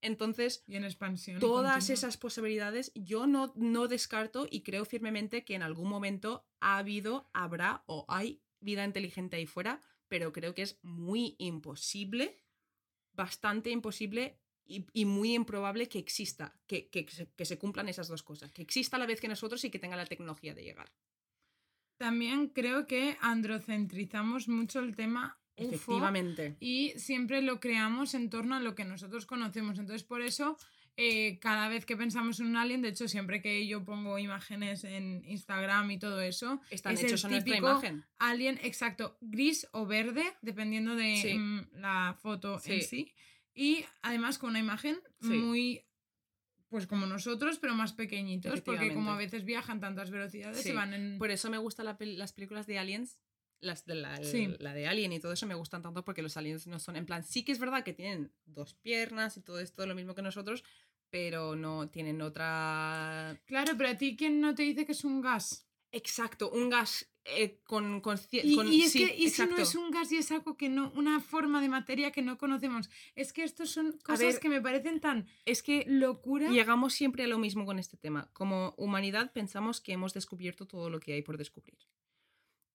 [0.05, 1.39] Entonces, Y en expansión.
[1.39, 6.77] todas esas posibilidades yo no, no descarto y creo firmemente que en algún momento ha
[6.77, 12.37] habido, habrá o hay vida inteligente ahí fuera, pero creo que es muy imposible,
[13.13, 18.23] bastante imposible y, y muy improbable que exista, que, que que se cumplan esas dos
[18.23, 20.91] cosas, que exista a la vez que nosotros y que tenga la tecnología de llegar.
[21.97, 26.55] También creo que androcentrizamos mucho el tema UFO Efectivamente.
[26.59, 29.79] y siempre lo creamos en torno a lo que nosotros conocemos.
[29.79, 30.57] Entonces, por eso,
[30.97, 34.83] eh, cada vez que pensamos en un alien, de hecho, siempre que yo pongo imágenes
[34.83, 38.05] en Instagram y todo eso, Están es el hechos nuestra típico imagen.
[38.19, 41.37] alien exacto, gris o verde, dependiendo de Sí.
[41.37, 42.81] mm, la foto en Sí.
[42.81, 43.13] sí.
[43.53, 45.27] Y además con una imagen Sí.
[45.29, 45.81] muy,
[46.69, 50.69] pues como nosotros, pero más pequeñitos, porque como a veces viajan tantas velocidades, Sí.
[50.69, 51.17] se van en...
[51.17, 53.17] Por eso me gustan la las películas de aliens.
[53.65, 54.55] Las de la, Sí.
[54.59, 56.95] la de Alien y todo eso me gustan tanto porque los aliens no son.
[56.95, 60.13] En plan, sí que es verdad que tienen dos piernas y todo esto lo mismo
[60.13, 60.63] que nosotros,
[61.09, 63.39] pero no tienen otra.
[63.45, 65.67] Claro, pero a ti, ¿quién no te dice que es un gas?
[65.91, 68.01] Exacto, un gas eh, con.
[68.01, 70.29] con, Y, con- y es sí, que, y si no es un gas y es
[70.31, 72.89] algo que no, una forma de materia que no conocemos.
[73.15, 76.51] Es que estos son cosas ver, que me parecen tan Es que locura.
[76.51, 78.29] llegamos siempre a lo mismo con este tema.
[78.33, 81.79] Como humanidad pensamos que hemos descubierto todo lo que hay por descubrir.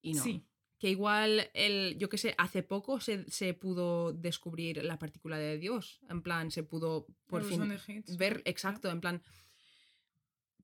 [0.02, 0.22] Y no.
[0.24, 0.42] Sí.
[0.80, 5.58] Que igual, el, yo qué sé, hace poco se, se pudo descubrir la partícula de
[5.58, 6.00] Dios.
[6.08, 7.76] En plan, se pudo por fin
[8.18, 9.22] ver, exacto, en plan,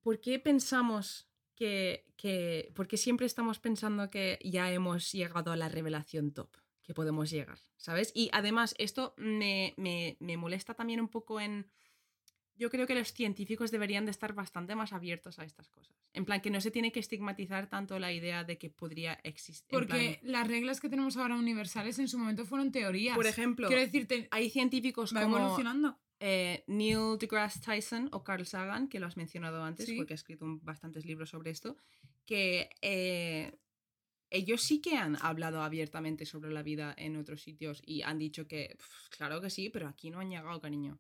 [0.03, 5.57] ¿por qué pensamos que, que, por qué siempre estamos pensando que ya hemos llegado a
[5.57, 6.51] la revelación top
[6.83, 8.13] que podemos llegar, ¿sabes?
[8.15, 11.67] Y además esto me, me, me molesta también un poco en...
[12.59, 15.95] Yo creo que los científicos deberían de estar bastante más abiertos a estas cosas.
[16.15, 19.69] En plan, que no se tiene que estigmatizar tanto la idea de que podría existir.
[19.71, 23.15] Porque plan, las reglas que tenemos ahora universales en su momento fueron teorías.
[23.15, 25.99] por ejemplo, Quiero decirte, hay científicos va como evolucionando.
[26.19, 29.97] eh, Neil deGrasse Tyson o Carl Sagan, que lo has mencionado antes Sí.
[29.97, 31.77] porque ha escrito un- bastantes libros sobre esto,
[32.25, 33.53] que eh,
[34.31, 38.49] ellos sí que han hablado abiertamente sobre la vida en otros sitios y han dicho
[38.49, 40.99] que, "Pf, claro que sí, pero aquí no han llegado, cariño.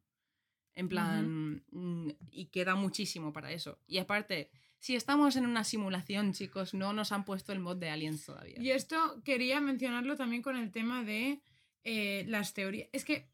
[0.77, 3.81] En plan, mm, y queda muchísimo para eso.
[3.89, 7.91] Y aparte, si estamos en una simulación, chicos, no nos han puesto el mod de
[7.91, 8.57] aliens todavía.
[8.61, 11.41] Y esto quería mencionarlo también con el tema de
[11.83, 12.89] eh, las teorías.
[12.93, 13.27] Es que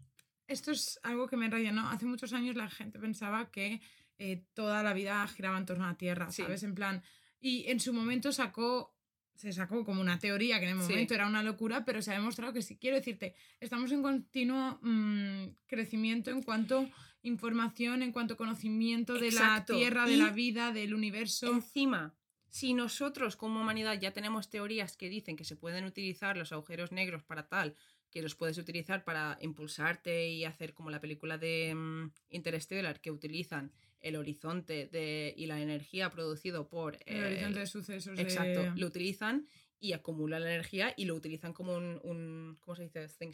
[0.46, 1.90] esto es algo que me raya, ¿no?
[1.90, 3.80] Hace muchos años la gente pensaba que
[4.18, 6.42] eh, toda la vida giraba en torno a la Tierra, Sí.
[6.42, 6.62] ¿sabes?
[6.62, 7.02] En plan,
[7.40, 8.94] y en su momento sacó,
[9.34, 10.92] se sacó como una teoría que en el Sí.
[10.92, 12.76] momento era una locura, pero se ha demostrado que sí.
[12.76, 16.88] Quiero decirte, estamos en continuo mm, crecimiento en cuanto
[17.23, 19.73] información, en cuanto conocimiento de Exacto.
[19.75, 21.47] la Tierra, de Y- la vida, del universo.
[21.52, 22.15] Encima,
[22.49, 26.92] si nosotros como humanidad ya tenemos teorías que dicen que se pueden utilizar los agujeros
[26.92, 27.75] negros para tal,
[28.10, 33.10] que los puedes utilizar para impulsarte y hacer como la película de mm, Interstellar, que
[33.10, 36.99] utilizan el horizonte de, y la energía producido por...
[37.07, 38.17] el eh, horizonte de sucesos.
[38.17, 39.47] de- Exacto, lo utilizan
[39.78, 43.07] y acumulan la energía y lo utilizan como un, un ¿cómo se dice?
[43.18, 43.33] Thing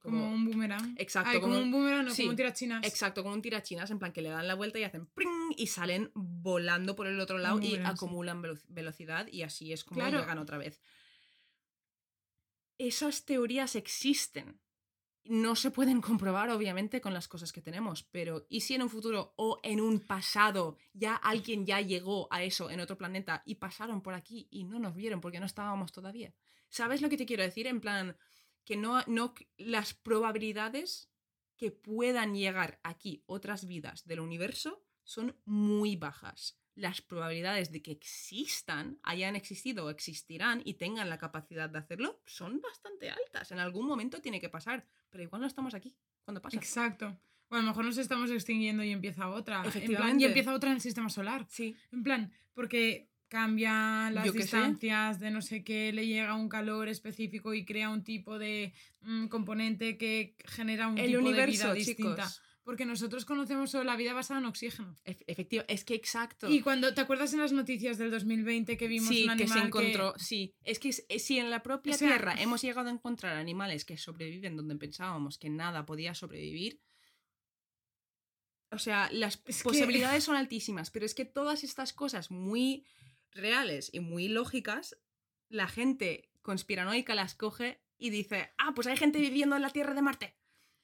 [0.00, 0.94] Como un boomerang.
[0.96, 2.86] Exacto, Ay, como, como un boomerang, no, sí, como un tirachinas.
[2.86, 5.52] Exacto, como un tirachinas, en plan que le dan la vuelta y hacen ¡pring!
[5.56, 9.84] y salen volando por el otro lado y boomerang, acumulan velo- velocidad y así es
[9.84, 10.20] como Claro.
[10.20, 10.80] llegan otra vez.
[12.78, 14.60] Esas teorías existen.
[15.24, 18.88] No se pueden comprobar, obviamente, con las cosas que tenemos, pero ¿y si en un
[18.88, 23.56] futuro o en un pasado ya alguien ya llegó a eso en otro planeta y
[23.56, 26.32] pasaron por aquí y no nos vieron porque no estábamos todavía?
[26.70, 27.66] ¿Sabes lo que te quiero decir?
[27.66, 28.16] En plan,
[28.68, 31.10] que no, no las probabilidades
[31.56, 36.60] que puedan llegar aquí otras vidas del universo son muy bajas.
[36.74, 42.20] Las probabilidades de que existan, hayan existido o existirán y tengan la capacidad de hacerlo
[42.26, 43.52] son bastante altas.
[43.52, 46.58] En algún momento tiene que pasar, pero igual no estamos aquí cuando pasa.
[46.58, 47.18] Exacto.
[47.48, 49.64] O a lo mejor nos estamos extinguiendo y empieza otra.
[49.64, 51.46] En plan, y empieza otra en el sistema solar.
[51.48, 54.32] Sí, En plan, porque cambia las sé.
[54.32, 58.72] distancias de no sé qué, le llega un calor específico y crea un tipo de
[59.02, 62.24] mm, componente que genera un El tipo de universo, vida distinta.
[62.24, 62.42] chicos.
[62.64, 64.94] Porque nosotros conocemos solo la vida basada en oxígeno.
[65.04, 66.50] Efectivamente, es que exacto.
[66.50, 69.58] Y cuando, ¿te acuerdas en las noticias del 2020 que vimos sí, un que se
[69.58, 70.12] encontró.
[70.18, 72.92] Sí, es que es- eh, si en la propia O sea- Tierra hemos llegado a
[72.92, 76.78] encontrar animales que sobreviven donde pensábamos que nada podía sobrevivir.
[78.70, 82.84] O sea, las Es que- posibilidades son altísimas, pero es que todas estas cosas muy
[83.32, 84.96] reales y muy lógicas,
[85.48, 89.94] la gente conspiranoica las coge y dice, ah, pues hay gente viviendo en la Tierra
[89.94, 90.34] de Marte.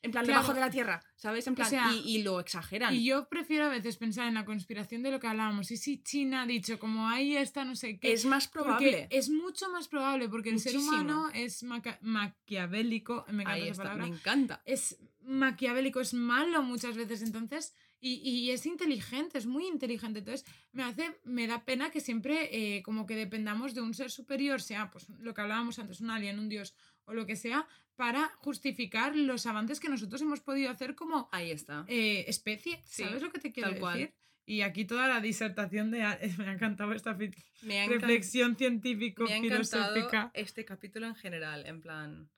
[0.02, 0.40] En plan, Claro.
[0.40, 1.47] debajo de la Tierra, ¿sabes?
[1.47, 2.94] En plan, sea, y, y lo exageran.
[2.94, 5.70] Y yo prefiero a veces pensar en la conspiración de lo que hablábamos.
[5.70, 8.12] Y si China ha dicho, como ahí está, no sé qué.
[8.12, 9.06] es más probable.
[9.10, 13.24] es mucho más probable, porque el ser humano es maca- maquiavélico.
[13.28, 14.06] Me encanta Ahí esa está, palabra.
[14.06, 14.62] me encanta.
[14.66, 17.74] es maquiavélico, es malo muchas veces, entonces,
[18.12, 20.18] y, y es inteligente, es muy inteligente.
[20.18, 24.10] Entonces, me hace, me da pena que siempre eh, como que dependamos de un ser
[24.10, 26.74] superior, sea pues lo que hablábamos antes, un alien, un dios
[27.07, 27.66] o lo que sea,
[27.97, 31.84] para justificar los avances que nosotros hemos podido hacer como Ahí está.
[31.89, 32.83] eh, especie.
[32.84, 33.99] Sí, ¿Sabes lo que te quiero cual.
[33.99, 34.15] decir?
[34.47, 35.99] Y aquí toda la disertación de...
[36.39, 37.16] Me ha encantado esta
[37.62, 39.97] Me ha reflexión científico-filosófica.
[39.99, 42.28] encantado este capítulo en general, en plan,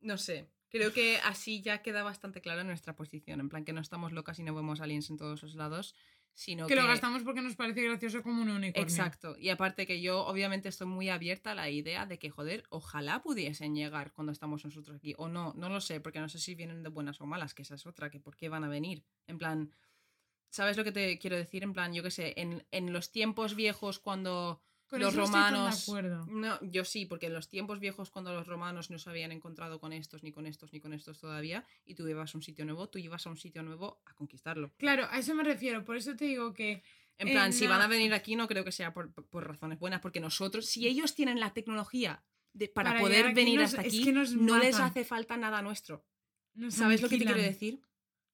[0.00, 3.80] no sé, creo que así ya queda bastante clara nuestra posición, en plan que no
[3.80, 5.94] estamos locas y no vemos aliens en todos los lados,
[6.32, 6.80] sino Que que...
[6.80, 8.82] lo gastamos porque nos parece gracioso como un unicornio.
[8.82, 12.64] Exacto, y aparte que yo obviamente estoy muy abierta a la idea de que, joder,
[12.70, 16.38] ojalá pudiesen llegar cuando estamos nosotros aquí, o no, no lo sé, porque no sé
[16.38, 18.68] si vienen de buenas o malas, que esa es otra, que por qué van a
[18.68, 19.72] venir, en plan...
[20.48, 21.62] ¿Sabes lo que te quiero decir?
[21.62, 24.60] En plan, yo qué sé, en, en los tiempos viejos cuando
[24.92, 25.82] Con los eso no estoy tan de romanos.
[25.82, 26.26] acuerdo.
[26.26, 29.80] No, yo sí, porque en los tiempos viejos, cuando los romanos no se habían encontrado
[29.80, 32.64] con estos, ni con estos, ni con estos todavía, y tú ibas a un sitio
[32.64, 34.72] nuevo, tú ibas a un sitio nuevo a conquistarlo.
[34.76, 35.84] Claro, a eso me refiero.
[35.84, 36.82] Por eso te digo que
[37.18, 39.78] En Eh, plan, si van a venir aquí, no creo que sea por, por razones
[39.78, 43.70] buenas, porque nosotros, si ellos tienen la tecnología de- para, Para poder aquí, venir nos-
[43.74, 46.04] hasta es aquí, que no les hace falta nada nuestro.
[46.54, 47.80] nos ¿Sabes lo que te quiero decir?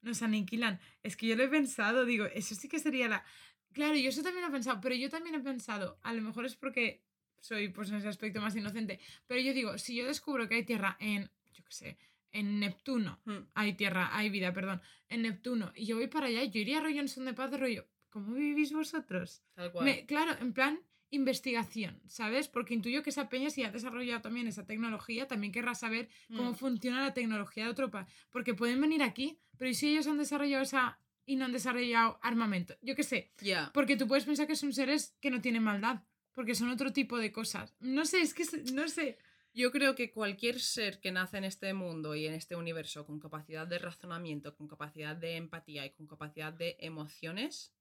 [0.00, 0.80] Nos aniquilan.
[1.02, 3.24] Es que yo lo he pensado, digo, eso sí que sería la...
[3.72, 6.46] Claro, yo eso también lo he pensado, pero yo también he pensado, a lo mejor
[6.46, 7.02] es porque
[7.40, 10.64] soy pues en ese aspecto más inocente, pero yo digo, si yo descubro que hay
[10.64, 11.98] tierra en, yo qué sé,
[12.32, 13.44] en Neptuno, Hmm.
[13.54, 17.00] hay tierra, hay vida, perdón, en Neptuno, y yo voy para allá, yo iría rollo
[17.00, 19.42] en son de paz de rollo, ¿cómo vivís vosotros?
[19.54, 19.84] Tal cual.
[19.84, 20.80] Me- claro, en plan
[21.10, 22.48] investigación, ¿sabes?
[22.48, 26.50] Porque intuyo que esa peña, si ha desarrollado también esa tecnología, también querrá saber cómo
[26.52, 26.54] Mm.
[26.56, 28.06] funciona la tecnología de otro país.
[28.30, 30.98] Porque pueden venir aquí, pero ¿y si ellos han desarrollado esa
[31.28, 32.74] y no han desarrollado armamento?
[32.82, 33.30] Yo qué sé.
[33.40, 33.70] Ya.
[33.72, 37.18] Porque tú puedes pensar que son seres que no tienen maldad, porque son otro tipo
[37.18, 37.74] de cosas.
[37.80, 39.18] No sé, es que no sé.
[39.54, 43.18] Yo creo que cualquier ser que nace en este mundo y en este universo con
[43.18, 47.72] capacidad de razonamiento, con capacidad de empatía y con capacidad de emociones,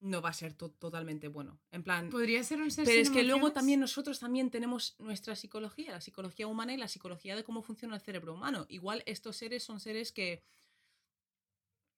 [0.00, 1.60] no va a ser to- totalmente bueno.
[1.72, 3.54] En plan, Podría ser un ser pero sin es que luego emociones.
[3.54, 7.94] también nosotros también tenemos nuestra psicología, la psicología humana y la psicología de cómo funciona
[7.96, 8.66] el cerebro humano.
[8.68, 10.42] Igual estos seres son seres que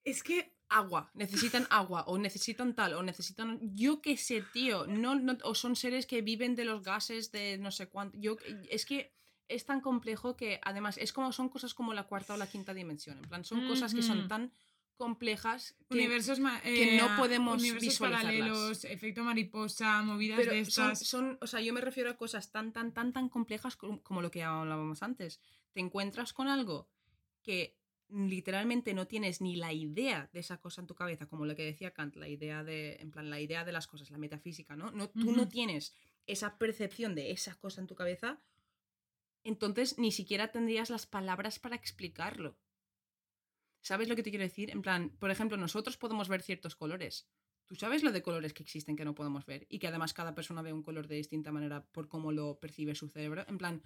[0.07, 3.59] Es que agua, necesitan agua, o necesitan tal, o necesitan.
[3.75, 4.87] Yo qué sé, tío.
[4.87, 8.17] No, no- o son seres que viven de los gases de no sé cuánto.
[8.19, 8.37] Yo,
[8.71, 9.13] es que
[9.49, 12.73] es tan complejo que además es como son cosas como la cuarta o la quinta
[12.73, 13.19] dimensión.
[13.19, 14.53] En plan, son cosas que son tan
[14.97, 15.99] complejas que.
[15.99, 21.07] universos que no eh, podemos universos paralelos, efecto mariposa, movidas Pero de son, estas.
[21.09, 24.23] son- o sea, yo me refiero a cosas tan, tan, tan, tan complejas como, como
[24.23, 25.41] lo que hablábamos antes.
[25.73, 26.89] Te encuentras con algo
[27.43, 27.77] que
[28.09, 31.65] literalmente no tienes ni la idea de esa cosa en tu cabeza, como lo que
[31.65, 34.91] decía Kant, la idea de, en plan, la idea de las cosas, la metafísica, ¿no?
[34.91, 35.95] no tú no tienes
[36.27, 38.41] esa percepción de esa cosa en tu cabeza,
[39.45, 42.59] entonces ni siquiera tendrías las palabras para explicarlo.
[43.81, 44.71] ¿Sabes lo que te quiero decir?
[44.71, 47.29] En plan, por ejemplo, nosotros podemos ver ciertos colores.
[47.67, 50.35] Tú sabes lo de colores que existen que no podemos ver y que además cada
[50.35, 53.45] persona ve un color de distinta manera por cómo lo percibe su cerebro.
[53.49, 53.83] En plan,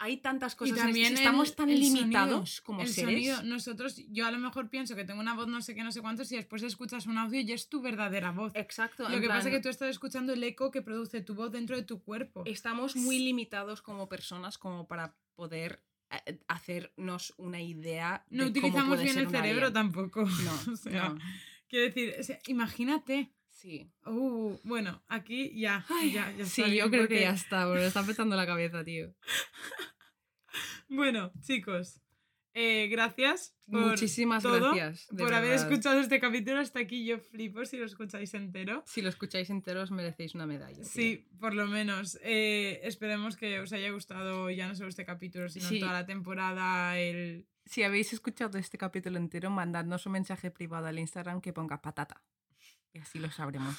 [0.00, 0.76] hay tantas Y cosas.
[0.78, 3.10] en también estamos el- tan el limitados sonido, como el seres.
[3.10, 3.42] sonido.
[3.42, 6.00] Nosotros, yo a lo mejor pienso que tengo una voz no sé qué, no sé
[6.00, 8.52] cuántos, y después escuchas un audio y es tu verdadera voz.
[8.54, 9.08] Exacto.
[9.08, 11.76] Lo que pasa es que tú estás escuchando el eco que produce tu voz dentro
[11.76, 12.42] de tu cuerpo.
[12.46, 15.82] estamos muy limitados como personas como para poder
[16.26, 18.24] eh, hacernos una idea.
[18.30, 20.24] No de cómo utilizamos puede bien ser el cerebro tampoco.
[20.44, 21.18] No, o sea, no.
[21.68, 23.30] quiero decir, o sea, imagínate.
[23.60, 23.90] Sí.
[24.06, 25.84] Uh, bueno, aquí ya.
[26.12, 29.12] ya, ya sí, yo creo porque- que ya está, me está petando la cabeza, tío.
[30.88, 32.00] Bueno, chicos,
[32.54, 33.54] eh, gracias.
[33.70, 35.06] Por Muchísimas todo, gracias.
[35.16, 37.04] Por haber escuchado este capítulo hasta aquí.
[37.04, 38.82] Yo flipo si lo escucháis entero.
[38.86, 40.74] Si lo escucháis entero, os merecéis una medalla.
[40.76, 40.84] tío.
[40.84, 42.18] Sí, por lo menos.
[42.22, 45.78] Eh, esperemos que os haya gustado ya no solo este capítulo, sino Sí.
[45.80, 46.98] toda la temporada.
[46.98, 47.46] El...
[47.66, 52.22] Si habéis escuchado este capítulo entero, mandadnos un mensaje privado al Instagram que ponga patata.
[52.98, 53.76] Y así lo sabremos.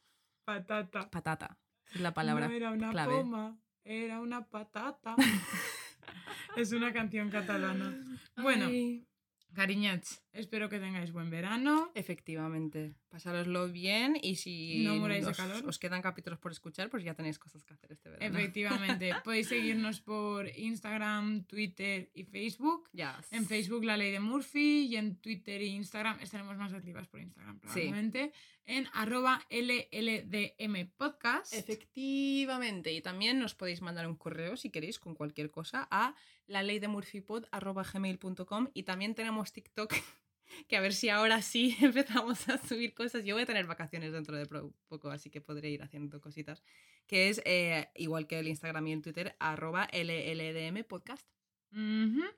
[0.44, 1.10] Patata.
[1.10, 1.58] Patata.
[1.94, 3.16] Es la palabra no era una clave.
[3.18, 5.14] poma, era una patata.
[6.56, 8.02] es una canción catalana.
[8.36, 9.06] Bueno, Ay,
[9.54, 11.90] cariñats, espero que tengáis buen verano.
[11.94, 12.94] efectivamente.
[13.08, 15.62] Pasároslo bien y si No muráis de os, calor.
[15.66, 18.38] os quedan capítulos por escuchar, pues ya tenéis cosas que hacer este verano.
[18.38, 22.88] Efectivamente, podéis seguirnos por Instagram, Twitter y Facebook.
[22.92, 23.30] Yes.
[23.30, 27.20] En Facebook La Ley de Murphy y en Twitter e Instagram estaremos más activas por
[27.20, 28.32] Instagram probablemente.
[28.64, 31.52] En arroba LLDM Podcast.
[31.52, 32.92] Efectivamente.
[32.92, 36.14] Y también nos podéis mandar un correo si queréis con cualquier cosa a
[36.46, 39.94] la ley de gmail.com y también tenemos TikTok
[40.68, 43.24] que a ver si ahora sí empezamos a subir cosas.
[43.24, 46.62] Yo voy a tener vacaciones dentro de poco, así que podré ir haciendo cositas.
[47.06, 51.26] Que es eh, igual que el Instagram y el Twitter, arroba LLDM podcast.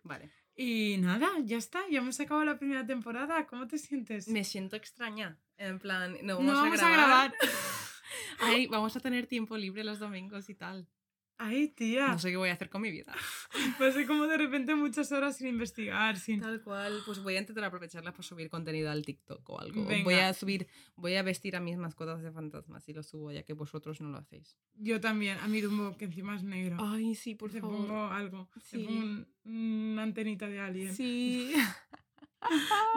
[0.02, 0.30] Vale.
[0.56, 3.46] Y nada, ya está, ya hemos acabado la primera temporada.
[3.46, 4.28] ¿Cómo te sientes?
[4.28, 5.38] Me siento extraña.
[5.56, 7.34] En plan, no no vamos, a grabar.
[8.40, 10.88] Ay, vamos a tener tiempo libre los domingos y tal.
[11.36, 12.08] Ay, tía.
[12.08, 13.12] No sé qué voy a hacer con mi vida.
[13.78, 16.40] Pasé como de repente muchas horas sin investigar, sin...
[16.40, 19.84] Tal cual, pues voy a intentar aprovecharla para subir contenido al TikTok o algo.
[19.84, 20.04] Venga.
[20.04, 23.42] Voy a subir, voy a vestir a mis mascotas de fantasmas y lo subo ya
[23.42, 24.56] que vosotros no lo hacéis.
[24.76, 26.76] Yo también, a mi Dumbo, que encima es negro.
[26.80, 27.78] Ay, sí, por Te favor.
[27.78, 28.48] pongo algo.
[28.70, 28.84] Te Sí.
[28.84, 30.94] pongo un- una antenita de alien.
[30.94, 31.52] Sí.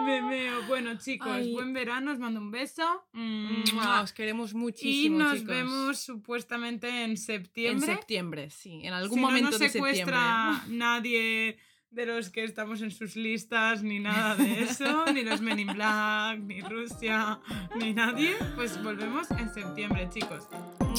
[0.06, 0.64] Me meo.
[0.68, 1.54] Bueno, chicos, Ay.
[1.54, 3.06] buen verano, os mando un beso.
[3.14, 5.20] Mua, Os queremos Y muchísimo.
[5.20, 5.48] nos chicos.
[5.48, 7.86] vemos supuestamente en en septiembre.
[7.96, 9.96] septiembre, sí, en algún si no momento nos de septiembre.
[9.96, 11.58] secuestra nadie
[11.90, 15.74] de los que estamos en sus listas, ni nada de eso, ni los Men in
[15.74, 17.40] Black, ni Rusia,
[17.80, 20.48] ni nadie, pues volvemos en septiembre, chicos.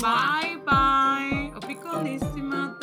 [0.00, 1.52] Bye, bye.
[1.54, 2.78] O piccolissima.